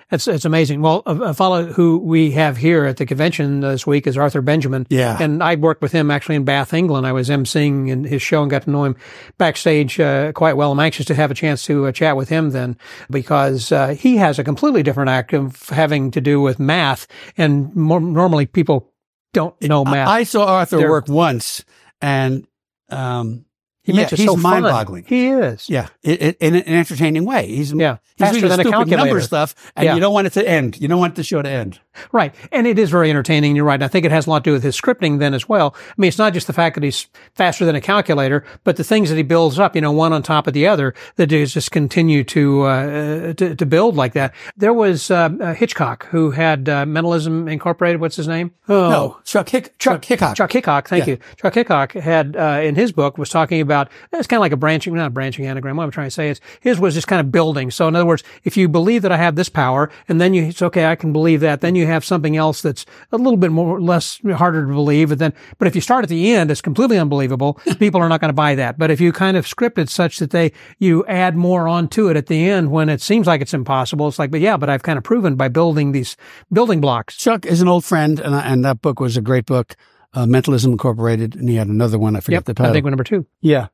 It's, 0.09 0.25
it's 0.25 0.45
amazing. 0.45 0.81
Well, 0.81 1.03
a, 1.05 1.15
a 1.17 1.33
fellow 1.33 1.65
who 1.65 1.97
we 1.99 2.31
have 2.31 2.55
here 2.55 2.85
at 2.85 2.95
the 2.95 3.05
convention 3.05 3.59
this 3.59 3.85
week 3.85 4.07
is 4.07 4.17
Arthur 4.17 4.41
Benjamin. 4.41 4.87
Yeah. 4.89 5.17
And 5.21 5.43
I 5.43 5.55
worked 5.55 5.81
with 5.81 5.91
him 5.91 6.09
actually 6.09 6.35
in 6.35 6.45
Bath, 6.45 6.73
England. 6.73 7.05
I 7.05 7.11
was 7.11 7.27
emceeing 7.27 7.89
in 7.89 8.05
his 8.05 8.21
show 8.21 8.41
and 8.41 8.49
got 8.49 8.63
to 8.63 8.69
know 8.69 8.85
him 8.85 8.95
backstage 9.37 9.99
uh, 9.99 10.31
quite 10.31 10.55
well. 10.55 10.71
I'm 10.71 10.79
anxious 10.79 11.05
to 11.07 11.13
have 11.15 11.29
a 11.29 11.33
chance 11.33 11.63
to 11.63 11.87
uh, 11.87 11.91
chat 11.91 12.15
with 12.15 12.29
him 12.29 12.51
then 12.51 12.77
because 13.09 13.71
uh, 13.73 13.89
he 13.89 14.15
has 14.15 14.39
a 14.39 14.45
completely 14.45 14.81
different 14.81 15.09
act 15.09 15.33
of 15.33 15.67
having 15.69 16.11
to 16.11 16.21
do 16.21 16.39
with 16.39 16.57
math. 16.57 17.05
And 17.37 17.75
more, 17.75 17.99
normally 17.99 18.45
people 18.45 18.93
don't 19.33 19.61
know 19.61 19.83
math. 19.83 20.07
I, 20.07 20.19
I 20.19 20.23
saw 20.23 20.45
Arthur 20.45 20.77
They're- 20.77 20.89
work 20.89 21.09
once, 21.09 21.65
and 22.01 22.47
um, 22.89 23.43
he 23.87 23.93
yeah, 23.93 24.01
makes 24.01 24.13
it 24.13 24.19
he's 24.19 24.27
so 24.27 24.35
mind-boggling. 24.35 25.05
He 25.07 25.27
is. 25.27 25.67
Yeah, 25.69 25.87
it, 26.03 26.21
it, 26.21 26.37
in 26.39 26.55
an 26.55 26.63
entertaining 26.63 27.23
way. 27.25 27.47
He's 27.47 27.71
Yeah. 27.73 27.97
he's 28.17 28.31
doing 28.31 28.41
than 28.41 28.51
a 28.51 28.53
stupid 28.55 28.71
calculator. 28.71 28.97
number 29.05 29.21
stuff, 29.21 29.55
and 29.77 29.85
Yeah. 29.85 29.95
you 29.95 30.01
don't 30.01 30.13
want 30.13 30.27
it 30.27 30.33
to 30.33 30.47
end. 30.47 30.79
You 30.79 30.87
don't 30.89 30.99
want 30.99 31.15
the 31.15 31.23
show 31.23 31.41
to 31.41 31.49
end. 31.49 31.79
Right. 32.11 32.35
And 32.51 32.67
it 32.67 32.77
is 32.77 32.91
very 32.91 33.09
entertaining. 33.09 33.55
You're 33.55 33.65
right. 33.65 33.81
I 33.81 33.87
think 33.87 34.05
it 34.05 34.11
has 34.11 34.27
a 34.27 34.29
lot 34.29 34.43
to 34.43 34.49
do 34.49 34.53
with 34.53 34.61
his 34.61 34.79
scripting 34.79 35.17
then 35.17 35.33
as 35.33 35.49
well. 35.49 35.73
I 35.89 35.93
mean, 35.97 36.09
it's 36.09 36.17
not 36.19 36.31
just 36.33 36.45
the 36.45 36.53
fact 36.53 36.75
that 36.75 36.83
he's 36.83 37.07
faster 37.33 37.65
than 37.65 37.75
a 37.75 37.81
calculator, 37.81 38.43
but 38.63 38.75
the 38.75 38.83
things 38.83 39.09
that 39.09 39.15
he 39.15 39.23
builds 39.23 39.57
up, 39.57 39.73
you 39.73 39.81
know, 39.81 39.91
one 39.91 40.13
on 40.13 40.21
top 40.21 40.45
of 40.47 40.53
the 40.53 40.67
other 40.67 40.93
that 41.15 41.27
just 41.27 41.71
continue 41.71 42.23
to, 42.25 42.63
uh, 42.63 43.33
to, 43.33 43.55
to 43.55 43.65
build 43.65 43.95
like 43.95 44.13
that. 44.13 44.33
There 44.57 44.73
was, 44.73 45.09
uh, 45.09 45.29
uh, 45.41 45.53
Hitchcock 45.55 46.05
who 46.07 46.31
had, 46.31 46.67
uh, 46.69 46.85
Mentalism 46.85 47.47
Incorporated. 47.47 47.99
What's 48.01 48.15
his 48.17 48.27
name? 48.27 48.51
Oh. 48.69 48.89
No, 48.89 49.17
Chuck 49.23 49.49
Hick, 49.49 49.77
Chuck, 49.79 50.03
Hickok. 50.05 50.35
Chuck 50.35 50.51
Hickok, 50.51 50.87
thank 50.89 51.05
Yeah. 51.07 51.13
you. 51.13 51.19
Chuck 51.41 51.55
Hickok 51.55 51.93
had 51.93 52.35
uh, 52.35 52.59
in 52.63 52.75
his 52.75 52.91
book 52.91 53.17
was 53.17 53.29
talking 53.29 53.61
about 53.61 53.76
it's 54.11 54.27
kind 54.27 54.39
of 54.39 54.41
like 54.41 54.51
a 54.51 54.57
branching, 54.57 54.93
not 54.93 55.07
a 55.07 55.11
branching 55.11 55.45
anagram. 55.45 55.77
What 55.77 55.83
I'm 55.83 55.91
trying 55.91 56.07
to 56.07 56.11
say 56.11 56.29
is 56.29 56.41
his 56.61 56.79
was 56.79 56.93
just 56.93 57.07
kind 57.07 57.19
of 57.19 57.31
building. 57.31 57.71
So 57.71 57.87
in 57.87 57.95
other 57.95 58.05
words, 58.05 58.23
if 58.43 58.57
you 58.57 58.67
believe 58.67 59.01
that 59.03 59.11
I 59.11 59.17
have 59.17 59.35
this 59.35 59.49
power, 59.49 59.89
and 60.07 60.19
then 60.19 60.33
you 60.33 60.43
it's 60.43 60.61
okay, 60.61 60.85
I 60.85 60.95
can 60.95 61.13
believe 61.13 61.41
that. 61.41 61.61
Then 61.61 61.75
you 61.75 61.85
have 61.85 62.05
something 62.05 62.35
else 62.35 62.61
that's 62.61 62.85
a 63.11 63.17
little 63.17 63.37
bit 63.37 63.51
more 63.51 63.79
less 63.79 64.19
harder 64.25 64.65
to 64.65 64.73
believe. 64.73 65.11
And 65.11 65.19
then, 65.19 65.33
but 65.57 65.67
if 65.67 65.75
you 65.75 65.81
start 65.81 66.03
at 66.03 66.09
the 66.09 66.33
end, 66.33 66.51
it's 66.51 66.61
completely 66.61 66.97
unbelievable. 66.97 67.53
People 67.79 68.01
are 68.01 68.09
not 68.09 68.21
going 68.21 68.29
to 68.29 68.33
buy 68.33 68.55
that. 68.55 68.77
But 68.77 68.91
if 68.91 68.99
you 69.01 69.11
kind 69.11 69.37
of 69.37 69.47
script 69.47 69.77
it 69.77 69.89
such 69.89 70.19
that 70.19 70.31
they 70.31 70.51
you 70.79 71.05
add 71.05 71.35
more 71.35 71.67
onto 71.67 72.09
it 72.09 72.17
at 72.17 72.27
the 72.27 72.49
end 72.49 72.71
when 72.71 72.89
it 72.89 73.01
seems 73.01 73.27
like 73.27 73.41
it's 73.41 73.53
impossible, 73.53 74.07
it's 74.07 74.19
like, 74.19 74.31
but 74.31 74.41
yeah, 74.41 74.57
but 74.57 74.69
I've 74.69 74.83
kind 74.83 74.97
of 74.97 75.03
proven 75.03 75.35
by 75.35 75.47
building 75.47 75.91
these 75.91 76.17
building 76.51 76.81
blocks. 76.81 77.15
Chuck 77.15 77.45
is 77.45 77.61
an 77.61 77.67
old 77.67 77.85
friend, 77.85 78.19
and, 78.19 78.35
and 78.35 78.65
that 78.65 78.81
book 78.81 78.99
was 78.99 79.17
a 79.17 79.21
great 79.21 79.45
book, 79.45 79.75
uh, 80.13 80.25
Mentalism 80.25 80.71
Incorporated, 80.71 81.35
and 81.35 81.47
he 81.49 81.55
had 81.55 81.67
another 81.67 81.99
one. 81.99 82.15
I 82.15 82.19
forget 82.21 82.37
Yep, 82.39 82.45
the 82.45 82.53
title. 82.53 82.71
I 82.71 82.73
think 82.73 82.83
we're 82.85 82.91
number 82.91 83.03
two. 83.03 83.25
Yeah. 83.41 83.67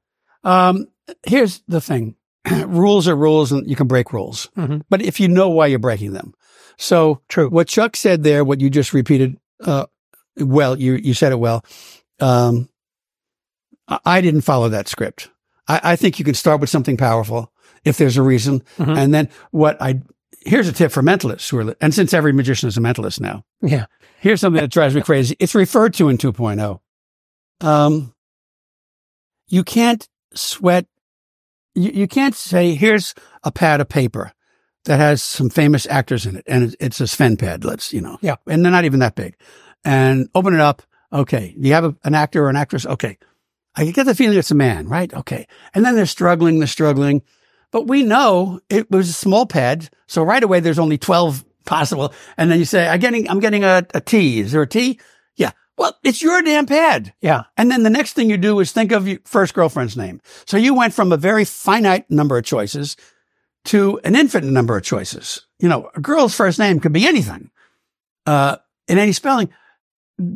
Um, 0.44 0.88
here's 1.26 1.62
the 1.68 1.80
thing. 1.82 2.16
rules 2.66 3.08
are 3.08 3.16
rules 3.16 3.52
and 3.54 3.70
you 3.70 3.76
can 3.76 3.88
break 3.88 4.12
rules, 4.12 4.50
Mhm. 4.58 4.82
but 4.90 5.02
if 5.02 5.20
you 5.20 5.28
know 5.30 5.50
why 5.50 5.68
you're 5.68 5.80
breaking 5.80 6.12
them. 6.14 6.34
So 6.78 7.22
True. 7.30 7.50
what 7.50 7.68
Chuck 7.70 7.96
said 7.96 8.24
there, 8.24 8.44
what 8.44 8.60
you 8.60 8.70
just 8.70 8.94
repeated, 8.94 9.38
uh, 9.64 9.86
well, 10.38 10.78
you, 10.78 10.94
you 10.96 11.14
said 11.14 11.32
it 11.32 11.40
well. 11.40 11.64
Um, 12.20 12.68
I, 13.88 14.00
I 14.06 14.22
didn't 14.22 14.42
follow 14.42 14.68
that 14.70 14.88
script. 14.90 15.30
I, 15.68 15.80
I 15.84 15.96
think 15.96 16.20
you 16.20 16.26
can 16.26 16.34
start 16.34 16.60
with 16.60 16.70
something 16.70 16.98
powerful 16.98 17.52
if 17.86 17.98
there's 17.98 18.18
a 18.18 18.22
reason. 18.24 18.62
Mhm. 18.78 18.98
And 18.98 19.14
then 19.14 19.30
what 19.52 19.82
I, 19.82 20.02
here's 20.46 20.68
a 20.68 20.74
tip 20.74 20.92
for 20.92 21.02
mentalists 21.02 21.50
who 21.50 21.58
are, 21.60 21.76
and 21.82 21.94
since 21.94 22.14
every 22.14 22.34
magician 22.34 22.68
is 22.70 22.78
a 22.78 22.82
mentalist 22.82 23.20
now, 23.20 23.44
Yeah. 23.62 23.86
here's 24.20 24.42
something 24.42 24.62
that 24.62 24.72
drives 24.72 24.96
me 24.96 25.02
crazy. 25.02 25.36
It's 25.40 25.56
referred 25.56 25.94
to 25.96 26.10
in 26.10 26.18
2.0. 26.18 26.80
Um, 27.62 28.14
you 29.48 29.64
can't 29.64 30.08
sweat. 30.34 30.86
You, 31.76 31.92
you 31.92 32.08
can't 32.08 32.36
say, 32.36 32.76
here's 32.76 33.14
a 33.44 33.52
pad 33.52 33.82
of 33.82 33.90
paper 33.90 34.32
that 34.86 34.98
has 34.98 35.24
some 35.24 35.50
famous 35.50 35.88
actors 35.88 36.26
in 36.26 36.36
it. 36.38 36.44
And 36.48 36.76
it's, 36.80 37.00
a 37.00 37.08
Sven 37.08 37.38
pad. 37.38 37.64
Let's, 37.64 37.94
you 37.94 38.02
know. 38.02 38.18
Yeah. 38.22 38.36
And 38.48 38.64
they're 38.64 38.72
not 38.72 38.86
even 38.86 39.00
that 39.00 39.16
big 39.16 39.36
and 39.86 40.28
open 40.36 40.54
it 40.54 40.60
up. 40.60 40.82
Okay. 41.12 41.56
Do 41.60 41.68
you 41.68 41.74
have 41.74 41.86
a, 41.86 41.96
an 42.04 42.16
actor 42.16 42.44
or 42.46 42.50
an 42.50 42.56
actress? 42.56 42.86
Okay. 42.86 43.18
I 43.76 43.86
get 43.86 44.06
the 44.06 44.14
feeling 44.16 44.38
it's 44.38 44.52
a 44.52 44.56
man, 44.56 44.88
right? 44.88 45.12
Okay. 45.14 45.48
And 45.74 45.84
then 45.86 45.96
they're 45.96 46.06
struggling, 46.06 46.60
they're 46.60 46.68
struggling. 46.68 47.22
But 47.74 47.88
we 47.88 48.04
know 48.04 48.62
it 48.70 48.90
was 48.92 49.10
a 49.10 49.14
small 49.14 49.48
pad. 49.48 49.90
So 50.06 50.24
right 50.24 50.44
away, 50.44 50.60
there's 50.60 50.80
only 50.80 51.00
12 51.00 51.44
possible. 51.66 52.14
And 52.38 52.52
then 52.52 52.60
you 52.60 52.66
say, 52.66 52.88
I'm 52.88 53.00
getting, 53.00 53.28
I'm 53.30 53.40
getting 53.40 53.64
a, 53.64 53.86
a 53.96 54.00
T. 54.00 54.40
Is 54.40 54.52
there 54.52 54.62
a 54.62 54.68
T? 54.68 55.00
Yeah. 55.36 55.52
Well, 55.76 55.98
it's 56.04 56.22
your 56.22 56.42
damn 56.44 56.68
pad. 56.68 57.14
Yeah. 57.20 57.46
And 57.58 57.72
then 57.72 57.82
the 57.82 57.90
next 57.90 58.14
thing 58.14 58.30
you 58.30 58.38
do 58.38 58.60
is 58.60 58.72
think 58.72 58.92
of 58.92 59.08
your 59.08 59.18
first 59.26 59.56
girlfriend's 59.56 59.98
name. 59.98 60.22
So 60.46 60.56
you 60.56 60.76
went 60.76 60.94
from 60.94 61.12
a 61.12 61.18
very 61.18 61.46
finite 61.46 62.10
number 62.12 62.38
of 62.38 62.46
choices 62.46 62.96
to 63.66 64.00
an 64.04 64.16
infinite 64.16 64.52
number 64.52 64.78
of 64.78 64.84
choices. 64.84 65.48
You 65.58 65.68
know, 65.68 65.90
a 65.96 66.00
girl's 66.00 66.36
first 66.36 66.60
name 66.60 66.80
could 66.80 66.94
be 66.94 67.08
anything, 67.08 67.50
uh, 68.28 68.58
in 68.88 69.00
any 69.00 69.14
spelling. 69.14 69.50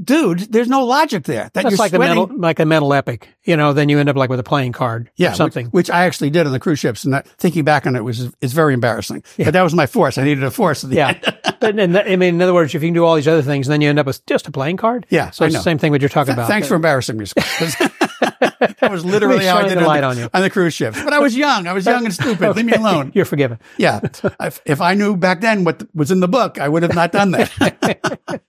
Dude, 0.03 0.39
there's 0.51 0.67
no 0.67 0.85
logic 0.85 1.23
there. 1.25 1.43
That 1.43 1.53
That's 1.53 1.71
you're 1.71 1.77
like 1.77 1.93
a 1.93 1.97
sweating- 1.97 2.15
mental, 2.17 2.39
like 2.39 2.59
a 2.59 2.65
mental 2.65 2.93
epic. 2.93 3.29
You 3.43 3.55
know, 3.55 3.73
then 3.73 3.89
you 3.89 3.99
end 3.99 4.09
up 4.09 4.15
like 4.15 4.29
with 4.29 4.39
a 4.39 4.43
playing 4.43 4.71
card. 4.71 5.11
yeah, 5.17 5.31
or 5.33 5.35
something. 5.35 5.67
Which, 5.67 5.73
which 5.87 5.89
I 5.91 6.05
actually 6.05 6.31
did 6.31 6.47
on 6.47 6.51
the 6.51 6.59
cruise 6.59 6.79
ships, 6.79 7.03
and 7.03 7.13
that, 7.13 7.27
thinking 7.37 7.63
back 7.63 7.85
on 7.85 7.95
it 7.95 8.03
was 8.03 8.31
it's 8.41 8.53
very 8.53 8.73
embarrassing. 8.73 9.23
But 9.37 9.51
that 9.53 9.61
was 9.61 9.75
my 9.75 9.85
force. 9.85 10.17
I 10.17 10.23
needed 10.23 10.43
a 10.43 10.49
force. 10.51 10.83
At 10.83 10.89
the 10.89 10.95
Yeah. 10.95 11.09
end. 11.09 11.37
but 11.59 11.77
in, 11.79 11.95
I 11.95 12.15
mean, 12.15 12.35
in 12.35 12.41
other 12.41 12.55
words, 12.55 12.73
if 12.73 12.81
you 12.81 12.87
can 12.87 12.95
do 12.95 13.05
all 13.05 13.15
these 13.15 13.27
other 13.27 13.43
things, 13.43 13.67
then 13.67 13.81
you 13.81 13.89
end 13.89 13.99
up 13.99 14.07
with 14.07 14.25
just 14.25 14.47
a 14.47 14.51
playing 14.51 14.77
card. 14.77 15.05
Yeah, 15.09 15.29
So 15.29 15.45
it's 15.45 15.53
the 15.55 15.61
same 15.61 15.77
thing 15.77 15.91
what 15.91 16.01
you're 16.01 16.09
talking 16.09 16.33
Th- 16.33 16.37
about. 16.39 16.47
Thanks 16.47 16.67
for 16.67 16.73
embarrassing 16.75 17.17
me. 17.17 17.25
That 18.79 18.91
was 18.91 19.03
literally 19.03 19.45
how 19.45 19.57
I 19.57 19.67
did 19.67 19.77
the 19.77 19.81
it 19.81 19.87
on 19.87 19.97
the, 19.97 20.07
on 20.07 20.17
you. 20.17 20.29
on 20.33 20.41
the 20.41 20.49
cruise 20.49 20.73
ships. 20.73 21.01
But 21.01 21.13
I 21.13 21.19
was 21.19 21.35
young. 21.35 21.67
I 21.67 21.73
was 21.73 21.85
young 21.85 22.05
and 22.05 22.13
stupid. 22.13 22.55
Leave 22.55 22.65
me 22.65 22.73
alone. 22.73 23.11
You're 23.15 23.25
forgiven. 23.25 23.59
Yeah. 23.77 23.99
if, 24.39 24.61
if 24.65 24.81
I 24.81 24.93
knew 24.93 25.15
back 25.17 25.41
then 25.41 25.63
what 25.63 25.83
was 25.95 26.11
in 26.11 26.19
the 26.19 26.27
book, 26.27 26.59
I 26.59 26.69
would 26.69 26.83
have 26.83 26.95
not 26.95 27.11
done 27.11 27.31
that. 27.31 27.51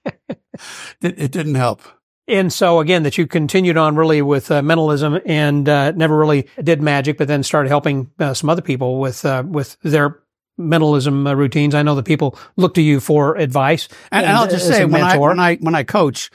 it, 1.01 1.19
it 1.19 1.33
didn't 1.33 1.55
help. 1.55 1.83
And 2.27 2.53
so 2.53 2.81
again, 2.81 3.05
that 3.05 3.17
you 3.17 3.27
continued 3.27 3.79
on 3.79 3.97
really 3.97 4.21
with 4.21 4.51
uh, 4.51 4.61
mentalism 4.61 5.19
and 5.25 5.67
uh, 5.69 5.93
never 5.93 6.17
really 6.17 6.47
did 6.63 6.83
magic, 6.83 7.17
but 7.17 7.27
then 7.27 7.43
started 7.43 7.71
helping 7.71 8.11
uh, 8.19 8.35
some 8.35 8.51
other 8.51 8.63
people 8.63 9.01
with 9.01 9.25
uh, 9.25 9.43
with 9.47 9.79
their 9.83 10.21
mentalism 10.59 11.27
uh, 11.27 11.35
routines. 11.35 11.75
I 11.75 11.83
know 11.83 11.95
that 11.95 12.05
people 12.05 12.39
look 12.57 12.75
to 12.75 12.83
you 12.83 13.01
for 13.01 13.37
advice. 13.37 13.89
And, 14.13 14.27
and 14.27 14.37
I'll 14.37 14.49
just 14.49 14.67
say, 14.67 14.85
when 14.85 15.03
I, 15.03 15.17
when 15.17 15.41
I, 15.41 15.57
when 15.57 15.75
I 15.75 15.85
coach, 15.85 16.31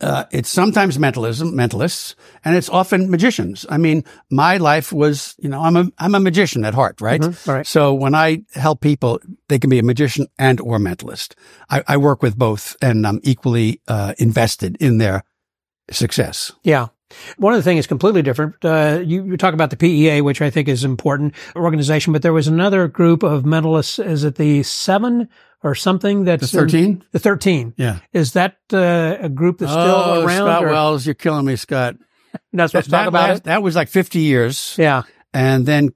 uh, 0.00 0.24
it's 0.30 0.48
sometimes 0.48 0.98
mentalism, 0.98 1.52
mentalists, 1.52 2.14
and 2.44 2.54
it's 2.54 2.68
often 2.68 3.10
magicians. 3.10 3.64
I 3.70 3.78
mean, 3.78 4.04
my 4.30 4.58
life 4.58 4.92
was, 4.92 5.34
you 5.38 5.48
know, 5.48 5.62
I'm 5.62 5.76
a, 5.76 5.90
I'm 5.98 6.14
a 6.14 6.20
magician 6.20 6.64
at 6.64 6.74
heart, 6.74 7.00
right? 7.00 7.20
Mhm, 7.20 7.46
right. 7.46 7.66
So 7.66 7.94
when 7.94 8.14
I 8.14 8.42
help 8.54 8.80
people, 8.80 9.20
they 9.48 9.58
can 9.58 9.70
be 9.70 9.78
a 9.78 9.82
magician 9.82 10.26
and 10.38 10.60
or 10.60 10.78
mentalist. 10.78 11.34
I, 11.70 11.82
I 11.88 11.96
work 11.96 12.22
with 12.22 12.36
both 12.36 12.76
and 12.82 13.06
I'm 13.06 13.20
equally, 13.22 13.80
uh, 13.88 14.14
invested 14.18 14.76
in 14.80 14.98
their 14.98 15.22
success. 15.90 16.52
Yeah. 16.62 16.88
One 17.36 17.52
of 17.52 17.58
the 17.58 17.62
things 17.62 17.80
is 17.80 17.86
completely 17.86 18.20
different. 18.22 18.56
Uh, 18.64 19.00
you, 19.04 19.24
you 19.24 19.36
talk 19.36 19.54
about 19.54 19.70
the 19.70 19.76
PEA, 19.76 20.22
which 20.22 20.42
I 20.42 20.50
think 20.50 20.68
is 20.68 20.84
important 20.84 21.34
organization, 21.54 22.12
but 22.12 22.22
there 22.22 22.32
was 22.32 22.48
another 22.48 22.88
group 22.88 23.22
of 23.22 23.44
mentalists. 23.44 24.04
Is 24.04 24.24
it 24.24 24.34
the 24.34 24.64
seven 24.64 25.28
or 25.62 25.74
something? 25.74 26.24
That's 26.24 26.50
The 26.50 26.58
13? 26.58 27.04
the 27.12 27.18
thirteen. 27.18 27.74
Yeah. 27.76 28.00
Is 28.12 28.32
that 28.32 28.58
uh, 28.72 29.16
a 29.20 29.28
group 29.28 29.58
that's 29.58 29.72
still 29.72 29.82
oh, 29.84 30.24
around? 30.24 30.46
Scott 30.46 30.64
or 30.64 30.68
Wells, 30.68 31.06
you're 31.06 31.14
killing 31.14 31.46
me, 31.46 31.56
Scott. 31.56 31.96
not 32.52 32.70
supposed 32.70 32.86
to 32.86 32.90
that, 32.92 32.98
talk 32.98 33.08
about 33.08 33.28
last- 33.30 33.38
it. 33.38 33.44
that 33.44 33.62
was 33.62 33.74
like 33.76 33.88
50 33.88 34.18
years. 34.20 34.74
Yeah. 34.78 35.02
And 35.32 35.66
then 35.66 35.90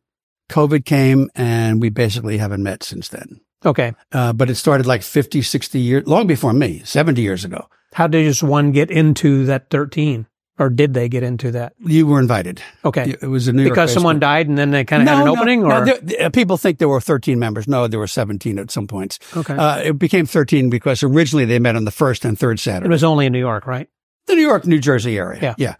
COVID 0.51 0.85
came 0.85 1.31
and 1.35 1.81
we 1.81 1.89
basically 1.91 2.39
haven't 2.39 2.63
met 2.63 2.83
since 2.83 3.09
then. 3.09 3.41
Okay. 3.65 3.93
Uh, 4.11 4.33
but 4.33 4.49
it 4.51 4.55
started 4.57 4.87
like 4.87 5.03
50, 5.03 5.43
60 5.43 5.79
years, 5.79 6.07
long 6.07 6.27
before 6.27 6.53
me, 6.53 6.81
70 6.85 7.21
years 7.21 7.45
ago. 7.45 7.69
How 7.93 8.07
did 8.07 8.25
just 8.25 8.43
one 8.43 8.73
get 8.73 8.91
into 8.91 9.45
that 9.47 9.69
thirteen, 9.69 10.27
or 10.61 10.71
did 10.71 10.95
they 10.95 11.09
get 11.09 11.23
into 11.25 11.51
that? 11.51 11.73
You 11.81 12.07
were 12.07 12.21
invited. 12.21 12.63
Okay. 12.85 13.17
It 13.21 13.27
was 13.27 13.49
a 13.49 13.53
New 13.53 13.63
York 13.63 13.75
because 13.75 13.93
someone 13.93 14.21
died 14.21 14.47
and 14.47 14.57
then 14.57 14.71
they 14.71 14.85
kind 14.85 15.03
of 15.03 15.09
had 15.09 15.23
an 15.23 15.29
opening, 15.29 15.65
or 15.65 15.85
there- 15.85 15.99
there- 16.01 16.31
people 16.31 16.57
think 16.57 16.79
there 16.79 16.89
were 16.89 17.01
13 17.01 17.39
members. 17.39 17.67
No, 17.67 17.89
there 17.89 17.99
were 17.99 18.07
17 18.07 18.59
at 18.59 18.71
some 18.71 18.87
points. 18.87 19.19
okay, 19.37 19.55
Uh, 19.55 19.79
it 19.79 19.99
became 19.99 20.27
13 20.27 20.71
because 20.71 21.03
originally 21.03 21.47
they 21.47 21.59
met 21.59 21.75
on 21.75 21.85
the 21.85 21.91
first 21.91 22.25
and 22.25 22.39
third 22.39 22.61
Saturday. 22.61 22.87
it 22.87 22.91
was 22.91 23.03
only 23.03 23.27
in 23.27 23.33
New 23.33 23.41
York, 23.41 23.67
right? 23.67 23.89
the 24.27 24.37
New 24.37 24.43
York, 24.47 24.65
New 24.67 24.79
Jersey 24.79 25.19
area. 25.19 25.41
Yeah. 25.43 25.55
Yeah. 25.59 25.75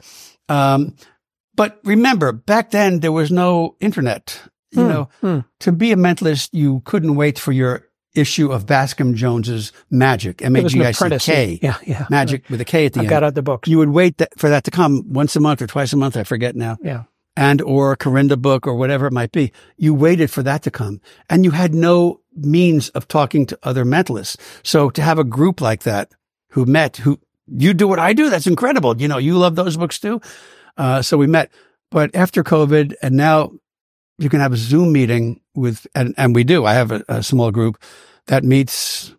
Um, 0.49 0.95
but 1.55 1.79
remember, 1.85 2.33
back 2.33 2.71
then 2.71 3.01
there 3.01 3.13
was 3.13 3.31
no 3.31 3.77
internet. 3.81 4.43
You 4.73 4.83
Hmm, 4.83 4.89
know, 4.89 5.09
hmm. 5.21 5.39
to 5.61 5.73
be 5.73 5.93
a 5.93 5.97
mentalist, 5.97 6.49
you 6.53 6.81
couldn't 6.85 7.17
wait 7.17 7.39
for 7.39 7.53
your 7.53 7.83
issue 8.15 8.51
of 8.53 8.67
Bascom 8.67 9.15
Jones's 9.15 9.73
Magic, 9.91 10.43
M 10.43 10.57
A 10.57 10.65
G 10.65 10.85
I 10.85 10.93
C. 10.93 11.19
K, 11.19 11.59
Yeah, 11.63 11.77
yeah. 11.87 12.07
Magic 12.11 12.49
with 12.51 12.61
a 12.61 12.65
K 12.65 12.87
at 12.87 12.93
the 12.95 13.01
I 13.01 13.03
end. 13.03 13.11
got 13.11 13.23
out 13.23 13.35
the 13.35 13.43
books. 13.43 13.69
You 13.69 13.79
would 13.79 13.91
wait 13.91 14.19
that, 14.19 14.39
for 14.39 14.49
that 14.49 14.65
to 14.65 14.71
come 14.71 15.05
once 15.13 15.37
a 15.37 15.41
month 15.41 15.63
or 15.63 15.67
twice 15.67 15.93
a 15.93 15.97
month. 15.97 16.17
I 16.17 16.25
forget 16.25 16.57
now. 16.57 16.77
Yeah. 16.83 17.05
And 17.37 17.63
or 17.63 17.93
a 17.93 17.97
Corinda 17.97 18.37
book 18.37 18.67
or 18.67 18.75
whatever 18.75 19.07
it 19.07 19.13
might 19.13 19.33
be. 19.33 19.53
You 19.77 19.95
waited 19.95 20.31
for 20.31 20.43
that 20.43 20.63
to 20.65 20.71
come 20.71 21.01
and 21.31 21.45
you 21.45 21.53
had 21.53 21.73
no 21.75 22.21
means 22.35 22.89
of 22.91 23.07
talking 23.07 23.47
to 23.47 23.59
other 23.63 23.85
mentalists. 23.85 24.37
So 24.63 24.91
to 24.91 25.03
have 25.03 25.19
a 25.19 25.25
group 25.25 25.61
like 25.61 25.85
that 25.85 26.13
who 26.51 26.67
met, 26.67 26.97
who 26.99 27.21
you 27.47 27.73
do 27.73 27.87
what 27.87 27.99
I 27.99 28.13
do, 28.13 28.29
that's 28.31 28.47
incredible. 28.47 29.01
You 29.01 29.09
know, 29.09 29.19
you 29.19 29.39
love 29.39 29.55
those 29.55 29.77
books 29.77 29.99
too. 29.99 30.21
Uh, 30.77 31.03
so 31.03 31.17
we 31.17 31.27
met, 31.27 31.51
but 31.91 32.15
after 32.15 32.43
COVID 32.43 32.95
and 33.03 33.17
now 33.17 33.53
you 34.21 34.29
can 34.29 34.41
have 34.41 34.53
a 34.53 34.57
Zoom 34.57 34.93
meeting 34.93 35.41
with, 35.55 35.87
and, 35.95 36.15
and 36.17 36.35
we 36.35 36.45
do. 36.45 36.67
I 36.67 36.75
have 36.75 36.93
a, 36.93 37.03
a 37.09 37.23
small 37.23 37.51
group 37.51 37.83
that 38.27 38.45
meets. 38.45 39.15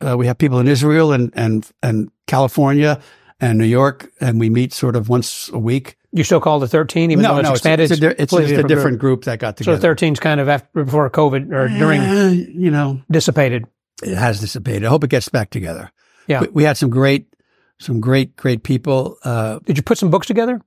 Uh, 0.00 0.16
we 0.16 0.26
have 0.26 0.36
people 0.38 0.58
in 0.58 0.66
Israel 0.66 1.12
and 1.12 1.30
and 1.36 1.70
and 1.82 2.10
California 2.26 3.00
and 3.40 3.58
New 3.58 3.66
York, 3.66 4.10
and 4.20 4.40
we 4.40 4.50
meet 4.50 4.72
sort 4.72 4.96
of 4.96 5.08
once 5.08 5.50
a 5.52 5.58
week. 5.58 5.96
You 6.12 6.24
still 6.24 6.40
call 6.40 6.62
it 6.62 6.68
13, 6.68 7.10
even 7.10 7.22
though 7.22 7.38
it's 7.38 7.48
no, 7.48 7.52
expanded? 7.52 7.90
It's, 7.90 7.98
a, 7.98 8.00
di- 8.00 8.06
it's 8.18 8.30
completely 8.30 8.56
just 8.56 8.64
a 8.64 8.68
different 8.68 8.98
group. 8.98 9.24
that 9.24 9.38
got 9.38 9.56
group. 9.56 9.78
together. 9.78 9.96
So 9.96 10.06
13's 10.06 10.20
kind 10.20 10.40
of 10.40 10.48
after, 10.48 10.84
before 10.84 11.08
COVID 11.08 11.52
or 11.52 11.68
during 11.68 12.00
Eh, 12.02 12.30
you 12.52 12.70
know, 12.70 13.00
dissipated. 13.10 13.64
it 14.02 14.14
has 14.14 14.40
dissipated. 14.40 14.84
I 14.84 14.88
hope 14.88 15.04
it 15.04 15.10
gets 15.10 15.28
back 15.30 15.48
together. 15.50 15.90
Yeah. 16.26 16.42
we, 16.42 16.48
we 16.48 16.64
had 16.64 16.76
some 16.76 16.90
great, 16.90 17.34
some 17.80 18.00
great, 18.00 18.36
great 18.36 18.62
people. 18.62 19.16
Uh, 19.24 19.60
Did 19.64 19.76
you 19.78 19.82
put 19.82 19.96
some 19.98 20.10
books 20.10 20.26
together? 20.26 20.60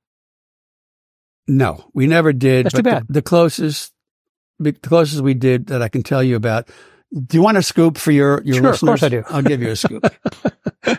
No, 1.48 1.86
we 1.94 2.08
never 2.08 2.34
did. 2.34 2.66
That's 2.66 2.76
too 2.76 2.84
bad. 2.84 3.08
The, 3.08 3.14
the 3.14 3.22
closest, 3.22 3.94
the 4.60 4.74
closest 4.74 5.22
we 5.22 5.34
did 5.34 5.68
that 5.68 5.82
I 5.82 5.90
can 5.90 6.04
tell 6.04 6.24
you 6.24 6.36
about. 6.36 6.70
Do 7.14 7.38
you 7.38 7.44
want 7.44 7.58
a 7.58 7.62
scoop 7.64 7.98
for 7.98 8.12
your 8.12 8.42
your 8.44 8.56
Sure, 8.56 8.72
of 8.74 8.80
course 8.80 9.04
I 9.04 9.10
do. 9.10 9.24
I'll 9.30 9.44
give 9.44 9.62
you 9.62 9.70
a 9.70 9.76
scoop. 9.76 10.04
uh, 10.86 10.98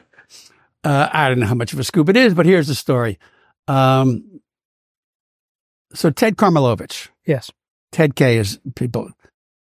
I 0.85 1.29
don't 1.29 1.41
know 1.41 1.47
how 1.47 1.55
much 1.55 1.73
of 1.73 1.79
a 1.81 1.85
scoop 1.85 2.09
it 2.09 2.17
is, 2.17 2.33
but 2.35 2.47
here's 2.47 2.69
the 2.69 2.75
story. 2.75 3.19
Um, 3.69 4.41
so 5.95 6.11
Ted 6.11 6.37
Karmilovich, 6.37 7.09
Yes. 7.27 7.51
Ted 7.93 8.15
K 8.15 8.39
is 8.39 8.61
people. 8.75 9.11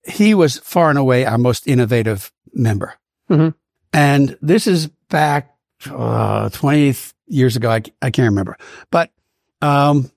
He 0.06 0.34
was 0.34 0.58
far 0.58 0.88
and 0.88 0.98
away 0.98 1.26
our 1.26 1.38
most 1.38 1.66
innovative 1.66 2.32
member. 2.54 2.94
Mhm. 3.30 3.54
And 3.92 4.38
this 4.40 4.66
is 4.66 4.88
back 5.08 5.54
uh, 5.90 6.48
20 6.50 6.94
years 7.26 7.56
ago. 7.56 7.70
I, 7.70 7.82
I 8.00 8.10
can't 8.10 8.28
remember. 8.30 8.56
But 8.90 9.10
um, 9.60 10.10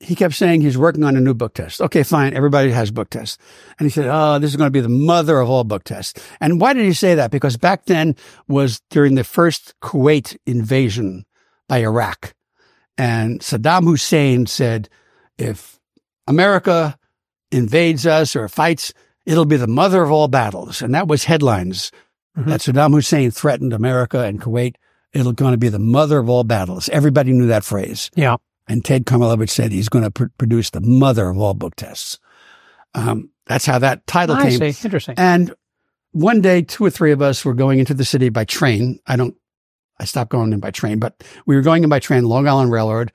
he 0.00 0.14
kept 0.14 0.34
saying 0.34 0.60
he's 0.60 0.76
working 0.76 1.04
on 1.04 1.16
a 1.16 1.20
new 1.20 1.32
book 1.34 1.54
test. 1.54 1.80
Okay, 1.80 2.02
fine. 2.02 2.34
Everybody 2.34 2.70
has 2.70 2.90
book 2.90 3.08
tests. 3.10 3.38
And 3.78 3.86
he 3.86 3.90
said, 3.90 4.06
oh, 4.10 4.38
this 4.38 4.50
is 4.50 4.56
going 4.56 4.66
to 4.66 4.70
be 4.72 4.80
the 4.80 4.88
mother 4.88 5.38
of 5.40 5.48
all 5.48 5.64
book 5.64 5.84
tests. 5.84 6.20
And 6.40 6.60
why 6.60 6.74
did 6.74 6.84
he 6.84 6.92
say 6.92 7.14
that? 7.14 7.30
Because 7.30 7.56
back 7.56 7.86
then 7.86 8.14
was 8.46 8.80
during 8.90 9.14
the 9.14 9.24
first 9.24 9.74
Kuwait 9.82 10.36
invasion 10.46 11.24
by 11.68 11.78
Iraq. 11.78 12.34
And 12.98 13.40
Saddam 13.40 13.84
Hussein 13.84 14.46
said, 14.46 14.88
if 15.38 15.78
America 16.26 16.98
invades 17.50 18.06
us 18.06 18.36
or 18.36 18.48
fights, 18.48 18.92
it'll 19.24 19.44
be 19.44 19.56
the 19.56 19.66
mother 19.66 20.02
of 20.02 20.10
all 20.10 20.28
battles. 20.28 20.82
And 20.82 20.94
that 20.94 21.08
was 21.08 21.24
headlines 21.24 21.90
Mhm. 22.36 22.46
that 22.46 22.60
Saddam 22.60 22.92
Hussein 22.92 23.30
threatened 23.30 23.72
America 23.72 24.20
and 24.24 24.40
Kuwait. 24.40 24.74
It'll 25.14 25.32
going 25.32 25.52
to 25.52 25.58
be 25.58 25.70
the 25.70 25.78
mother 25.78 26.18
of 26.18 26.28
all 26.28 26.44
battles. 26.44 26.90
Everybody 26.90 27.32
knew 27.32 27.46
that 27.46 27.64
phrase. 27.64 28.10
Yeah. 28.14 28.36
And 28.68 28.84
Ted 28.84 29.06
Karmilovich 29.06 29.50
said 29.50 29.70
he's 29.72 29.88
going 29.88 30.04
to 30.04 30.10
pr- 30.10 30.24
produce 30.38 30.70
the 30.70 30.80
mother 30.80 31.28
of 31.28 31.38
all 31.38 31.54
book 31.54 31.76
tests. 31.76 32.18
Um, 32.94 33.30
that's 33.46 33.64
how 33.66 33.78
that 33.78 34.06
title 34.06 34.34
I 34.36 34.50
came. 34.50 34.72
see. 34.72 34.84
Interesting. 34.84 35.14
And 35.18 35.54
one 36.12 36.40
day, 36.40 36.62
two 36.62 36.84
or 36.84 36.90
three 36.90 37.12
of 37.12 37.22
us 37.22 37.44
were 37.44 37.54
going 37.54 37.78
into 37.78 37.94
the 37.94 38.04
city 38.04 38.28
by 38.28 38.44
train. 38.44 38.98
I 39.06 39.16
don't, 39.16 39.36
I 40.00 40.04
stopped 40.04 40.30
going 40.30 40.52
in 40.52 40.60
by 40.60 40.70
train, 40.70 40.98
but 40.98 41.22
we 41.46 41.54
were 41.56 41.62
going 41.62 41.84
in 41.84 41.88
by 41.90 41.98
train, 42.00 42.24
Long 42.24 42.48
Island 42.48 42.72
Railroad. 42.72 43.12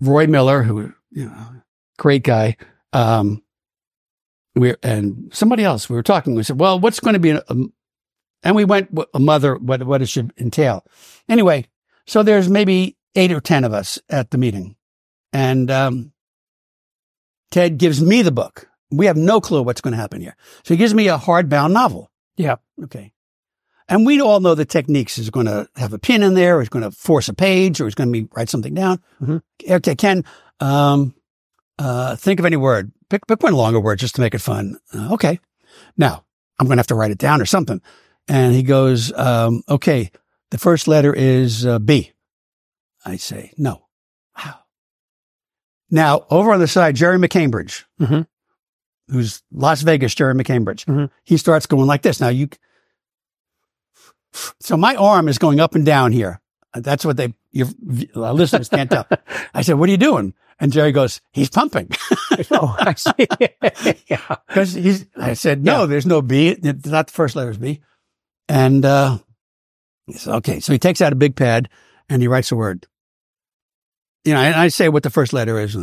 Roy 0.00 0.26
Miller, 0.26 0.62
who, 0.62 0.92
you 1.10 1.26
know, 1.26 1.46
great 1.98 2.22
guy. 2.24 2.56
Um, 2.92 3.42
we 4.54 4.74
and 4.82 5.30
somebody 5.32 5.64
else, 5.64 5.88
we 5.90 5.96
were 5.96 6.02
talking. 6.02 6.34
We 6.34 6.42
said, 6.42 6.58
well, 6.60 6.78
what's 6.80 7.00
going 7.00 7.14
to 7.14 7.20
be, 7.20 7.30
a, 7.30 7.42
a- 7.48 7.66
and 8.42 8.54
we 8.56 8.64
went, 8.64 8.96
a 9.14 9.18
mother, 9.20 9.56
what, 9.56 9.82
what 9.84 10.02
it 10.02 10.06
should 10.08 10.32
entail. 10.38 10.84
Anyway, 11.28 11.66
so 12.06 12.22
there's 12.22 12.48
maybe 12.48 12.96
eight 13.14 13.32
or 13.32 13.40
10 13.40 13.64
of 13.64 13.72
us 13.72 13.98
at 14.08 14.30
the 14.30 14.38
meeting. 14.38 14.76
And 15.32 15.70
um, 15.70 16.12
Ted 17.50 17.78
gives 17.78 18.00
me 18.02 18.22
the 18.22 18.32
book. 18.32 18.68
We 18.90 19.06
have 19.06 19.16
no 19.16 19.40
clue 19.40 19.62
what's 19.62 19.80
going 19.80 19.92
to 19.92 20.00
happen 20.00 20.20
here. 20.20 20.36
So 20.64 20.74
he 20.74 20.78
gives 20.78 20.94
me 20.94 21.08
a 21.08 21.18
hardbound 21.18 21.72
novel. 21.72 22.10
Yeah. 22.36 22.56
Okay. 22.84 23.12
And 23.88 24.06
we 24.06 24.20
all 24.20 24.40
know 24.40 24.54
the 24.54 24.64
techniques. 24.64 25.16
He's 25.16 25.30
going 25.30 25.46
to 25.46 25.68
have 25.76 25.92
a 25.92 25.98
pin 25.98 26.22
in 26.22 26.34
there, 26.34 26.56
or 26.56 26.60
he's 26.60 26.68
going 26.70 26.84
to 26.84 26.90
force 26.90 27.28
a 27.28 27.34
page, 27.34 27.80
or 27.80 27.84
he's 27.84 27.94
going 27.94 28.12
to 28.12 28.22
be, 28.22 28.28
write 28.34 28.48
something 28.48 28.72
down. 28.72 29.02
Mhm. 29.20 29.42
Okay, 29.68 29.94
Ken, 29.94 30.24
um, 30.60 31.14
uh, 31.78 32.16
think 32.16 32.40
of 32.40 32.46
any 32.46 32.56
word. 32.56 32.92
Pick, 33.10 33.26
pick 33.26 33.42
one 33.42 33.52
longer 33.52 33.80
word 33.80 33.98
just 33.98 34.14
to 34.14 34.22
make 34.22 34.34
it 34.34 34.40
fun. 34.40 34.78
Uh, 34.94 35.12
okay. 35.12 35.38
Now, 35.98 36.24
I'm 36.58 36.66
going 36.66 36.76
to 36.76 36.80
have 36.80 36.86
to 36.88 36.94
write 36.94 37.10
it 37.10 37.18
down 37.18 37.42
or 37.42 37.46
something. 37.46 37.82
And 38.26 38.54
he 38.54 38.62
goes, 38.62 39.12
um, 39.12 39.62
okay, 39.68 40.10
the 40.50 40.58
first 40.58 40.88
letter 40.88 41.12
is 41.12 41.66
uh, 41.66 41.78
B. 41.78 42.12
I 43.04 43.16
say, 43.16 43.52
no. 43.58 43.86
Wow. 44.36 44.58
Now, 45.90 46.26
over 46.30 46.52
on 46.52 46.60
the 46.60 46.68
side, 46.68 46.96
Jerry 46.96 47.18
McCambridge, 47.18 47.84
Mhm. 48.00 48.26
who's 49.08 49.42
Las 49.52 49.82
Vegas 49.82 50.14
Jerry 50.14 50.34
McCambridge, 50.34 50.84
Mhm. 50.86 51.10
he 51.24 51.36
starts 51.36 51.66
going 51.66 51.86
like 51.86 52.02
this. 52.02 52.20
Now, 52.20 52.28
you, 52.28 52.48
so 54.60 54.76
my 54.76 54.94
arm 54.96 55.28
is 55.28 55.38
going 55.38 55.60
up 55.60 55.74
and 55.74 55.84
down 55.86 56.12
here. 56.12 56.40
That's 56.74 57.04
what 57.04 57.16
they, 57.16 57.34
your 57.52 57.68
uh, 58.16 58.32
listeners 58.32 58.68
can't 58.68 58.90
tell. 58.90 59.06
I 59.54 59.62
said, 59.62 59.74
what 59.74 59.88
are 59.88 59.92
you 59.92 59.98
doing? 59.98 60.34
And 60.58 60.72
Jerry 60.72 60.90
goes, 60.92 61.20
he's 61.32 61.50
pumping. 61.50 61.88
oh, 62.50 62.74
I 62.78 62.94
see. 62.94 64.02
yeah. 64.08 64.36
Because 64.48 64.72
he's, 64.72 65.06
I 65.16 65.34
said, 65.34 65.64
no, 65.64 65.80
Yeah. 65.80 65.86
there's 65.86 66.06
no 66.06 66.20
B. 66.22 66.48
It's 66.48 66.86
not 66.86 67.06
the 67.08 67.12
first 67.12 67.36
letter 67.36 67.50
is 67.50 67.58
B. 67.58 67.80
And, 68.48 68.84
uh, 68.84 69.18
he 70.06 70.14
said, 70.14 70.34
okay. 70.36 70.60
So 70.60 70.72
he 70.72 70.78
takes 70.78 71.00
out 71.00 71.12
a 71.12 71.16
big 71.16 71.36
pad 71.36 71.68
and 72.08 72.20
he 72.22 72.28
writes 72.28 72.50
a 72.50 72.56
word. 72.56 72.86
You 74.24 74.32
know, 74.34 74.40
and 74.40 74.54
I 74.54 74.68
say 74.68 74.88
what 74.88 75.02
the 75.02 75.10
first 75.10 75.32
letter 75.32 75.58
is, 75.60 75.76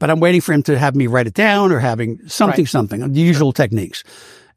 but 0.00 0.10
I'm 0.10 0.20
waiting 0.20 0.40
for 0.40 0.52
him 0.52 0.62
to 0.64 0.78
have 0.78 0.96
me 0.96 1.06
write 1.06 1.26
it 1.26 1.34
down 1.34 1.70
or 1.72 1.78
having 1.78 2.26
something, 2.28 2.64
Right. 2.64 2.68
something, 2.70 3.12
the 3.12 3.20
usual 3.20 3.52
techniques. 3.52 4.02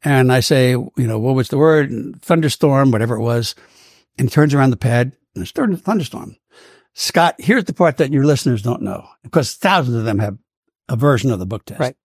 And 0.02 0.32
I 0.32 0.40
say, 0.40 0.70
you 0.70 0.92
know, 0.96 1.18
what 1.18 1.34
was 1.34 1.48
the 1.48 1.58
word? 1.58 1.90
Thunderstorm, 2.20 2.90
whatever 2.90 3.16
it 3.16 3.22
was. 3.22 3.54
And 4.18 4.28
he 4.28 4.32
turns 4.32 4.54
around 4.54 4.70
the 4.70 4.76
pad 4.76 5.12
and 5.34 5.42
it's 5.42 5.50
starting 5.50 5.76
thunderstorm. 5.76 6.36
Scott, 6.94 7.34
here's 7.38 7.64
the 7.64 7.74
part 7.74 7.98
that 7.98 8.12
your 8.12 8.24
listeners 8.24 8.62
don't 8.62 8.82
know 8.82 9.06
because 9.22 9.54
thousands 9.54 9.96
of 9.96 10.04
them 10.04 10.18
have 10.18 10.38
a 10.88 10.96
version 10.96 11.30
of 11.30 11.38
the 11.38 11.46
book 11.46 11.64
test. 11.66 11.80
Right. 11.80 11.96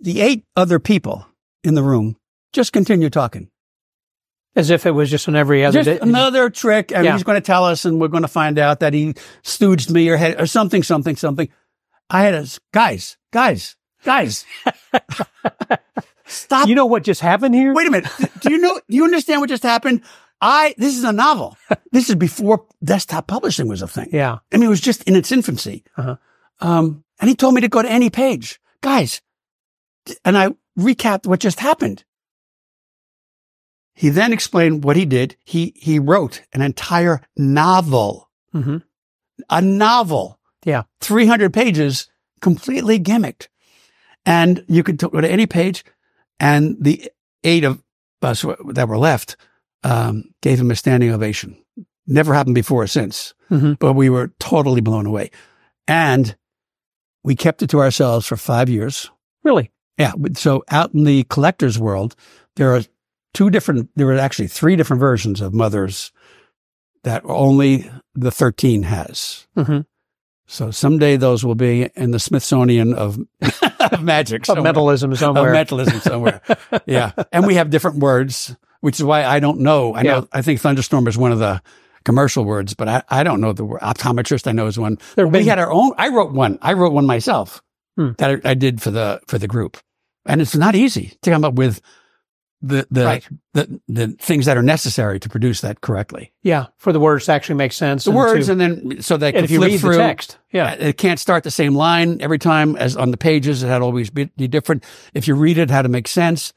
The 0.00 0.20
eight 0.20 0.44
other 0.56 0.78
people 0.78 1.26
in 1.62 1.74
the 1.74 1.82
room 1.82 2.16
just 2.52 2.72
continue 2.72 3.10
talking. 3.10 3.50
As 4.56 4.70
if 4.70 4.86
it 4.86 4.90
was 4.92 5.10
just 5.10 5.28
on 5.28 5.36
every 5.36 5.64
other 5.64 5.82
Just 5.82 6.00
day. 6.00 6.08
another 6.08 6.48
trick, 6.50 6.90
and 6.90 7.04
Yeah. 7.04 7.12
he's 7.12 7.22
going 7.22 7.36
to 7.36 7.44
tell 7.46 7.64
us, 7.64 7.84
and 7.84 8.00
we're 8.00 8.08
going 8.08 8.22
to 8.22 8.28
find 8.28 8.58
out 8.58 8.80
that 8.80 8.94
he 8.94 9.12
stooged 9.44 9.90
me 9.90 10.08
or 10.08 10.16
had 10.16 10.40
or 10.40 10.46
something, 10.46 10.82
something, 10.82 11.14
something. 11.14 11.48
I 12.08 12.22
had 12.22 12.34
a 12.34 12.46
guys, 12.72 13.18
guys, 13.32 13.76
guys. 14.04 14.44
Stop! 16.28 16.68
You 16.68 16.74
know 16.74 16.86
what 16.86 17.04
just 17.04 17.20
happened 17.20 17.54
here? 17.54 17.72
Wait 17.72 17.86
a 17.86 17.90
minute. 17.90 18.10
Do 18.40 18.50
you 18.50 18.58
know? 18.58 18.80
Do 18.88 18.96
you 18.96 19.04
understand 19.04 19.40
what 19.40 19.48
just 19.48 19.62
happened? 19.62 20.00
I 20.40 20.74
this 20.76 20.96
is 20.96 21.04
a 21.04 21.12
novel. 21.12 21.56
This 21.92 22.10
is 22.10 22.14
before 22.16 22.66
desktop 22.84 23.26
publishing 23.26 23.68
was 23.68 23.80
a 23.80 23.88
thing. 23.88 24.10
Yeah. 24.12 24.38
I 24.52 24.56
mean, 24.58 24.64
it 24.64 24.68
was 24.68 24.82
just 24.82 25.02
in 25.04 25.16
its 25.16 25.32
infancy. 25.32 25.82
Uh-huh. 25.96 26.16
Um, 26.60 27.04
and 27.20 27.30
he 27.30 27.34
told 27.34 27.54
me 27.54 27.62
to 27.62 27.68
go 27.68 27.80
to 27.80 27.90
any 27.90 28.10
page, 28.10 28.60
guys. 28.82 29.22
And 30.22 30.36
I 30.36 30.50
recapped 30.78 31.26
what 31.26 31.40
just 31.40 31.60
happened. 31.60 32.04
He 33.96 34.10
then 34.10 34.32
explained 34.32 34.84
what 34.84 34.96
he 34.96 35.06
did. 35.06 35.36
He 35.42 35.72
he 35.74 35.98
wrote 35.98 36.42
an 36.52 36.60
entire 36.62 37.22
novel, 37.36 38.30
hmm 38.52 38.78
a 39.50 39.60
novel. 39.60 40.38
Yeah. 40.64 40.82
300 41.00 41.52
pages, 41.52 42.08
completely 42.40 42.98
gimmicked. 42.98 43.48
And 44.24 44.64
you 44.66 44.82
could 44.82 44.96
go 44.98 45.20
to 45.20 45.30
any 45.30 45.46
page 45.46 45.84
and 46.40 46.76
the 46.80 47.10
eight 47.44 47.64
of 47.64 47.82
us 48.22 48.44
that 48.70 48.88
were 48.88 48.98
left, 48.98 49.36
um, 49.84 50.34
gave 50.42 50.58
him 50.58 50.70
a 50.70 50.76
standing 50.76 51.10
ovation. 51.10 51.56
Never 52.06 52.34
happened 52.34 52.54
before 52.54 52.82
or 52.82 52.86
since, 52.86 53.34
hmm 53.48 53.74
but 53.74 53.92
we 53.94 54.10
were 54.10 54.32
totally 54.38 54.80
blown 54.80 55.06
away. 55.06 55.30
And 55.88 56.36
we 57.22 57.34
kept 57.36 57.62
it 57.62 57.70
to 57.70 57.80
ourselves 57.80 58.26
for 58.26 58.36
five 58.36 58.68
years. 58.68 59.10
Really? 59.44 59.70
Yeah. 59.98 60.12
So 60.34 60.64
out 60.70 60.92
in 60.92 61.04
the 61.04 61.24
collector's 61.24 61.78
world, 61.78 62.16
there 62.56 62.74
are 62.74 62.82
two 63.36 63.50
different, 63.50 63.90
there 63.96 64.06
were 64.06 64.18
actually 64.18 64.48
three 64.48 64.76
different 64.76 65.00
versions 65.00 65.40
of 65.42 65.52
Mothers 65.52 66.10
that 67.04 67.22
only 67.26 67.90
the 68.14 68.30
13 68.30 68.82
has. 68.84 69.46
hmm 69.56 69.80
So 70.46 70.70
someday 70.70 71.16
those 71.16 71.44
will 71.44 71.54
be 71.54 71.90
in 71.94 72.10
the 72.12 72.18
Smithsonian 72.18 72.94
of, 72.94 73.18
of 73.92 74.02
magic. 74.02 74.42
Of 74.42 74.46
somewhere. 74.46 74.62
mentalism 74.72 75.12
Of 75.12 75.18
somewhere. 75.18 75.52
somewhere. 76.00 76.40
yeah. 76.86 77.12
And 77.32 77.46
we 77.46 77.56
have 77.56 77.68
different 77.70 77.98
words, 77.98 78.56
which 78.80 78.98
is 78.98 79.04
why 79.04 79.24
I 79.24 79.38
don't 79.38 79.60
know. 79.60 79.94
I 79.94 80.02
know, 80.02 80.28
I 80.32 80.42
think 80.42 80.60
thunderstorm 80.60 81.06
is 81.06 81.18
one 81.18 81.32
of 81.32 81.38
the 81.38 81.60
commercial 82.04 82.44
words, 82.44 82.74
but 82.74 82.88
I, 82.88 83.02
I 83.08 83.22
don't 83.22 83.40
know 83.40 83.52
the 83.52 83.64
word. 83.64 83.80
Optometrist, 83.82 84.46
I 84.46 84.52
know 84.52 84.66
is 84.66 84.78
one. 84.78 84.98
Have 85.16 85.30
we 85.30 85.44
had 85.44 85.58
our 85.58 85.70
own. 85.70 85.92
I 85.98 86.08
wrote 86.08 86.32
one. 86.32 86.58
I 86.62 86.72
wrote 86.72 86.92
one 86.92 87.06
myself 87.06 87.62
Hmm. 87.98 88.12
that 88.18 88.42
I, 88.44 88.50
I 88.50 88.54
did 88.54 88.80
for 88.82 88.90
the, 88.90 89.20
for 89.26 89.38
the 89.38 89.48
group. 89.48 89.76
And 90.26 90.40
it's 90.40 90.54
not 90.56 90.74
easy 90.74 91.14
to 91.22 91.30
come 91.30 91.44
up 91.44 91.54
with 91.54 91.80
the, 92.62 92.86
the, 92.90 93.04
Right. 93.04 93.28
the, 93.54 93.80
the 93.86 94.08
things 94.18 94.46
that 94.46 94.56
are 94.56 94.62
necessary 94.62 95.20
to 95.20 95.28
produce 95.28 95.60
that 95.60 95.80
correctly. 95.82 96.32
yeah. 96.42 96.66
For 96.78 96.92
the 96.92 96.98
words 97.00 97.26
to 97.26 97.32
actually 97.32 97.56
make 97.56 97.72
sense. 97.72 98.04
The 98.04 98.10
and 98.10 98.16
words 98.16 98.46
to- 98.46 98.52
and 98.52 98.60
then 98.60 99.02
so 99.02 99.16
they 99.16 99.32
can 99.32 99.44
if 99.44 99.50
you 99.50 99.58
flip 99.58 99.70
read 99.72 99.80
through. 99.80 99.92
the 99.92 99.98
text. 99.98 100.38
Yeah. 100.52 100.72
Uh, 100.72 100.76
it 100.78 100.96
can't 100.98 101.20
start 101.20 101.44
the 101.44 101.50
same 101.50 101.74
line 101.74 102.20
every 102.22 102.38
time 102.38 102.74
as 102.76 102.96
on 102.96 103.10
the 103.10 103.16
pages. 103.18 103.62
It 103.62 103.68
had 103.68 103.78
to 103.80 103.84
always 103.84 104.10
be, 104.10 104.24
be 104.36 104.48
different. 104.48 104.84
If 105.14 105.28
you 105.28 105.34
read 105.34 105.58
it, 105.58 105.70
had 105.70 105.82
to 105.82 105.88
make 105.88 106.08
sense. 106.08 106.52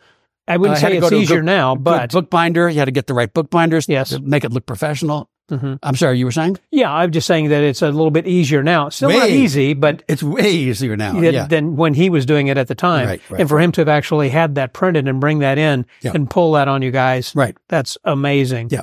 I 0.48 0.58
wouldn't 0.58 0.78
uh, 0.78 0.82
had 0.82 0.92
say 0.94 0.98
it's 0.98 1.12
easier 1.12 1.44
now, 1.44 1.76
but 1.76 2.12
bookbinder, 2.12 2.70
you 2.70 2.80
had 2.80 2.86
to 2.86 2.92
get 2.92 3.06
the 3.08 3.14
right 3.14 3.32
bookbinders 3.32 3.88
Yes. 3.88 4.10
to 4.10 4.20
make 4.20 4.44
it 4.44 4.52
look 4.52 4.66
professional. 4.66 5.30
Mhm. 5.50 5.80
I'm 5.84 5.96
sorry, 5.96 6.20
you 6.20 6.26
were 6.26 6.32
saying 6.32 6.58
yeah, 6.72 6.92
I'm 6.92 7.12
just 7.12 7.26
saying 7.28 7.50
that 7.50 7.64
it's 7.64 7.82
a 7.82 7.88
little 7.92 8.12
bit 8.12 8.28
easier 8.28 8.62
now. 8.64 8.88
It's 8.88 8.98
Still 8.98 9.10
not 9.10 9.30
easy, 9.30 9.74
but 9.74 10.04
it's 10.08 10.22
way 10.24 10.52
easier 10.52 10.96
now. 10.96 11.14
than, 11.14 11.34
yeah, 11.34 11.48
than 11.48 11.76
when 11.76 11.94
he 11.94 12.10
was 12.10 12.26
doing 12.26 12.48
it 12.48 12.58
at 12.58 12.68
the 12.68 12.76
time. 12.76 13.08
Right, 13.08 13.22
right. 13.30 13.42
And 13.42 13.50
for 13.50 13.60
him 13.60 13.72
to 13.74 13.82
have 13.82 13.90
actually 13.90 14.30
had 14.30 14.56
that 14.56 14.74
printed 14.74 15.08
and 15.08 15.20
bring 15.20 15.40
that 15.40 15.58
in 15.58 15.86
Yeah. 16.02 16.12
and 16.14 16.30
pull 16.30 16.52
that 16.54 16.68
on 16.68 16.82
you 16.82 16.92
guys, 16.92 17.34
right. 17.36 17.58
that's 17.68 17.98
amazing. 18.04 18.70
Yeah. 18.72 18.82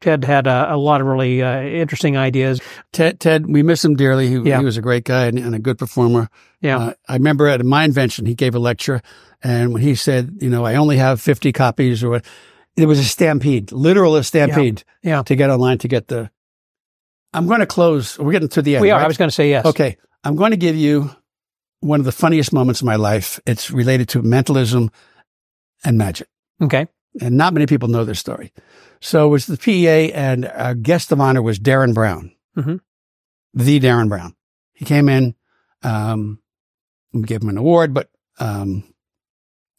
Ted 0.00 0.24
had 0.24 0.46
a, 0.46 0.74
a 0.74 0.76
lot 0.76 1.00
of 1.00 1.06
really 1.06 1.42
uh, 1.42 1.62
interesting 1.62 2.14
ideas. 2.18 2.60
Ted, 2.92 3.20
Ted, 3.20 3.46
we 3.46 3.62
miss 3.62 3.82
him 3.82 3.94
dearly. 3.96 4.28
He, 4.28 4.36
Yeah. 4.36 4.58
he 4.58 4.64
was 4.64 4.76
a 4.76 4.82
great 4.82 5.04
guy 5.04 5.26
and, 5.26 5.38
and 5.38 5.54
a 5.54 5.58
good 5.58 5.78
performer. 5.78 6.28
Yeah. 6.60 6.78
Uh, 6.78 6.92
I 7.08 7.14
remember 7.14 7.48
at 7.48 7.60
Mindvention, 7.62 8.26
he 8.26 8.34
gave 8.34 8.54
a 8.54 8.58
lecture, 8.58 9.00
and 9.42 9.72
when 9.72 9.80
he 9.80 9.94
said, 9.94 10.36
"You 10.42 10.50
know, 10.50 10.64
I 10.66 10.74
only 10.74 10.98
have 10.98 11.20
50 11.22 11.52
copies," 11.52 12.04
or 12.04 12.10
what, 12.10 12.24
it 12.76 12.86
was 12.86 12.98
a 12.98 13.04
stampede, 13.04 13.72
literal 13.72 14.16
a 14.16 14.24
stampede, 14.24 14.82
Yeah. 15.02 15.22
to 15.22 15.36
get 15.36 15.50
online 15.50 15.78
to 15.78 15.88
get 15.88 16.08
the. 16.08 16.30
I'm 17.32 17.46
going 17.46 17.60
to 17.60 17.66
close. 17.66 18.18
We're 18.18 18.32
getting 18.32 18.48
to 18.50 18.62
the 18.62 18.76
end. 18.76 18.82
we 18.82 18.90
are. 18.90 18.98
right? 18.98 19.04
I 19.04 19.08
was 19.08 19.16
going 19.16 19.28
to 19.28 19.34
say 19.34 19.50
yes. 19.50 19.64
Okay. 19.66 19.96
I'm 20.22 20.36
going 20.36 20.52
to 20.52 20.56
give 20.56 20.76
you 20.76 21.10
one 21.80 22.00
of 22.00 22.06
the 22.06 22.12
funniest 22.12 22.52
moments 22.52 22.80
of 22.80 22.86
my 22.86 22.96
life. 22.96 23.40
It's 23.46 23.70
related 23.70 24.08
to 24.10 24.22
mentalism 24.22 24.90
and 25.84 25.98
magic. 25.98 26.28
Okay. 26.62 26.86
And 27.20 27.36
not 27.36 27.52
many 27.52 27.66
people 27.66 27.88
know 27.88 28.04
this 28.04 28.18
story. 28.20 28.52
So 29.00 29.26
it 29.26 29.30
was 29.30 29.46
the 29.46 29.56
PA 29.58 30.12
and 30.16 30.46
our 30.46 30.74
guest 30.74 31.12
of 31.12 31.20
honor 31.20 31.42
was 31.42 31.58
Derren 31.58 31.92
Brown, 31.92 32.32
Mhm. 32.56 32.80
the 33.52 33.80
Derren 33.80 34.08
Brown. 34.08 34.34
He 34.72 34.84
came 34.84 35.08
in, 35.08 35.34
um, 35.82 36.40
we 37.12 37.22
gave 37.22 37.42
him 37.42 37.50
an 37.50 37.58
award, 37.58 37.92
but, 37.92 38.08
um, 38.38 38.84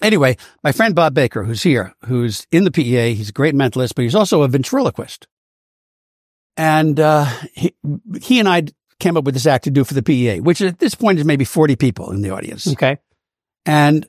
anyway, 0.01 0.37
my 0.63 0.71
friend 0.71 0.95
Bob 0.95 1.13
Baker, 1.13 1.43
who's 1.43 1.63
here, 1.63 1.93
who's 2.05 2.45
in 2.51 2.63
the 2.63 2.71
PEA, 2.71 3.13
he's 3.13 3.29
a 3.29 3.33
great 3.33 3.55
mentalist, 3.55 3.95
but 3.95 4.03
he's 4.03 4.15
also 4.15 4.43
a 4.43 4.47
ventriloquist. 4.47 5.27
And, 6.57 6.99
uh, 6.99 7.25
he, 7.53 7.75
he 8.21 8.39
and 8.39 8.47
I 8.47 8.63
came 8.99 9.17
up 9.17 9.25
with 9.25 9.33
this 9.33 9.45
act 9.45 9.65
to 9.65 9.71
do 9.71 9.83
for 9.83 9.93
the 9.93 10.03
PEA, 10.03 10.39
which 10.39 10.61
at 10.61 10.79
this 10.79 10.95
point 10.95 11.19
is 11.19 11.25
maybe 11.25 11.45
40 11.45 11.75
people 11.75 12.11
in 12.11 12.21
the 12.21 12.29
audience. 12.29 12.67
Okay. 12.67 12.97
And 13.65 14.07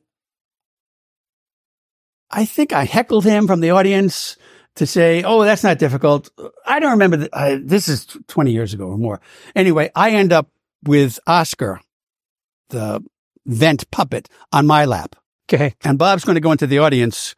I 2.31 2.45
think 2.45 2.73
I 2.73 2.85
heckled 2.85 3.25
him 3.25 3.47
from 3.47 3.61
the 3.61 3.71
audience 3.71 4.37
to 4.77 4.87
say, 4.87 5.23
"Oh, 5.23 5.45
that's 5.45 5.65
not 5.65 5.79
difficult." 5.79 6.31
I 6.67 6.81
don't 6.81 6.93
remember. 6.93 7.17
The, 7.17 7.29
I, 7.33 7.57
this 7.63 7.89
is 7.89 8.07
twenty 8.27 8.53
years 8.53 8.75
ago 8.75 8.87
or 8.87 8.99
more. 8.99 9.21
Anyway, 9.55 9.91
I 9.95 10.11
end 10.11 10.33
up 10.33 10.49
with 10.85 11.19
Oscar, 11.27 11.81
the 12.69 13.03
vent 13.47 13.91
puppet, 13.91 14.29
on 14.53 14.67
my 14.67 14.85
lap, 14.85 15.17
Okay. 15.53 15.75
and 15.85 15.99
Bob's 15.99 16.25
going 16.25 16.35
to 16.35 16.41
go 16.41 16.53
into 16.53 16.67
the 16.67 16.79
audience 16.81 17.35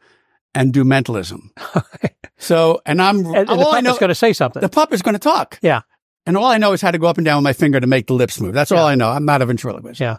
and 0.55 0.73
do 0.73 0.83
mentalism. 0.83 1.51
so, 2.37 2.81
and 2.85 3.01
I'm 3.01 3.19
And, 3.25 3.35
and 3.35 3.47
the 3.49 3.53
all 3.53 3.73
I 3.73 3.81
know. 3.81 3.89
puppet's 3.91 3.99
going 3.99 4.07
to 4.09 4.15
say 4.15 4.33
something. 4.33 4.61
the 4.61 4.69
puppet's 4.69 5.01
going 5.03 5.13
to 5.13 5.19
talk. 5.19 5.59
Yeah. 5.61 5.81
And 6.25 6.35
all 6.37 6.45
I 6.45 6.57
know 6.57 6.73
is 6.73 6.81
how 6.81 6.91
to 6.91 6.97
go 6.97 7.07
up 7.07 7.17
and 7.17 7.25
down 7.25 7.37
with 7.37 7.43
my 7.43 7.53
finger 7.53 7.79
to 7.79 7.87
make 7.87 8.07
the 8.07 8.13
lips 8.13 8.39
move. 8.41 8.53
That's 8.53 8.71
all 8.71 8.85
I 8.85 8.95
know. 8.95 9.09
I'm 9.09 9.25
not 9.25 9.41
a 9.41 9.45
ventriloquist. 9.45 9.99
Yeah. 9.99 10.17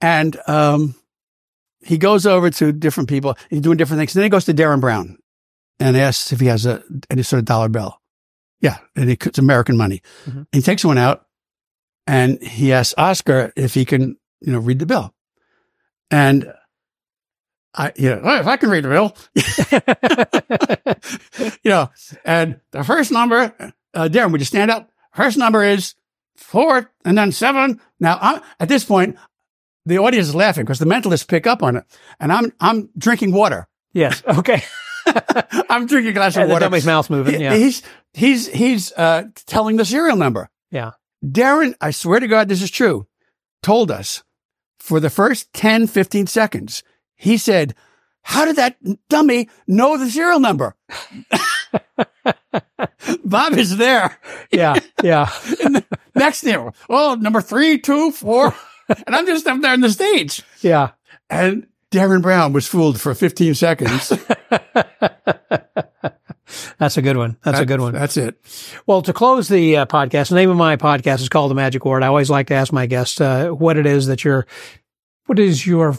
And 0.00 0.36
um, 0.46 0.94
he 1.80 1.98
goes 1.98 2.26
over 2.26 2.50
to 2.50 2.72
different 2.72 3.08
people. 3.08 3.36
He's 3.50 3.60
doing 3.60 3.76
different 3.76 3.98
things. 4.00 4.14
And 4.14 4.20
then 4.20 4.26
he 4.26 4.30
goes 4.30 4.44
to 4.46 4.54
Derren 4.54 4.80
Brown 4.80 5.18
and 5.80 5.96
asks 5.96 6.32
if 6.32 6.40
he 6.40 6.46
has 6.46 6.66
a 6.66 6.82
any 7.10 7.22
sort 7.22 7.38
of 7.38 7.44
dollar 7.46 7.68
bill. 7.68 8.00
Yeah, 8.60 8.78
and 8.96 9.10
it, 9.10 9.24
it's 9.26 9.38
American 9.38 9.76
money. 9.76 10.02
Mhm. 10.26 10.46
He 10.50 10.62
takes 10.62 10.84
one 10.84 10.96
out, 10.98 11.26
and 12.06 12.42
he 12.42 12.72
asks 12.72 12.94
Oscar 12.96 13.52
if 13.54 13.74
he 13.74 13.84
can, 13.84 14.16
you 14.40 14.52
know, 14.52 14.58
read 14.58 14.78
the 14.78 14.86
bill. 14.86 15.14
And 16.10 16.52
I, 17.76 17.92
you 17.96 18.08
know, 18.10 18.20
"Oh, 18.24 18.40
if 18.40 18.46
I 18.46 18.56
can 18.56 18.70
read 18.70 18.84
the 18.84 18.88
bill, 18.88 19.14
you 21.62 21.70
know, 21.70 21.90
and 22.24 22.60
the 22.70 22.82
first 22.84 23.12
number, 23.12 23.54
uh, 23.94 24.08
Derren, 24.10 24.32
would 24.32 24.40
you 24.40 24.44
stand 24.46 24.70
up? 24.70 24.90
First 25.14 25.36
number 25.38 25.62
is 25.62 25.94
four 26.36 26.90
and 27.04 27.16
then 27.18 27.32
seven. 27.32 27.80
Now, 28.00 28.18
I'm, 28.20 28.40
at 28.60 28.68
this 28.68 28.84
point, 28.84 29.16
the 29.84 29.98
audience 29.98 30.28
is 30.28 30.34
laughing 30.34 30.64
because 30.64 30.78
the 30.78 30.86
mentalists 30.86 31.26
pick 31.28 31.46
up 31.46 31.62
on 31.62 31.76
it, 31.76 31.84
and 32.20 32.32
I'm 32.32 32.52
I'm 32.60 32.88
drinking 32.96 33.32
water. 33.32 33.68
Yes. 33.92 34.22
Okay. 34.38 34.62
I'm 35.70 35.86
drinking 35.86 36.10
a 36.10 36.12
glass 36.14 36.34
Yeah, 36.34 36.42
of 36.42 36.48
the 36.48 36.54
water. 36.54 36.64
dummy's 36.66 36.84
mouth's 36.84 37.08
moving. 37.10 37.40
Yeah. 37.40 37.54
He's 37.54 37.80
he's 38.12 38.48
he's 38.48 38.90
uh, 38.92 39.24
telling 39.46 39.76
the 39.76 39.84
serial 39.84 40.16
number. 40.16 40.50
Yeah. 40.72 40.92
Derren, 41.24 41.74
I 41.80 41.92
swear 41.92 42.18
to 42.18 42.26
God, 42.26 42.48
this 42.48 42.60
is 42.60 42.72
true. 42.72 43.06
Told 43.62 43.92
us 43.92 44.24
for 44.80 44.98
the 44.98 45.08
first 45.08 45.52
10, 45.52 45.86
15 45.86 46.26
seconds, 46.26 46.82
he 47.16 47.36
said, 47.38 47.74
"How 48.22 48.44
did 48.44 48.56
that 48.56 48.76
dummy 49.08 49.48
know 49.66 49.96
the 49.96 50.10
serial 50.10 50.40
number?" 50.40 50.76
Bob 53.24 53.54
is 53.54 53.76
there 53.76 54.18
Yeah. 54.50 54.78
Yeah. 55.02 55.30
next 56.14 56.40
to 56.42 56.50
him. 56.50 56.72
Oh, 56.88 57.14
number 57.14 57.40
three, 57.40 57.78
two, 57.78 58.10
four, 58.12 58.54
and 58.88 59.14
I'm 59.14 59.26
just 59.26 59.46
up 59.46 59.60
there 59.60 59.72
on 59.72 59.80
the 59.80 59.90
stage. 59.90 60.42
Yeah. 60.60 60.90
And 61.30 61.66
Derren 61.90 62.22
Brown 62.22 62.52
was 62.52 62.66
fooled 62.66 63.00
for 63.00 63.14
15 63.14 63.54
seconds. 63.54 64.12
That's 66.78 66.96
a 66.96 67.02
good 67.02 67.16
one. 67.16 67.36
That's 67.42 67.58
a 67.58 67.66
good 67.66 67.80
one. 67.80 67.92
That's 67.94 68.16
it. 68.16 68.36
Well, 68.86 69.02
to 69.02 69.12
close 69.12 69.48
the 69.48 69.78
uh, 69.78 69.86
podcast, 69.86 70.28
the 70.28 70.36
name 70.36 70.50
of 70.50 70.56
my 70.56 70.76
podcast 70.76 71.20
is 71.20 71.28
called 71.28 71.50
The 71.50 71.54
Magic 71.56 71.84
Word. 71.84 72.02
I 72.02 72.06
always 72.06 72.30
like 72.30 72.46
to 72.48 72.54
ask 72.54 72.72
my 72.72 72.86
guests 72.86 73.20
uh, 73.20 73.48
what 73.48 73.76
it 73.76 73.86
is 73.86 74.06
that 74.06 74.24
you're, 74.24 74.46
what 75.26 75.38
is 75.38 75.66
your 75.66 75.96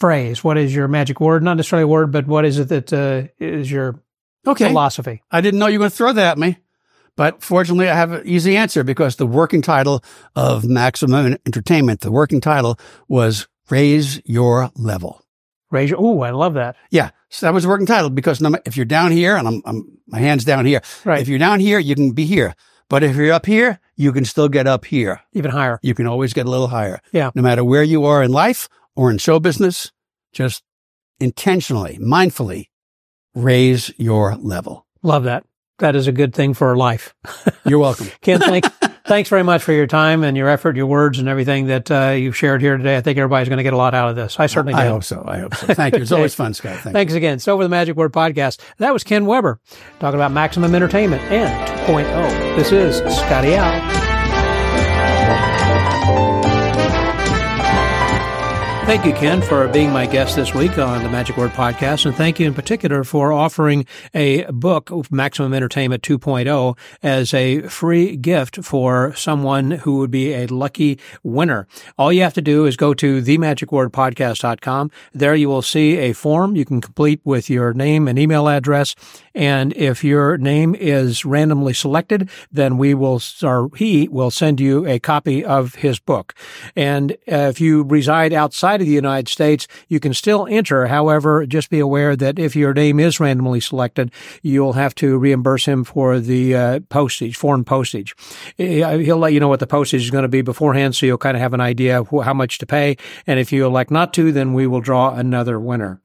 phrase? 0.00 0.42
What 0.44 0.56
is 0.58 0.74
your 0.74 0.88
magic 0.88 1.20
word? 1.20 1.42
Not 1.42 1.56
necessarily 1.56 1.84
a 1.84 1.88
word, 1.88 2.12
but 2.12 2.26
what 2.26 2.44
is 2.44 2.58
it 2.58 2.68
that 2.68 2.92
uh, 2.92 3.28
is 3.38 3.70
your 3.70 4.00
Okay. 4.46 4.68
philosophy? 4.68 5.22
I 5.30 5.40
didn't 5.40 5.58
know 5.60 5.66
you 5.66 5.78
were 5.78 5.82
going 5.84 5.90
to 5.90 5.96
throw 5.96 6.12
that 6.12 6.32
at 6.32 6.38
me. 6.38 6.58
But 7.16 7.42
fortunately, 7.42 7.88
I 7.90 7.96
have 7.96 8.12
an 8.12 8.22
easy 8.24 8.56
answer 8.56 8.84
because 8.84 9.16
the 9.16 9.26
working 9.26 9.60
title 9.60 10.04
of 10.36 10.64
Maximum 10.64 11.36
Entertainment, 11.46 12.00
the 12.00 12.12
working 12.12 12.40
title 12.40 12.78
was 13.08 13.48
Raise 13.70 14.22
Your 14.24 14.70
Level. 14.76 15.20
Raise 15.72 15.90
your, 15.90 15.98
oh, 16.00 16.20
I 16.20 16.30
love 16.30 16.54
that. 16.54 16.76
Yeah. 16.90 17.10
So 17.28 17.46
that 17.46 17.52
was 17.52 17.64
the 17.64 17.68
working 17.68 17.86
title 17.86 18.08
because 18.08 18.40
if 18.64 18.76
you're 18.76 18.86
down 18.86 19.10
here 19.10 19.36
and 19.36 19.48
I'm, 19.48 19.62
I'm, 19.66 19.98
my 20.06 20.20
hand's 20.20 20.44
down 20.44 20.64
here. 20.64 20.80
Right. 21.04 21.20
If 21.20 21.26
you're 21.28 21.40
down 21.40 21.58
here, 21.58 21.80
you 21.80 21.96
can 21.96 22.12
be 22.12 22.24
here. 22.24 22.54
But 22.88 23.02
if 23.02 23.16
you're 23.16 23.32
up 23.32 23.44
here, 23.46 23.80
you 23.96 24.12
can 24.12 24.24
still 24.24 24.48
get 24.48 24.66
up 24.68 24.84
here. 24.84 25.20
Even 25.32 25.50
higher. 25.50 25.80
You 25.82 25.94
can 25.94 26.06
always 26.06 26.32
get 26.32 26.46
a 26.46 26.50
little 26.50 26.68
higher. 26.68 27.00
Yeah. 27.12 27.32
No 27.34 27.42
matter 27.42 27.64
where 27.64 27.82
you 27.82 28.04
are 28.04 28.22
in 28.22 28.30
life 28.30 28.68
or 28.98 29.12
in 29.12 29.16
show 29.16 29.38
business, 29.38 29.92
just 30.32 30.64
intentionally, 31.20 31.98
mindfully 32.02 32.66
raise 33.32 33.92
your 33.96 34.34
level. 34.34 34.86
Love 35.04 35.22
that. 35.22 35.44
That 35.78 35.94
is 35.94 36.08
a 36.08 36.12
good 36.12 36.34
thing 36.34 36.52
for 36.52 36.76
life. 36.76 37.14
You're 37.64 37.78
welcome. 37.78 38.08
Ken, 38.22 38.40
thank, 38.40 38.64
thanks 39.06 39.30
very 39.30 39.44
much 39.44 39.62
for 39.62 39.72
your 39.72 39.86
time 39.86 40.24
and 40.24 40.36
your 40.36 40.48
effort, 40.48 40.74
your 40.74 40.86
words, 40.86 41.20
and 41.20 41.28
everything 41.28 41.66
that 41.66 41.88
uh, 41.92 42.10
you've 42.10 42.36
shared 42.36 42.60
here 42.60 42.76
today. 42.76 42.96
I 42.96 43.00
think 43.00 43.18
everybody's 43.18 43.48
going 43.48 43.58
to 43.58 43.62
get 43.62 43.72
a 43.72 43.76
lot 43.76 43.94
out 43.94 44.10
of 44.10 44.16
this. 44.16 44.40
I 44.40 44.46
certainly 44.46 44.74
do. 44.74 44.80
I 44.80 44.86
hope 44.86 45.04
so. 45.04 45.22
I 45.24 45.38
hope 45.38 45.54
so. 45.54 45.72
Thank 45.72 45.94
you. 45.94 46.02
It's 46.02 46.10
always 46.20 46.34
fun, 46.34 46.52
Scott. 46.52 46.78
Thank 46.78 46.86
you. 46.86 46.92
Thanks 46.92 47.12
again. 47.12 47.38
So, 47.38 47.56
for 47.56 47.62
the 47.62 47.68
Magic 47.68 47.94
Word 47.94 48.12
Podcast, 48.12 48.60
that 48.78 48.92
was 48.92 49.04
Ken 49.04 49.26
Weber 49.26 49.60
talking 50.00 50.18
about 50.18 50.32
maximum 50.32 50.74
entertainment 50.74 51.22
and 51.30 51.68
2.0. 51.86 52.56
This 52.56 52.72
is 52.72 52.96
Scotty 53.16 53.54
Out. 53.54 54.07
Thank 58.88 59.04
you, 59.04 59.12
Ken, 59.12 59.42
for 59.42 59.68
being 59.68 59.92
my 59.92 60.06
guest 60.06 60.34
this 60.34 60.54
week 60.54 60.78
on 60.78 61.02
the 61.02 61.10
Magic 61.10 61.36
Word 61.36 61.50
Podcast. 61.50 62.06
And 62.06 62.16
thank 62.16 62.40
you 62.40 62.46
in 62.46 62.54
particular 62.54 63.04
for 63.04 63.34
offering 63.34 63.84
a 64.14 64.50
book, 64.50 64.90
Maximum 65.12 65.52
Entertainment 65.52 66.02
2.0, 66.02 66.78
as 67.02 67.34
a 67.34 67.60
free 67.68 68.16
gift 68.16 68.64
for 68.64 69.14
someone 69.14 69.72
who 69.72 69.98
would 69.98 70.10
be 70.10 70.32
a 70.32 70.46
lucky 70.46 70.98
winner. 71.22 71.68
All 71.98 72.10
you 72.10 72.22
have 72.22 72.32
to 72.32 72.40
do 72.40 72.64
is 72.64 72.78
go 72.78 72.94
to 72.94 73.20
themagicwordpodcast.com. 73.20 74.90
There 75.12 75.34
you 75.34 75.50
will 75.50 75.60
see 75.60 75.98
a 75.98 76.14
form 76.14 76.56
you 76.56 76.64
can 76.64 76.80
complete 76.80 77.20
with 77.24 77.50
your 77.50 77.74
name 77.74 78.08
and 78.08 78.18
email 78.18 78.48
address. 78.48 78.94
And 79.34 79.76
if 79.76 80.02
your 80.02 80.38
name 80.38 80.74
is 80.74 81.26
randomly 81.26 81.74
selected, 81.74 82.30
then 82.50 82.78
we 82.78 82.94
will, 82.94 83.20
or 83.42 83.68
he 83.76 84.08
will 84.08 84.30
send 84.30 84.60
you 84.60 84.86
a 84.86 84.98
copy 84.98 85.44
of 85.44 85.74
his 85.74 85.98
book. 85.98 86.34
And 86.74 87.18
if 87.26 87.60
you 87.60 87.82
reside 87.82 88.32
outside 88.32 88.77
of 88.80 88.86
the 88.86 88.92
United 88.92 89.28
States, 89.28 89.66
you 89.88 90.00
can 90.00 90.14
still 90.14 90.46
enter. 90.50 90.86
However, 90.86 91.46
just 91.46 91.70
be 91.70 91.78
aware 91.78 92.16
that 92.16 92.38
if 92.38 92.56
your 92.56 92.74
name 92.74 93.00
is 93.00 93.20
randomly 93.20 93.60
selected, 93.60 94.10
you'll 94.42 94.74
have 94.74 94.94
to 94.96 95.18
reimburse 95.18 95.66
him 95.66 95.84
for 95.84 96.20
the 96.20 96.54
uh, 96.54 96.80
postage, 96.88 97.36
foreign 97.36 97.64
postage. 97.64 98.14
Eh, 98.58 98.98
He'll 98.98 99.18
let 99.18 99.32
you 99.32 99.40
know 99.40 99.48
what 99.48 99.60
the 99.60 99.66
postage 99.66 100.02
is 100.02 100.10
going 100.10 100.22
to 100.22 100.28
be 100.28 100.42
beforehand, 100.42 100.94
so 100.96 101.06
you'll 101.06 101.18
kind 101.18 101.36
of 101.36 101.40
have 101.40 101.54
an 101.54 101.60
idea 101.60 102.04
how 102.04 102.34
much 102.34 102.58
to 102.58 102.66
pay. 102.66 102.96
And 103.26 103.38
if 103.38 103.52
you 103.52 103.66
elect 103.66 103.90
not 103.90 104.12
to, 104.14 104.32
then 104.32 104.52
we 104.54 104.66
will 104.66 104.80
draw 104.80 105.14
another 105.14 105.58
winner. 105.60 106.00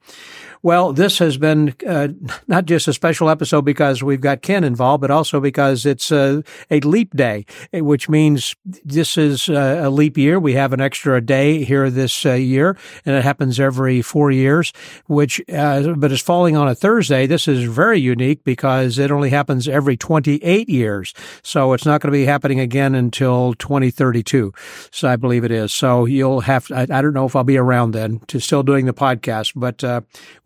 Well, 0.64 0.94
this 0.94 1.18
has 1.18 1.36
been 1.36 1.74
uh, 1.86 2.08
not 2.48 2.64
just 2.64 2.88
a 2.88 2.94
special 2.94 3.28
episode 3.28 3.66
because 3.66 4.02
we've 4.02 4.22
got 4.22 4.40
Ken 4.40 4.64
involved, 4.64 5.02
but 5.02 5.10
also 5.10 5.38
because 5.38 5.84
it's 5.84 6.10
uh, 6.10 6.40
a 6.70 6.80
leap 6.80 7.14
day, 7.14 7.44
eh, 7.74 7.80
which 7.80 8.08
means 8.08 8.56
this 8.82 9.18
is 9.18 9.50
uh, 9.50 9.82
a 9.84 9.90
leap 9.90 10.16
year. 10.16 10.40
We 10.40 10.54
have 10.54 10.72
an 10.72 10.80
extra 10.80 11.20
day 11.20 11.64
here 11.64 11.90
this 11.90 12.24
uh, 12.24 12.32
year, 12.32 12.78
and 13.04 13.14
it 13.14 13.22
happens 13.22 13.60
every 13.60 14.00
four 14.00 14.30
years. 14.30 14.72
Which, 15.06 15.38
but 15.46 16.10
it's 16.10 16.22
falling 16.22 16.56
on 16.56 16.66
a 16.66 16.74
Thursday. 16.74 17.26
This 17.26 17.46
is 17.46 17.64
very 17.64 18.00
unique 18.00 18.42
because 18.42 18.98
it 18.98 19.10
only 19.10 19.28
happens 19.28 19.68
every 19.68 19.98
28 19.98 20.66
years, 20.70 21.12
so 21.42 21.74
it's 21.74 21.84
not 21.84 22.00
going 22.00 22.10
to 22.10 22.18
be 22.18 22.24
happening 22.24 22.58
again 22.58 22.94
until 22.94 23.52
2032. 23.52 24.54
So 24.90 25.08
I 25.10 25.16
believe 25.16 25.44
it 25.44 25.50
is. 25.50 25.74
So 25.74 26.06
you'll 26.06 26.40
have. 26.40 26.72
I, 26.72 26.84
I 26.84 27.02
don't 27.02 27.12
know 27.12 27.26
if 27.26 27.36
I'll 27.36 27.44
be 27.44 27.58
around 27.58 27.90
then 27.90 28.20
to 28.28 28.40
still 28.40 28.62
doing 28.62 28.86
the 28.86 28.94
podcast, 28.94 29.52
but 29.54 29.84
uh, 29.84 30.00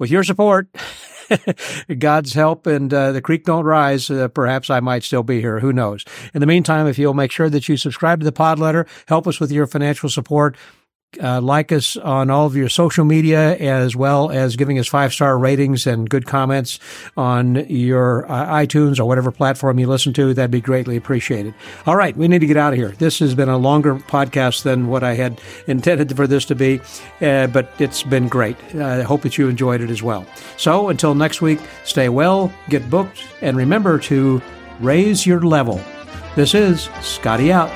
with 0.09 0.13
your 0.13 0.25
support, 0.25 0.69
God's 1.99 2.33
help, 2.33 2.67
and 2.67 2.93
uh, 2.93 3.13
the 3.13 3.21
creek 3.21 3.45
don't 3.45 3.65
rise, 3.65 4.11
uh, 4.11 4.29
perhaps 4.29 4.71
I 4.71 4.81
might 4.81 5.03
still 5.03 5.23
be 5.23 5.43
here. 5.43 5.61
Who 5.61 5.71
knows? 5.71 6.05
In 6.33 6.41
the 6.41 6.47
meantime, 6.47 6.87
if 6.87 6.99
you'll 6.99 7.13
make 7.13 7.31
sure 7.31 7.51
that 7.51 7.69
you 7.69 7.77
subscribe 7.77 8.21
to 8.21 8.25
the 8.25 8.33
pod 8.33 8.59
letter, 8.59 8.87
help 9.07 9.27
us 9.27 9.39
with 9.39 9.53
your 9.53 9.67
financial 9.67 10.09
support. 10.09 10.57
Uh, 11.23 11.41
like 11.41 11.73
us 11.73 11.97
on 11.97 12.29
all 12.29 12.45
of 12.45 12.55
your 12.55 12.69
social 12.69 13.03
media 13.03 13.57
as 13.57 13.97
well 13.97 14.31
as 14.31 14.57
giving 14.57 14.79
us 14.79 14.87
five 14.87 15.11
star 15.11 15.39
ratings 15.39 15.87
and 15.87 16.11
good 16.11 16.27
comments 16.27 16.79
on 17.17 17.55
your 17.67 18.31
uh, 18.31 18.47
iTunes 18.49 19.01
or 19.01 19.07
whatever 19.07 19.33
platform 19.33 19.79
you 19.79 19.87
listen 19.87 20.13
to. 20.13 20.35
That'd 20.35 20.51
be 20.51 20.61
greatly 20.61 20.99
appreciated. 20.99 21.55
All 21.87 21.97
right, 21.97 22.15
we 22.15 22.29
need 22.29 22.41
to 22.41 22.47
get 22.47 22.59
out 22.59 22.75
of 22.75 22.79
here. 22.79 22.91
This 22.91 23.21
has 23.21 23.35
been 23.35 23.49
a 23.49 23.57
longer 23.57 23.95
podcast 23.95 24.65
than 24.65 24.89
what 24.89 25.03
I 25.03 25.15
had 25.15 25.41
intended 25.67 26.15
for 26.15 26.27
this 26.27 26.45
to 26.45 26.55
be, 26.55 26.79
uh, 27.23 27.47
but 27.47 27.73
it's 27.79 28.03
been 28.03 28.29
great. 28.29 28.57
I 28.75 29.01
hope 29.03 29.23
that 29.23 29.39
you 29.39 29.49
enjoyed 29.49 29.81
it 29.81 29.89
as 29.89 30.03
well. 30.03 30.27
So 30.59 30.91
until 30.91 31.15
next 31.15 31.41
week, 31.41 31.59
stay 31.85 32.11
well, 32.11 32.53
get 32.69 32.91
booked, 32.91 33.25
and 33.41 33.57
remember 33.57 33.99
to 34.01 34.43
raise 34.79 35.25
your 35.27 35.41
level. 35.41 35.81
This 36.37 36.55
is 36.55 36.91
Scotty 37.01 37.51
out. 37.51 37.73